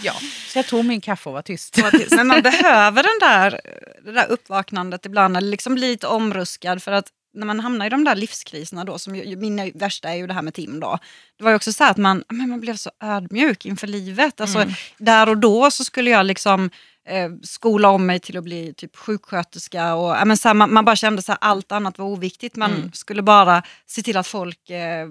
ja. 0.03 0.13
Så 0.49 0.59
jag 0.59 0.67
tog 0.67 0.85
min 0.85 1.01
kaffe 1.01 1.29
och 1.29 1.35
var 1.35 1.43
tyst. 1.43 1.77
Men 2.17 2.27
man 2.27 2.43
behöver 2.43 3.03
den 3.03 3.19
där, 3.29 3.61
det 4.05 4.13
där 4.13 4.27
uppvaknandet 4.31 5.07
ibland, 5.07 5.37
eller 5.37 5.49
liksom 5.49 5.75
bli 5.75 5.87
lite 5.89 6.07
omruskad. 6.07 6.83
För 6.83 6.93
att 6.93 7.09
när 7.35 7.47
man 7.47 7.61
hamnar 7.61 7.87
i 7.87 7.89
de 7.89 8.05
där 8.05 8.15
livskriserna 8.17 8.85
då, 8.85 8.99
som 8.99 9.17
ju, 9.17 9.37
min 9.37 9.73
värsta 9.75 10.09
är 10.09 10.15
ju 10.15 10.27
det 10.27 10.35
här 10.35 10.43
med 10.43 10.55
Tim 10.55 10.81
då. 10.81 10.99
Det 11.39 11.45
var 11.45 11.51
ju 11.51 11.57
också 11.57 11.73
så 11.73 11.85
att 11.85 11.97
man, 11.97 12.25
men 12.29 12.49
man 12.49 12.61
blev 12.61 12.77
så 12.77 12.91
ödmjuk 13.01 13.67
inför 13.67 13.87
livet. 13.87 14.41
Alltså, 14.41 14.59
Mm. 14.59 14.75
Där 14.99 15.29
och 15.29 15.39
då 15.39 15.71
så 15.71 15.85
skulle 15.85 16.11
jag 16.11 16.27
liksom 16.27 16.71
eh, 17.09 17.31
skola 17.43 17.89
om 17.91 18.07
mig 18.07 18.21
till 18.21 18.37
att 18.39 18.45
bli 18.45 18.75
typ 18.77 18.97
sjuksköterska. 18.97 19.95
Och, 19.95 20.11
ja, 20.17 20.25
men 20.25 20.37
så 20.37 20.49
här, 20.49 20.55
man, 20.55 20.73
man 20.75 20.85
bara 20.85 20.97
kände 20.97 21.23
att 21.29 21.39
allt 21.41 21.73
annat 21.73 21.99
var 21.99 22.07
oviktigt. 22.07 22.57
Man 22.57 22.73
Mm. 22.73 22.93
skulle 22.93 23.23
bara 23.23 23.63
se 23.87 24.03
till 24.03 24.17
att 24.17 24.27
folk 24.27 24.71
eh, 24.71 25.09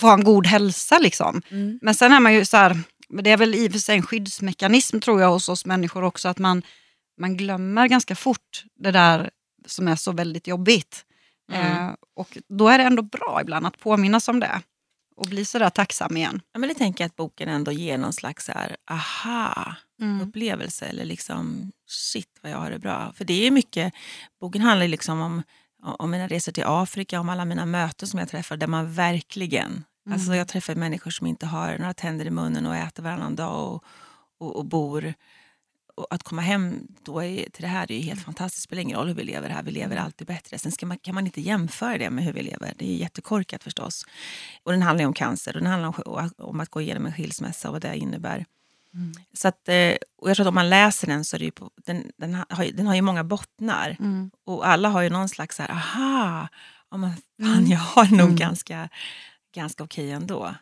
får 0.00 0.12
en 0.12 0.24
god 0.24 0.46
hälsa. 0.46 0.98
Liksom. 0.98 1.42
Mm. 1.50 1.78
Men 1.82 1.94
sen 1.94 2.12
är 2.12 2.20
man 2.20 2.34
ju 2.34 2.44
så 2.44 2.56
här, 2.56 2.78
det 3.22 3.30
är 3.30 3.36
väl 3.36 3.54
i 3.54 3.68
och 3.68 3.72
för 3.72 3.78
sig 3.78 3.96
en 3.96 4.02
skyddsmekanism 4.02 5.00
tror 5.00 5.20
jag 5.20 5.30
hos 5.30 5.48
oss 5.48 5.66
människor 5.66 6.04
också, 6.04 6.28
att 6.28 6.38
man, 6.38 6.62
man 7.20 7.36
glömmer 7.36 7.88
ganska 7.88 8.14
fort 8.16 8.64
det 8.78 8.90
där 8.90 9.30
som 9.66 9.88
är 9.88 9.96
så 9.96 10.12
väldigt 10.12 10.46
jobbigt. 10.46 11.04
Mm. 11.52 11.88
Eh, 11.88 11.94
och 12.16 12.38
då 12.48 12.68
är 12.68 12.78
det 12.78 12.84
ändå 12.84 13.02
bra 13.02 13.38
ibland 13.40 13.66
att 13.66 13.78
påminnas 13.78 14.28
om 14.28 14.40
det 14.40 14.62
och 15.16 15.26
bli 15.26 15.44
sådär 15.44 15.70
tacksam 15.70 16.16
igen. 16.16 16.40
Ja, 16.52 16.58
men 16.58 16.68
det 16.68 16.74
tänker 16.74 17.04
jag 17.04 17.08
att 17.08 17.16
boken 17.16 17.48
ändå 17.48 17.72
ger 17.72 17.98
någon 17.98 18.12
slags 18.12 18.44
så 18.44 18.52
här, 18.52 18.76
aha 18.90 19.76
Mm. 20.00 20.32
eller 20.82 21.04
liksom 21.04 21.72
shit 21.86 22.38
vad 22.42 22.52
jag 22.52 22.58
har 22.58 22.70
det 22.70 22.78
bra. 22.78 23.12
För 23.16 23.24
det 23.24 23.46
är 23.46 23.50
mycket, 23.50 23.94
boken 24.40 24.62
handlar 24.62 24.88
liksom 24.88 25.20
om, 25.20 25.42
om 25.82 26.10
mina 26.10 26.26
resor 26.28 26.52
till 26.52 26.64
Afrika, 26.66 27.20
om 27.20 27.28
alla 27.28 27.44
mina 27.44 27.66
möten 27.66 28.08
som 28.08 28.18
jag 28.18 28.28
träffar 28.28 28.56
där 28.56 28.66
man 28.66 28.92
verkligen, 28.92 29.84
alltså 30.10 30.34
jag 30.34 30.48
träffar 30.48 30.74
människor 30.74 31.10
som 31.10 31.26
inte 31.26 31.46
har 31.46 31.78
några 31.78 31.94
tänder 31.94 32.26
i 32.26 32.30
munnen 32.30 32.66
och 32.66 32.76
äter 32.76 33.02
varannan 33.02 33.36
dag 33.36 33.72
och, 33.72 33.84
och, 34.38 34.56
och 34.56 34.64
bor 34.64 35.14
att 36.10 36.22
komma 36.22 36.42
hem 36.42 36.86
då 37.04 37.24
är, 37.24 37.50
till 37.50 37.62
det 37.62 37.68
här 37.68 37.92
är 37.92 37.96
ju 37.96 38.02
helt 38.02 38.22
fantastiskt. 38.24 38.62
Det 38.62 38.68
spelar 38.68 38.82
ingen 38.82 38.98
roll 38.98 39.06
hur 39.08 39.14
vi 39.14 39.24
lever 39.24 39.48
här, 39.48 39.62
vi 39.62 39.70
lever 39.70 39.96
alltid 39.96 40.26
bättre. 40.26 40.58
Sen 40.58 40.72
man, 40.82 40.98
kan 40.98 41.14
man 41.14 41.26
inte 41.26 41.40
jämföra 41.40 41.98
det 41.98 42.10
med 42.10 42.24
hur 42.24 42.32
vi 42.32 42.42
lever. 42.42 42.72
Det 42.76 42.90
är 42.92 42.96
jättekorkat 42.96 43.62
förstås. 43.64 44.06
Och 44.62 44.72
den 44.72 44.82
handlar 44.82 45.02
ju 45.02 45.06
om 45.06 45.14
cancer 45.14 45.56
och 45.56 45.62
den 45.62 45.70
handlar 45.72 46.08
om, 46.08 46.30
om 46.38 46.60
att 46.60 46.68
gå 46.68 46.80
igenom 46.80 47.06
en 47.06 47.12
skilsmässa 47.12 47.68
och 47.68 47.72
vad 47.74 47.82
det 47.82 47.96
innebär. 47.96 48.44
Så 49.32 49.48
att, 49.48 49.68
eh, 49.68 49.94
och 50.22 50.30
jag 50.30 50.36
tror 50.36 50.44
att 50.44 50.48
om 50.48 50.54
man 50.54 50.70
läser 50.70 51.06
den 51.06 51.24
så 51.24 51.36
är 51.36 51.40
det 51.40 51.50
på, 51.50 51.70
den, 51.86 52.12
den, 52.16 52.34
har, 52.48 52.64
ju- 52.64 52.72
den 52.72 52.86
har 52.86 52.94
ju 52.94 53.02
många 53.02 53.24
bottnar. 53.24 53.96
Mm. 54.00 54.30
Och 54.46 54.68
alla 54.68 54.88
har 54.88 55.02
ju 55.02 55.10
någon 55.10 55.28
slags 55.28 55.56
så 55.56 55.62
här, 55.62 55.70
aha, 55.70 56.48
ja, 56.90 56.96
men 56.96 57.10
fan, 57.42 57.66
jag 57.66 57.78
har 57.78 58.04
nog 58.04 58.20
Mm. 58.20 58.36
ganska, 58.36 58.88
ganska 59.54 59.84
okej 59.84 60.10
ändå. 60.10 60.54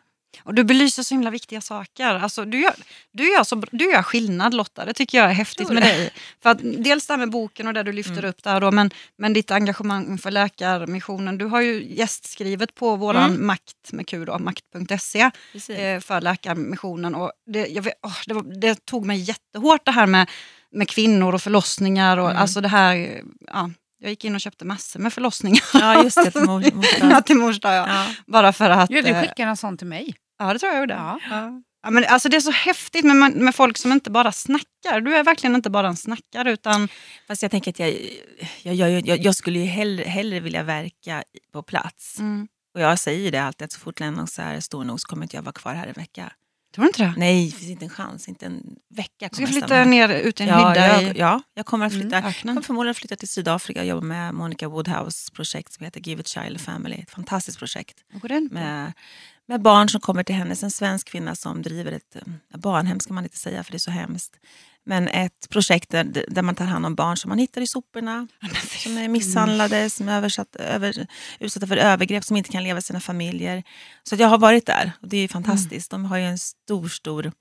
Och 0.43 0.53
du 0.53 0.63
belyser 0.63 1.03
så 1.03 1.13
himla 1.15 1.29
viktiga 1.29 1.61
saker. 1.61 2.15
Alltså, 2.15 2.45
du, 2.45 2.61
gör, 2.61 2.73
du, 3.11 3.31
gör 3.33 3.43
så, 3.43 3.63
du 3.71 3.91
gör 3.91 4.03
skillnad 4.03 4.53
Lotta, 4.53 4.85
det 4.85 4.93
tycker 4.93 5.17
jag 5.17 5.29
är 5.29 5.33
häftigt 5.33 5.69
med 5.69 5.83
dig. 5.83 6.09
För 6.43 6.49
att, 6.49 6.57
dels 6.61 7.07
det 7.07 7.13
här 7.13 7.17
med 7.17 7.29
boken 7.29 7.67
och 7.67 7.73
det 7.73 7.83
du 7.83 7.91
lyfter 7.91 8.25
upp 8.25 8.43
där 8.43 8.61
då, 8.61 8.71
men, 8.71 8.89
men 9.17 9.33
ditt 9.33 9.51
engagemang 9.51 10.17
för 10.17 10.31
Läkarmissionen. 10.31 11.37
Du 11.37 11.45
har 11.45 11.61
ju 11.61 11.83
gästskrivit 11.95 12.75
på 12.75 12.95
våran 12.95 13.29
Mm. 13.31 13.47
makt 13.47 13.91
med 13.91 14.07
Q 14.07 14.25
då, 14.25 14.39
makt.se 14.39 15.21
eh, 15.69 15.99
för 15.99 16.21
Läkarmissionen. 16.21 17.15
Och 17.15 17.31
det, 17.45 17.67
jag 17.67 17.89
åh, 18.01 18.17
det, 18.25 18.33
var, 18.33 18.59
det 18.61 18.85
tog 18.85 19.05
mig 19.05 19.17
jättehårt 19.19 19.85
det 19.85 19.91
här 19.91 20.05
med, 20.07 20.29
med 20.71 20.89
kvinnor 20.89 21.33
och 21.35 21.41
förlossningar. 21.41 22.17
Och, 22.17 22.29
Mm. 22.29 22.41
alltså 22.41 22.61
det 22.61 22.67
här, 22.67 23.21
ja, 23.47 23.69
jag 23.99 24.09
gick 24.09 24.25
in 24.25 24.35
och 24.35 24.41
köpte 24.41 24.65
massor 24.65 24.99
med 24.99 25.13
förlossningar 25.13 25.63
Ja, 25.73 26.03
just 26.03 26.17
det. 26.23 26.31
till 26.31 26.41
mor- 26.41 26.73
mor- 27.05 27.21
till 27.21 27.35
mors 27.35 27.59
dag. 27.59 27.73
Ja. 27.75 27.87
Ja. 27.87 28.05
Bara 28.27 28.53
för 28.53 28.69
att... 28.69 28.89
Ja, 28.89 29.01
du 29.01 29.07
eh, 29.09 29.21
skickade 29.21 29.49
en 29.49 29.57
sån 29.57 29.77
till 29.77 29.87
mig. 29.87 30.15
Ja, 30.39 30.53
det 30.53 30.59
tror 30.59 30.71
jag 30.71 30.79
gjorde. 30.79 30.93
Ja. 30.93 31.19
Ja. 31.29 31.61
Ja, 31.83 31.89
men 31.89 32.05
alltså 32.05 32.29
det 32.29 32.37
är 32.37 32.41
så 32.41 32.51
häftigt 32.51 33.05
med, 33.05 33.35
med 33.35 33.55
folk 33.55 33.77
som 33.77 33.91
inte 33.91 34.11
bara 34.11 34.31
snackar. 34.31 35.01
Du 35.01 35.15
är 35.15 35.23
verkligen 35.23 35.55
inte 35.55 35.69
bara 35.69 35.87
en 35.87 35.95
snackare 35.95 36.51
utan... 36.51 36.87
Fast 37.27 37.41
jag 37.41 37.51
tänker 37.51 37.71
att 37.71 37.79
jag, 37.79 37.95
jag, 38.63 38.75
jag, 38.75 39.07
jag, 39.07 39.19
jag 39.19 39.35
skulle 39.35 39.59
ju 39.59 39.65
hellre, 39.65 40.03
hellre 40.03 40.39
vilja 40.39 40.63
verka 40.63 41.23
på 41.53 41.63
plats. 41.63 42.19
Mm. 42.19 42.47
Och 42.75 42.81
jag 42.81 42.99
säger 42.99 43.31
det 43.31 43.37
alltid 43.37 43.65
att 43.65 43.71
så 43.71 43.79
fort 43.79 43.99
Lennox 43.99 44.39
är 44.39 44.59
stor 44.59 44.83
nog 44.83 45.01
så 45.01 45.07
kommer 45.07 45.23
inte 45.23 45.35
jag 45.35 45.43
vara 45.43 45.53
kvar 45.53 45.73
här 45.73 45.87
en 45.87 45.93
vecka. 45.93 46.31
Tror 46.75 46.83
du 46.83 46.87
inte 46.89 47.03
det? 47.03 47.13
Nej, 47.17 47.45
det 47.45 47.51
finns 47.57 47.71
inte 47.71 47.85
en 47.85 47.89
chans. 47.89 48.27
Inte 48.27 48.45
en 48.45 48.75
vecka 48.89 49.29
Du 49.31 49.35
ska 49.35 49.47
flytta 49.47 49.67
stanna 49.67 49.85
ner 49.85 50.09
ut 50.09 50.39
i 50.39 50.43
en 50.43 50.49
Ja, 50.49 50.69
hydda 50.69 51.01
jag, 51.01 51.17
ja, 51.17 51.41
jag 51.53 51.65
kommer 51.65 51.85
att 51.85 51.91
flytta. 51.93 52.17
mm, 52.17 52.25
Jag 52.33 52.41
kommer 52.41 52.61
förmodligen 52.61 52.95
flytta 52.95 53.15
till 53.15 53.27
Sydafrika 53.27 53.79
och 53.79 53.85
jobba 53.87 54.01
med 54.05 54.33
Monica 54.33 54.67
Woodhouse 54.67 55.31
projekt 55.31 55.73
som 55.73 55.85
heter 55.85 55.99
Give 56.01 56.21
a 56.21 56.23
Child 56.25 56.55
a 56.55 56.59
Family. 56.65 56.95
Ett 56.95 57.11
fantastiskt 57.11 57.59
projekt 57.59 57.97
med, 58.51 58.93
med 59.45 59.61
barn 59.61 59.89
som 59.89 60.01
kommer 60.01 60.23
till 60.23 60.35
hennes. 60.35 60.63
En 60.63 60.71
svensk 60.71 61.07
kvinna 61.09 61.35
som 61.35 61.61
driver 61.61 61.91
ett 61.91 62.15
eh, 62.15 62.59
barnhem, 62.59 62.99
ska 62.99 63.13
man 63.13 63.23
inte 63.23 63.37
säga 63.37 63.63
för 63.63 63.71
det 63.71 63.77
är 63.77 63.79
så 63.79 63.91
hemskt. 63.91 64.35
Men 64.85 65.07
ett 65.07 65.49
projekt 65.49 65.89
där, 65.89 66.25
där 66.27 66.41
man 66.41 66.55
tar 66.55 66.65
hand 66.65 66.85
om 66.85 66.95
barn 66.95 67.17
som 67.17 67.29
man 67.29 67.37
hittar 67.37 67.61
i 67.61 67.67
soporna, 67.67 68.27
som 68.83 68.97
är 68.97 69.07
misshandlade, 69.07 69.89
som 69.89 70.09
är 70.09 70.17
översatt, 70.17 70.55
över, 70.55 71.07
utsatta 71.39 71.67
för 71.67 71.77
övergrepp, 71.77 72.23
som 72.23 72.37
inte 72.37 72.49
kan 72.49 72.63
leva 72.63 72.79
i 72.79 72.81
sina 72.81 72.99
familjer. 72.99 73.63
Så 74.03 74.15
jag 74.15 74.27
har 74.27 74.37
varit 74.37 74.65
där 74.65 74.91
och 75.01 75.07
det 75.07 75.17
är 75.17 75.27
fantastiskt. 75.27 75.91
De 75.91 76.05
har 76.05 76.17
ju 76.17 76.23
en 76.23 76.37
stor, 76.37 76.87
stor 76.87 77.31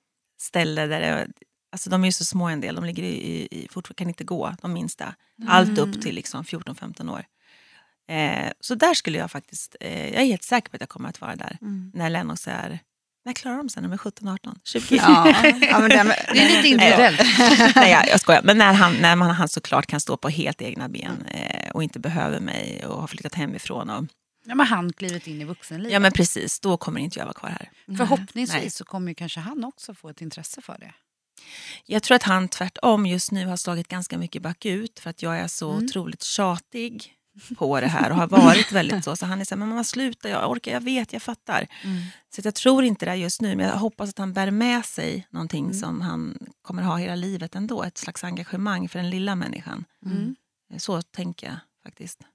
ställe 0.41 0.87
där 0.87 1.01
det, 1.01 1.29
alltså 1.73 1.91
de 1.91 2.03
är 2.03 2.09
ju 2.09 2.13
så 2.13 2.25
små 2.25 2.49
en 2.49 2.61
del, 2.61 2.75
de 2.75 2.85
ligger 2.85 3.03
i, 3.03 3.49
i, 3.51 3.69
fortfarande 3.71 3.99
kan 3.99 4.09
inte 4.09 4.25
gå, 4.25 4.55
de 4.63 4.73
minsta. 4.73 5.15
Allt 5.49 5.79
upp 5.79 6.03
till 6.03 6.15
liksom 6.15 6.45
14-15 6.45 7.13
år. 7.13 7.25
Eh, 8.09 8.53
så 8.61 8.75
där 8.75 8.95
skulle 8.95 9.19
jag 9.19 9.31
faktiskt, 9.31 9.77
eh, 9.81 10.05
jag 10.11 10.23
är 10.23 10.27
helt 10.27 10.43
säker 10.43 10.71
på 10.71 10.77
att 10.77 10.81
jag 10.81 10.89
kommer 10.89 11.09
att 11.09 11.21
vara 11.21 11.37
där 11.37 11.59
Mm. 11.63 11.91
när 11.95 12.11
Lennox 12.11 12.49
är, 12.49 12.79
när 13.29 13.35
klarar 13.35 13.57
de 13.57 13.69
sig? 13.69 13.83
När 13.83 13.89
de 13.89 13.93
är 13.95 13.99
17, 13.99 14.29
18, 14.29 14.59
20? 14.65 14.97
Ja, 14.97 15.35
ja, 15.61 15.79
men 15.79 15.91
det, 15.91 15.97
Det 16.33 16.39
är 16.41 16.57
lite 16.57 16.69
individuellt. 16.69 17.21
Nej, 17.77 17.91
jag, 17.91 18.09
jag 18.09 18.21
skojar. 18.21 18.43
Men 18.43 18.59
när 18.59 18.73
han, 18.73 18.93
när 18.95 19.17
man, 19.17 19.31
han 19.31 19.49
såklart 19.49 19.87
kan 19.87 20.01
stå 20.01 20.17
på 20.17 20.29
helt 20.29 20.63
egna 20.63 20.89
ben 20.89 21.27
eh, 21.31 21.71
och 21.71 21.83
inte 21.83 21.99
behöver 21.99 22.41
mig 22.41 22.87
och 22.87 23.01
har 23.01 23.07
flyttat 23.07 23.35
hemifrån. 23.35 23.91
Och, 23.91 24.05
Ja, 24.45 24.55
men 24.55 24.67
han 24.67 24.93
klivit 24.93 25.27
in 25.27 25.41
i 25.41 25.45
vuxenlivet. 25.45 25.93
ja 25.93 25.99
men 25.99 26.13
precis, 26.13 26.61
då 26.61 26.77
kommer 26.77 27.01
inte 27.01 27.19
jag 27.19 27.27
vara 27.27 27.35
kvar 27.35 27.49
här. 27.51 27.71
Förhoppningsvis 27.97 28.61
Nej. 28.63 28.71
så 28.71 28.85
kommer 28.85 29.09
ju 29.09 29.15
kanske 29.15 29.41
han 29.41 29.65
också 29.65 29.95
få 29.95 30.09
ett 30.09 30.21
intresse 30.21 30.63
för 30.63 30.77
det. 30.79 30.93
Jag 31.87 32.03
tror 32.03 32.15
att 32.17 32.23
han 32.23 32.49
tvärtom 32.49 33.07
just 33.07 33.33
nu 33.33 33.47
har 33.47 33.57
slagit 33.57 33.89
ganska 33.89 34.19
mycket 34.19 34.43
bakut 34.43 35.01
för 35.01 35.11
att 35.11 35.23
jag 35.23 35.39
är 35.39 35.49
så 35.49 35.73
Mm. 35.73 35.85
otroligt 35.85 36.23
tjatig 36.23 37.15
på 37.57 37.81
det 37.81 37.87
här 37.87 38.11
och 38.11 38.17
har 38.17 38.27
varit 38.29 38.73
väldigt 38.73 39.05
så. 39.05 39.17
Så 39.17 39.27
han 39.27 39.41
är 39.41 39.45
så 39.45 39.55
här, 39.55 39.59
men 39.59 39.69
mamma 39.69 39.85
sluta, 39.85 40.29
jag 40.29 40.51
orkar, 40.51 40.73
jag 40.73 40.81
vet, 40.81 41.13
jag 41.13 41.23
fattar. 41.23 41.67
Så 42.35 42.41
att 42.41 42.45
jag 42.45 42.55
tror 42.55 42.85
inte 42.85 43.07
det 43.07 43.15
just 43.17 43.41
nu, 43.41 43.57
men 43.57 43.67
jag 43.67 43.77
hoppas 43.77 44.11
att 44.11 44.19
han 44.19 44.33
bär 44.33 44.51
med 44.51 44.85
sig 44.85 45.27
någonting 45.31 45.65
Mm. 45.65 45.75
som 45.79 46.01
han 46.01 46.39
kommer 46.63 46.83
ha 46.83 46.97
hela 46.97 47.15
livet 47.15 47.55
ändå. 47.55 47.83
Ett 47.83 47.99
slags 47.99 48.25
engagemang 48.25 48.89
för 48.89 48.99
den 48.99 49.11
lilla 49.11 49.35
människan. 49.35 49.85
Mm. 50.07 50.37
Så 50.79 51.03
tänker 51.03 51.47
jag 51.47 51.57
faktiskt. 51.83 52.21
Jo, 52.25 52.27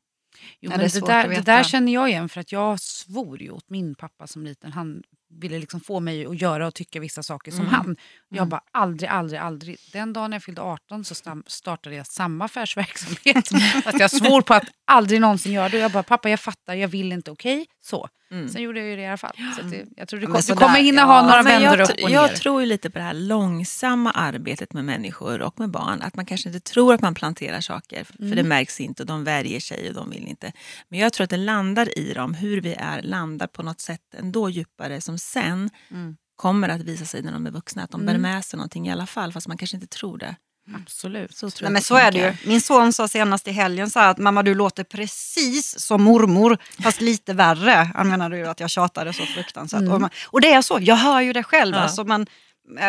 Ja, 0.59 0.69
men 0.69 0.79
det 0.79 0.93
det, 0.93 1.07
där, 1.07 1.27
det 1.27 1.41
där 1.41 1.63
känner 1.63 1.93
jag 1.93 2.09
igen 2.09 2.29
för 2.29 2.41
att 2.41 2.51
jag 2.51 2.79
svor 2.79 3.41
ju 3.41 3.49
åt 3.51 3.69
min 3.69 3.95
pappa 3.95 4.27
som 4.27 4.45
liten. 4.45 4.71
Han 4.71 5.03
ville 5.39 5.59
liksom 5.59 5.79
få 5.79 5.99
mig 5.99 6.25
att 6.25 6.41
göra 6.41 6.67
och 6.67 6.73
tycka 6.73 6.99
vissa 6.99 7.23
saker 7.23 7.51
som 7.51 7.59
Mm. 7.61 7.73
han. 7.73 7.95
Jag 8.29 8.47
bara 8.47 8.61
aldrig, 8.71 9.09
aldrig, 9.09 9.39
aldrig. 9.39 9.77
Den 9.93 10.13
dagen 10.13 10.31
jag 10.31 10.43
fyllde 10.43 10.61
18 10.61 11.05
så 11.05 11.15
startade 11.47 11.95
jag 11.95 12.07
samma 12.07 12.45
affärsverksamhet. 12.45 13.49
Fast 13.83 13.99
jag 13.99 14.11
svor 14.11 14.41
på 14.41 14.53
att 14.53 14.63
aldrig 14.85 15.21
någonsin 15.21 15.51
göra 15.53 15.69
det. 15.69 15.77
Och 15.77 15.83
jag 15.83 15.91
bara, 15.91 16.03
pappa 16.03 16.29
jag 16.29 16.39
fattar, 16.39 16.73
jag 16.73 16.87
vill 16.87 17.11
inte, 17.11 17.31
okej? 17.31 17.65
Så. 17.81 18.07
Mm. 18.33 18.49
Sen 18.49 18.61
gjorde 18.61 18.79
jag 18.79 18.89
ju 18.89 18.95
det 18.95 19.01
i 19.01 19.07
alla 19.07 19.17
fall. 19.17 19.35
Så 19.57 19.61
det, 19.63 19.85
jag 19.97 20.07
tror 20.07 20.19
du, 20.19 20.25
kom, 20.27 20.41
du 20.47 20.53
kommer 20.55 20.79
hinna 20.79 21.01
ja. 21.01 21.05
ha 21.05 21.21
några 21.21 21.41
vändor 21.43 21.77
jag, 21.79 21.89
upp 21.89 22.03
och 22.03 22.09
jag 22.09 22.29
ner. 22.29 22.35
tror 22.37 22.61
ju 22.61 22.67
lite 22.67 22.89
på 22.89 22.97
det 22.99 23.05
här 23.05 23.13
långsamma 23.13 24.11
arbetet 24.11 24.73
med 24.73 24.85
människor 24.85 25.41
och 25.41 25.59
med 25.59 25.69
barn. 25.69 26.01
Att 26.01 26.15
man 26.15 26.25
kanske 26.25 26.49
inte 26.49 26.59
tror 26.59 26.93
att 26.93 27.01
man 27.01 27.13
planterar 27.15 27.61
saker, 27.61 28.03
för 28.03 28.21
Mm. 28.23 28.35
det 28.35 28.43
märks 28.43 28.79
inte 28.79 29.03
och 29.03 29.07
de 29.07 29.23
värjer 29.23 29.59
sig 29.59 29.87
och 29.89 29.93
de 29.95 30.09
vill 30.09 30.27
inte. 30.27 30.51
Men 30.89 30.99
jag 30.99 31.13
tror 31.13 31.23
att 31.23 31.29
det 31.29 31.37
landar 31.37 31.99
i 31.99 32.13
dem, 32.13 32.33
hur 32.33 32.61
vi 32.61 32.73
är, 32.73 33.01
landar 33.01 33.47
på 33.47 33.63
något 33.63 33.81
sätt 33.81 34.01
ändå 34.17 34.49
djupare 34.49 35.01
som 35.01 35.17
sen 35.17 35.69
Mm. 35.91 36.17
kommer 36.35 36.69
att 36.69 36.81
visa 36.81 37.05
sig 37.05 37.21
när 37.21 37.31
de 37.31 37.45
är 37.45 37.51
vuxna. 37.51 37.83
Att 37.83 37.91
de 37.91 38.01
bär 38.05 38.09
Mm. 38.15 38.21
med 38.21 38.45
sig 38.45 38.57
någonting 38.57 38.87
i 38.87 38.91
alla 38.91 39.05
fall, 39.05 39.33
fast 39.33 39.47
man 39.47 39.57
kanske 39.57 39.77
inte 39.77 39.87
tror 39.87 40.17
det. 40.17 40.35
Absolut. 40.75 41.37
Så, 41.37 41.49
Nej, 41.61 41.71
men 41.71 41.81
så 41.81 41.95
är 41.95 42.11
det 42.11 42.17
ju. 42.17 42.49
Min 42.49 42.61
son 42.61 42.93
sa 42.93 43.07
senast 43.07 43.47
i 43.47 43.51
helgen 43.51 43.89
så 43.89 43.99
att 43.99 44.17
mamma 44.17 44.43
du 44.43 44.55
låter 44.55 44.83
precis 44.83 45.79
som 45.79 46.03
mormor 46.03 46.57
fast 46.83 47.01
lite 47.01 47.33
värre. 47.33 47.89
Han 47.95 48.09
menade 48.09 48.37
ju 48.37 48.47
att 48.47 48.59
jag 48.59 48.69
tjatade 48.69 49.13
så 49.13 49.25
fruktansvärt. 49.25 49.81
Mm. 49.81 49.93
Och, 49.93 50.01
man, 50.01 50.09
och 50.27 50.41
det 50.41 50.53
är 50.53 50.61
så, 50.61 50.77
jag 50.81 50.95
hör 50.95 51.21
ju 51.21 51.33
det 51.33 51.43
själv. 51.43 51.75
Ja. 51.75 51.81
Alltså 51.81 52.03
man, 52.03 52.25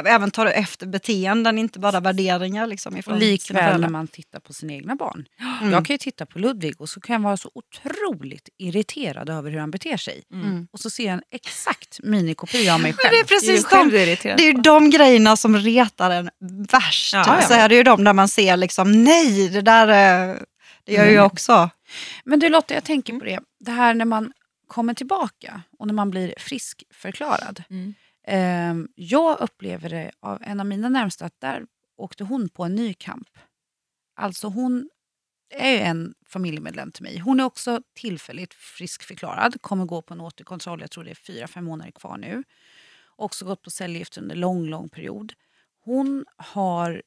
även 0.04 0.30
tar 0.30 0.46
efter 0.46 0.86
beteenden, 0.86 1.58
inte 1.58 1.78
bara 1.78 2.00
värderingar. 2.00 2.66
Liksom, 2.66 2.96
ifrån 2.96 3.14
Och 3.14 3.20
likväl 3.20 3.80
när 3.80 3.88
man 3.88 4.08
tittar 4.08 4.40
på 4.40 4.52
sina 4.52 4.72
egna 4.72 4.96
barn. 4.96 5.28
Mm. 5.60 5.72
Jag 5.72 5.86
kan 5.86 5.94
ju 5.94 5.98
titta 5.98 6.26
på 6.26 6.38
Ludvig 6.38 6.80
och 6.80 6.88
så 6.88 7.00
kan 7.00 7.14
jag 7.14 7.20
vara 7.20 7.36
så 7.36 7.50
otroligt 7.54 8.48
irriterad 8.58 9.28
över 9.30 9.50
hur 9.50 9.58
han 9.58 9.70
beter 9.70 9.96
sig. 9.96 10.22
Mm. 10.32 10.68
Och 10.72 10.80
så 10.80 10.90
ser 10.90 11.04
jag 11.04 11.12
en 11.14 11.22
exakt 11.30 12.00
minikopia 12.02 12.74
av 12.74 12.80
mig 12.80 12.90
Men 12.96 12.96
själv. 12.96 13.10
det 13.10 13.16
är 13.16 13.24
Det 13.24 13.34
är 13.34 13.38
precis 13.38 13.70
de, 13.70 13.88
du 13.88 13.98
är 14.00 14.06
irriterad 14.06 14.38
det 14.38 14.48
är 14.48 14.52
de 14.62 14.90
grejerna 14.90 15.36
som 15.36 15.56
retar 15.56 16.10
en 16.10 16.30
värst. 16.70 17.14
Ja, 17.14 17.24
ja. 17.40 17.46
Så 17.48 17.54
är 17.54 17.68
det 17.68 17.74
ju 17.74 17.82
de 17.82 18.04
där 18.04 18.12
man 18.12 18.28
ser 18.28 18.56
liksom, 18.56 19.04
nej, 19.04 19.48
det 19.48 19.60
där 19.60 19.88
eh, 19.88 20.36
det 20.84 20.92
gör 20.92 21.02
ju 21.02 21.08
Mm. 21.08 21.14
jag 21.14 21.26
också. 21.26 21.70
Men 22.24 22.38
du 22.38 22.48
Lotta, 22.48 22.74
jag 22.74 22.84
tänker 22.84 23.12
på 23.18 23.24
det. 23.24 23.40
Det 23.60 23.70
här 23.70 23.94
när 23.94 24.04
man 24.04 24.32
kommer 24.66 24.94
tillbaka 24.94 25.62
och 25.78 25.86
när 25.86 25.94
man 25.94 26.10
blir 26.10 26.34
friskförklarad. 26.38 27.62
Mm. 27.70 27.94
Ehm, 28.26 28.88
jag 28.94 29.40
upplever 29.40 29.88
det 29.90 30.10
av 30.20 30.42
en 30.42 30.60
av 30.60 30.66
mina 30.66 30.88
närmsta 30.88 31.24
att 31.24 31.40
där 31.40 31.66
åkte 31.96 32.24
hon 32.24 32.48
på 32.48 32.64
en 32.64 32.74
ny 32.74 32.94
kamp. 32.94 33.28
Alltså 34.16 34.48
hon 34.48 34.90
är 35.50 35.78
en 35.78 36.14
familjemedlem 36.26 36.92
till 36.92 37.02
mig. 37.02 37.18
Hon 37.18 37.40
är 37.40 37.44
också 37.44 37.82
tillfälligt 37.94 38.54
friskförklarad, 38.54 39.62
kommer 39.62 39.84
gå 39.84 40.02
på 40.02 40.14
en 40.14 40.20
återkontroll, 40.20 40.80
jag 40.80 40.90
tror 40.90 41.04
det 41.04 41.10
är 41.10 41.14
fyra, 41.14 41.46
fem 41.46 41.64
månader 41.64 41.90
kvar 41.92 42.16
nu. 42.16 42.44
Också 43.16 43.44
gått 43.44 43.62
på 43.62 43.70
cellgift 43.70 44.18
under 44.18 44.36
lång, 44.36 44.66
lång 44.66 44.88
period. 44.88 45.32
Hon 45.84 46.24
har 46.36 47.02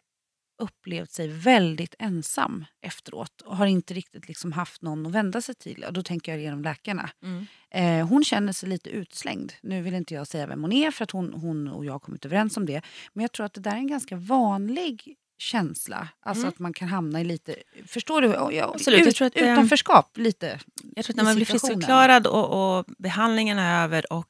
upplevt 0.60 1.12
sig 1.12 1.28
väldigt 1.28 1.96
ensam 2.00 2.66
efteråt 2.82 3.42
och 3.42 3.58
har 3.58 3.66
inte 3.66 3.94
riktigt 3.94 4.28
liksom 4.28 4.52
haft 4.52 4.82
någon 4.82 5.06
att 5.06 5.12
vända 5.12 5.42
sig 5.42 5.56
till. 5.56 5.84
Och 5.84 5.94
då 5.94 6.04
tänker 6.04 6.32
jag 6.32 6.42
genom 6.42 6.62
läkarna. 6.64 7.10
Mm. 7.24 7.46
Eh, 7.72 8.08
hon 8.08 8.24
känner 8.24 8.54
sig 8.54 8.70
lite 8.70 8.90
utslängd. 8.90 9.54
Nu 9.62 9.82
vill 9.82 9.94
inte 9.94 10.14
jag 10.14 10.28
säga 10.28 10.48
vem 10.48 10.62
hon 10.62 10.74
är 10.74 10.92
för 10.92 11.04
att 11.04 11.12
hon, 11.12 11.34
hon 11.34 11.68
och 11.68 11.86
jag 11.86 11.92
har 11.92 12.00
kommit 12.00 12.26
överens 12.26 12.58
om 12.58 12.66
det. 12.66 12.82
Men 13.14 13.22
jag 13.22 13.32
tror 13.32 13.46
att 13.46 13.54
det 13.54 13.62
där 13.62 13.72
är 13.72 13.76
en 13.76 13.88
ganska 13.88 14.16
vanlig 14.16 15.16
känsla. 15.40 16.08
Alltså 16.20 16.42
Mm. 16.44 16.50
att 16.50 16.60
man 16.60 16.74
kan 16.74 16.88
hamna 16.88 17.22
i 17.22 17.24
lite, 17.24 17.56
förstår 17.88 18.22
du? 18.22 18.28
Ja, 18.28 18.72
Absolut, 18.76 19.00
jag 19.00 19.08
Ut, 19.08 19.16
tror 19.16 19.28
att, 19.28 19.38
eh, 19.38 19.54
utanförskap 19.54 20.18
lite. 20.18 20.60
Jag 20.96 21.06
tror 21.06 21.14
att 21.14 21.18
när 21.18 21.24
man 21.24 21.36
blir 21.36 21.46
friskförklarad 21.46 22.28
och, 22.28 22.78
och 22.78 22.86
behandlingen 22.98 23.60
är 23.60 23.84
över 23.84 24.14
och 24.14 24.28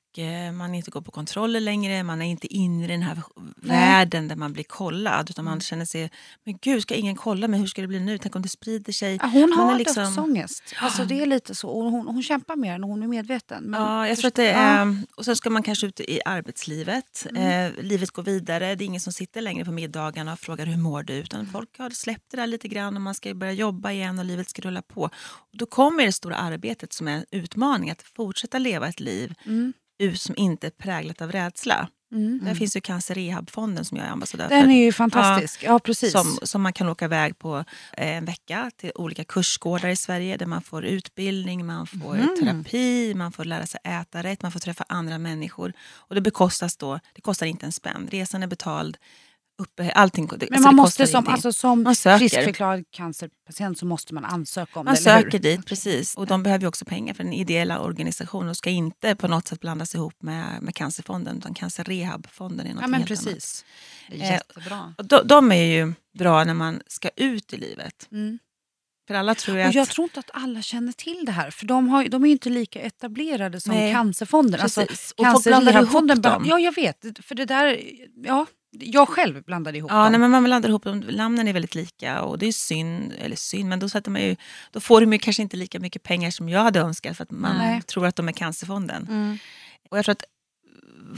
man 0.54 0.76
inte 0.76 0.92
går 0.92 1.02
på 1.02 1.12
kontroller 1.12 1.60
längre, 1.60 2.04
man 2.04 2.22
är 2.22 2.26
inte 2.26 2.48
inne 2.54 2.84
i 2.84 2.88
den 2.88 3.02
här 3.02 3.18
världen 3.56 4.28
där 4.28 4.36
man 4.36 4.54
blir 4.54 4.64
kollad. 4.64 5.30
Utan 5.30 5.44
Mm. 5.46 5.52
man 5.52 5.62
känner 5.62 5.86
sig, 5.86 6.12
men 6.46 6.58
gud 6.62 6.82
ska 6.82 6.96
ingen 6.96 7.16
kolla 7.16 7.48
mig, 7.48 7.60
hur 7.60 7.68
ska 7.68 7.82
det 7.82 7.88
bli 7.88 8.00
nu? 8.00 8.18
Tänk 8.18 8.36
om 8.36 8.42
det 8.42 8.50
sprider 8.50 8.94
sig? 8.94 9.20
Ja, 9.22 9.28
hon 9.28 9.50
Man 9.50 9.60
har 9.60 9.74
är 9.74 9.78
liksom- 9.78 10.04
dödsångest. 10.04 10.64
Alltså 10.82 11.06
det 11.06 11.22
är 11.22 11.26
lite 11.26 11.56
så. 11.56 11.70
Och 11.70 11.92
hon, 11.92 12.08
hon 12.08 12.24
kämpar 12.24 12.56
mer 12.56 12.74
än 12.74 12.84
hon 12.84 13.04
är 13.04 13.08
medveten. 13.08 13.64
Men 13.64 13.82
Ja, 13.82 14.08
jag 14.08 14.18
tror 14.18 14.28
att 14.28 14.36
det 14.36 14.44
ja. 14.52 14.58
är, 14.58 14.98
och 15.16 15.26
sen 15.26 15.36
ska 15.36 15.50
man 15.50 15.64
kanske 15.64 15.88
ut 15.88 16.00
i 16.00 16.20
arbetslivet. 16.26 17.28
Mm. 17.30 17.72
Eh, 17.78 17.84
livet 17.84 18.12
går 18.12 18.24
vidare. 18.24 18.76
Det 18.76 18.84
är 18.84 18.86
ingen 18.86 19.02
som 19.02 19.14
sitter 19.14 19.42
längre 19.42 19.66
på 19.66 19.72
middagarna 19.72 20.34
och 20.34 20.40
frågar 20.40 20.66
hur 20.66 20.78
mår 20.78 21.04
du? 21.04 21.14
Utan 21.14 21.40
Mm. 21.40 21.52
folk 21.52 21.78
har 21.80 21.90
släppt 21.90 22.32
det 22.32 22.38
där 22.38 22.48
lite 22.48 22.68
grann 22.68 22.96
och 22.96 23.02
man 23.02 23.16
ska 23.16 23.34
börja 23.34 23.54
jobba 23.54 23.92
igen 23.92 24.20
och 24.20 24.26
livet 24.26 24.50
ska 24.50 24.62
rulla 24.62 24.82
på. 24.82 25.02
Och 25.52 25.58
då 25.58 25.66
kommer 25.66 26.06
det 26.06 26.12
stora 26.12 26.36
arbetet 26.36 26.94
som 26.94 27.08
är 27.08 27.12
en 27.12 27.26
utmaning 27.32 27.90
att 27.92 28.02
fortsätta 28.02 28.58
leva 28.60 28.88
ett 28.88 29.00
liv 29.00 29.34
Mm. 29.46 29.74
Som 30.16 30.36
inte 30.38 30.68
är 30.68 30.72
präglat 30.72 31.22
av 31.22 31.32
rädsla. 31.32 31.90
Mm. 32.12 32.40
Där 32.44 32.56
finns 32.56 32.76
ju 32.78 32.82
Cancer 32.82 33.16
Rehab-fonden 33.16 33.86
som 33.86 33.98
jag 33.98 34.08
är 34.08 34.12
ambassadör 34.12 34.50
Den 34.50 34.64
för. 34.64 34.72
är 34.72 34.76
ju 34.86 34.92
fantastisk. 34.92 35.64
Ja, 35.64 35.80
precis. 35.80 36.12
Som, 36.12 36.40
som 36.44 36.62
man 36.62 36.74
kan 36.74 36.90
åka 36.90 37.06
iväg 37.06 37.40
på 37.40 37.58
eh, 37.98 38.18
en 38.18 38.26
vecka 38.26 38.72
till 38.78 38.92
olika 38.96 39.24
kursgårdar 39.24 39.90
i 39.90 39.96
Sverige 39.96 40.38
där 40.38 40.46
man 40.46 40.62
får 40.62 40.86
utbildning, 40.86 41.66
man 41.66 41.88
får 41.88 42.16
Mhm. 42.18 42.36
terapi, 42.40 43.14
man 43.16 43.32
får 43.32 43.46
lära 43.46 43.66
sig 43.66 43.80
äta 43.84 44.24
rätt, 44.24 44.42
man 44.42 44.52
får 44.52 44.60
träffa 44.60 44.86
andra 44.90 45.18
människor. 45.18 45.74
Och 45.80 46.16
det 46.16 46.22
bekostas 46.22 46.78
då, 46.78 47.00
det 47.16 47.22
kostar 47.22 47.46
inte 47.46 47.66
en 47.66 47.72
spänn. 47.72 48.08
Resan 48.12 48.44
är 48.44 48.48
betald, 48.48 48.98
uppe, 49.58 49.92
allting. 49.92 50.30
Men 50.32 50.42
alltså 50.42 50.62
man 50.62 50.76
måste 50.76 51.08
som, 51.08 51.16
ingenting. 51.16 51.34
alltså, 51.34 51.54
som 51.54 51.84
Man 51.84 51.96
friskförklarad 51.96 52.84
cancerpatient 52.92 53.78
så 53.80 53.86
måste 53.86 54.14
man 54.14 54.26
ansöka 54.26 54.80
om 54.80 54.86
Man 54.86 54.96
det, 54.96 55.12
hur? 55.12 55.22
söker 55.22 55.40
dit, 55.40 55.66
precis. 55.66 56.16
Och 56.16 56.28
de 56.28 56.44
behöver 56.44 56.62
ju 56.62 56.68
också 56.68 56.86
pengar 56.86 57.14
för 57.14 57.24
den 57.24 57.34
ideella 57.34 57.80
organisationen 57.80 58.50
och 58.50 58.58
ska 58.58 58.70
inte 58.70 59.16
på 59.16 59.28
något 59.28 59.48
sätt 59.48 59.60
blandas 59.60 59.96
ihop 59.96 60.16
med, 60.24 60.62
med 60.62 60.76
Cancerfonden, 60.76 61.38
utan 61.38 61.54
Cancer 61.54 61.84
Rehab-fonden 61.84 62.68
är 62.68 62.74
något 62.74 62.82
Ja, 62.82 62.88
men 62.88 63.00
helt 63.02 63.12
annat. 63.12 63.26
precis. 63.26 63.66
Är 64.10 64.16
Eh, 64.16 64.32
jättebra. 64.32 64.94
De, 65.04 65.22
de 65.28 65.52
är 65.52 65.64
ju 65.64 65.94
bra 66.18 66.44
när 66.44 66.54
man 66.54 66.82
ska 66.88 67.10
ut 67.16 67.54
i 67.54 67.58
livet. 67.58 68.08
Mm. 68.12 68.40
För 69.08 69.14
alla 69.14 69.36
tror 69.36 69.58
Och 69.58 69.64
att... 69.66 69.76
jag 69.76 69.90
tror 69.90 70.04
inte 70.06 70.20
att 70.20 70.30
alla 70.34 70.62
känner 70.62 70.92
till 70.92 71.24
det 71.26 71.32
här, 71.32 71.52
för 71.52 71.66
de, 71.66 71.90
har, 71.90 72.06
de 72.06 72.26
är 72.26 72.30
inte 72.32 72.50
lika 72.50 72.80
etablerade 72.82 73.62
som 73.62 73.74
Nej, 73.76 73.94
Cancerfonden. 73.94 74.62
Alltså, 74.62 74.82
Precis. 74.86 75.14
och 75.18 75.26
folk 75.32 75.44
blandar 75.44 75.72
ihop 75.72 75.74
Cancerrehabfonden, 75.74 76.22
dem. 76.22 76.46
ja 76.48 76.60
jag 76.60 76.76
vet, 76.76 77.06
för 77.26 77.36
det 77.36 77.46
där, 77.46 77.82
ja, 78.26 78.46
jag 78.72 79.10
själv 79.10 79.44
blandade 79.44 79.78
ihop 79.78 79.92
Ja, 79.92 80.04
dem. 80.04 80.12
nej, 80.12 80.20
men 80.22 80.32
man 80.32 80.44
blandar 80.44 80.70
ihop 80.70 80.84
dem. 80.84 81.00
Namnen 81.00 81.48
är 81.48 81.54
väldigt 81.54 81.76
lika 81.76 82.22
och 82.22 82.40
det 82.40 82.46
är 82.48 82.52
synd, 82.52 83.14
eller 83.20 83.36
synd, 83.36 83.70
men 83.70 83.80
då, 83.80 83.90
sätter 83.90 84.12
man 84.12 84.22
ju, 84.22 84.36
då 84.72 84.80
får 84.80 85.02
de 85.02 85.14
ju 85.14 85.20
kanske 85.20 85.42
inte 85.42 85.58
lika 85.58 85.80
mycket 85.80 86.04
pengar 86.04 86.32
som 86.32 86.50
jag 86.50 86.60
hade 86.64 86.80
önskat 86.80 87.18
för 87.18 87.24
att 87.24 87.32
man 87.32 87.58
Nej. 87.58 87.82
tror 87.82 88.06
att 88.06 88.16
de 88.16 88.28
är 88.28 88.32
Cancerfonden. 88.32 89.08
Mm. 89.10 89.38
Och 89.90 89.98
jag 89.98 90.06
tror 90.06 90.12
att 90.12 90.24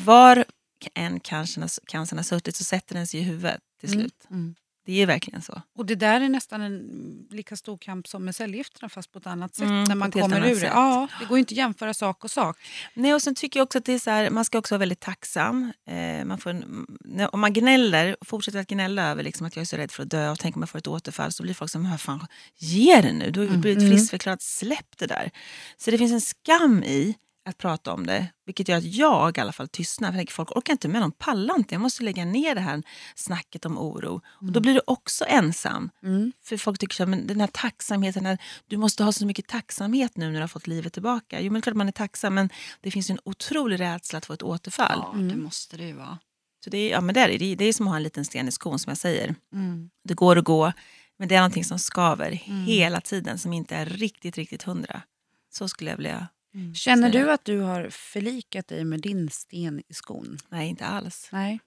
var 0.05 0.45
en 0.93 1.19
cancern 1.19 1.61
har, 1.63 1.69
cancern 1.87 2.17
har 2.19 2.23
suttit 2.23 2.55
så 2.55 2.63
sätter 2.63 2.95
den 2.95 3.07
sig 3.07 3.19
i 3.19 3.23
huvudet 3.23 3.59
till 3.79 3.89
Mm. 3.89 3.99
slut. 4.01 4.25
Mm. 4.31 4.55
Det 4.89 5.01
är 5.01 5.05
verkligen 5.05 5.41
så. 5.41 5.61
Och 5.77 5.85
det 5.85 5.95
där 5.95 6.21
är 6.21 6.29
nästan 6.29 6.61
en 6.61 7.27
lika 7.29 7.55
stor 7.55 7.77
kamp 7.77 8.07
som 8.07 8.25
med 8.25 8.35
cellgifterna 8.35 8.89
fast 8.89 9.11
på 9.11 9.19
ett 9.19 9.27
annat 9.27 9.55
sätt. 9.55 9.67
Mm, 9.67 9.83
när 9.83 9.95
man 9.95 10.11
kommer 10.11 10.47
ur 10.51 10.59
det. 10.59 10.65
Ja, 10.65 11.07
det 11.19 11.25
går 11.25 11.39
inte 11.39 11.53
att 11.53 11.57
jämföra 11.57 11.93
sak 11.93 12.23
och 12.23 12.31
sak. 12.31 12.57
Nej, 12.93 13.13
och 13.13 13.21
sen 13.21 13.35
tycker 13.35 13.59
jag 13.59 13.65
också 13.65 13.77
att 13.77 13.85
det 13.85 13.93
är 13.93 13.99
så 13.99 14.09
här, 14.09 14.29
man 14.29 14.45
ska 14.45 14.57
också 14.57 14.75
vara 14.75 14.79
väldigt 14.79 14.99
tacksam. 14.99 15.71
Eh, 15.89 16.25
man 16.25 16.37
får 16.37 16.49
en, 16.49 16.87
om 17.31 17.39
man 17.39 17.53
gnäller, 17.53 18.17
fortsätter 18.25 18.59
att 18.59 18.67
gnälla 18.67 19.11
över 19.11 19.23
liksom 19.23 19.47
att 19.47 19.55
jag 19.55 19.61
är 19.61 19.65
så 19.65 19.77
rädd 19.77 19.91
för 19.91 20.03
att 20.03 20.09
dö 20.09 20.29
och 20.29 20.39
tänk 20.39 20.55
om 20.55 20.61
jag 20.61 20.69
får 20.69 20.79
ett 20.79 20.87
återfall 20.87 21.31
så 21.31 21.43
blir 21.43 21.53
folk 21.53 21.71
som, 21.71 21.89
vad 21.91 22.01
fan, 22.01 22.27
ge 22.57 23.01
det 23.01 23.13
nu, 23.13 23.31
du 23.31 23.39
har 23.39 23.47
ju 23.47 23.57
blivit 23.57 23.79
Mm. 23.83 23.91
friskförklarad, 23.91 24.41
släpp 24.41 24.97
det 24.97 25.07
där. 25.07 25.31
Så 25.77 25.91
det 25.91 25.97
finns 25.97 26.11
en 26.11 26.21
skam 26.21 26.83
i 26.83 27.15
att 27.49 27.57
prata 27.57 27.93
om 27.93 28.05
det, 28.05 28.27
vilket 28.45 28.67
gör 28.67 28.77
att 28.77 28.83
jag 28.83 29.37
i 29.37 29.41
alla 29.41 29.51
fall 29.51 29.67
tystnar. 29.67 30.11
För 30.11 30.33
folk 30.33 30.57
orkar 30.57 30.73
inte 30.73 30.87
med, 30.87 31.01
de 31.01 31.11
pallar 31.11 31.55
inte. 31.55 31.75
Jag 31.75 31.81
måste 31.81 32.03
lägga 32.03 32.25
ner 32.25 32.55
det 32.55 32.61
här 32.61 32.83
snacket 33.15 33.65
om 33.65 33.77
oro. 33.77 34.21
Och 34.25 34.51
då 34.51 34.59
blir 34.59 34.73
du 34.73 34.81
också 34.87 35.25
ensam. 35.25 35.89
Mm. 36.03 36.31
För 36.43 36.57
folk 36.57 36.79
tycker 36.79 36.95
så 36.95 37.03
här, 37.03 37.09
men 37.09 37.27
den 37.27 37.39
här 37.39 37.47
tacksamheten, 37.47 38.25
här, 38.25 38.37
du 38.67 38.77
måste 38.77 39.03
ha 39.03 39.11
så 39.11 39.25
mycket 39.25 39.47
tacksamhet 39.47 40.17
nu 40.17 40.25
när 40.25 40.33
du 40.33 40.39
har 40.39 40.47
fått 40.47 40.67
livet 40.67 40.93
tillbaka. 40.93 41.41
Jo 41.41 41.51
men 41.51 41.61
klart 41.61 41.75
man 41.75 41.87
är 41.87 41.91
tacksam 41.91 42.33
men 42.33 42.49
det 42.81 42.91
finns 42.91 43.09
ju 43.09 43.13
en 43.13 43.19
otrolig 43.23 43.79
rädsla 43.79 44.17
att 44.17 44.25
få 44.25 44.33
ett 44.33 44.43
återfall. 44.43 45.03
Ja, 45.13 45.19
det 45.19 45.35
måste 45.35 45.77
det 45.77 45.83
ju 45.83 45.93
vara. 45.93 46.19
Så 46.63 46.69
det 46.69 46.77
är, 46.77 46.91
ja, 46.91 47.01
men 47.01 47.15
det, 47.15 47.21
är, 47.21 47.39
det, 47.39 47.45
är, 47.45 47.55
det 47.55 47.65
är 47.65 47.73
som 47.73 47.87
att 47.87 47.91
ha 47.91 47.97
en 47.97 48.03
liten 48.03 48.25
sten 48.25 48.47
i 48.47 48.51
skon 48.51 48.79
som 48.79 48.91
jag 48.91 48.97
säger. 48.97 49.35
Mm. 49.53 49.89
Det 50.03 50.13
går 50.13 50.37
att 50.37 50.43
gå 50.45 50.71
men 51.19 51.27
det 51.27 51.35
är 51.35 51.39
någonting 51.39 51.65
som 51.65 51.79
skaver 51.79 52.31
hela 52.31 53.01
tiden 53.01 53.39
som 53.39 53.53
inte 53.53 53.75
är 53.75 53.85
riktigt, 53.85 54.37
riktigt 54.37 54.63
hundra. 54.63 55.01
Så 55.49 55.67
skulle 55.67 55.89
jag 55.89 55.97
vilja... 55.97 56.27
Känner 56.75 57.11
Så 57.11 57.17
är 57.17 57.23
du 57.23 57.31
att 57.31 57.45
du 57.45 57.59
har 57.59 57.89
förlikat 57.89 58.67
dig 58.67 58.83
med 58.85 59.01
din 59.01 59.29
sten 59.29 59.79
i 59.87 59.93
skon? 59.93 60.37
Nej, 60.49 60.67
inte 60.69 60.85
alls. 60.85 61.29
Nej. 61.31 61.59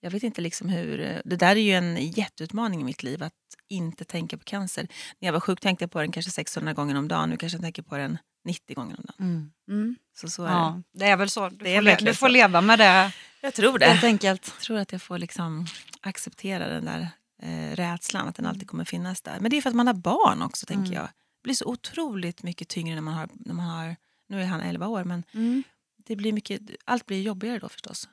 Jag 0.00 0.10
vet 0.10 0.22
inte 0.22 0.40
liksom 0.40 0.68
hur... 0.68 1.20
Det 1.24 1.36
där 1.36 1.56
är 1.56 1.60
ju 1.60 1.72
en 1.72 1.96
jätteutmaning 2.10 2.80
i 2.80 2.84
mitt 2.84 3.02
liv 3.02 3.22
att 3.22 3.32
inte 3.68 4.04
tänka 4.04 4.36
på 4.38 4.44
cancer. 4.44 4.88
När 5.18 5.26
jag 5.28 5.32
var 5.32 5.40
sjuk 5.40 5.60
tänkte 5.60 5.82
jag 5.82 5.90
på 5.90 6.00
den 6.00 6.12
kanske 6.12 6.30
600 6.30 6.72
gånger 6.72 6.94
om 6.94 7.08
dagen. 7.08 7.30
Nu 7.30 7.36
kanske 7.36 7.56
jag 7.56 7.62
tänker 7.62 7.82
på 7.82 7.96
den 7.96 8.18
90 8.44 8.74
gånger 8.74 8.96
om 8.98 9.04
dagen. 9.06 9.16
Mm. 9.28 9.50
Mm. 9.80 9.96
Så, 10.16 10.28
så 10.28 10.42
är 10.44 10.48
det. 10.48 10.52
Ja, 10.54 10.82
det 10.92 11.06
är 11.06 11.16
väl 11.16 11.30
så. 11.30 11.48
Du, 11.48 11.56
Det 11.56 11.74
får, 11.76 11.82
le- 11.82 11.96
du 12.00 12.14
får 12.14 12.28
leva 12.28 12.60
med 12.60 12.78
det 12.78 13.12
Jag 13.40 13.54
tror 13.54 13.78
helt 13.78 14.04
enkelt. 14.04 14.52
Jag 14.56 14.60
tror 14.62 14.78
att 14.78 14.92
jag 14.92 15.02
får 15.02 15.18
liksom 15.18 15.66
acceptera 16.00 16.68
den 16.68 16.84
där 16.84 17.08
eh, 17.42 17.76
rädslan, 17.76 18.28
att 18.28 18.36
den 18.36 18.46
alltid 18.46 18.68
kommer 18.68 18.84
finnas 18.84 19.20
där. 19.22 19.38
Men 19.40 19.50
det 19.50 19.56
är 19.56 19.62
för 19.62 19.70
att 19.70 19.76
man 19.76 19.86
har 19.86 19.94
barn 19.94 20.42
också, 20.42 20.66
tänker 20.66 20.82
Mm. 20.86 20.94
jag. 20.94 21.04
Det 21.04 21.42
blir 21.44 21.54
så 21.54 21.64
otroligt 21.66 22.42
mycket 22.42 22.68
tyngre 22.68 22.94
när 22.94 23.02
man 23.02 23.14
har, 23.14 23.28
när 23.34 23.54
man 23.54 23.66
har 23.66 23.96
nu 24.32 24.42
är 24.42 24.46
han 24.46 24.60
11 24.60 24.86
år, 24.88 25.04
men 25.04 25.22
Mm. 25.34 25.62
det 26.06 26.16
blir 26.16 26.32
mycket, 26.32 26.60
allt 26.84 27.06
blir 27.06 27.22
jobbigare 27.22 27.58
då 27.58 27.68
förstås. 27.68 28.08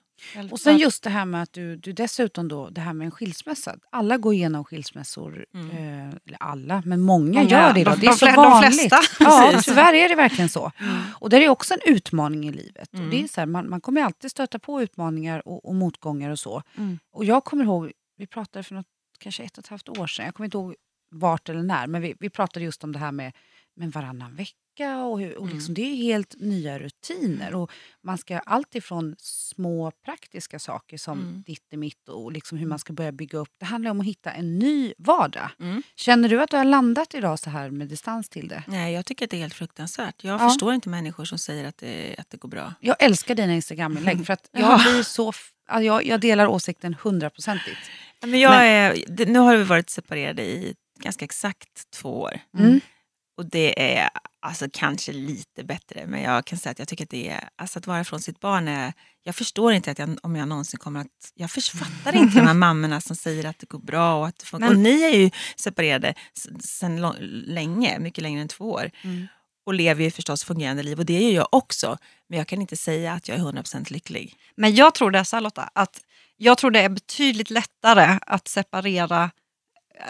Och 0.52 0.60
sen 0.60 0.78
just 0.78 1.04
det 1.04 1.10
här 1.10 1.26
med 1.26 1.42
att 1.44 1.54
du, 1.54 1.76
du 1.76 1.94
dessutom 1.94 2.48
då, 2.48 2.70
det 2.70 2.82
här 2.82 2.94
med 2.94 3.06
en 3.06 3.12
skilsmässa. 3.12 3.76
Alla 3.92 4.18
går 4.18 4.34
igenom 4.34 4.66
skilsmässor, 4.66 5.46
Mm. 5.54 5.70
eh, 5.72 6.16
eller 6.26 6.38
alla, 6.40 6.84
men 6.86 7.02
många, 7.02 7.26
Många, 7.40 7.50
gör 7.50 7.74
det 7.74 7.80
idag. 7.80 7.94
de- 7.94 8.00
Det 8.02 8.08
är 8.08 8.12
de 8.12 8.18
så 8.18 8.26
de 8.26 8.36
vanligt. 8.36 8.94
Ja, 9.20 9.62
tyvärr 9.64 9.94
är 9.94 10.10
det 10.10 10.16
verkligen 10.16 10.50
så. 10.50 10.72
Och 11.20 11.30
det 11.30 11.38
är 11.46 11.50
också 11.50 11.74
en 11.74 11.94
utmaning 11.96 12.48
i 12.50 12.52
livet. 12.52 12.94
Mm. 12.94 13.06
Och 13.06 13.12
det 13.12 13.24
är 13.24 13.28
så 13.28 13.42
här, 13.42 13.46
man, 13.46 13.70
man 13.70 13.82
kommer 13.82 14.02
alltid 14.02 14.32
stöta 14.32 14.60
på 14.60 14.82
utmaningar 14.82 15.48
och, 15.48 15.66
och 15.66 15.76
motgångar 15.76 16.30
och 16.30 16.40
så. 16.40 16.64
Mm. 16.78 17.00
Och 17.12 17.26
jag 17.26 17.44
kommer 17.44 17.64
ihåg, 17.64 17.92
vi 18.18 18.28
pratade 18.28 18.64
för 18.64 18.76
något, 18.76 18.88
kanske 19.20 19.44
ett 19.44 19.58
och 19.58 19.64
ett 19.64 19.68
halvt 19.70 19.90
år 19.90 20.08
sedan, 20.08 20.26
jag 20.26 20.36
kommer 20.36 20.46
inte 20.46 20.58
ihåg 20.58 20.76
vart 21.12 21.50
eller 21.50 21.64
när, 21.64 21.88
men 21.88 22.02
vi, 22.02 22.16
vi 22.20 22.30
pratade 22.30 22.66
just 22.66 22.84
om 22.84 22.92
det 22.92 23.00
här 23.00 23.12
med 23.12 23.32
men 23.76 23.90
varannan 23.90 24.36
vecka 24.36 24.54
vecka 24.80 24.98
och, 25.04 25.20
hur, 25.20 25.38
och 25.38 25.48
liksom, 25.48 25.74
det 25.74 25.82
är 25.82 25.96
helt 25.96 26.36
nya 26.40 26.80
rutiner. 26.80 27.56
Och 27.56 27.72
man 28.04 28.18
ska 28.18 28.40
allt 28.40 28.76
ifrån 28.76 29.16
små 29.20 29.92
praktiska 30.06 30.60
saker 30.60 30.98
som 30.98 31.20
Mm. 31.20 31.44
ditt 31.46 31.74
och 31.74 31.80
mitt 31.80 32.10
och 32.10 32.32
liksom 32.32 32.58
hur 32.58 32.68
man 32.68 32.80
ska 32.80 32.94
börja 32.94 33.12
bygga 33.12 33.38
upp. 33.40 33.50
Det 33.60 33.66
handlar 33.66 33.92
om 33.92 34.00
att 34.00 34.06
hitta 34.06 34.32
en 34.32 34.60
ny 34.60 34.94
vardag. 34.98 35.50
Mm. 35.60 35.84
Känner 35.96 36.30
du 36.30 36.42
att 36.42 36.50
du 36.52 36.58
har 36.58 36.64
landat 36.66 37.14
idag 37.14 37.40
så 37.40 37.50
här 37.50 37.70
med 37.70 37.88
distans 37.88 38.30
till 38.30 38.48
det? 38.48 38.64
Nej, 38.68 38.94
jag 38.94 39.06
tycker 39.06 39.26
att 39.26 39.32
det 39.32 39.38
är 39.38 39.42
helt 39.42 39.54
fruktansvärt. 39.54 40.24
Jag 40.24 40.42
Ja. 40.42 40.50
förstår 40.50 40.74
inte 40.74 40.90
människor 40.90 41.26
som 41.26 41.38
säger 41.38 41.66
att 41.66 41.78
det, 41.78 42.16
att 42.18 42.30
det 42.30 42.38
går 42.38 42.50
bra. 42.50 42.74
Jag 42.80 42.96
älskar 43.04 43.36
dina 43.36 43.54
Instagram-inlägg 43.54 44.18
för 44.26 44.34
att 44.34 44.50
jag, 44.52 44.62
Ja. 44.62 44.82
blir 44.92 45.04
så, 45.04 45.34
ja, 45.68 45.82
jag, 45.82 46.06
jag 46.06 46.20
delar 46.22 46.48
åsikten 46.48 46.94
hundraprocentigt. 47.02 47.78
Men 48.22 48.40
jag 48.40 48.52
Men- 48.52 48.62
är, 48.66 49.26
nu 49.26 49.40
har 49.40 49.58
vi 49.58 49.64
varit 49.64 49.90
separerade 49.90 50.42
i 50.44 50.76
ganska 51.00 51.26
exakt 51.26 51.92
två 51.92 52.20
år. 52.20 52.40
Mm. 52.58 52.80
Och 53.40 53.46
det 53.46 53.98
är 53.98 54.10
alltså 54.42 54.68
kanske 54.74 55.12
lite 55.14 55.64
bättre, 55.64 56.06
men 56.08 56.22
jag 56.22 56.46
kan 56.46 56.60
säga 56.60 56.72
att 56.72 56.80
jag 56.80 56.88
tycker 56.88 57.04
att 57.04 57.10
det 57.10 57.30
är, 57.30 57.50
alltså 57.56 57.80
att 57.80 57.88
vara 57.88 58.04
från 58.04 58.20
sitt 58.20 58.40
barn 58.40 58.68
är, 58.68 58.94
jag 59.24 59.36
förstår 59.36 59.74
inte 59.74 59.92
att 59.92 60.00
jag, 60.00 60.18
om 60.24 60.36
jag 60.36 60.48
någonsin 60.48 60.80
kommer 60.80 61.00
att, 61.00 61.32
jag 61.34 61.52
fattar 61.52 62.16
inte 62.16 62.36
de 62.40 62.48
här 62.48 62.54
mammorna 62.68 63.02
som 63.02 63.16
säger 63.16 63.46
att 63.46 63.60
det 63.60 63.70
går 63.70 63.80
bra 63.80 64.16
och 64.20 64.28
att 64.28 64.40
det 64.40 64.46
funkar. 64.46 64.68
Men- 64.68 64.78
Och 64.78 64.84
ni 64.84 65.02
är 65.02 65.10
ju 65.16 65.32
separerade 65.56 66.14
sedan 66.64 67.16
länge, 67.46 68.00
mycket 68.00 68.22
längre 68.22 68.42
än 68.42 68.48
två 68.48 68.72
år. 68.72 68.92
Mm. 69.02 69.28
Och 69.66 69.74
lever 69.74 70.04
ju 70.04 70.12
förstås 70.12 70.44
fungerande 70.44 70.84
liv 70.84 71.00
och 71.00 71.06
det 71.06 71.20
gör 71.22 71.32
jag 71.36 71.48
också. 71.52 71.98
Men 72.30 72.38
jag 72.38 72.48
kan 72.48 72.62
inte 72.62 72.78
säga 72.78 73.14
att 73.14 73.28
jag 73.28 73.38
är 73.38 73.42
100% 73.42 73.92
lycklig. 73.94 74.36
Men 74.56 74.76
jag 74.76 74.96
tror 74.96 75.12
det 75.12 75.20
är 75.20 75.24
så 75.24 75.36
här 75.36 75.42
Lotta, 75.42 75.70
att 75.76 76.02
jag 76.38 76.58
tror 76.58 76.72
det 76.72 76.80
är 76.80 76.90
betydligt 76.90 77.50
lättare 77.50 78.20
att 78.22 78.48
separera, 78.48 79.32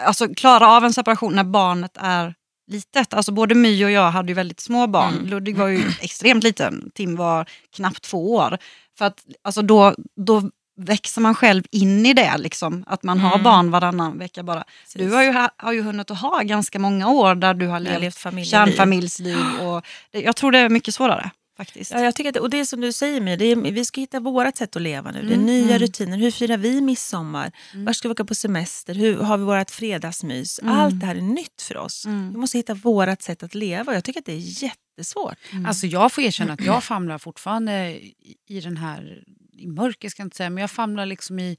alltså 0.04 0.34
klara 0.34 0.68
av 0.68 0.84
en 0.84 0.92
separation 0.92 1.34
när 1.36 1.44
barnet 1.44 1.96
är 2.00 2.34
litet. 2.70 3.14
Alltså 3.14 3.32
både 3.32 3.54
My 3.54 3.84
och 3.84 3.90
jag 3.90 4.10
hade 4.10 4.28
ju 4.28 4.34
väldigt 4.34 4.60
små 4.60 4.86
barn. 4.86 5.14
Mm. 5.14 5.26
Ludvig 5.26 5.56
var 5.56 5.68
ju 5.68 5.82
extremt 6.00 6.44
liten, 6.44 6.90
Tim 6.94 7.16
var 7.16 7.46
knappt 7.76 8.02
två 8.02 8.34
år. 8.34 8.58
För 8.98 9.04
att 9.04 9.18
alltså 9.42 9.62
då, 9.62 9.94
då 10.26 10.50
växer 10.76 11.20
man 11.20 11.34
själv 11.34 11.64
in 11.70 12.06
i 12.06 12.14
det, 12.14 12.38
liksom, 12.38 12.84
att 12.86 13.02
man 13.02 13.20
har 13.20 13.30
Mm. 13.32 13.42
barn 13.42 13.70
varannan 13.70 14.18
vecka 14.18 14.42
bara. 14.42 14.64
Du 14.94 15.10
har 15.10 15.22
ju, 15.22 15.32
ha- 15.32 15.50
har 15.56 15.72
ju 15.72 15.82
hunnit 15.82 16.10
att 16.10 16.18
ha 16.20 16.40
ganska 16.42 16.78
många 16.78 17.08
år 17.08 17.34
där 17.34 17.54
du 17.54 17.66
har 17.66 17.72
har 17.72 17.80
levt 17.80 18.00
levt 18.00 18.46
kärnfamiljsliv. 18.46 19.38
Och 19.60 19.82
det, 20.10 20.20
jag 20.22 20.36
tror 20.36 20.52
det 20.52 20.58
är 20.58 20.68
mycket 20.68 20.94
svårare 20.94 21.30
faktiskt. 21.60 21.90
Ja, 21.90 22.00
jag 22.00 22.14
tycker 22.14 22.30
att, 22.30 22.36
och 22.36 22.50
det 22.50 22.60
är 22.60 22.64
som 22.64 22.80
du 22.80 22.92
säger, 22.92 23.20
Mia, 23.20 23.36
det 23.36 23.44
är, 23.44 23.56
vi 23.56 23.84
ska 23.84 24.00
hitta 24.00 24.20
vårt 24.20 24.56
sätt 24.56 24.76
att 24.76 24.82
leva 24.82 25.10
nu. 25.10 25.22
Det 25.22 25.28
är 25.28 25.34
Mm, 25.34 25.46
nya 25.46 25.76
mm. 25.76 25.78
rutiner. 25.78 26.18
Hur 26.18 26.30
firar 26.30 26.56
vi 26.56 26.80
midsommar? 26.80 27.52
Var 27.74 27.92
ska 27.92 28.08
vi 28.08 28.12
åka 28.12 28.24
på 28.24 28.34
semester? 28.34 28.94
Hur 28.94 29.16
har 29.16 29.38
vi 29.38 29.44
vårt 29.44 29.70
fredagsmys? 29.70 30.58
Mm. 30.58 30.74
Allt 30.74 31.00
det 31.00 31.06
här 31.06 31.14
är 31.14 31.20
nytt 31.20 31.62
för 31.62 31.76
oss. 31.76 32.06
Mm. 32.06 32.32
Vi 32.32 32.38
måste 32.38 32.58
hitta 32.58 32.74
vårt 32.74 33.22
sätt 33.22 33.42
att 33.42 33.54
leva. 33.54 33.94
Jag 33.94 34.04
tycker 34.04 34.20
att 34.20 34.26
det 34.26 34.32
är 34.32 34.62
jättesvårt. 34.62 35.38
Alltså 35.66 35.86
jag 35.86 36.12
får 36.12 36.24
erkänna 36.24 36.52
att 36.52 36.64
jag 36.72 36.84
famlar 36.84 37.18
fortfarande 37.18 37.72
i, 37.90 38.14
i 38.48 38.60
den 38.60 38.76
här, 38.76 39.24
i 39.58 39.66
mörker 39.66 40.08
ska 40.08 40.20
jag 40.20 40.26
inte 40.26 40.36
säga, 40.36 40.50
men 40.50 40.60
jag 40.60 40.70
famlar 40.70 41.06
liksom 41.06 41.38
i 41.38 41.56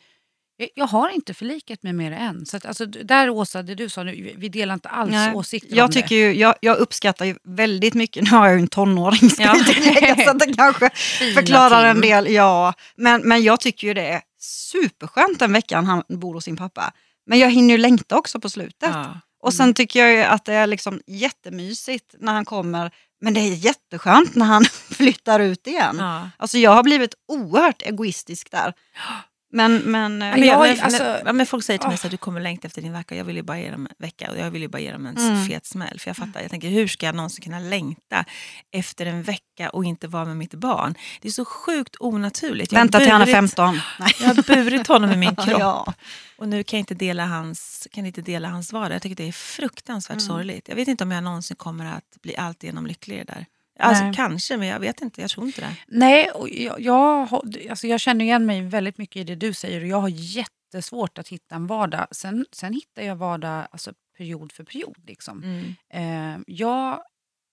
jag, 0.76 0.88
har 0.88 1.10
inte 1.10 1.34
förlikat 1.34 1.84
mig 1.84 1.94
med 1.94 2.12
det 2.12 2.16
än. 2.18 2.46
Så 2.46 2.58
att, 2.58 2.66
alltså, 2.66 2.86
där 2.86 3.30
Åsa, 3.30 3.64
det 3.64 3.76
du 3.76 3.90
sa 3.90 4.04
nu, 4.04 4.34
vi 4.38 4.50
delar 4.50 4.74
inte 4.74 4.90
alls 4.90 5.12
Nej, 5.12 5.34
åsikter 5.34 5.72
om 5.72 5.78
jag, 5.78 5.90
det. 5.90 5.94
tycker 5.94 6.16
ju, 6.16 6.34
jag, 6.34 6.56
jag 6.62 6.78
uppskattar 6.78 7.26
ju 7.26 7.36
väldigt 7.44 7.94
mycket, 7.94 8.24
nu 8.32 8.38
har 8.38 8.48
jag 8.48 8.56
ju 8.56 8.62
en 8.62 8.68
tonåring 8.68 9.30
ska 9.30 9.44
Ja. 9.44 9.56
tillägga, 9.74 10.16
så 10.16 10.30
att 10.30 10.40
det 10.40 10.54
kanske 10.54 10.90
förklarar 11.36 11.86
en 11.86 12.02
del. 12.02 12.34
Ja, 12.34 12.74
men, 12.96 13.22
men 13.22 13.44
jag 13.44 13.60
tycker 13.60 13.88
ju 13.88 13.94
det 13.94 14.08
är 14.08 14.22
superskönt 14.40 15.40
den 15.40 15.54
veckan 15.54 15.86
han 15.86 16.04
bor 16.10 16.34
hos 16.34 16.44
sin 16.44 16.58
pappa. 16.58 16.94
Men 17.28 17.40
jag 17.40 17.52
hinner 17.52 17.72
ju 17.74 17.78
längta 17.78 18.18
också 18.18 18.40
på 18.40 18.50
slutet. 18.50 18.90
Ja. 18.94 19.20
Och 19.44 19.54
sen 19.54 19.74
tycker 19.74 20.00
jag 20.00 20.12
ju 20.12 20.22
att 20.24 20.46
det 20.46 20.54
är 20.54 20.68
liksom 20.68 21.02
jättemysigt 21.08 22.16
när 22.20 22.34
han 22.34 22.46
kommer, 22.46 22.92
men 23.22 23.34
det 23.34 23.40
är 23.40 23.54
jätteskönt 23.56 24.36
när 24.36 24.46
han 24.46 24.66
flyttar 24.92 25.40
ut 25.40 25.68
igen. 25.68 25.96
Ja. 26.00 26.30
Alltså 26.38 26.58
jag 26.58 26.72
har 26.72 26.84
blivit 26.84 27.14
oerhört 27.28 27.82
egoistisk 27.82 28.52
där. 28.52 28.74
Men, 29.54 29.76
men, 29.78 30.22
eh, 30.22 30.30
Men 30.32 30.44
jag- 30.44 30.60
men, 30.60 30.80
alltså- 30.82 31.34
men 31.34 31.46
folk 31.46 31.64
säger 31.66 31.78
till 31.78 31.88
mig 31.90 31.98
att 32.04 32.12
du 32.12 32.18
kommer 32.18 32.42
längta 32.42 32.68
efter 32.68 32.82
din 32.82 32.94
vecka. 32.94 33.16
Jag 33.16 33.26
vill 33.26 33.36
ju 33.36 33.42
bara 33.42 33.60
ge 33.60 33.72
dem 33.72 33.86
en 33.86 33.96
vecka 34.00 34.32
och 34.32 34.38
jag 34.38 34.52
vill 34.52 34.62
ju 34.62 34.68
bara 34.68 34.80
ge 34.80 34.92
dem 34.92 35.06
en 35.06 35.18
Mm. 35.18 35.46
fet 35.48 35.66
smäll. 35.66 36.00
För 36.00 36.10
jag 36.10 36.18
fattar, 36.18 36.42
jag 36.42 36.52
tänker 36.52 36.70
hur 36.70 36.88
ska 36.88 37.06
jag 37.06 37.16
någonsin 37.16 37.44
kunna 37.44 37.60
längta 37.60 38.26
efter 38.72 39.06
en 39.06 39.24
vecka 39.24 39.70
och 39.70 39.86
inte 39.86 40.08
vara 40.08 40.26
med 40.26 40.38
mitt 40.38 40.54
barn? 40.54 40.96
Det 41.22 41.28
är 41.28 41.32
så 41.32 41.46
sjukt 41.46 41.96
onaturligt. 42.00 42.72
Jag 42.72 42.80
vänta 42.80 43.00
till 43.00 43.12
han 43.12 43.22
är 43.22 43.26
burit- 43.26 43.36
15. 43.36 43.80
Nej. 44.00 44.12
Jag 44.20 44.28
har 44.28 44.44
burit 44.56 44.88
honom 44.88 45.12
i 45.12 45.16
min 45.18 45.36
kropp 45.46 45.60
Ja. 45.60 45.94
och 46.38 46.48
nu 46.48 46.64
kan 46.64 46.78
jag 46.78 46.82
inte 46.82 46.94
dela 46.96 47.26
hans, 47.26 47.88
kan 47.92 48.06
inte 48.06 48.22
dela 48.22 48.48
hans 48.50 48.74
vardag. 48.74 48.96
Jag 48.96 49.02
tycker 49.02 49.16
det 49.16 49.28
är 49.28 49.32
fruktansvärt 49.32 50.16
Mm. 50.18 50.28
sorgligt. 50.28 50.68
Jag 50.70 50.76
vet 50.76 50.88
inte 50.88 51.04
om 51.04 51.12
jag 51.12 51.24
någonsin 51.24 51.58
kommer 51.58 51.86
att 51.86 52.22
bli 52.22 52.36
alltigenom 52.38 52.86
lyckligare 52.86 53.24
där. 53.24 53.46
Alltså 53.82 54.04
Nej. 54.04 54.14
kanske, 54.14 54.58
men 54.58 54.68
jag 54.68 54.80
vet 54.80 55.02
inte. 55.02 55.22
Jag 55.22 55.30
tror 55.30 55.46
inte 55.46 55.62
det. 55.62 55.76
Nej, 55.88 56.32
och 56.32 56.50
jag, 56.50 56.80
jag, 56.80 57.30
alltså 57.70 57.88
jag 57.88 58.00
känner 58.00 58.26
igen 58.26 58.46
mig 58.46 58.62
väldigt 58.62 58.98
mycket 58.98 59.16
i 59.16 59.24
det 59.24 59.36
du 59.36 59.54
säger 59.54 59.82
och 59.82 59.88
jag 59.88 60.02
har 60.02 60.10
jättesvårt 60.10 61.18
att 61.18 61.28
hitta 61.28 61.56
en 61.56 61.68
vardag. 61.68 62.08
Sen, 62.12 62.46
sen 62.52 62.74
hittar 62.74 63.02
jag 63.02 63.16
vardag 63.16 63.68
alltså, 63.72 63.94
period 64.18 64.52
för 64.52 64.64
period. 64.64 64.98
Liksom. 65.08 65.44
Mm. 65.44 66.36
Eh, 66.38 66.42
jag 66.48 67.04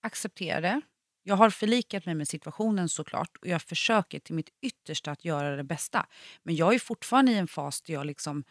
accepterar 0.03 0.61
det. 0.61 0.81
Jag 1.23 1.35
har 1.35 1.49
förlikat 1.49 2.05
mig 2.05 2.15
med 2.15 2.27
situationen 2.27 2.89
såklart 2.89 3.37
och 3.41 3.47
jag 3.47 3.61
försöker 3.61 4.19
till 4.19 4.35
mitt 4.35 4.49
yttersta 4.61 5.11
att 5.11 5.25
göra 5.25 5.55
det 5.55 5.63
bästa. 5.63 6.05
Men 6.43 6.55
jag 6.55 6.73
är 6.73 6.79
fortfarande 6.79 7.31
i 7.31 7.37
en 7.37 7.47
fas 7.47 7.81
där 7.81 7.93
jag 7.93 8.05
liksom 8.05 8.43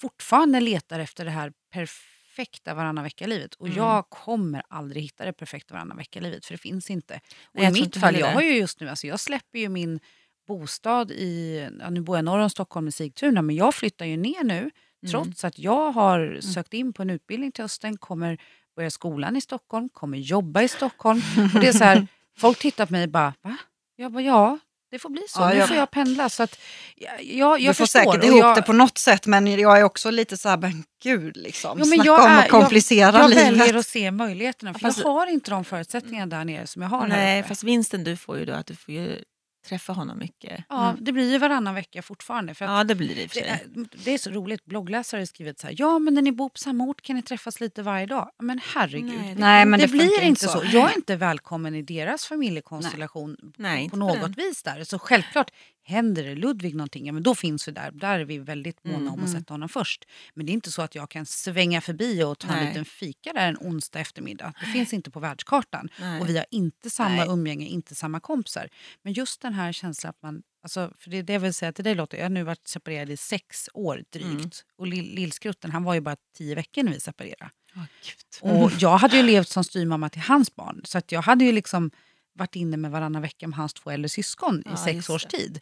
fortfarande 0.00 0.60
letar 0.60 1.00
efter 1.00 1.24
det 1.24 1.30
här 1.30 1.52
perfekta 1.72 2.17
varannan 2.74 3.04
vecka-livet. 3.04 3.54
Och 3.54 3.66
Mm. 3.66 3.78
jag 3.78 4.08
kommer 4.10 4.62
aldrig 4.68 5.02
hitta 5.02 5.24
det 5.24 5.32
perfekta 5.32 5.74
varannan 5.74 5.96
vecka-livet 5.96 6.46
för 6.46 6.54
det 6.54 6.58
finns 6.58 6.90
inte. 6.90 7.14
Och 7.44 7.50
Nej, 7.60 7.68
I 7.68 7.72
mitt 7.72 7.96
fall, 7.96 8.16
jag 8.16 8.32
har 8.32 8.42
ju 8.42 8.56
just 8.58 8.80
nu, 8.80 8.88
alltså 8.88 9.06
jag 9.06 9.20
släpper 9.20 9.58
ju 9.58 9.68
min 9.68 10.00
bostad 10.46 11.10
i, 11.10 11.68
ja, 11.80 11.90
nu 11.90 12.00
bor 12.00 12.16
jag 12.16 12.24
norr 12.24 12.38
om 12.38 12.50
Stockholm 12.50 12.88
i 12.88 12.92
Sigtuna, 12.92 13.42
men 13.42 13.56
jag 13.56 13.74
flyttar 13.74 14.06
ju 14.06 14.16
ner 14.16 14.44
nu 14.44 14.70
Mm. 15.02 15.10
trots 15.12 15.44
att 15.44 15.58
jag 15.58 15.92
har 15.92 16.38
sökt 16.40 16.74
in 16.74 16.92
på 16.92 17.02
en 17.02 17.10
utbildning 17.10 17.52
till 17.52 17.64
hösten, 17.64 17.96
kommer 17.98 18.38
börja 18.76 18.90
skolan 18.90 19.36
i 19.36 19.40
Stockholm, 19.40 19.88
kommer 19.88 20.18
jobba 20.18 20.62
i 20.62 20.68
Stockholm. 20.68 21.20
Och 21.54 21.60
det 21.60 21.68
är 21.68 21.72
så 21.72 21.84
här, 21.84 22.06
folk 22.38 22.58
tittar 22.58 22.86
på 22.86 22.92
mig 22.92 23.02
och 23.04 23.10
bara, 23.10 23.34
va? 23.42 23.56
Jag 23.96 24.12
bara, 24.12 24.22
ja, 24.22 24.58
det 24.90 24.98
får 24.98 25.10
bli 25.10 25.22
så. 25.28 25.40
Ja, 25.40 25.48
nu 25.48 25.54
jag- 25.56 25.68
får 25.68 25.76
jag 25.76 25.90
pendla. 25.90 26.28
Så 26.28 26.42
att, 26.42 26.58
jag, 26.96 27.22
jag, 27.24 27.58
Du 27.58 27.64
jag 27.64 27.76
får 27.76 27.84
förstår. 27.86 28.00
säkert 28.12 28.24
ihop 28.24 28.40
jag, 28.40 28.56
det 28.56 28.62
på 28.62 28.72
något 28.72 28.98
sätt 28.98 29.26
men 29.26 29.46
jag 29.46 29.78
är 29.78 29.82
också 29.82 30.10
lite 30.10 30.36
så 30.36 30.48
här, 30.48 30.56
men 30.56 30.84
gud 31.02 31.36
liksom. 31.36 31.78
Jo, 31.80 31.86
men 31.86 31.96
Snacka 31.98 32.06
jag 32.06 32.24
om 32.24 32.38
att 32.38 32.48
komplicera 32.48 33.00
jag, 33.12 33.22
jag 33.22 33.30
livet. 33.30 33.46
väljer 33.52 33.74
att 33.76 33.86
se 33.86 34.10
möjligheterna, 34.10 34.72
för 34.72 34.80
fast- 34.80 34.98
jag 34.98 35.08
har 35.12 35.26
inte 35.26 35.50
de 35.50 35.64
förutsättningarna 35.64 36.36
där 36.38 36.44
nere 36.44 36.66
som 36.66 36.82
jag 36.82 36.88
har 36.88 37.00
här 37.00 37.08
Nej, 37.08 37.40
uppe. 37.40 37.48
fast 37.48 37.62
vinsten 37.64 38.04
du 38.04 38.16
får 38.16 38.38
ju 38.38 38.44
då 38.44 38.52
att 38.52 38.66
du 38.66 38.76
får 38.76 38.94
ju 38.94 39.22
träffa 39.68 39.92
honom 39.92 40.18
mycket. 40.18 40.64
Ja, 40.68 40.94
det 41.00 41.12
blir 41.12 41.32
ju 41.32 41.38
varannan 41.38 41.74
vecka 41.74 42.02
fortfarande. 42.02 42.54
För 42.54 42.64
Ja, 42.64 42.84
det 42.84 42.94
blir 42.94 43.14
det 43.14 43.32
det, 43.34 43.48
är, 43.48 43.60
det 44.04 44.14
är 44.14 44.18
så 44.18 44.30
roligt, 44.30 44.64
bloggläsare 44.64 45.20
har 45.20 45.26
skrivit 45.26 45.58
så 45.60 45.66
här, 45.66 45.74
ja 45.78 45.98
men 45.98 46.14
när 46.14 46.22
ni 46.22 46.32
bor 46.32 46.48
på 46.48 46.58
samma 46.58 46.84
ort 46.84 47.02
kan 47.02 47.16
ni 47.16 47.22
träffas 47.22 47.60
lite 47.60 47.82
varje 47.82 48.06
dag. 48.06 48.30
Men 48.42 48.60
herregud, 48.74 49.12
Nej, 49.20 49.34
det- 49.34 49.40
Nej, 49.40 49.66
men 49.66 49.80
det, 49.80 49.86
det, 49.86 49.92
blir 49.92 50.22
inte 50.22 50.48
så. 50.48 50.62
Jag 50.72 50.90
är 50.90 50.96
inte 50.96 51.16
välkommen 51.16 51.74
i 51.74 51.82
deras 51.82 52.26
familjekonstellation 52.26 53.36
Nej, 53.56 53.84
på 53.84 53.90
på 53.90 53.96
något 53.96 54.38
vis 54.38 54.62
där. 54.62 54.84
Så 54.84 54.98
självklart, 54.98 55.50
händer 55.88 56.24
det 56.24 56.34
Ludvig 56.34 56.74
någonting, 56.74 57.06
ja, 57.06 57.12
men 57.12 57.22
då 57.22 57.34
finns 57.34 57.68
vi 57.68 57.72
där. 57.72 57.90
Där 57.90 58.18
är 58.18 58.24
vi 58.24 58.38
väldigt 58.38 58.84
måna 58.84 58.96
Mm, 58.98 59.12
om 59.14 59.24
att 59.24 59.30
sätta 59.30 59.54
honom 59.54 59.68
först. 59.68 60.04
Men 60.34 60.46
det 60.46 60.52
är 60.52 60.54
inte 60.54 60.70
så 60.70 60.82
att 60.82 60.94
jag 60.94 61.10
kan 61.10 61.26
svänga 61.26 61.80
förbi 61.80 62.22
och 62.22 62.38
ta 62.38 62.48
en 62.48 62.56
Nej. 62.56 62.66
liten 62.66 62.84
fika 62.84 63.32
där 63.32 63.48
en 63.48 63.56
onsdag 63.56 64.00
eftermiddag. 64.00 64.52
Det 64.60 64.66
finns 64.66 64.92
inte 64.92 65.10
på 65.10 65.20
världskartan. 65.20 65.88
Nej. 66.00 66.20
Och 66.20 66.28
vi 66.28 66.36
har 66.36 66.46
inte 66.50 66.90
samma 66.90 67.16
Nej. 67.16 67.28
umgänge, 67.28 67.66
inte 67.66 67.94
samma 67.94 68.20
kompisar. 68.20 68.68
Men 69.02 69.12
just 69.12 69.40
den 69.40 69.54
här 69.54 69.72
känslan 69.72 70.10
att 70.10 70.22
man, 70.22 70.42
alltså, 70.62 70.92
för 70.98 71.10
det 71.10 71.22
det 71.22 71.32
jag 71.32 71.40
vill 71.40 71.54
säga 71.54 71.72
till 71.72 71.84
dig 71.84 71.94
Lotta, 71.94 72.16
jag 72.16 72.24
har 72.24 72.30
nu 72.30 72.42
varit 72.42 72.68
separerad 72.68 73.10
i 73.10 73.16
sex 73.16 73.68
år 73.74 74.04
drygt. 74.12 74.28
Mm. 74.28 74.50
Och 74.78 74.86
lill, 74.86 75.14
lillskrutten, 75.14 75.70
han 75.70 75.84
var 75.84 75.94
ju 75.94 76.00
bara 76.00 76.16
tio 76.36 76.54
veckor 76.54 76.82
när 76.82 76.92
vi 76.92 77.00
separerade. 77.00 77.50
Gud. 77.74 78.52
Och 78.52 78.72
jag 78.78 78.98
hade 78.98 79.16
ju 79.16 79.22
levt 79.22 79.48
som 79.48 79.64
styrmamma 79.64 80.08
till 80.08 80.22
hans 80.22 80.54
barn. 80.54 80.80
Så 80.84 80.98
att 80.98 81.12
jag 81.12 81.22
hade 81.22 81.44
ju 81.44 81.52
liksom 81.52 81.90
varit 82.38 82.56
inne 82.56 82.76
med 82.76 82.90
varannan 82.90 83.22
vecka 83.22 83.48
med 83.48 83.56
hans 83.58 83.74
två 83.74 83.90
äldre 83.90 84.08
syskon 84.08 84.62
Ja, 84.66 84.74
i 84.74 84.76
sex 84.76 85.10
års 85.10 85.24
det. 85.24 85.30
tid. 85.30 85.60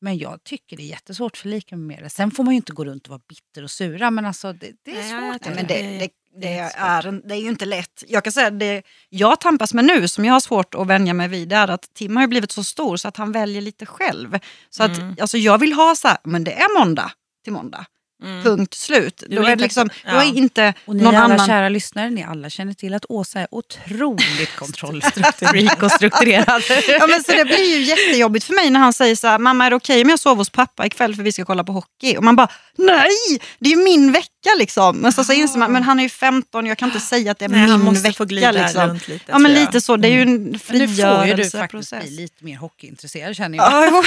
Men 0.00 0.18
jag 0.18 0.44
tycker 0.44 0.76
det 0.76 0.82
är 0.82 0.86
jättesvårt 0.86 1.32
att 1.32 1.38
förlika 1.38 1.76
mig 1.76 1.96
med 1.96 2.04
det. 2.04 2.10
Sen 2.10 2.30
får 2.30 2.44
man 2.44 2.54
ju 2.54 2.56
inte 2.56 2.72
gå 2.72 2.84
runt 2.84 3.02
och 3.06 3.10
vara 3.10 3.20
bitter 3.28 3.62
och 3.62 3.70
sura, 3.70 4.10
men 4.10 4.26
alltså 4.26 4.52
det, 4.52 4.72
det 4.84 4.90
är 4.90 4.94
Nej, 4.94 5.10
svårt. 5.32 5.34
inte. 5.34 5.50
men 5.54 5.66
det, 5.66 5.74
det, 5.98 6.08
Det 6.40 6.58
är 6.58 7.12
det 7.28 7.34
är 7.34 7.38
ju 7.38 7.48
inte 7.48 7.64
lätt. 7.64 8.04
Jag 8.08 8.24
kan 8.24 8.32
säga 8.32 8.50
det 8.50 8.82
jag 9.08 9.40
tampas 9.40 9.74
med 9.74 9.84
nu 9.84 10.08
som 10.08 10.24
jag 10.24 10.32
har 10.32 10.40
svårt 10.40 10.74
att 10.74 10.86
vänja 10.86 11.14
mig 11.14 11.28
vid 11.28 11.52
är 11.52 11.68
att 11.68 11.94
Tim 11.94 12.16
har 12.16 12.22
ju 12.22 12.28
blivit 12.28 12.52
så 12.52 12.64
stor 12.64 12.96
så 12.96 13.08
att 13.08 13.16
han 13.16 13.32
väljer 13.32 13.62
lite 13.62 13.86
själv. 13.86 14.38
Så 14.70 14.82
att, 14.82 14.98
Mm. 14.98 15.16
alltså, 15.20 15.38
jag 15.38 15.58
vill 15.58 15.72
ha 15.72 15.94
så 15.94 16.08
här, 16.08 16.18
men 16.24 16.44
det 16.44 16.52
är 16.52 16.78
måndag 16.80 17.12
till 17.44 17.52
måndag. 17.52 17.86
Mm. 18.22 18.42
Punkt 18.42 18.74
slut. 18.74 19.22
Du 19.28 19.36
Då 19.36 19.42
är 19.42 19.56
liksom, 19.56 19.90
ja. 20.04 20.12
då 20.12 20.18
är 20.18 20.36
inte 20.36 20.74
Och 20.84 20.96
ni 20.96 21.02
någon 21.02 21.14
alla 21.14 21.34
annan... 21.34 21.46
kära 21.46 21.68
lyssnare, 21.68 22.10
ni 22.10 22.22
alla 22.22 22.50
känner 22.50 22.74
till 22.74 22.94
att 22.94 23.04
Åsa 23.08 23.40
är 23.40 23.46
otroligt 23.50 24.56
kontrollfreak 24.56 25.82
och 25.82 25.90
strukturerad. 25.92 26.62
Ja, 26.88 27.06
men 27.06 27.24
så 27.24 27.32
det 27.32 27.44
blir 27.44 27.78
ju 27.78 27.82
jättejobbigt 27.82 28.44
för 28.44 28.54
mig 28.54 28.70
när 28.70 28.80
han 28.80 28.92
säger 28.92 29.16
så 29.16 29.26
här, 29.26 29.38
mamma 29.38 29.66
är 29.66 29.70
det 29.70 29.76
okej 29.76 30.02
om 30.02 30.08
jag 30.08 30.18
sover 30.18 30.36
hos 30.36 30.50
pappa 30.50 30.86
ikväll 30.86 31.16
för 31.16 31.22
vi 31.22 31.32
ska 31.32 31.44
kolla 31.44 31.64
på 31.64 31.72
hockey? 31.72 32.16
Och 32.16 32.24
man 32.24 32.36
bara, 32.36 32.48
nej! 32.76 33.40
Det 33.58 33.68
är 33.72 33.76
ju 33.76 33.84
min 33.84 34.12
vecka 34.12 34.28
liksom. 34.58 34.96
Men 34.98 35.12
så, 35.12 35.24
så 35.24 35.32
inser 35.32 35.58
man, 35.58 35.72
men 35.72 35.82
han 35.82 35.98
är 35.98 36.02
ju 36.02 36.08
15, 36.08 36.66
jag 36.66 36.78
kan 36.78 36.88
inte 36.88 37.00
säga 37.00 37.32
att 37.32 37.38
det 37.38 37.44
är 37.44 37.48
Nej, 37.48 37.60
han 37.60 37.70
min 37.78 37.84
måste 37.84 38.02
vecka. 38.02 38.16
få 38.16 38.24
glida 38.24 38.52
liksom. 38.52 38.88
runt 38.88 39.08
lite. 39.08 39.24
Ja 39.28 39.38
men 39.38 39.52
jag. 39.52 39.60
lite 39.60 39.80
så, 39.80 39.96
det 39.96 40.08
är 40.08 40.12
ju 40.12 40.22
en 40.22 40.42
Men 40.42 40.52
nu 40.52 40.58
får 40.58 40.74
ju 40.76 40.86
du 40.86 40.88
frigörelseprocess. 40.94 42.10
lite 42.10 42.44
mer 42.44 42.56
hockeyintresserad 42.56 43.36
känner 43.36 43.58
jag. 43.58 43.72
Ja, 43.72 44.02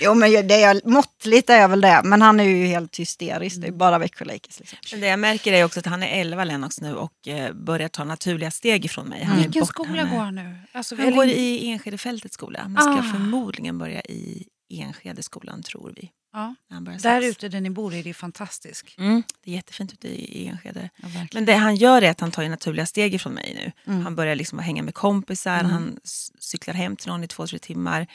jo. 0.00 0.14
men 0.14 0.30
det 0.48 0.62
är, 0.62 0.88
måttligt 0.88 1.50
är 1.50 1.68
väl 1.68 1.80
det, 1.80 2.00
men 2.04 2.22
han 2.22 2.40
är 2.40 2.44
ju 2.44 2.66
helt 2.66 2.96
hysterisk. 2.98 3.56
Det 3.60 3.66
är 3.66 3.72
bara 3.72 3.98
Växjö 3.98 4.24
Lakers. 4.24 4.58
Liksom. 4.60 5.00
Det 5.00 5.06
jag 5.06 5.18
märker 5.18 5.52
är 5.52 5.64
också 5.64 5.80
att 5.80 5.86
han 5.86 6.02
är 6.02 6.20
11 6.20 6.44
Lennox 6.44 6.80
nu 6.80 6.94
och 6.94 7.28
eh, 7.28 7.52
börjar 7.52 7.88
ta 7.88 8.04
naturliga 8.04 8.50
steg 8.50 8.84
ifrån 8.84 9.06
mig. 9.08 9.24
Han 9.24 9.38
är 9.38 9.42
Vilken 9.42 9.66
skola 9.66 10.02
han 10.02 10.10
går 10.16 10.22
han 10.24 10.34
nu? 10.34 10.56
Alltså, 10.72 10.96
Han 10.96 11.16
går 11.16 11.26
i 11.26 11.70
Enskedefältets 11.70 12.34
skola, 12.34 12.60
men 12.68 12.82
ska 12.82 12.92
Ah. 12.92 13.12
förmodligen 13.12 13.78
börja 13.78 14.00
i 14.00 14.46
Enskedeskolan 14.78 15.62
tror 15.62 15.92
vi. 15.96 16.10
ja. 16.32 16.54
Där 17.02 17.22
ute 17.22 17.48
där 17.48 17.60
ni 17.60 17.70
bor 17.70 17.94
är 17.94 18.02
det 18.04 18.14
fantastiskt. 18.14 18.98
Mm, 18.98 19.22
det 19.44 19.50
är 19.50 19.54
jättefint 19.54 19.92
ute 19.92 20.08
i 20.08 20.46
Enskede. 20.46 20.90
Ja. 20.96 21.08
Men 21.34 21.44
det 21.44 21.54
han 21.54 21.76
gör 21.76 22.02
är 22.02 22.10
att 22.10 22.20
han 22.20 22.30
tar 22.30 22.48
naturliga 22.48 22.86
steg 22.86 23.14
ifrån 23.14 23.32
mig 23.32 23.52
nu. 23.54 23.92
Mm. 23.92 24.04
Han 24.04 24.16
börjar 24.16 24.34
liksom 24.34 24.58
hänga 24.58 24.82
med 24.82 24.94
kompisar, 24.94 25.58
Mm. 25.60 25.70
han 25.70 25.96
cyklar 26.38 26.74
hem 26.74 26.96
till 26.96 27.08
någon 27.08 27.24
i 27.24 27.28
två, 27.28 27.46
tre 27.46 27.58
timmar. 27.58 28.06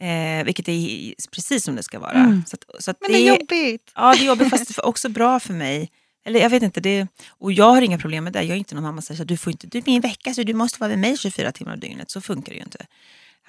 Eh, 0.00 0.44
vilket 0.44 0.68
är 0.68 1.14
precis 1.30 1.64
som 1.64 1.76
det 1.76 1.82
ska 1.82 1.98
vara. 1.98 2.12
Mm. 2.12 2.42
Så 2.46 2.56
att, 2.56 2.82
så 2.84 2.90
att 2.90 3.00
Men 3.00 3.12
det 3.12 3.18
är 3.18 3.28
jobbigt. 3.28 3.92
Ja, 3.94 4.14
det 4.14 4.20
är 4.20 4.26
jobbigt 4.26 4.50
fast 4.50 4.78
också 4.78 5.08
bra 5.08 5.40
för 5.40 5.52
mig. 5.54 5.90
Eller 6.24 6.40
jag 6.40 6.50
vet 6.50 6.62
inte, 6.62 6.80
det, 6.80 7.06
och 7.28 7.52
jag 7.52 7.64
har 7.70 7.82
inga 7.82 7.98
problem 7.98 8.24
med 8.24 8.32
det. 8.32 8.42
Jag 8.42 8.50
är 8.54 8.58
inte 8.58 8.74
någon 8.74 8.84
mamma 8.84 9.02
som 9.02 9.16
säger 9.16 9.24
att 9.24 9.28
du 9.28 9.36
får 9.36 9.50
inte, 9.50 9.66
du 9.66 9.78
är 9.78 9.82
min 9.86 10.00
vecka 10.00 10.34
så 10.34 10.42
du 10.42 10.54
måste 10.54 10.80
vara 10.80 10.88
med 10.88 10.98
mig 10.98 11.16
24 11.18 11.52
timmar 11.52 11.72
om 11.74 11.80
dygnet. 11.80 12.10
Så 12.10 12.20
funkar 12.20 12.52
det 12.52 12.56
ju 12.56 12.62
inte. 12.62 12.86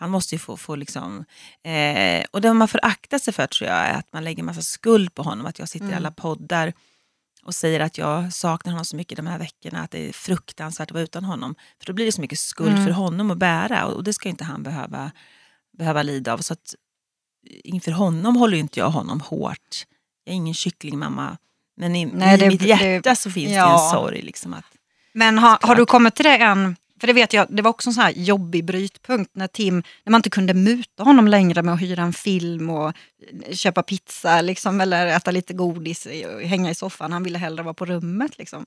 Han 0.02 0.10
måste 0.10 0.36
ju 0.36 0.40
få, 0.40 0.58
få 0.58 0.76
liksom... 0.76 1.26
Eh, 1.64 2.26
och 2.32 2.42
det 2.42 2.54
man 2.54 2.68
får 2.68 2.80
akta 2.84 3.20
sig 3.20 3.34
för 3.34 3.48
tror 3.48 3.70
jag 3.70 3.78
är 3.80 3.94
att 3.94 4.14
man 4.14 4.24
lägger 4.24 4.44
massa 4.44 4.62
skuld 4.62 5.14
på 5.16 5.24
honom. 5.24 5.46
Att 5.46 5.60
jag 5.60 5.70
sitter 5.70 5.90
i 5.90 5.94
alla 5.94 6.12
poddar 6.12 6.74
och 7.44 7.56
säger 7.56 7.80
att 7.80 7.98
jag 7.98 8.34
saknar 8.34 8.72
honom 8.72 8.86
så 8.86 8.96
mycket 8.96 9.16
de 9.18 9.28
här 9.28 9.40
veckorna. 9.40 9.82
Att 9.84 9.92
det 9.92 10.10
är 10.10 10.14
fruktansvärt 10.14 10.88
att 10.90 10.94
vara 10.94 11.04
utan 11.04 11.24
honom. 11.24 11.56
För 11.80 11.86
då 11.86 11.94
blir 11.94 12.06
det 12.06 12.12
så 12.12 12.22
mycket 12.22 12.40
skuld 12.40 12.72
Mm. 12.72 12.86
för 12.86 12.92
honom 12.92 13.32
att 13.32 13.38
bära. 13.38 13.86
Och, 13.86 13.94
och 13.94 14.04
det 14.04 14.14
ska 14.14 14.30
inte 14.30 14.44
han 14.44 14.64
behöva, 14.64 15.12
behöva 15.78 16.04
lida 16.04 16.34
av. 16.34 16.38
Så 16.38 16.54
att 16.54 16.76
inför 17.64 17.92
honom 17.92 18.36
håller 18.36 18.54
ju 18.54 18.60
inte 18.62 18.80
jag 18.80 18.90
honom 18.90 19.20
hårt. 19.22 19.86
Jag 20.24 20.32
är 20.34 20.36
ingen 20.36 20.54
kycklingmamma. 20.54 21.38
Men 21.78 21.96
i, 21.96 22.06
Nej, 22.06 22.36
i 22.36 22.38
det- 22.40 22.48
mitt 22.48 22.62
hjärta 22.62 23.10
det- 23.10 23.16
så 23.16 23.32
finns 23.32 23.50
det 23.52 23.56
ja. 23.56 23.84
en 23.86 23.90
sorg. 23.92 24.22
Liksom 24.22 24.54
att, 24.54 24.66
Men 25.14 25.38
har, 25.38 25.58
har 25.62 25.76
du 25.76 25.86
kommit 25.86 26.16
till 26.16 26.26
det 26.26 26.38
än? 26.38 26.76
För 27.02 27.08
det 27.08 27.14
vet 27.14 27.34
jag, 27.34 27.48
det 27.50 27.62
var 27.62 27.70
också 27.70 27.90
en 27.90 27.94
sån 27.94 28.04
här 28.04 28.12
jobbig 28.12 28.66
brytpunkt 28.66 29.32
när 29.36 29.48
Tim, 29.48 29.76
när 30.04 30.12
man 30.12 30.20
inte 30.20 30.30
kunde 30.30 30.54
muta 30.54 31.04
honom 31.04 31.28
längre 31.28 31.62
med 31.64 31.74
att 31.74 31.82
hyra 31.82 32.04
en 32.04 32.14
film 32.14 32.70
och 32.70 32.94
köpa 33.52 33.84
pizza 33.84 34.42
liksom, 34.42 34.82
eller 34.82 35.08
äta 35.08 35.32
lite 35.32 35.54
godis 35.54 36.06
och 36.06 36.42
hänga 36.42 36.70
i 36.72 36.76
soffan. 36.76 37.12
Han 37.14 37.24
ville 37.24 37.38
hellre 37.38 37.64
vara 37.64 37.74
på 37.74 37.86
rummet. 37.86 38.38
Liksom. 38.38 38.66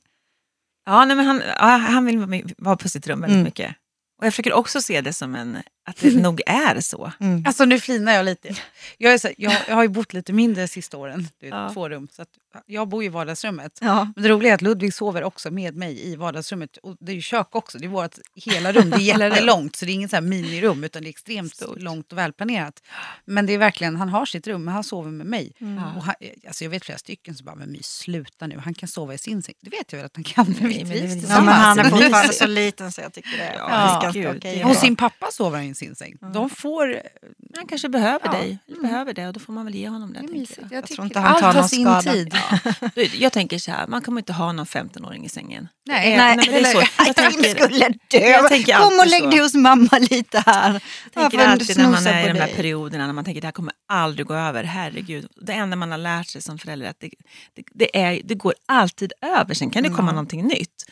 ja, 0.87 1.05
nej, 1.05 1.17
men 1.17 1.27
han, 1.27 1.43
ja, 1.59 1.67
han 1.77 2.05
vill 2.07 2.45
vara 2.59 2.77
på 2.77 2.89
sitt 2.89 3.07
rum 3.07 3.21
väldigt 3.21 3.35
Mm. 3.35 3.45
mycket. 3.45 3.75
Och 4.19 4.27
jag 4.27 4.33
försöker 4.33 4.53
också 4.53 4.83
se 4.83 5.01
det 5.01 5.13
som 5.13 5.35
en, 5.35 5.59
att 5.87 5.97
det 5.97 6.17
nog 6.17 6.41
är 6.47 6.81
så. 6.81 7.13
Alltså 7.47 7.65
nu 7.65 7.81
flinar 7.81 8.13
jag 8.13 8.25
lite. 8.25 8.55
Jag, 8.99 9.13
är 9.13 9.19
så, 9.19 9.29
jag, 9.39 9.57
jag 9.69 9.75
har 9.75 9.83
ju 9.83 9.89
bott 9.89 10.13
lite 10.13 10.33
mindre 10.33 10.69
sista 10.69 10.97
åren, 10.97 11.29
det 11.41 11.47
är 11.47 11.51
Ja. 11.51 11.71
två 11.73 11.89
rum. 11.89 12.09
Så 12.13 12.23
att 12.23 12.29
jag 12.67 12.89
bor 12.89 13.05
i 13.05 13.09
vardagsrummet. 13.09 13.79
Ja. 13.81 14.13
Men 14.17 14.23
det 14.23 14.29
roliga 14.29 14.51
är 14.51 14.55
att 14.55 14.63
Ludvig 14.63 14.95
sover 14.95 15.25
också 15.25 15.51
med 15.51 15.77
mig 15.77 16.07
i 16.13 16.17
vardagsrummet. 16.17 16.77
Och 16.77 16.97
det 17.01 17.13
är 17.13 17.17
ju 17.17 17.23
kök 17.23 17.49
också, 17.55 17.79
det 17.79 17.85
är 17.85 17.89
vårt 17.89 18.15
hela 18.35 18.73
rum. 18.73 18.91
Det 18.91 18.97
är 18.97 19.01
jättelångt 19.29 19.77
så 19.77 19.85
det 19.85 19.91
är 19.93 19.95
inget 19.95 20.11
så 20.11 20.17
här 20.17 20.21
minirum 20.21 20.85
utan 20.85 21.03
det 21.03 21.09
är 21.09 21.11
extremt 21.11 21.57
Stort. 21.57 21.81
långt 21.83 22.13
och 22.13 22.19
välplanerat. 22.19 22.83
Men 23.25 23.47
det 23.47 23.53
är 23.53 23.59
verkligen, 23.59 23.97
han 23.97 24.09
har 24.09 24.27
sitt 24.27 24.47
rum 24.47 24.65
men 24.65 24.75
han 24.75 24.85
sover 24.85 25.11
med 25.11 25.27
mig. 25.27 25.53
Mm. 25.61 25.97
Och 25.97 26.03
han, 26.03 26.15
alltså 26.47 26.65
jag 26.65 26.71
vet 26.71 26.85
flera 26.85 26.99
stycken 26.99 27.35
som 27.35 27.45
bara, 27.45 27.55
men 27.57 27.73
mys 27.73 27.87
sluta 27.87 28.47
nu, 28.47 28.59
han 28.65 28.75
kan 28.75 28.89
sova 28.89 29.15
i 29.15 29.19
sin 29.19 29.43
säng. 29.43 29.55
Det 29.61 29.71
vet 29.71 29.93
jag 29.93 29.97
väl 29.99 30.07
att 30.07 30.17
han 30.17 30.25
kan, 30.25 30.55
men 30.61 30.69
vi 30.69 30.75
trivs 30.75 30.91
Ja, 31.15 31.21
tillsammans. 31.21 31.47
men 31.47 31.55
han 31.55 31.79
är 31.79 31.85
fortfarande 31.91 32.33
så 32.33 32.47
liten 32.47 32.93
så 32.93 33.01
jag 33.01 33.13
tycker 33.13 33.31
det 33.39 33.43
är 33.45 33.55
Ja, 33.59 34.01
ganska 34.03 34.31
okej. 34.37 34.61
är 34.61 34.65
Hos 34.65 34.79
sin 34.81 34.97
pappa 34.97 35.27
sover 35.31 35.57
han 35.59 35.74
i 35.75 35.77
sin 35.87 35.95
säng. 35.95 36.17
De 36.35 36.51
får... 36.51 37.01
Han 37.57 37.67
kanske 37.67 37.89
behöver 37.89 38.21
Ja. 38.25 38.33
dig, 38.33 38.59
eller 38.69 38.81
behöver 38.83 39.15
det 39.15 39.27
och 39.27 39.33
då 39.33 39.41
får 39.41 39.53
man 39.53 39.65
väl 39.65 39.75
ge 39.75 39.89
honom 39.89 40.13
det. 40.13 40.21
Det 40.21 40.33
mysigt. 40.33 40.59
jag. 40.63 40.73
Jag, 40.73 40.87
tror 40.87 41.05
inte 41.05 41.19
han 41.19 41.29
allt 41.33 41.41
tar 41.41 41.47
har 41.47 41.55
någon 41.55 41.69
sin 41.69 41.85
skada. 41.85 42.13
tid. 42.13 42.35
Du, 42.95 43.05
Jag 43.05 43.33
tänker 43.33 43.59
så 43.59 43.71
här, 43.71 43.87
man 43.87 44.03
kommer 44.03 44.21
inte 44.21 44.33
ha 44.33 44.53
någon 44.53 44.67
15-åring 44.67 45.25
i 45.25 45.29
sängen. 45.29 45.69
Nej, 45.87 46.09
Det 46.11 46.15
är- 46.15 46.17
Nej, 46.17 46.37
men 46.37 46.47
det 46.63 46.69
är 46.69 46.73
så. 46.73 46.79
Jag 46.99 47.09
Jag 47.09 47.17
tänker- 47.17 47.55
skulle 47.67 47.89
dö. 47.89 48.19
Jag 48.19 48.81
Kom 48.83 48.99
och 48.99 49.07
lägg 49.07 49.31
dig 49.31 49.39
hos 49.41 49.55
mamma 49.55 49.99
lite 50.11 50.43
här. 50.47 50.83
Jag 51.15 51.31
tänker 51.31 51.47
alltid 51.49 51.79
när 51.79 51.89
man 51.91 52.07
är 52.07 52.25
i 52.25 52.33
de 52.33 52.41
här 52.41 52.55
perioderna 52.57 53.07
när 53.07 53.13
man 53.13 53.25
tänker 53.25 53.41
det 53.41 53.47
här 53.47 53.53
kommer 53.53 53.73
aldrig 53.89 54.27
gå 54.27 54.35
över, 54.35 54.65
herregud. 54.65 55.29
Det 55.37 55.53
enda 55.53 55.77
man 55.77 55.91
har 55.91 55.99
lärt 55.99 56.27
sig 56.27 56.43
som 56.43 56.59
förälder 56.59 56.87
är 56.87 56.91
att 56.91 57.01
det, 57.01 57.11
det, 57.55 57.63
det, 57.75 57.99
är, 58.03 58.21
det 58.25 58.35
går 58.35 58.55
alltid 58.67 59.13
över, 59.39 59.55
sen 59.55 59.71
kan 59.71 59.83
det 59.83 59.89
komma 59.89 60.11
någonting 60.13 60.43
nytt. 60.47 60.85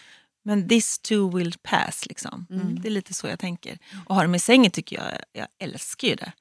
Men 0.45 0.69
this 0.69 0.99
too 0.99 1.37
will 1.37 1.55
pass. 1.63 2.07
Liksom. 2.07 2.47
Det 2.83 2.89
är 2.89 2.91
lite 2.91 3.15
så 3.15 3.27
jag 3.27 3.39
tänker. 3.39 3.79
Och 4.07 4.15
ha 4.15 4.23
dem 4.23 4.35
i 4.35 4.39
sängen 4.39 4.71
tycker 4.71 4.97
jag, 4.97 5.13
jag 5.33 5.47
älskar 5.59 6.09
ju 6.09 6.15
det. 6.15 6.33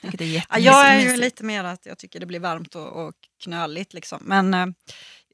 Jag 0.00 0.12
det 0.12 0.24
är 0.24 0.46
Ja, 0.50 0.58
jag 0.58 0.86
är 0.86 1.00
ju 1.00 1.16
lite 1.16 1.44
mer 1.44 1.64
att 1.64 1.86
jag 1.86 1.98
tycker 1.98 2.20
det 2.20 2.26
blir 2.26 2.40
varmt 2.40 2.74
och, 2.74 3.06
och 3.06 3.14
knöligt. 3.42 3.94
Liksom. 3.94 4.18
Men 4.22 4.54
eh, 4.54 4.66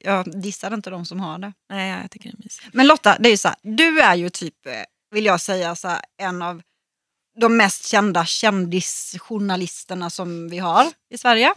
jag 0.01 0.41
dissar 0.41 0.73
inte 0.73 0.89
de 0.89 1.05
som 1.05 1.19
har 1.19 1.39
det. 1.39 1.53
Nej, 1.69 2.01
jag 2.01 2.11
tycker 2.11 2.29
det 2.29 2.35
är 2.35 2.43
mysigt. 2.43 2.73
Men 2.73 2.87
Lotta, 2.87 3.17
det 3.19 3.29
är 3.29 3.37
så 3.37 3.47
här, 3.47 3.57
du 3.61 3.99
är 3.99 4.15
ju 4.15 4.29
typ, 4.29 4.65
eh, 4.65 4.73
vill 5.11 5.25
jag 5.25 5.41
säga, 5.41 5.75
så 5.75 5.87
här, 5.87 6.01
en 6.17 6.41
av 6.41 6.61
de 7.39 7.57
mest 7.57 7.85
kända 7.85 8.25
kändisjournalisterna 8.25 10.09
som 10.09 10.49
vi 10.49 10.59
har 10.59 10.85
i 11.09 11.17
Sverige. 11.17 11.53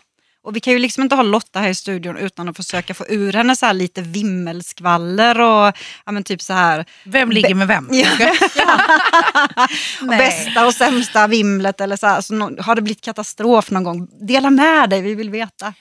Och 0.46 0.56
vi 0.56 0.60
kan 0.60 0.72
ju 0.72 0.78
liksom 0.78 1.02
inte 1.02 1.14
ha 1.16 1.22
Lotta 1.22 1.60
här 1.60 1.68
i 1.68 1.74
studion 1.74 2.16
utan 2.16 2.48
att 2.48 2.56
försöka 2.56 2.94
få 2.94 3.06
ur 3.08 3.32
henne 3.32 3.56
så 3.56 3.66
här 3.66 3.72
lite 3.72 4.02
vimmelskvaller 4.02 5.40
och 5.40 5.72
ja, 6.06 6.12
men 6.12 6.24
typ 6.24 6.42
så 6.42 6.52
här 6.52 6.84
Vem 7.04 7.30
ligger 7.30 7.54
med 7.54 7.68
vem? 7.68 7.88
Ja. 7.90 8.08
och 10.00 10.06
Nej. 10.06 10.18
bästa 10.18 10.66
och 10.66 10.74
sämsta 10.74 11.26
vimlet 11.26 11.80
eller 11.80 11.96
så 11.96 12.06
här. 12.06 12.20
Så 12.20 12.34
har 12.62 12.74
det 12.74 12.82
blivit 12.82 13.00
katastrof 13.00 13.70
någon 13.70 13.84
gång? 13.84 14.08
Dela 14.20 14.50
med 14.50 14.90
dig, 14.90 15.02
vi 15.02 15.14
vill 15.14 15.30
veta. 15.30 15.74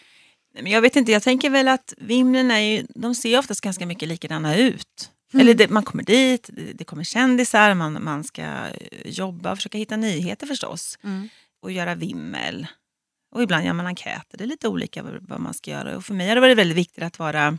Nej, 0.54 0.64
men 0.64 0.72
jag 0.72 0.82
vet 0.82 0.96
inte, 0.96 1.12
jag 1.12 1.24
tänker 1.24 1.50
väl 1.50 1.68
att 1.68 1.94
vimlen 1.98 2.52
är 2.52 2.60
ju, 2.60 2.86
de 2.90 3.16
ser 3.16 3.40
oftast 3.40 3.62
ganska 3.62 3.86
mycket 3.86 4.10
likadana 4.10 4.56
ut. 4.56 5.10
Eller 5.34 5.54
det, 5.54 5.70
man 5.70 5.84
kommer 5.84 6.04
dit, 6.04 6.50
det, 6.54 6.74
det 6.74 6.84
kommer 6.84 7.04
kändisar, 7.04 7.74
man, 7.74 8.04
man 8.04 8.24
ska 8.24 8.42
eh, 8.42 8.68
jobba 9.06 9.52
och 9.52 9.58
försöka 9.58 9.78
hitta 9.78 9.98
nyheter 9.98 10.48
förstås. 10.48 10.98
Och 11.62 11.72
göra 11.72 11.96
vimmel. 11.96 12.68
Och 13.36 13.44
ibland 13.44 13.66
gör 13.66 13.74
man 13.74 13.88
enkäter, 13.88 14.38
det 14.38 14.44
är 14.44 14.48
lite 14.48 14.68
olika 14.68 15.04
vad, 15.04 15.40
man 15.40 15.54
ska 15.54 15.72
göra. 15.72 15.98
Och 15.98 16.06
för 16.06 16.14
mig 16.14 16.28
har 16.28 16.36
det 16.36 16.42
varit 16.42 16.58
väldigt 16.58 16.78
viktigt 16.78 17.04
att 17.04 17.20
vara 17.20 17.58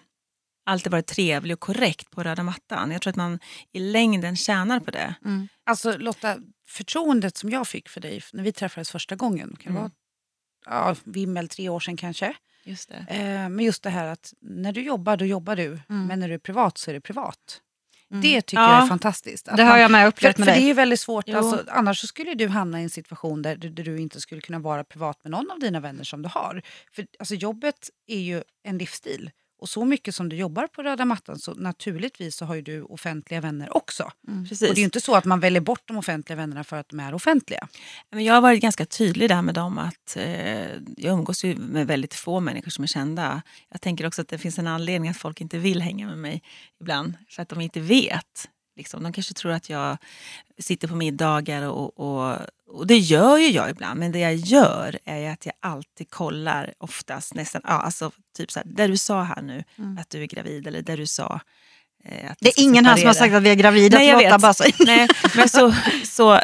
alltid 0.66 0.92
vara 0.92 1.02
trevlig 1.02 1.54
och 1.54 1.60
korrekt 1.60 2.10
på 2.10 2.22
röda 2.22 2.42
mattan. 2.42 2.90
Jag 2.90 3.02
tror 3.02 3.10
att 3.10 3.16
man 3.16 3.38
i 3.72 3.78
längden 3.78 4.36
tjänar 4.36 4.80
på 4.80 4.90
det. 4.90 5.14
Alltså 5.64 5.96
Lotta, 5.98 6.38
förtroendet 6.68 7.36
som 7.36 7.50
jag 7.50 7.68
fick 7.68 7.88
för 7.88 8.00
dig 8.00 8.22
när 8.32 8.42
vi 8.42 8.52
träffades 8.52 8.90
första 8.90 9.16
gången, 9.16 9.56
kan 9.60 9.72
Mm. 9.72 9.82
vara 9.82 9.90
ja, 10.66 10.96
vimmel 11.04 11.48
tre 11.48 11.68
år 11.68 11.80
sedan 11.80 11.96
kanske. 11.96 12.34
Just 12.64 12.88
det. 12.88 13.06
Eh, 13.08 13.48
men 13.48 13.60
just 13.60 13.82
det 13.82 13.90
här 13.90 14.06
att 14.06 14.34
när 14.40 14.72
du 14.72 14.82
jobbar, 14.82 15.16
då 15.16 15.24
jobbar 15.24 15.56
du. 15.56 15.80
Men 15.88 16.20
när 16.20 16.28
du 16.28 16.34
är 16.34 16.38
privat 16.38 16.78
så 16.78 16.90
är 16.90 16.94
det 16.94 17.00
privat. 17.00 17.60
Det 18.10 18.42
tycker 18.42 18.62
Ja. 18.62 18.72
jag 18.74 18.82
är 18.82 18.86
fantastiskt. 18.86 19.48
Det 19.56 19.62
har 19.62 19.78
jag 19.78 19.90
med 19.90 20.02
För, 20.02 20.08
upplevt 20.08 20.36
för 20.36 20.44
med 20.44 20.54
det 20.54 20.60
är 20.60 20.64
dig. 20.64 20.72
väldigt 20.72 21.00
svårt, 21.00 21.28
alltså, 21.28 21.64
annars 21.68 22.08
skulle 22.08 22.34
du 22.34 22.48
hamna 22.48 22.80
i 22.80 22.82
en 22.82 22.90
situation 22.90 23.42
där, 23.42 23.56
du- 23.56 23.68
där 23.70 23.84
du 23.84 23.98
inte 23.98 24.20
skulle 24.20 24.40
kunna 24.40 24.58
vara 24.58 24.84
privat 24.84 25.24
med 25.24 25.30
någon 25.30 25.50
av 25.50 25.58
dina 25.58 25.80
vänner 25.80 26.04
som 26.04 26.22
du 26.22 26.28
har. 26.28 26.62
För 26.92 27.06
alltså, 27.18 27.34
jobbet 27.34 27.90
är 28.06 28.20
ju 28.20 28.42
en 28.64 28.78
livsstil. 28.78 29.30
Och 29.58 29.68
så 29.68 29.84
mycket 29.84 30.14
som 30.14 30.28
du 30.28 30.36
jobbar 30.36 30.66
på 30.66 30.82
röda 30.82 31.04
mattan 31.04 31.38
så 31.38 31.54
naturligtvis 31.54 32.36
så 32.36 32.44
har 32.44 32.54
ju 32.54 32.62
du 32.62 32.82
offentliga 32.82 33.40
vänner 33.40 33.76
också. 33.76 34.10
Precis. 34.48 34.68
Och 34.68 34.74
det 34.74 34.78
är 34.78 34.82
ju 34.82 34.84
inte 34.84 35.00
så 35.00 35.14
att 35.14 35.24
man 35.24 35.40
väljer 35.40 35.60
bort 35.60 35.82
de 35.84 35.96
offentliga 35.96 36.36
vännerna 36.36 36.64
för 36.64 36.76
att 36.76 36.88
de 36.88 37.00
är 37.00 37.14
offentliga. 37.14 37.68
Men 38.10 38.24
jag 38.24 38.34
har 38.34 38.40
varit 38.40 38.62
ganska 38.62 38.86
tydlig 38.86 39.28
där 39.28 39.42
med 39.42 39.54
dem 39.54 39.78
att 39.78 40.16
eh, 40.16 40.70
jag 40.96 41.12
umgås 41.12 41.44
ju 41.44 41.56
med 41.56 41.86
väldigt 41.86 42.14
få 42.14 42.40
människor 42.40 42.70
som 42.70 42.84
är 42.84 42.88
kända. 42.88 43.42
Jag 43.68 43.80
tänker 43.80 44.06
också 44.06 44.22
att 44.22 44.28
det 44.28 44.38
finns 44.38 44.58
en 44.58 44.66
anledning 44.66 45.10
att 45.10 45.16
folk 45.16 45.40
inte 45.40 45.58
vill 45.58 45.82
hänga 45.82 46.06
med 46.06 46.18
mig 46.18 46.42
ibland. 46.80 47.14
För 47.28 47.42
att 47.42 47.48
de 47.48 47.60
inte 47.60 47.80
vet. 47.80 48.48
Liksom. 48.76 49.02
De 49.02 49.12
kanske 49.12 49.34
tror 49.34 49.52
att 49.52 49.70
jag 49.70 49.96
sitter 50.58 50.88
på 50.88 50.94
middagar 50.94 51.62
och, 51.62 52.00
och, 52.00 52.36
och 52.68 52.86
det 52.86 52.98
gör 52.98 53.36
ju 53.36 53.48
jag 53.48 53.70
ibland. 53.70 54.00
Men 54.00 54.12
det 54.12 54.18
jag 54.18 54.34
gör 54.34 54.98
är 55.04 55.30
att 55.30 55.46
jag 55.46 55.54
alltid 55.60 56.10
kollar 56.10 56.74
oftast 56.78 57.34
nästan, 57.34 57.62
ja, 57.64 57.70
alltså 57.70 58.10
typ 58.36 58.50
så 58.50 58.58
här, 58.58 58.66
där 58.66 58.88
du 58.88 58.96
sa 58.96 59.22
här 59.22 59.42
nu 59.42 59.64
att 60.00 60.10
du 60.10 60.22
är 60.22 60.26
gravid 60.26 60.66
eller 60.66 60.82
där 60.82 60.96
du 60.96 61.06
sa 61.06 61.40
eh, 62.04 62.30
att 62.30 62.38
Det 62.40 62.48
är 62.48 62.62
ingen 62.62 62.86
här 62.86 62.96
som 62.96 63.06
har 63.06 63.14
sagt 63.14 63.34
att 63.34 63.42
vi 63.42 63.50
är 63.50 63.54
gravida. 63.54 63.98
Nej, 63.98 64.08
jag 64.08 64.18
vet. 64.18 64.40
bara 64.40 64.54
så. 64.54 64.64
Nej, 64.86 65.08
men 65.36 65.48
så, 65.48 65.74
så, 66.04 66.40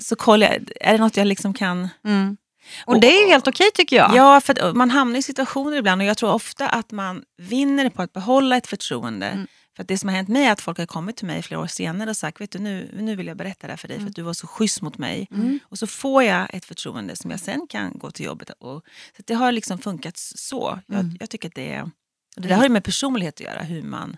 så 0.00 0.16
kollar 0.16 0.46
jag, 0.46 0.68
är 0.80 0.92
det 0.92 0.98
något 0.98 1.16
jag 1.16 1.26
liksom 1.26 1.54
kan... 1.54 1.88
Mm. 2.04 2.36
Och 2.84 3.00
det 3.00 3.06
är 3.06 3.22
ju 3.22 3.28
helt 3.28 3.48
okej 3.48 3.70
tycker 3.74 3.96
jag. 3.96 4.16
Ja, 4.16 4.40
för 4.40 4.72
man 4.72 4.90
hamnar 4.90 5.18
i 5.18 5.22
situationer 5.22 5.76
ibland 5.76 6.02
och 6.02 6.08
jag 6.08 6.16
tror 6.16 6.32
ofta 6.32 6.68
att 6.68 6.90
man 6.90 7.22
vinner 7.36 7.90
på 7.90 8.02
att 8.02 8.12
behålla 8.12 8.56
ett 8.56 8.66
förtroende. 8.66 9.26
Mm. 9.26 9.46
För 9.76 9.84
det 9.84 9.98
som 9.98 10.08
har 10.08 10.16
hänt 10.16 10.28
mig 10.28 10.44
är 10.44 10.52
att 10.52 10.60
folk 10.60 10.78
har 10.78 10.86
kommit 10.86 11.16
till 11.16 11.26
mig 11.26 11.42
flera 11.42 11.60
år 11.60 11.66
senare 11.66 12.10
och 12.10 12.16
sagt, 12.16 12.40
vet 12.40 12.50
du 12.50 12.58
nu, 12.58 12.90
nu 12.94 13.16
vill 13.16 13.26
jag 13.26 13.36
berätta 13.36 13.66
det 13.66 13.72
här 13.72 13.76
för 13.76 13.88
dig 13.88 14.00
för 14.00 14.06
att 14.06 14.16
du 14.16 14.22
var 14.22 14.32
så 14.32 14.46
schysst 14.46 14.82
mot 14.82 14.98
mig. 14.98 15.28
Och 15.62 15.78
så 15.78 15.86
får 15.86 16.22
jag 16.22 16.54
ett 16.54 16.64
förtroende 16.64 17.16
som 17.16 17.30
jag 17.30 17.40
sen 17.40 17.66
kan 17.68 17.98
gå 17.98 18.10
till 18.10 18.26
jobbet 18.26 18.50
och... 18.50 18.84
Så 19.16 19.22
det 19.26 19.34
har 19.34 19.52
liksom 19.52 19.78
funkat 19.78 20.16
så. 20.16 20.80
Jag, 20.86 21.16
jag 21.20 21.30
tycker 21.30 21.48
att 21.48 21.54
det 21.54 21.72
är... 21.72 21.90
Det 22.36 22.48
där 22.48 22.56
har 22.56 22.62
ju 22.62 22.68
med 22.68 22.84
personlighet 22.84 23.34
att 23.34 23.40
göra, 23.40 23.62
hur 23.62 23.82
man 23.82 24.16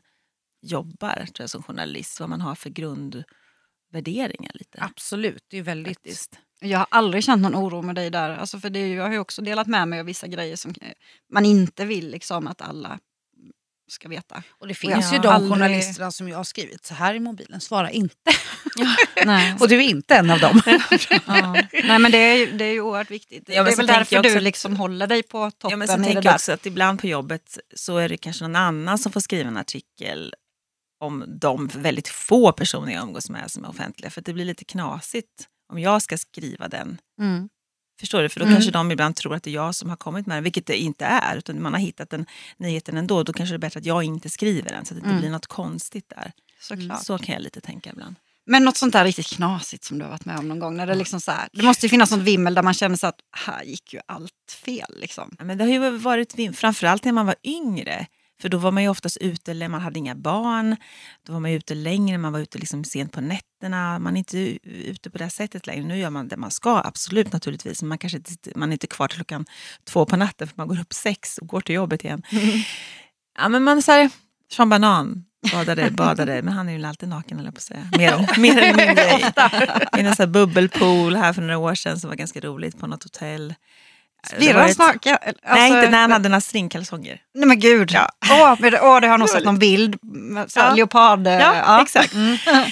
jobbar 0.63 1.15
tror 1.15 1.43
jag, 1.43 1.51
som 1.51 1.63
journalist, 1.63 2.21
vad 2.21 2.29
man 2.29 2.41
har 2.41 2.55
för 2.55 2.71
grundvärderingar. 2.71 4.51
lite. 4.55 4.79
Absolut, 4.83 5.45
det 5.49 5.59
är 5.59 5.63
väldigt... 5.63 5.97
Faktiskt. 5.97 6.39
Jag 6.61 6.79
har 6.79 6.87
aldrig 6.91 7.25
känt 7.25 7.43
någon 7.43 7.55
oro 7.55 7.83
med 7.83 7.95
dig 7.95 8.11
där. 8.11 8.31
Alltså 8.31 8.61
för 8.61 8.71
det 8.71 8.89
jag 8.89 9.05
har 9.05 9.13
ju 9.13 9.19
också 9.19 9.43
delat 9.43 9.67
med 9.67 9.89
mig 9.89 10.01
av 10.01 10.07
vissa 10.07 10.27
grejer 10.27 10.57
som 10.57 10.75
eh, 10.81 10.93
man 11.33 11.45
inte 11.45 11.85
vill 11.85 12.11
liksom, 12.11 12.47
att 12.47 12.63
alla 12.63 12.99
ska 13.89 14.09
veta. 14.09 14.43
Och 14.51 14.69
det 14.69 14.75
finns 14.75 15.07
Ja. 15.11 15.13
ju 15.13 15.19
de 15.19 15.29
Aldrig- 15.29 15.53
journalisterna 15.53 16.11
som 16.11 16.29
jag 16.29 16.37
har 16.37 16.45
skrivit 16.45 16.87
så 16.87 16.95
här 16.95 17.15
i 17.15 17.21
mobilen, 17.21 17.61
svara 17.61 17.91
inte. 17.91 18.31
Nej. 19.27 19.57
Och 19.61 19.69
du 19.69 19.77
är 19.77 19.81
inte 19.81 20.15
en 20.17 20.31
av 20.31 20.39
dem. 20.41 20.61
ja. 21.27 21.57
Nej 21.85 21.99
men 21.99 22.13
det 22.13 22.19
är, 22.19 22.35
ju- 22.37 22.53
det 22.59 22.65
är 22.65 22.73
ju 22.73 22.81
oerhört 22.81 23.11
viktigt. 23.11 23.45
Ja, 23.47 23.63
det 23.65 23.73
är 23.73 23.77
väl 23.77 23.87
därför 23.87 24.17
jag 24.17 24.21
också 24.21 24.33
du 24.33 24.37
att- 24.37 24.43
liksom 24.43 24.77
håller 24.77 25.07
dig 25.07 25.23
på 25.23 25.51
toppen 25.51 25.71
Ja, 25.71 25.77
men 25.77 25.87
det 25.89 26.05
tänker 26.05 26.23
jag 26.29 26.35
också 26.35 26.53
att 26.53 26.67
ibland 26.67 27.01
på 27.01 27.07
jobbet 27.07 27.59
så 27.75 27.97
är 27.99 28.09
det 28.09 28.17
kanske 28.17 28.45
någon 28.45 28.57
annan 28.57 28.99
som 28.99 29.13
får 29.13 29.21
skriva 29.21 29.49
en 29.49 29.57
artikel 29.57 30.35
om 31.01 31.25
de 31.41 31.67
väldigt 31.69 32.09
få 32.09 32.53
personer 32.53 32.93
jag 32.93 33.03
umgås 33.03 33.31
med 33.31 33.51
som 33.51 33.65
är 33.65 33.69
offentliga. 33.69 34.11
För 34.11 34.21
det 34.21 34.33
blir 34.33 34.45
lite 34.45 34.65
knasigt 34.65 35.47
om 35.73 35.79
jag 35.79 36.03
ska 36.03 36.19
skriva 36.19 36.69
den. 36.69 36.99
Mm. 37.21 37.49
Förstår 38.01 38.23
du? 38.23 38.29
För 38.29 38.41
då 38.41 38.47
Mm. 38.47 38.55
kanske 38.57 38.71
de 38.71 38.91
ibland 38.91 39.17
tror 39.17 39.35
att 39.35 39.43
det 39.43 39.51
är 39.51 39.55
jag 39.55 39.75
som 39.75 39.89
har 39.91 39.97
kommit 39.97 40.27
med 40.27 40.37
den, 40.37 40.45
vilket 40.45 40.67
det 40.67 40.77
inte 40.77 41.05
är. 41.05 41.37
Utan 41.37 41.63
man 41.63 41.73
har 41.73 41.81
hittat 41.81 42.11
den 42.11 42.27
nyheten 42.57 42.97
ändå. 42.97 43.23
Då 43.23 43.33
kanske 43.33 43.53
det 43.53 43.57
är 43.57 43.59
bättre 43.59 43.81
att 43.81 43.87
jag 43.87 44.03
inte 44.05 44.31
skriver 44.31 44.71
den 44.71 44.85
så 44.85 44.95
att 44.95 44.97
det 44.97 44.99
inte 44.99 45.09
Mm. 45.09 45.21
blir 45.21 45.31
något 45.31 45.47
konstigt 45.47 46.09
där. 46.09 46.33
Såklart. 46.61 47.03
Så 47.05 47.19
kan 47.19 47.33
jag 47.35 47.43
lite 47.43 47.61
tänka 47.61 47.91
ibland. 47.91 48.17
Men 48.49 48.65
något 48.65 48.77
sånt 48.77 48.93
där 48.93 49.05
riktigt 49.05 49.27
knasigt 49.27 49.85
som 49.85 49.99
du 49.99 50.05
har 50.05 50.11
varit 50.11 50.25
med 50.25 50.39
om 50.39 50.49
någon 50.49 50.59
gång. 50.59 50.77
När 50.77 50.87
det, 50.87 50.95
liksom 50.95 51.21
så 51.21 51.31
här, 51.31 51.49
det 51.53 51.63
måste 51.63 51.87
ju 51.87 51.91
finnas 51.91 52.11
något 52.11 52.21
vimmel 52.21 52.55
där 52.55 52.63
man 52.63 52.75
känner 52.75 52.97
så 52.97 53.07
att 53.07 53.17
här 53.47 53.63
gick 53.65 53.93
ju 53.95 54.01
allt 54.09 54.33
fel. 54.65 54.95
Liksom. 55.01 55.37
Ja, 55.39 55.45
men 55.45 55.59
det 55.59 55.65
har 55.65 55.71
ju 55.71 55.91
varit, 55.91 56.35
vin- 56.39 56.53
framförallt 56.55 57.05
när 57.05 57.13
man 57.13 57.27
var 57.27 57.35
yngre. 57.45 58.07
För 58.41 58.49
då 58.49 58.59
var 58.59 58.71
man 58.71 58.83
ju 58.83 58.89
oftast 58.89 59.17
ute, 59.17 59.51
eller 59.51 59.69
man 59.69 59.81
hade 59.81 59.99
inga 59.99 60.15
barn. 60.15 60.77
Då 61.27 61.33
var 61.33 61.41
man 61.41 61.51
ute 61.51 61.75
längre, 61.75 62.19
man 62.19 62.33
var 62.33 62.41
ute 62.41 62.59
liksom 62.59 62.85
sent 62.85 63.13
på 63.13 63.21
nätterna. 63.21 63.99
Man 63.99 64.17
är 64.17 64.19
inte 64.19 64.39
ute 64.63 65.11
på 65.11 65.19
det 65.19 65.31
sättet 65.31 65.67
längre. 65.67 65.85
Nu 65.85 65.99
gör 65.99 66.11
man 66.11 66.29
det 66.29 66.37
man 66.37 66.51
ska, 66.51 66.83
absolut 66.85 67.33
naturligtvis. 67.33 67.83
Men 67.83 67.89
man 67.89 67.99
kanske 67.99 68.19
inte, 68.19 68.53
man 68.55 68.69
är 68.69 68.73
inte 68.73 68.87
kvar 68.87 69.09
till 69.09 69.17
klockan 69.17 69.47
två 69.85 70.05
på 70.05 70.17
natten 70.17 70.49
för 70.49 70.55
man 70.57 70.69
går 70.69 70.81
upp 70.81 70.93
sex 70.93 71.39
och 71.39 71.47
går 71.47 71.61
till 71.61 71.75
jobbet 71.75 72.05
igen. 72.05 72.23
Ja, 73.39 73.49
men 73.49 73.63
man 73.63 73.83
så 73.83 73.93
här, 73.93 74.11
Sean 74.53 74.69
Banan, 74.69 75.25
badade, 75.53 75.91
badade, 75.91 76.43
men 76.43 76.55
han 76.55 76.69
är 76.69 76.79
ju 76.79 76.85
alltid 76.85 77.09
naken 77.09 77.39
eller 77.39 77.51
på 77.51 77.57
att 77.57 77.63
säga. 77.63 77.91
Mer, 77.99 78.41
mer 78.41 78.59
eller 78.59 78.87
mindre. 78.87 80.13
I, 80.21 80.23
en 80.23 80.33
bubbelpool 80.33 81.17
här 81.17 81.33
för 81.33 81.43
några 81.43 81.59
år 81.59 81.75
sedan 81.75 82.01
som 82.01 82.11
var 82.11 82.17
ganska 82.17 82.41
roligt 82.41 82.79
på 82.79 82.87
något 82.87 83.03
hotell. 83.03 83.55
Han 84.33 84.65
ett- 84.69 84.75
snark? 84.75 85.07
Alltså, 85.07 85.33
Nej, 85.55 85.73
inte 85.73 85.91
när 85.91 86.01
han 86.01 86.13
hade 86.13 86.29
några 86.29 86.41
stringkalsonger. 86.41 87.21
Nej 87.35 87.47
men 87.47 87.61
gud. 87.61 87.91
Ja. 87.93 88.09
Åh, 88.31 88.55
men 88.59 88.75
åh, 88.83 89.01
det 89.01 89.07
har 89.09 89.19
nog 89.19 89.29
sett 89.29 89.45
någon 89.45 89.59
bild. 89.59 89.97
Så 90.49 90.59
Ja. 90.61 90.75
Leopard. 90.75 91.27
Ja, 91.27 91.83
exakt. 91.83 92.15
Mm. 92.15 92.37
Ja, 92.47 92.67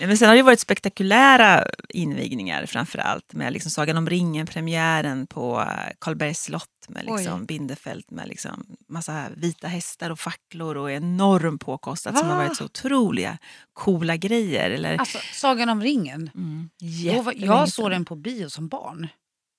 Men 0.06 0.18
sen 0.18 0.28
har 0.28 0.36
det 0.36 0.42
varit 0.42 0.60
spektakulära 0.60 1.64
invigningar 1.88 2.66
framför 2.66 2.98
allt 2.98 3.32
med 3.32 3.52
liksom 3.52 3.70
Sagan 3.70 3.96
om 3.96 4.08
ringen-premiären 4.10 5.26
på 5.26 5.60
eh, 5.60 5.92
Karlbergs 5.98 6.42
slott 6.42 6.64
med 6.88 7.04
liksom 7.04 7.40
Oj. 7.40 7.46
Bindefält 7.46 8.10
med 8.10 8.28
liksom 8.28 8.66
massa 8.88 9.24
vita 9.36 9.68
hästar 9.68 10.10
och 10.10 10.18
facklor 10.20 10.76
och 10.76 10.90
enorm 10.90 11.58
påkostat 11.58 12.18
som 12.18 12.28
har 12.28 12.36
Va? 12.36 12.44
varit 12.44 12.56
så 12.56 12.64
otroliga 12.64 13.38
coola 13.72 14.16
grejer. 14.16 14.70
Eller, 14.70 14.96
Alltså, 14.98 15.18
Sagan 15.32 15.68
om 15.68 15.82
ringen. 15.82 16.30
mm, 16.34 16.70
jag 16.78 17.68
såg 17.68 17.90
den 17.90 18.04
på 18.04 18.16
bio 18.16 18.48
som 18.50 18.68
barn. 18.68 19.08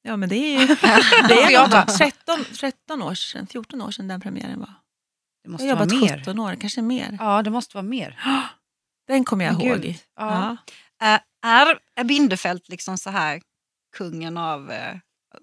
Ja 0.01 0.17
men 0.17 0.29
det 0.29 0.35
är 0.35 0.59
ju 0.61 0.67
det 1.27 1.33
är 1.43 1.51
Jag 1.51 1.61
nog 1.61 1.71
bara- 1.71 1.85
13, 1.85 2.45
13 2.59 3.01
år 3.01 3.13
sedan, 3.13 3.47
14 3.47 3.81
år 3.81 3.91
sedan 3.91 4.07
den 4.07 4.21
premiären 4.21 4.59
var. 4.59 4.65
Det 4.67 4.73
Jag 5.43 5.51
måste 5.51 5.67
har 5.67 5.75
vara 5.75 5.85
jobbat 5.89 6.09
mer. 6.11 6.19
17 6.19 6.39
år, 6.39 6.55
kanske 6.55 6.81
mer. 6.81 7.17
Ja, 7.19 7.41
det 7.41 7.49
måste 7.49 7.77
vara 7.77 7.83
mer. 7.85 8.19
Den 9.07 9.23
kommer 9.25 9.45
jag 9.45 9.57
Men 9.57 9.67
ihåg. 9.67 9.81
gud, 9.81 9.95
Ja. 10.15 10.57
ja. 10.99 11.15
Äh, 11.15 11.19
är, 11.45 11.79
är 11.95 12.03
Bindefält 12.03 12.69
liksom 12.69 12.97
så 12.97 13.09
här 13.09 13.41
kungen 13.97 14.37
av... 14.37 14.71
Eh, 14.71 14.95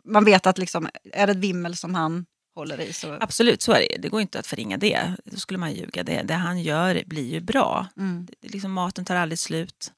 man 0.04 0.24
vet 0.24 0.46
att 0.46 0.58
liksom, 0.58 0.88
är 1.12 1.26
det 1.26 1.30
ett 1.32 1.38
vimmel 1.38 1.76
som 1.76 1.94
han 1.94 2.26
håller 2.54 2.80
i 2.80 2.92
så... 2.92 3.18
Absolut, 3.20 3.62
så 3.62 3.72
är 3.72 3.78
det. 3.90 3.96
Det 3.98 4.08
går 4.08 4.20
inte 4.20 4.38
att 4.38 4.46
förringa 4.46 4.76
det. 4.76 5.12
Då 5.24 5.36
skulle 5.36 5.58
man 5.58 5.72
ljuga. 5.74 6.02
Det, 6.02 6.22
det 6.22 6.34
han 6.34 6.62
gör 6.62 7.02
blir 7.06 7.32
ju 7.32 7.40
bra. 7.40 7.86
Mm. 7.96 8.26
Det, 8.40 8.48
liksom, 8.48 8.72
maten 8.72 9.04
tar 9.04 9.16
aldrig 9.16 9.38
slut. 9.38 9.92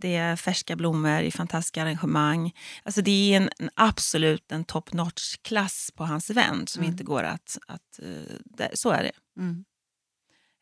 Det 0.00 0.16
är 0.16 0.36
färska 0.36 0.76
blommor 0.76 1.20
i 1.20 1.30
fantastiska 1.30 1.82
arrangemang. 1.82 2.52
Alltså, 2.82 3.02
det 3.02 3.32
är 3.32 3.36
en, 3.36 3.50
en 3.58 3.70
absolut 3.74 4.52
en 4.52 4.64
top 4.64 4.92
notch-klass 4.92 5.90
på 5.96 6.04
hans 6.04 6.30
event 6.30 6.68
som 6.68 6.82
Mm. 6.82 6.92
inte 6.92 7.04
går 7.04 7.22
att... 7.22 7.58
att 7.66 7.98
eh, 8.02 8.34
det, 8.44 8.70
så 8.74 8.90
är 8.90 9.02
det. 9.02 9.12
Mm. 9.40 9.64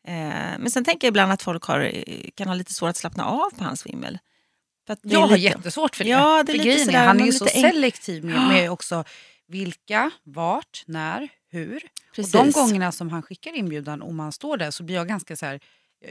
Eh, 0.07 0.59
men 0.59 0.71
sen 0.71 0.85
tänker 0.85 1.07
jag 1.07 1.11
ibland 1.11 1.31
att 1.31 1.41
folk 1.41 1.63
har, 1.63 1.79
eh, 2.07 2.29
kan 2.35 2.47
ha 2.47 2.55
lite 2.55 2.73
svårt 2.73 2.89
att 2.89 2.97
slappna 2.97 3.25
av 3.25 3.49
på 3.57 3.63
hans 3.63 3.85
vimmel. 3.85 4.19
Jag 5.01 5.19
har 5.19 5.27
lite- 5.27 5.39
jättesvårt 5.41 5.95
för 5.95 6.03
det. 6.03 6.09
Ja, 6.09 6.43
det 6.43 6.51
är 6.51 6.57
för 6.57 6.63
lite 6.65 6.85
sådär, 6.85 7.05
han 7.05 7.19
är 7.21 7.25
ju 7.25 7.31
så 7.31 7.45
selektiv 7.45 8.25
med, 8.25 8.47
med 8.47 8.71
också 8.71 9.03
vilka, 9.47 10.11
vart, 10.23 10.83
när, 10.87 11.29
hur. 11.51 11.83
Precis. 12.15 12.35
Och 12.35 12.45
de 12.45 12.51
gångerna 12.51 12.91
som 12.91 13.09
han 13.09 13.21
skickar 13.23 13.51
inbjudan 13.55 14.01
och 14.01 14.13
man 14.13 14.31
står 14.31 14.57
där 14.57 14.71
så 14.71 14.83
blir 14.83 14.95
jag 14.95 15.07
ganska 15.07 15.35
så 15.35 15.45
här, 15.45 15.59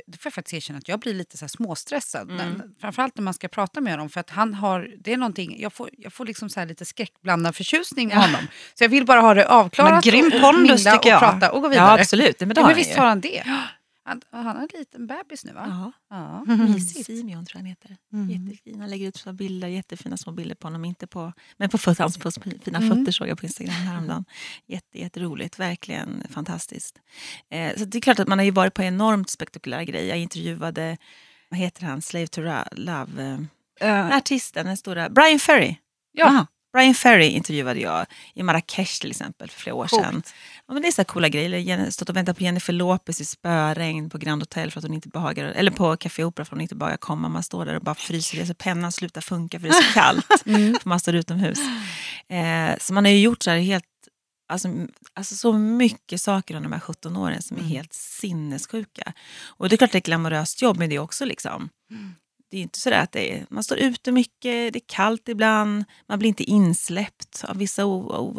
det 0.07 0.19
får 0.19 0.27
jag 0.29 0.33
faktiskt 0.35 0.55
erkänna 0.55 0.79
att 0.79 0.89
jag 0.89 1.01
blir 1.01 1.15
lite 1.15 1.37
så 1.37 1.49
småstressad. 1.49 2.31
Mm. 2.31 2.63
Framförallt 2.81 3.17
när 3.17 3.23
man 3.23 3.35
ska 3.35 3.49
prata 3.49 3.81
med 3.81 3.93
honom 3.93 4.09
för 4.11 4.21
att 4.21 4.31
han 4.31 4.55
har, 4.55 4.91
det 4.99 5.13
är 5.13 5.17
någonting, 5.17 5.61
jag 5.61 5.73
får, 5.73 5.91
jag 5.99 6.13
får 6.13 6.27
liksom 6.27 6.49
så 6.51 6.65
lite 6.65 6.85
skräckblandad 6.85 7.57
förtjusning 7.57 8.09
med 8.09 8.17
Ja. 8.17 8.21
honom. 8.21 8.41
Så 8.75 8.85
jag 8.85 8.89
vill 8.89 9.07
bara 9.07 9.21
ha 9.21 9.35
det 9.35 9.49
avklarat 9.49 9.93
Men 9.93 10.01
grym 10.01 10.41
pondus, 10.41 10.85
tycker 10.85 11.09
jag. 11.09 11.23
och 11.23 11.29
prata 11.31 11.53
och 11.53 11.61
gå 11.61 11.67
Ja, 11.67 11.71
vidare. 11.71 12.01
absolut. 12.01 12.41
Men, 12.41 12.49
det 12.49 12.61
Ja, 12.61 12.67
men 12.67 12.77
visst 12.77 12.97
har 12.97 13.07
han 13.07 13.21
det. 13.21 13.43
Han, 14.07 14.21
han 14.31 14.47
har 14.47 14.55
en 14.55 14.69
liten 14.79 15.07
bebis 15.07 15.45
nu 15.45 15.53
va? 15.53 15.93
Ja. 16.11 16.17
Ja, 16.17 16.55
mysigt. 16.55 17.07
Simeon 17.07 17.47
tror 17.47 17.59
jag 17.59 17.61
han 17.61 17.67
heter. 17.67 17.97
Mm. 18.13 18.31
Jättefin. 18.31 18.81
Han 18.81 18.91
lägger 18.91 19.09
ut 19.09 19.17
så 19.17 19.33
bilder, 19.33 19.69
jättefina 19.69 20.17
små 20.17 20.33
bilder 20.33 20.55
på 20.55 20.67
honom. 20.67 20.85
Inte 20.85 21.07
på, 21.07 21.33
men 21.57 21.69
på 21.69 21.79
föt, 21.79 21.99
hans 21.99 22.19
på 22.19 22.31
fina 22.65 22.79
Mm. 22.79 22.97
fötter 22.97 23.13
såg 23.13 23.29
jag 23.29 23.39
på 23.39 23.47
Instagram 23.47 23.75
häromdagen. 23.75 24.25
Jätte, 24.67 25.01
jätteroligt, 25.01 25.59
verkligen 25.59 26.23
fantastiskt. 26.31 26.99
Eh, 27.51 27.77
så 27.77 27.85
det 27.85 27.99
är 27.99 28.01
klart 28.01 28.19
att 28.19 28.29
man 28.29 28.39
har 28.39 28.45
ju 28.45 28.51
varit 28.51 28.75
på 28.75 28.83
enormt 28.83 29.31
spektakulära 29.31 29.85
grejer. 29.85 30.09
Jag 30.09 30.19
intervjuade, 30.19 30.97
vad 31.49 31.61
heter 31.61 31.87
han, 31.87 32.03
Slave 32.03 32.27
to 32.27 32.41
Love, 32.73 33.23
eh, 33.23 33.39
Eh, 33.81 34.17
artisten, 34.17 34.67
den 34.67 34.77
stora, 34.77 35.09
Brian 35.11 35.39
Ferry. 35.39 35.77
Ja. 36.13 36.27
aha. 36.27 36.47
Brian 36.73 36.95
Ferry 36.95 37.27
intervjuade 37.27 37.81
jag 37.81 38.07
i 38.35 38.43
Marrakesh 38.43 39.01
till 39.01 39.11
exempel 39.11 39.51
för 39.51 39.61
flera 39.61 39.75
år 39.75 39.87
Coolt. 39.87 40.03
sedan. 40.05 40.23
Ja, 40.67 40.73
men 40.75 40.83
det 40.83 40.89
är 40.89 40.93
så 40.93 41.05
coola 41.05 41.29
grejer. 41.29 41.91
Stått 41.91 42.09
och 42.09 42.17
väntat 42.17 42.37
på 42.37 42.43
Jennifer 42.43 42.73
Lopez 42.73 43.21
i 43.21 43.25
spöregn 43.25 44.11
på 44.11 44.19
Grand 44.19 44.43
Hotel 44.43 44.71
för 44.71 44.79
att 44.81 44.85
hon 44.85 44.95
inte 44.95 45.09
behagar, 45.09 45.45
eller 45.45 45.71
på 45.71 45.97
Café 45.97 46.25
Opera 46.25 46.45
för 46.45 46.49
att 46.49 46.57
hon 46.57 46.61
inte 46.61 46.75
behagar 46.75 46.97
komma. 46.97 47.29
Man 47.29 47.43
står 47.43 47.65
där 47.67 47.75
och 47.77 47.83
bara 47.83 47.95
fryser, 47.95 48.45
så 48.45 48.55
pennan 48.55 48.93
slutar 48.93 49.21
funka 49.21 49.61
för 49.61 49.69
det 49.69 49.75
är 49.75 49.83
så 49.83 49.93
kallt. 49.93 50.27
för 50.83 50.89
man 50.89 51.01
står 51.01 51.15
utomhus. 51.15 51.59
Eh, 52.29 52.77
så 52.81 52.95
man 52.95 53.05
har 53.05 53.13
ju 53.13 53.21
gjort 53.21 53.43
så 53.43 53.51
här 53.51 53.59
helt, 53.59 53.85
alltså, 54.49 54.69
alltså 55.15 55.35
så 55.35 55.53
mycket 55.53 56.21
saker 56.21 56.55
under 56.57 56.69
de 56.71 56.75
här 56.75 56.81
17 56.81 57.17
åren 57.17 57.43
som 57.43 57.57
är 57.57 57.61
Mm. 57.61 57.73
helt 57.73 57.93
sinnessjuka. 57.93 59.13
Och 59.45 59.69
det 59.69 59.75
är 59.75 59.77
klart 59.77 59.93
det 59.93 59.97
är 59.97 60.01
ett 60.01 60.07
glamoröst 60.07 60.63
jobb, 60.63 60.77
men 60.79 60.89
det 60.91 60.97
är 60.97 61.01
också 61.01 61.25
liksom 61.25 61.69
det 62.51 62.57
är 62.57 62.63
inte 62.63 62.81
så 62.81 62.95
att 62.95 63.17
är, 63.17 63.47
man 63.51 63.65
står 63.65 63.79
ute 63.79 64.13
mycket, 64.13 64.73
det 64.73 64.77
är 64.77 64.83
kallt 64.87 65.29
ibland, 65.29 65.85
man 66.09 66.19
blir 66.19 66.29
inte 66.29 66.45
insläppt 66.45 67.45
av 67.49 67.57
vissa 67.57 67.83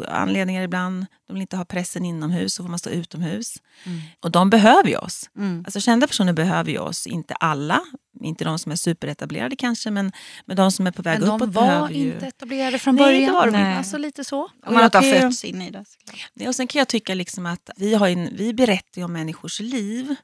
anledningar 0.07 0.61
ibland. 0.63 1.05
De 1.27 1.33
vill 1.33 1.41
inte 1.41 1.57
ha 1.57 1.65
pressen 1.65 2.05
inomhus, 2.05 2.53
så 2.53 2.63
får 2.63 2.69
man 2.69 2.79
stå 2.79 2.89
utomhus. 2.89 3.53
Mm. 3.85 3.99
Och 4.19 4.31
de 4.31 4.49
behöver 4.49 4.89
ju 4.89 4.97
oss. 4.97 5.29
Mm. 5.37 5.63
Alltså 5.65 5.79
kända 5.79 6.07
personer 6.07 6.33
behöver 6.33 6.71
ju 6.71 6.77
oss, 6.79 7.07
inte 7.07 7.33
alla, 7.33 7.81
inte 8.23 8.43
de 8.45 8.59
som 8.59 8.71
är 8.71 8.75
superetablerade 8.75 9.55
kanske, 9.55 9.91
men, 9.91 10.11
men 10.45 10.57
de 10.57 10.71
som 10.71 10.87
är 10.87 10.91
på 10.91 11.01
väg 11.01 11.19
Men 11.19 11.29
uppåt 11.29 11.39
de 11.39 11.51
var 11.51 11.63
behöver 11.67 11.89
ju... 11.93 12.13
inte 12.13 12.25
etablerade 12.27 12.79
från 12.79 12.95
Nej, 12.95 13.05
det 13.05 13.17
början. 13.19 13.33
var 13.33 13.45
de 13.45 13.47
inte. 13.57 13.77
Alltså 13.77 13.97
lite 13.97 14.23
så. 14.23 14.41
Och 14.65 14.73
man 14.73 14.83
inte 14.85 14.97
har 14.97 15.05
ju- 15.05 15.13
fötts 15.19 15.43
in 15.45 15.61
i 15.61 15.71
det. 15.71 15.85
såklart. 15.87 16.31
Nej, 16.33 16.47
Och 16.47 16.55
sen 16.55 16.67
kan 16.67 16.79
jag 16.79 16.87
tycka 16.87 17.13
liksom 17.13 17.45
att 17.45 17.69
vi, 17.77 17.93
har 17.93 18.07
en, 18.07 18.29
vi 18.35 18.53
berättar 18.53 18.97
ju 19.01 19.03
om 19.03 19.13
människors 19.13 19.59
liv. 19.59 20.15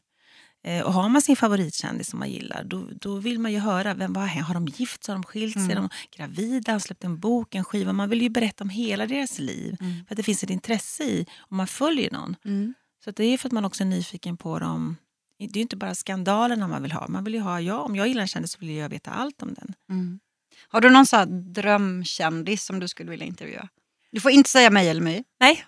Eh, 0.63 0.83
och 0.83 0.93
har 0.93 1.09
man 1.09 1.21
sin 1.21 1.35
favoritkändis 1.35 2.09
som 2.09 2.19
man 2.19 2.29
gillar, 2.29 2.63
då, 2.63 2.89
då 3.01 3.15
vill 3.15 3.39
man 3.39 3.51
ju 3.51 3.59
höra. 3.59 3.93
Vem, 3.93 4.13
vad, 4.13 4.29
har 4.29 4.53
de 4.53 4.67
gift 4.67 5.03
sig? 5.03 5.13
Har 5.13 5.21
de 5.21 5.23
skilt 5.23 5.53
sig? 5.53 5.71
Är 5.71 5.75
de 5.75 5.89
gravida? 6.15 6.71
Har 6.71 6.79
släppt 6.79 7.03
en 7.03 7.19
bok, 7.19 7.55
en 7.55 7.63
skiva? 7.63 7.93
Man 7.93 8.09
vill 8.09 8.21
ju 8.21 8.29
berätta 8.29 8.63
om 8.63 8.69
hela 8.69 9.07
deras 9.07 9.39
liv. 9.39 9.77
Mm. 9.79 10.05
För 10.05 10.13
att 10.13 10.17
det 10.17 10.23
finns 10.23 10.43
ett 10.43 10.49
intresse 10.49 11.03
i 11.03 11.25
om 11.39 11.57
man 11.57 11.67
följer 11.67 12.11
någon. 12.11 12.35
Mm. 12.45 12.73
Så 13.03 13.09
att 13.09 13.15
det 13.15 13.25
är 13.25 13.37
för 13.37 13.49
att 13.49 13.53
man 13.53 13.65
också 13.65 13.83
är 13.83 13.87
nyfiken 13.87 14.37
på 14.37 14.59
dem. 14.59 14.97
Det 15.37 15.45
är 15.45 15.55
ju 15.55 15.61
inte 15.61 15.75
bara 15.75 15.95
skandalerna 15.95 16.67
man 16.67 16.81
vill 16.81 16.91
ha. 16.91 17.07
Man 17.07 17.23
vill 17.23 17.33
ju 17.33 17.39
ha, 17.39 17.61
ja, 17.61 17.79
om 17.79 17.95
jag 17.95 18.07
gillar 18.07 18.21
en 18.21 18.27
kändis 18.27 18.51
så 18.51 18.59
vill 18.59 18.69
jag 18.69 18.89
veta 18.89 19.11
allt 19.11 19.41
om 19.41 19.53
den. 19.53 19.73
Mm. 19.89 20.19
Har 20.67 20.81
du 20.81 20.89
någon 20.89 21.05
så 21.05 21.25
drömkändis 21.25 22.65
som 22.65 22.79
du 22.79 22.87
skulle 22.87 23.11
vilja 23.11 23.25
intervjua? 23.25 23.69
Du 24.11 24.19
får 24.19 24.31
inte 24.31 24.49
säga 24.49 24.69
mig 24.69 24.89
eller 24.89 25.01
mig. 25.01 25.23
Nej. 25.39 25.65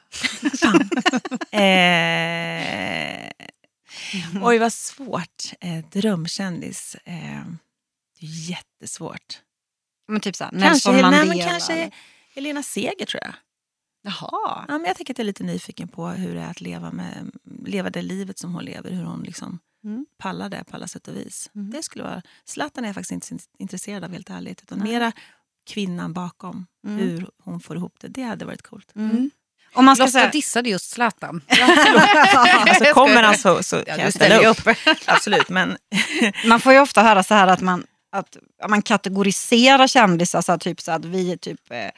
Fan. 0.59 0.89
oj, 4.41 4.57
vad 4.57 4.73
svårt. 4.73 5.43
Eh, 5.61 5.85
drömkändis. 5.91 6.95
Eh, 6.95 7.13
det 8.19 8.25
är 8.25 8.49
jättesvårt. 8.49 9.41
Men 10.07 10.21
typ 10.21 10.35
så 10.35 10.43
här, 10.43 10.51
Kanske, 10.51 10.69
Nelson 10.69 10.93
nej, 10.93 11.01
Mandela. 11.01 11.25
men 11.25 11.39
kanske 11.39 11.91
Helena 12.35 12.63
Seger 12.63 13.05
tror 13.05 13.23
jag. 13.23 13.33
Jaha. 14.01 14.65
Ja, 14.67 14.77
men 14.77 14.85
jag 14.85 14.95
tänker 14.97 15.13
att 15.13 15.17
jag 15.17 15.23
är 15.23 15.27
lite 15.27 15.43
nyfiken 15.43 15.87
på 15.87 16.07
hur 16.07 16.35
det 16.35 16.41
är 16.41 16.49
att 16.49 16.61
leva, 16.61 16.91
med, 16.91 17.31
leva 17.65 17.89
det 17.89 18.01
livet 18.01 18.37
som 18.39 18.53
hon 18.53 18.63
lever. 18.65 18.91
Hur 18.91 19.03
hon 19.03 19.23
liksom 19.23 19.59
Mm. 19.83 20.05
pallar 20.17 20.49
det 20.49 20.63
på 20.63 20.75
alla 20.75 20.87
sätt 20.87 21.07
och 21.07 21.15
vis. 21.15 21.49
Mm. 21.55 21.69
Det 21.71 21.83
skulle 21.83 22.03
vara, 22.03 22.21
Zlatan 22.45 22.83
är 22.83 22.87
jag 22.89 22.95
faktiskt 22.95 23.31
inte 23.31 23.43
intresserad 23.57 24.03
av 24.03 24.11
helt 24.11 24.29
ärligt. 24.29 24.63
Utan 24.63 24.79
Nej. 24.79 24.87
mera 24.87 25.11
kvinnan 25.65 26.13
bakom. 26.13 26.65
Mm. 26.87 26.99
Hur 26.99 27.29
hon 27.43 27.59
får 27.59 27.75
ihop 27.77 27.99
det. 27.99 28.07
Det 28.07 28.23
hade 28.23 28.45
varit 28.45 28.61
coolt. 28.61 28.95
Mm. 28.95 29.31
Om 29.75 29.85
man 29.85 29.95
ska 29.95 30.03
Lotta 30.05 30.11
säga... 30.11 30.29
dissade 30.31 30.69
just 30.69 30.89
Zlatan. 30.91 31.41
Alltså, 31.61 32.93
kommer 32.93 33.23
han 33.23 33.37
så, 33.37 33.63
så 33.63 33.75
kan 33.75 33.85
Ja, 33.87 33.97
jag 33.97 34.07
du 34.07 34.11
ställa 34.11 34.47
upp. 34.49 34.67
upp. 34.67 34.77
Absolut, 35.05 35.49
men 35.49 35.77
Man 36.45 36.59
får 36.59 36.73
ju 36.73 36.79
ofta 36.79 37.03
höra 37.03 37.23
så 37.23 37.33
här 37.33 37.47
att 37.47 37.61
man, 37.61 37.85
att 38.11 38.37
man 38.69 38.81
kategoriserar 38.81 39.87
kändisar, 39.87 40.41
så 40.41 40.51
här, 40.51 40.59
typ 40.59 40.81
så 40.81 40.91
att 40.91 41.05
vi 41.05 41.31
är 41.31 41.37
typ 41.37 41.71
eh, 41.71 41.89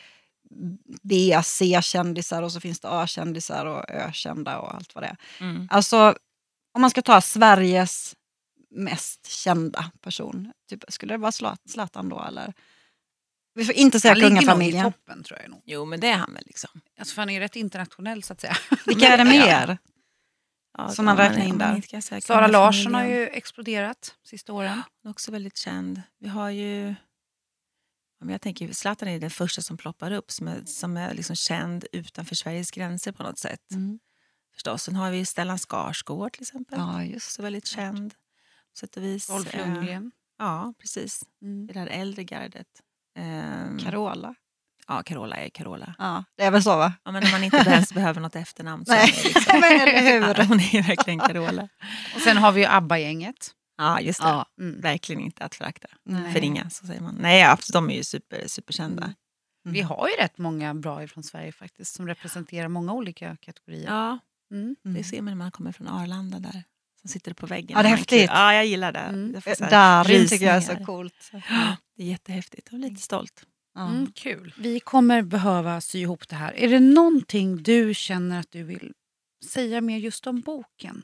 B, 1.04 1.40
C-kändisar 1.44 2.44
och 2.44 2.52
så 2.52 2.60
finns 2.60 2.80
det 2.80 2.88
A-kändisar 2.90 3.66
och 3.66 3.90
Ö-kända 3.90 4.58
och 4.60 4.76
allt 4.76 4.96
vad 4.96 5.04
det 5.04 5.08
är. 5.08 5.18
mm. 5.46 5.68
Alltså, 5.72 6.16
om 6.74 6.82
man 6.82 6.90
ska 6.90 7.02
ta 7.02 7.22
Sveriges 7.22 8.14
mest 8.72 9.28
kända 9.32 9.92
person, 10.02 10.52
typ, 10.70 10.84
skulle 10.88 11.14
det 11.14 11.18
vara 11.18 11.32
Zlat- 11.32 11.70
Zlatan 11.70 12.10
då 12.10 12.26
eller? 12.28 12.54
Vi 13.58 13.66
får 13.66 13.76
inte 13.76 14.00
säga 14.00 14.12
Han 14.12 14.20
ligger 14.20 14.30
nog 14.30 14.38
i 14.38 14.46
kungafamiljen. 14.46 14.84
toppen 14.94 15.24
tror 15.24 15.40
jag 15.42 15.50
nog. 15.50 15.62
jo 15.66 15.86
men 15.86 16.00
det 16.00 16.08
är 16.08 16.18
han 16.18 16.34
väl. 16.34 16.44
liksom. 16.46 16.70
Alltså, 17.00 17.14
för 17.16 17.22
han 17.22 17.30
är 17.30 17.34
ju 17.34 17.40
rätt 17.40 17.56
internationell 17.56 18.24
så 18.24 18.34
att 18.34 18.42
säga. 18.42 18.58
Vilka 18.86 19.08
är 19.08 19.18
det 19.18 19.24
mer? 19.40 19.78
Ja, 20.78 20.90
Som 20.90 21.06
man 21.06 21.18
räknar 21.18 21.46
in 21.46 21.58
där. 21.58 22.22
Sara 22.22 22.48
Larsson 22.48 22.94
har 22.94 23.04
ju 23.06 23.28
exploderat 23.28 24.16
sista 24.24 24.54
åren. 24.54 24.82
Hon 25.04 25.10
är 25.10 25.12
också 25.14 25.32
väldigt 25.32 25.58
känd. 25.58 26.02
Vi 26.20 26.28
har 26.30 26.50
ju... 26.50 26.96
ja, 28.20 28.32
Jag 28.32 28.42
tänker 28.42 28.74
Zlatan 28.74 29.08
är 29.10 29.20
den 29.20 29.30
första 29.30 29.62
som 29.62 29.78
ploppar 29.78 30.12
upp 30.12 30.32
som 30.32 30.48
är, 30.48 30.66
som 30.66 30.98
är 30.98 31.14
liksom 31.14 31.36
känd 31.36 31.86
utanför 31.92 32.36
Sveriges 32.36 32.72
gränser 32.72 33.12
på 33.12 33.24
något 33.24 33.40
sätt. 33.40 33.72
Mm. 33.72 34.00
Förstås. 34.54 34.84
Sen 34.84 34.96
har 34.96 35.12
vi 35.12 35.26
Stellan 35.26 35.58
Skarsgård 35.60 36.34
till 36.34 36.42
exempel. 36.42 36.80
Ja, 36.80 37.04
just 37.04 37.28
Också 37.28 37.42
väldigt 37.42 37.68
känd. 37.68 38.14
På 38.14 38.78
sätt 38.80 38.98
och 38.98 39.04
vis. 39.04 39.30
Rolf 39.30 39.54
Eh, 39.56 39.68
Lundgren. 39.68 40.12
Ja, 40.38 40.74
precis. 40.80 41.24
Mm. 41.42 41.70
I 41.70 41.74
det 41.74 41.80
här 41.80 41.88
äldre 41.88 42.24
gardet. 42.24 42.68
Ehm, 43.18 43.80
Carola. 43.80 44.36
ja, 44.88 45.04
Carola 45.04 45.36
är 45.36 45.50
Carola. 45.50 45.96
Ja, 45.98 46.24
det 46.38 46.44
är 46.44 46.52
väl 46.52 46.64
så 46.64 46.78
va? 46.78 46.94
Ja, 47.06 47.12
men 47.12 47.24
om 47.24 47.32
man 47.32 47.44
inte 47.44 47.58
ens 47.58 47.94
behöver 47.94 48.22
något 48.22 48.36
efternamn 48.36 48.86
så 48.86 48.92
Nej, 48.92 49.04
är 49.04 49.08
det 49.24 49.24
liksom, 49.24 49.44
men 49.62 49.82
eller 49.82 50.02
hur? 50.12 50.36
Ja, 50.38 50.44
hon 50.44 50.60
är 50.60 50.74
ju 50.76 50.82
verkligen 50.82 51.20
Carola. 51.20 51.70
Och 52.16 52.22
sen 52.22 52.38
har 52.38 52.52
vi 52.52 52.62
ju 52.62 52.68
ABBA-gänget. 52.68 53.52
Ja, 53.78 54.00
just 54.02 54.22
det. 54.22 54.28
Ja. 54.28 54.46
Mm. 54.62 54.82
Verkligen 54.82 55.22
inte 55.22 55.44
att 55.46 55.56
förakta. 55.56 55.88
Förringa, 56.34 56.70
så 56.70 56.88
säger 56.88 57.02
man. 57.02 57.16
Nej, 57.20 57.44
absolut, 57.44 57.74
de 57.74 57.90
är 57.90 57.96
ju 57.96 58.04
super, 58.04 58.44
superkända. 58.48 59.04
Mm. 59.04 59.16
Vi 59.74 59.82
har 59.82 60.08
ju 60.08 60.14
rätt 60.24 60.38
många 60.38 60.74
bra 60.74 61.08
från 61.08 61.24
Sverige 61.24 61.52
faktiskt 61.52 61.96
som 61.96 62.08
representerar 62.08 62.68
många 62.68 62.94
olika 62.94 63.36
kategorier. 63.38 63.88
Ja, 63.88 64.20
Mm. 64.52 64.76
det 64.84 65.04
ser 65.04 65.22
man 65.22 65.32
när 65.32 65.36
man 65.36 65.52
kommer 65.52 65.72
från 65.72 65.88
Arlanda 65.88 66.40
där. 66.40 66.64
Som 67.02 67.08
sitter 67.10 67.34
på 67.34 67.46
väggen. 67.46 67.78
Ja, 67.78 67.84
det 67.84 67.90
är 67.90 67.96
häftigt. 67.96 68.30
Ja, 68.34 68.54
jag 68.54 68.66
gillar 68.66 68.92
det. 68.92 69.00
Mm. 69.00 69.42
Darin 69.60 70.28
tycker 70.28 70.46
jag 70.46 70.56
är 70.56 70.62
så 70.62 70.86
coolt. 70.86 71.32
Det 71.98 72.04
är 72.04 72.08
jättehäftigt. 72.08 72.68
Jag 72.72 72.84
är 72.84 72.90
lite 72.90 73.02
stolt. 73.02 73.46
Ja. 73.76 73.88
Mm, 73.90 74.12
kul. 74.16 74.54
Vi 74.58 74.80
kommer 74.80 75.22
behöva 75.22 75.82
sy 75.82 76.00
ihop 76.00 76.28
det 76.28 76.36
här. 76.36 76.54
Är 76.60 76.68
det 76.70 76.80
någonting 76.80 77.64
du 77.64 77.94
känner 77.94 78.40
att 78.40 78.52
du 78.52 78.64
vill 78.64 78.94
säga 79.46 79.82
mer 79.82 79.98
just 79.98 80.28
om 80.28 80.42
boken? 80.42 81.04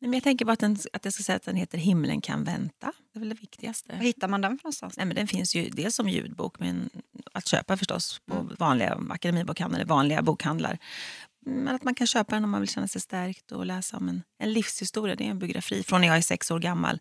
Nej, 0.00 0.08
men 0.08 0.12
jag 0.12 0.22
tänker 0.22 0.44
bara 0.44 0.52
att, 0.52 0.58
den, 0.60 0.76
att 0.92 1.04
jag 1.04 1.14
ska 1.14 1.22
säga 1.22 1.36
att 1.36 1.42
den 1.42 1.56
heter 1.56 1.78
Himlen 1.78 2.20
kan 2.20 2.44
vänta. 2.44 2.92
Det 3.12 3.18
är 3.18 3.20
väl 3.20 3.28
det 3.28 3.34
viktigaste. 3.34 3.92
Var 3.96 4.02
hittar 4.02 4.28
man 4.28 4.40
den 4.40 4.58
för 4.58 4.64
någonstans? 4.64 4.96
Nej, 4.96 5.06
men 5.06 5.16
den 5.16 5.26
finns 5.26 5.54
ju 5.54 5.70
dels 5.70 5.94
som 5.94 6.08
ljudbok, 6.08 6.58
men 6.58 6.90
att 7.32 7.46
köpa 7.48 7.76
förstås 7.76 8.20
på 8.26 8.34
Mm. 8.34 8.56
vanliga 8.58 9.00
akademibokhandlar, 9.10 9.84
vanliga 9.84 10.22
bokhandlar. 10.22 10.78
Men 11.46 11.74
att 11.74 11.84
man 11.84 11.94
kan 11.94 12.06
köpa 12.06 12.34
den 12.34 12.44
om 12.44 12.50
man 12.50 12.60
vill 12.60 12.70
känna 12.70 12.88
sig 12.88 13.00
stärkt 13.00 13.52
och 13.52 13.66
läsa 13.66 13.96
om 13.96 14.08
en, 14.08 14.22
en 14.38 14.52
livshistoria. 14.52 15.16
Det 15.16 15.24
är 15.24 15.28
en 15.30 15.38
biografi 15.38 15.82
från 15.82 16.00
när 16.00 16.08
jag 16.08 16.16
är 16.16 16.20
sex 16.20 16.50
år 16.50 16.58
gammal 16.58 17.00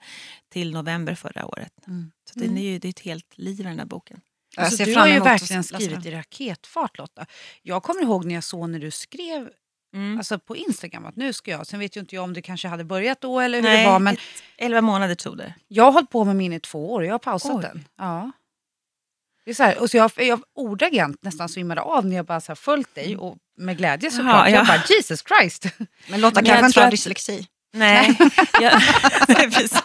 till 0.50 0.74
november 0.74 1.16
förra 1.16 1.46
året. 1.46 1.74
Mm. 1.88 2.12
Så 2.34 2.40
det, 2.40 2.46
är 2.46 2.72
ju, 2.72 2.80
det 2.80 2.88
är 2.88 2.90
ett 2.90 3.00
helt 3.00 3.38
liv 3.38 3.60
i 3.60 3.64
den 3.64 3.78
där 3.78 3.86
boken. 3.86 4.22
Alltså, 4.58 4.86
du 4.86 4.96
har 4.96 5.08
ju 5.08 5.20
verkligen 5.20 5.64
skrivit 5.64 6.06
i 6.06 6.12
raketfart 6.12 6.98
Lotta. 6.98 7.26
Jag 7.62 7.84
kommer 7.84 8.02
ihåg 8.02 8.26
när 8.26 8.36
jag 8.36 8.44
såg 8.44 8.70
när 8.70 8.80
du 8.80 8.92
skrev 8.92 9.50
Mm. 9.94 10.18
alltså, 10.18 10.40
på 10.40 10.56
Instagram 10.56 11.06
att 11.06 11.16
nu 11.16 11.34
ska 11.34 11.52
jag. 11.52 11.68
Sen 11.68 11.80
vet 11.80 11.98
ju 11.98 12.02
inte 12.02 12.16
jag 12.16 12.24
om 12.24 12.34
det 12.34 12.42
kanske 12.42 12.68
hade 12.68 12.84
börjat 12.84 13.22
då 13.22 13.40
eller 13.40 13.58
hur 13.58 13.64
Nej, 13.64 13.84
det 13.84 13.90
var. 13.90 14.00
Men 14.00 14.14
ett, 14.14 14.20
elva 14.58 14.82
månader 14.82 15.16
tog 15.16 15.38
det. 15.38 15.54
jag 15.68 15.84
har 15.84 15.92
hållit 15.92 16.10
på 16.10 16.24
med 16.24 16.36
min 16.36 16.54
i 16.54 16.60
två 16.60 16.94
år 16.94 17.00
och 17.00 17.06
jag 17.06 17.14
har 17.14 17.20
pausat 17.20 17.56
Oj. 17.56 17.62
den. 17.62 17.88
Ja. 17.98 18.32
Det 19.46 19.52
är 19.52 19.56
så 19.56 19.64
här, 19.64 19.82
och 19.82 19.90
så 19.90 19.98
jag, 19.98 20.12
jag 20.18 20.44
ordagrant 20.54 21.24
nästan 21.24 21.50
svimmade 21.50 21.82
av 21.82 22.06
när 22.06 22.16
jag 22.16 22.26
bara 22.26 22.42
så 22.42 22.48
här 22.52 22.56
följt 22.56 22.96
dig 22.96 23.18
och 23.18 23.38
med 23.58 23.78
glädje 23.78 24.12
såklart. 24.12 24.50
Jag 24.50 24.60
ja. 24.60 24.66
bara 24.66 24.84
Jesus 24.90 25.24
Christ. 25.28 25.66
Men 26.08 26.22
Lotta 26.22 26.36
kanske 26.42 26.56
jag 26.62 26.70
inte 26.70 26.80
har 26.80 26.86
att- 26.88 26.92
dyslexi. 26.92 27.48
Nej, 27.76 28.16
jag, 28.62 28.82
nej 29.28 29.52
precis. 29.52 29.82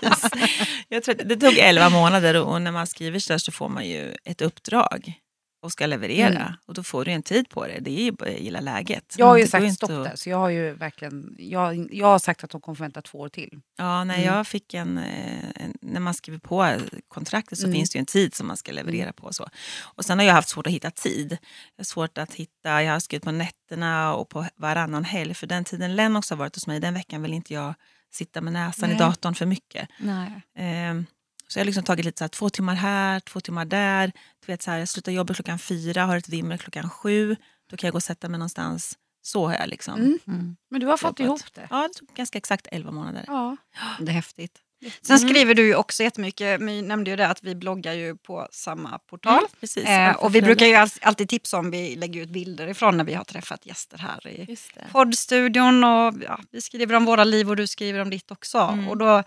Jag 0.88 1.02
tror 1.02 1.14
att 1.20 1.28
det 1.28 1.36
tog 1.36 1.58
elva 1.58 1.90
månader 1.90 2.34
och, 2.34 2.52
och 2.52 2.62
när 2.62 2.72
man 2.72 2.86
skriver 2.86 3.18
så, 3.18 3.32
där 3.32 3.38
så 3.38 3.52
får 3.52 3.68
man 3.68 3.86
ju 3.86 4.14
ett 4.24 4.40
uppdrag 4.40 5.12
och 5.60 5.72
ska 5.72 5.86
leverera. 5.86 6.28
Mm. 6.40 6.52
Och 6.66 6.74
då 6.74 6.82
får 6.82 7.04
du 7.04 7.10
en 7.10 7.22
tid 7.22 7.48
på 7.48 7.66
det. 7.66 7.78
Det 7.80 7.90
är 8.00 8.04
ju 8.04 8.12
bara 8.12 8.30
gilla 8.30 8.60
läget. 8.60 9.14
Jag 9.18 9.26
har 9.26 9.36
ju 9.38 9.46
sagt 9.46 9.74
stopp 9.74 9.88
där 9.90 10.12
så 10.16 10.30
jag 10.30 10.36
har 10.38 10.48
ju 10.48 10.72
verkligen, 10.74 11.36
jag, 11.38 11.94
jag 11.94 12.06
har 12.06 12.18
sagt 12.18 12.44
att 12.44 12.50
de 12.50 12.60
kommer 12.60 12.76
få 12.76 12.82
vänta 12.84 13.02
två 13.02 13.18
år 13.18 13.28
till. 13.28 13.60
Ja, 13.78 14.04
nej, 14.04 14.22
Mm. 14.24 14.34
jag 14.34 14.46
fick 14.46 14.74
en, 14.74 14.98
eh, 14.98 15.44
en... 15.54 15.74
När 15.82 16.00
man 16.00 16.14
skriver 16.14 16.38
på 16.38 16.76
kontraktet 17.08 17.58
så 17.58 17.64
Mm. 17.66 17.74
finns 17.76 17.90
det 17.90 17.96
ju 17.96 18.00
en 18.00 18.06
tid 18.06 18.34
som 18.34 18.46
man 18.46 18.56
ska 18.56 18.72
leverera 18.72 19.12
på. 19.12 19.26
Och, 19.26 19.34
så. 19.34 19.48
och 19.94 20.04
Sen 20.04 20.18
har 20.18 20.26
jag 20.26 20.34
haft 20.34 20.48
svårt 20.48 20.66
att 20.66 20.72
hitta 20.72 20.90
tid. 20.90 21.38
Svårt 21.82 22.18
att 22.18 22.34
hitta, 22.34 22.82
jag 22.82 22.92
har 22.92 23.00
skrivit 23.00 23.24
på 23.24 23.30
nätterna 23.32 24.14
och 24.14 24.28
på 24.28 24.46
varannan 24.56 25.04
helg. 25.04 25.34
För 25.34 25.46
den 25.46 25.64
tiden 25.64 25.96
Lennox 25.96 26.30
har 26.30 26.36
varit 26.36 26.54
hos 26.54 26.66
mig, 26.66 26.80
den 26.80 26.94
veckan 26.94 27.22
vill 27.22 27.34
inte 27.34 27.54
jag 27.54 27.74
sitta 28.12 28.40
med 28.40 28.52
näsan 28.52 28.88
Nej. 28.88 28.96
i 28.96 28.98
datorn 28.98 29.34
för 29.34 29.46
mycket. 29.46 29.88
Nej. 29.98 30.42
Ehm, 30.58 31.06
så 31.48 31.58
jag 31.58 31.60
har 31.60 31.66
liksom 31.66 31.84
tagit 31.84 32.04
lite 32.04 32.18
så 32.18 32.24
här, 32.24 32.28
två 32.28 32.50
timmar 32.50 32.74
här, 32.74 33.20
två 33.20 33.40
timmar 33.40 33.64
där. 33.64 34.12
Du 34.46 34.52
vet, 34.52 34.62
så 34.62 34.70
här, 34.70 34.78
jag 34.78 34.88
slutar 34.88 35.12
jobba 35.12 35.34
klockan 35.34 35.58
fyra, 35.58 36.04
har 36.04 36.16
ett 36.16 36.28
vimmer 36.28 36.56
klockan 36.56 36.90
sju. 36.90 37.36
Då 37.70 37.76
kan 37.76 37.86
jag 37.88 37.92
gå 37.92 37.96
och 37.96 38.02
sätta 38.02 38.28
mig 38.28 38.38
någonstans. 38.38 38.98
Så 39.22 39.46
har 39.46 39.54
jag 39.54 39.68
liksom 39.68 39.94
Mm. 40.00 40.18
Mm. 40.26 40.56
Men 40.70 40.80
du 40.80 40.86
har 40.86 40.96
fått 40.96 41.20
jobbat. 41.20 41.40
ihop 41.40 41.54
det. 41.54 41.66
Ja, 41.70 41.88
det 41.88 41.98
tog 41.98 42.08
ganska 42.08 42.38
exakt 42.38 42.66
elva 42.72 42.90
månader. 42.90 43.24
Ja. 43.26 43.56
Det 44.00 44.10
är 44.10 44.14
häftigt. 44.14 44.58
Sen 45.02 45.16
Mm. 45.16 45.28
skriver 45.28 45.54
du 45.54 45.66
ju 45.66 45.74
också 45.74 46.02
jättemycket, 46.02 46.60
My 46.60 46.82
nämnde 46.82 47.10
ju 47.10 47.16
det 47.16 47.26
att 47.26 47.42
vi 47.42 47.54
bloggar 47.54 47.92
ju 47.92 48.16
på 48.16 48.48
samma 48.52 48.98
portal. 48.98 49.38
Mm, 49.38 49.48
precis. 49.60 49.84
Eh, 49.84 50.16
och 50.16 50.34
vi 50.34 50.42
brukar 50.42 50.66
ju 50.66 50.74
all- 50.74 50.88
alltid 51.02 51.28
tipsa 51.28 51.58
om 51.58 51.70
vi 51.70 51.96
lägger 51.96 52.20
ut 52.22 52.28
bilder 52.28 52.66
ifrån 52.68 52.96
när 52.96 53.04
vi 53.04 53.14
har 53.14 53.24
träffat 53.24 53.66
gäster 53.66 53.98
här 53.98 54.26
i 54.28 54.56
poddstudion. 54.92 55.84
Och, 55.84 56.14
ja, 56.22 56.40
vi 56.50 56.60
skriver 56.60 56.94
om 56.94 57.04
våra 57.04 57.24
liv 57.24 57.50
och 57.50 57.56
du 57.56 57.66
skriver 57.66 58.00
om 58.00 58.10
ditt 58.10 58.30
också. 58.30 58.58
Mm. 58.58 58.88
Och 58.88 58.96
då, 58.98 59.22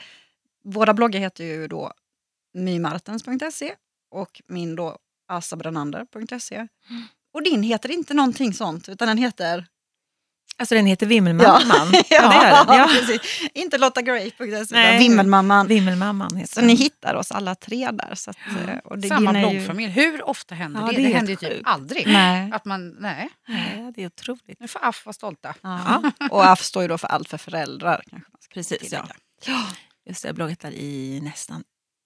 våra 0.64 0.94
bloggar 0.94 1.20
heter 1.20 1.44
ju 1.44 1.68
då 1.68 1.94
mymartens.se 2.54 3.76
och 4.12 4.42
min 4.48 4.76
då 4.76 4.98
asabrenander.se. 5.28 6.56
Mm. 6.56 6.68
Och 7.34 7.44
din 7.44 7.64
heter 7.64 7.92
inte 7.92 8.14
någonting 8.14 8.54
sånt 8.54 8.90
utan 8.90 9.08
den 9.08 9.18
heter... 9.18 9.66
Alltså 10.58 10.76
den 10.76 10.86
heter 10.86 11.06
Vimmelmamman. 11.06 11.62
ja. 11.94 12.04
ja, 12.10 12.30
det 12.30 12.50
den. 12.68 12.78
Ja. 12.78 12.90
precis. 12.94 13.50
Inte 13.54 13.78
Nej. 14.72 15.00
Vimmelmamman. 15.00 15.68
Vimmelmamman 15.68 16.36
heter 16.36 16.54
Så 16.54 16.60
den. 16.60 16.68
ni 16.68 16.74
hittar 16.76 17.16
oss 17.16 17.32
alla 17.32 17.56
tre 17.56 17.92
där. 17.92 18.16
Så 18.16 18.30
att, 18.32 18.38
eh, 18.68 18.78
och 18.78 18.98
det, 19.00 19.08
Samma 19.08 19.32
är 19.32 19.36
ju- 19.44 19.50
bloggfamilj. 19.50 19.92
Hur 19.94 20.24
ofta 20.30 20.56
händer 20.56 20.82
Ja, 20.82 20.86
det? 20.88 20.92
det 20.94 21.02
Det, 21.02 21.12
är 21.12 21.16
händer 21.16 21.32
ju 21.32 21.36
typ 21.38 21.62
aldrig. 21.68 22.08
Nej. 22.08 22.52
Att 22.54 22.66
man, 22.66 22.90
nej, 22.90 23.30
Nej, 23.48 23.92
det 23.96 24.02
är 24.04 24.08
otroligt. 24.08 24.60
nu 24.60 24.68
får 24.68 24.86
AF 24.86 25.06
vara 25.06 25.14
stolta. 25.14 25.56
Ja. 25.62 26.12
Och 26.32 26.46
AF 26.46 26.62
står 26.64 26.82
ju 26.84 26.88
då 26.88 26.98
för 26.98 27.08
allt 27.08 27.30
för 27.30 27.38
föräldrar. 27.38 28.04
Kanske 28.10 28.54
Precis, 28.54 28.92
ja. 28.92 29.08
Just 30.06 30.22
det, 30.22 30.28
jag 30.28 30.34
har 30.34 30.36
bloggat 30.36 30.60
där 30.60 30.72
i 30.72 31.20
nästan 31.24 31.64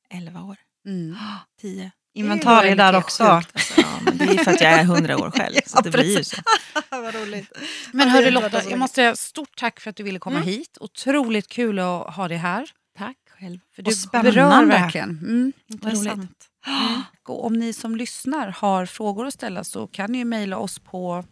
11 0.10 0.42
år. 0.44 0.58
Mm. 0.88 1.16
10. 1.62 1.92
Inventarier 2.14 2.76
där 2.76 2.96
också. 2.96 3.24
Alltså, 3.24 3.82
ja, 3.82 3.86
men 4.02 4.18
det 4.18 4.24
är 4.24 4.44
för 4.44 4.52
att 4.52 4.62
jag 4.62 4.72
är 4.74 4.82
100 4.84 5.18
år 5.18 5.32
själv. 5.32 5.56
Så 5.66 5.78
Ja, 5.78 5.82
det 5.82 5.90
blir 5.92 6.18
ju 6.18 6.24
så. 6.24 6.38
Vad 6.90 7.16
roligt. 7.16 7.52
Men 7.92 8.10
hörru 8.10 8.32
Lotta, 8.32 8.70
jag 8.70 8.80
måste 8.80 8.96
säga 8.96 9.16
stort 9.16 9.58
tack 9.58 9.80
för 9.80 9.90
att 9.90 9.96
du 9.96 10.04
ville 10.04 10.20
komma 10.20 10.36
Mm. 10.36 10.48
hit. 10.48 10.78
Otroligt 10.82 11.48
kul 11.48 11.80
att 11.80 12.16
ha 12.16 12.28
dig 12.28 12.38
här. 12.38 12.70
Tack 12.98 13.18
själv. 13.40 13.60
För 13.76 13.82
Och 13.82 13.90
du 13.90 13.96
spännande. 13.96 14.32
berör 14.32 14.66
verkligen. 14.66 15.10
Mm. 15.10 15.54
Intressant. 15.68 16.46
Och 17.28 17.46
om 17.46 17.54
ni 17.54 17.74
som 17.74 17.96
lyssnar 17.96 18.48
har 18.48 18.86
frågor 18.86 19.26
att 19.28 19.34
ställa 19.34 19.64
så 19.64 19.88
kan 19.88 20.12
ni 20.12 20.18
ju 20.18 20.26
mejla 20.26 20.58
oss 20.58 20.80
på 20.80 21.26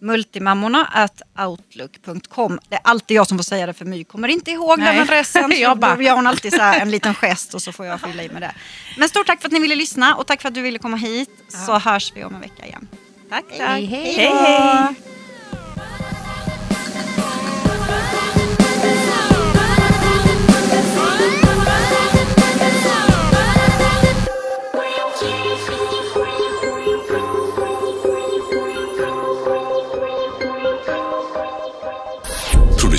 Multimammorna 0.00 0.84
at 0.92 1.22
outlook.com. 1.46 2.58
Det 2.68 2.74
är 2.74 2.80
alltid 2.84 3.16
jag 3.16 3.26
som 3.26 3.38
får 3.38 3.42
säga 3.44 3.66
det 3.66 3.72
för 3.72 3.84
My 3.84 4.04
kommer 4.04 4.28
inte 4.28 4.50
ihåg 4.50 4.78
Nej. 4.78 4.92
den 4.94 5.02
adressen. 5.02 5.50
Så 5.52 5.56
Jag 5.62 5.78
bara- 5.78 5.96
då 5.96 6.02
gör 6.02 6.14
hon 6.14 6.26
alltid 6.26 6.52
så 6.52 6.62
en 6.62 6.90
liten 6.96 7.14
gest 7.14 7.54
och 7.54 7.62
så 7.62 7.72
får 7.72 7.86
jag 7.86 8.00
fylla 8.00 8.22
i 8.22 8.28
med 8.28 8.42
det. 8.42 8.54
Men 8.98 9.08
stort 9.08 9.26
tack 9.26 9.40
för 9.40 9.48
att 9.48 9.52
ni 9.52 9.60
ville 9.60 9.74
lyssna 9.76 10.14
och 10.14 10.26
tack 10.26 10.40
för 10.42 10.48
att 10.48 10.54
du 10.54 10.62
ville 10.62 10.78
komma 10.78 10.96
hit. 10.96 11.30
Så 11.66 11.78
hörs 11.78 12.12
vi 12.16 12.24
om 12.24 12.34
en 12.34 12.40
vecka 12.40 12.66
igen. 12.66 12.88
Tack, 13.30 13.44
tack. 13.58 13.60
Hej, 13.68 13.84
hej. 13.84 14.12
hej, 14.16 14.26
hej. 14.34 14.94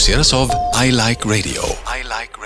Produceras 0.10 0.34
av 0.34 0.49
I 0.86 0.91
Like 0.91 1.24
Radio. 1.26 1.64
I 1.86 2.03
like 2.03 2.38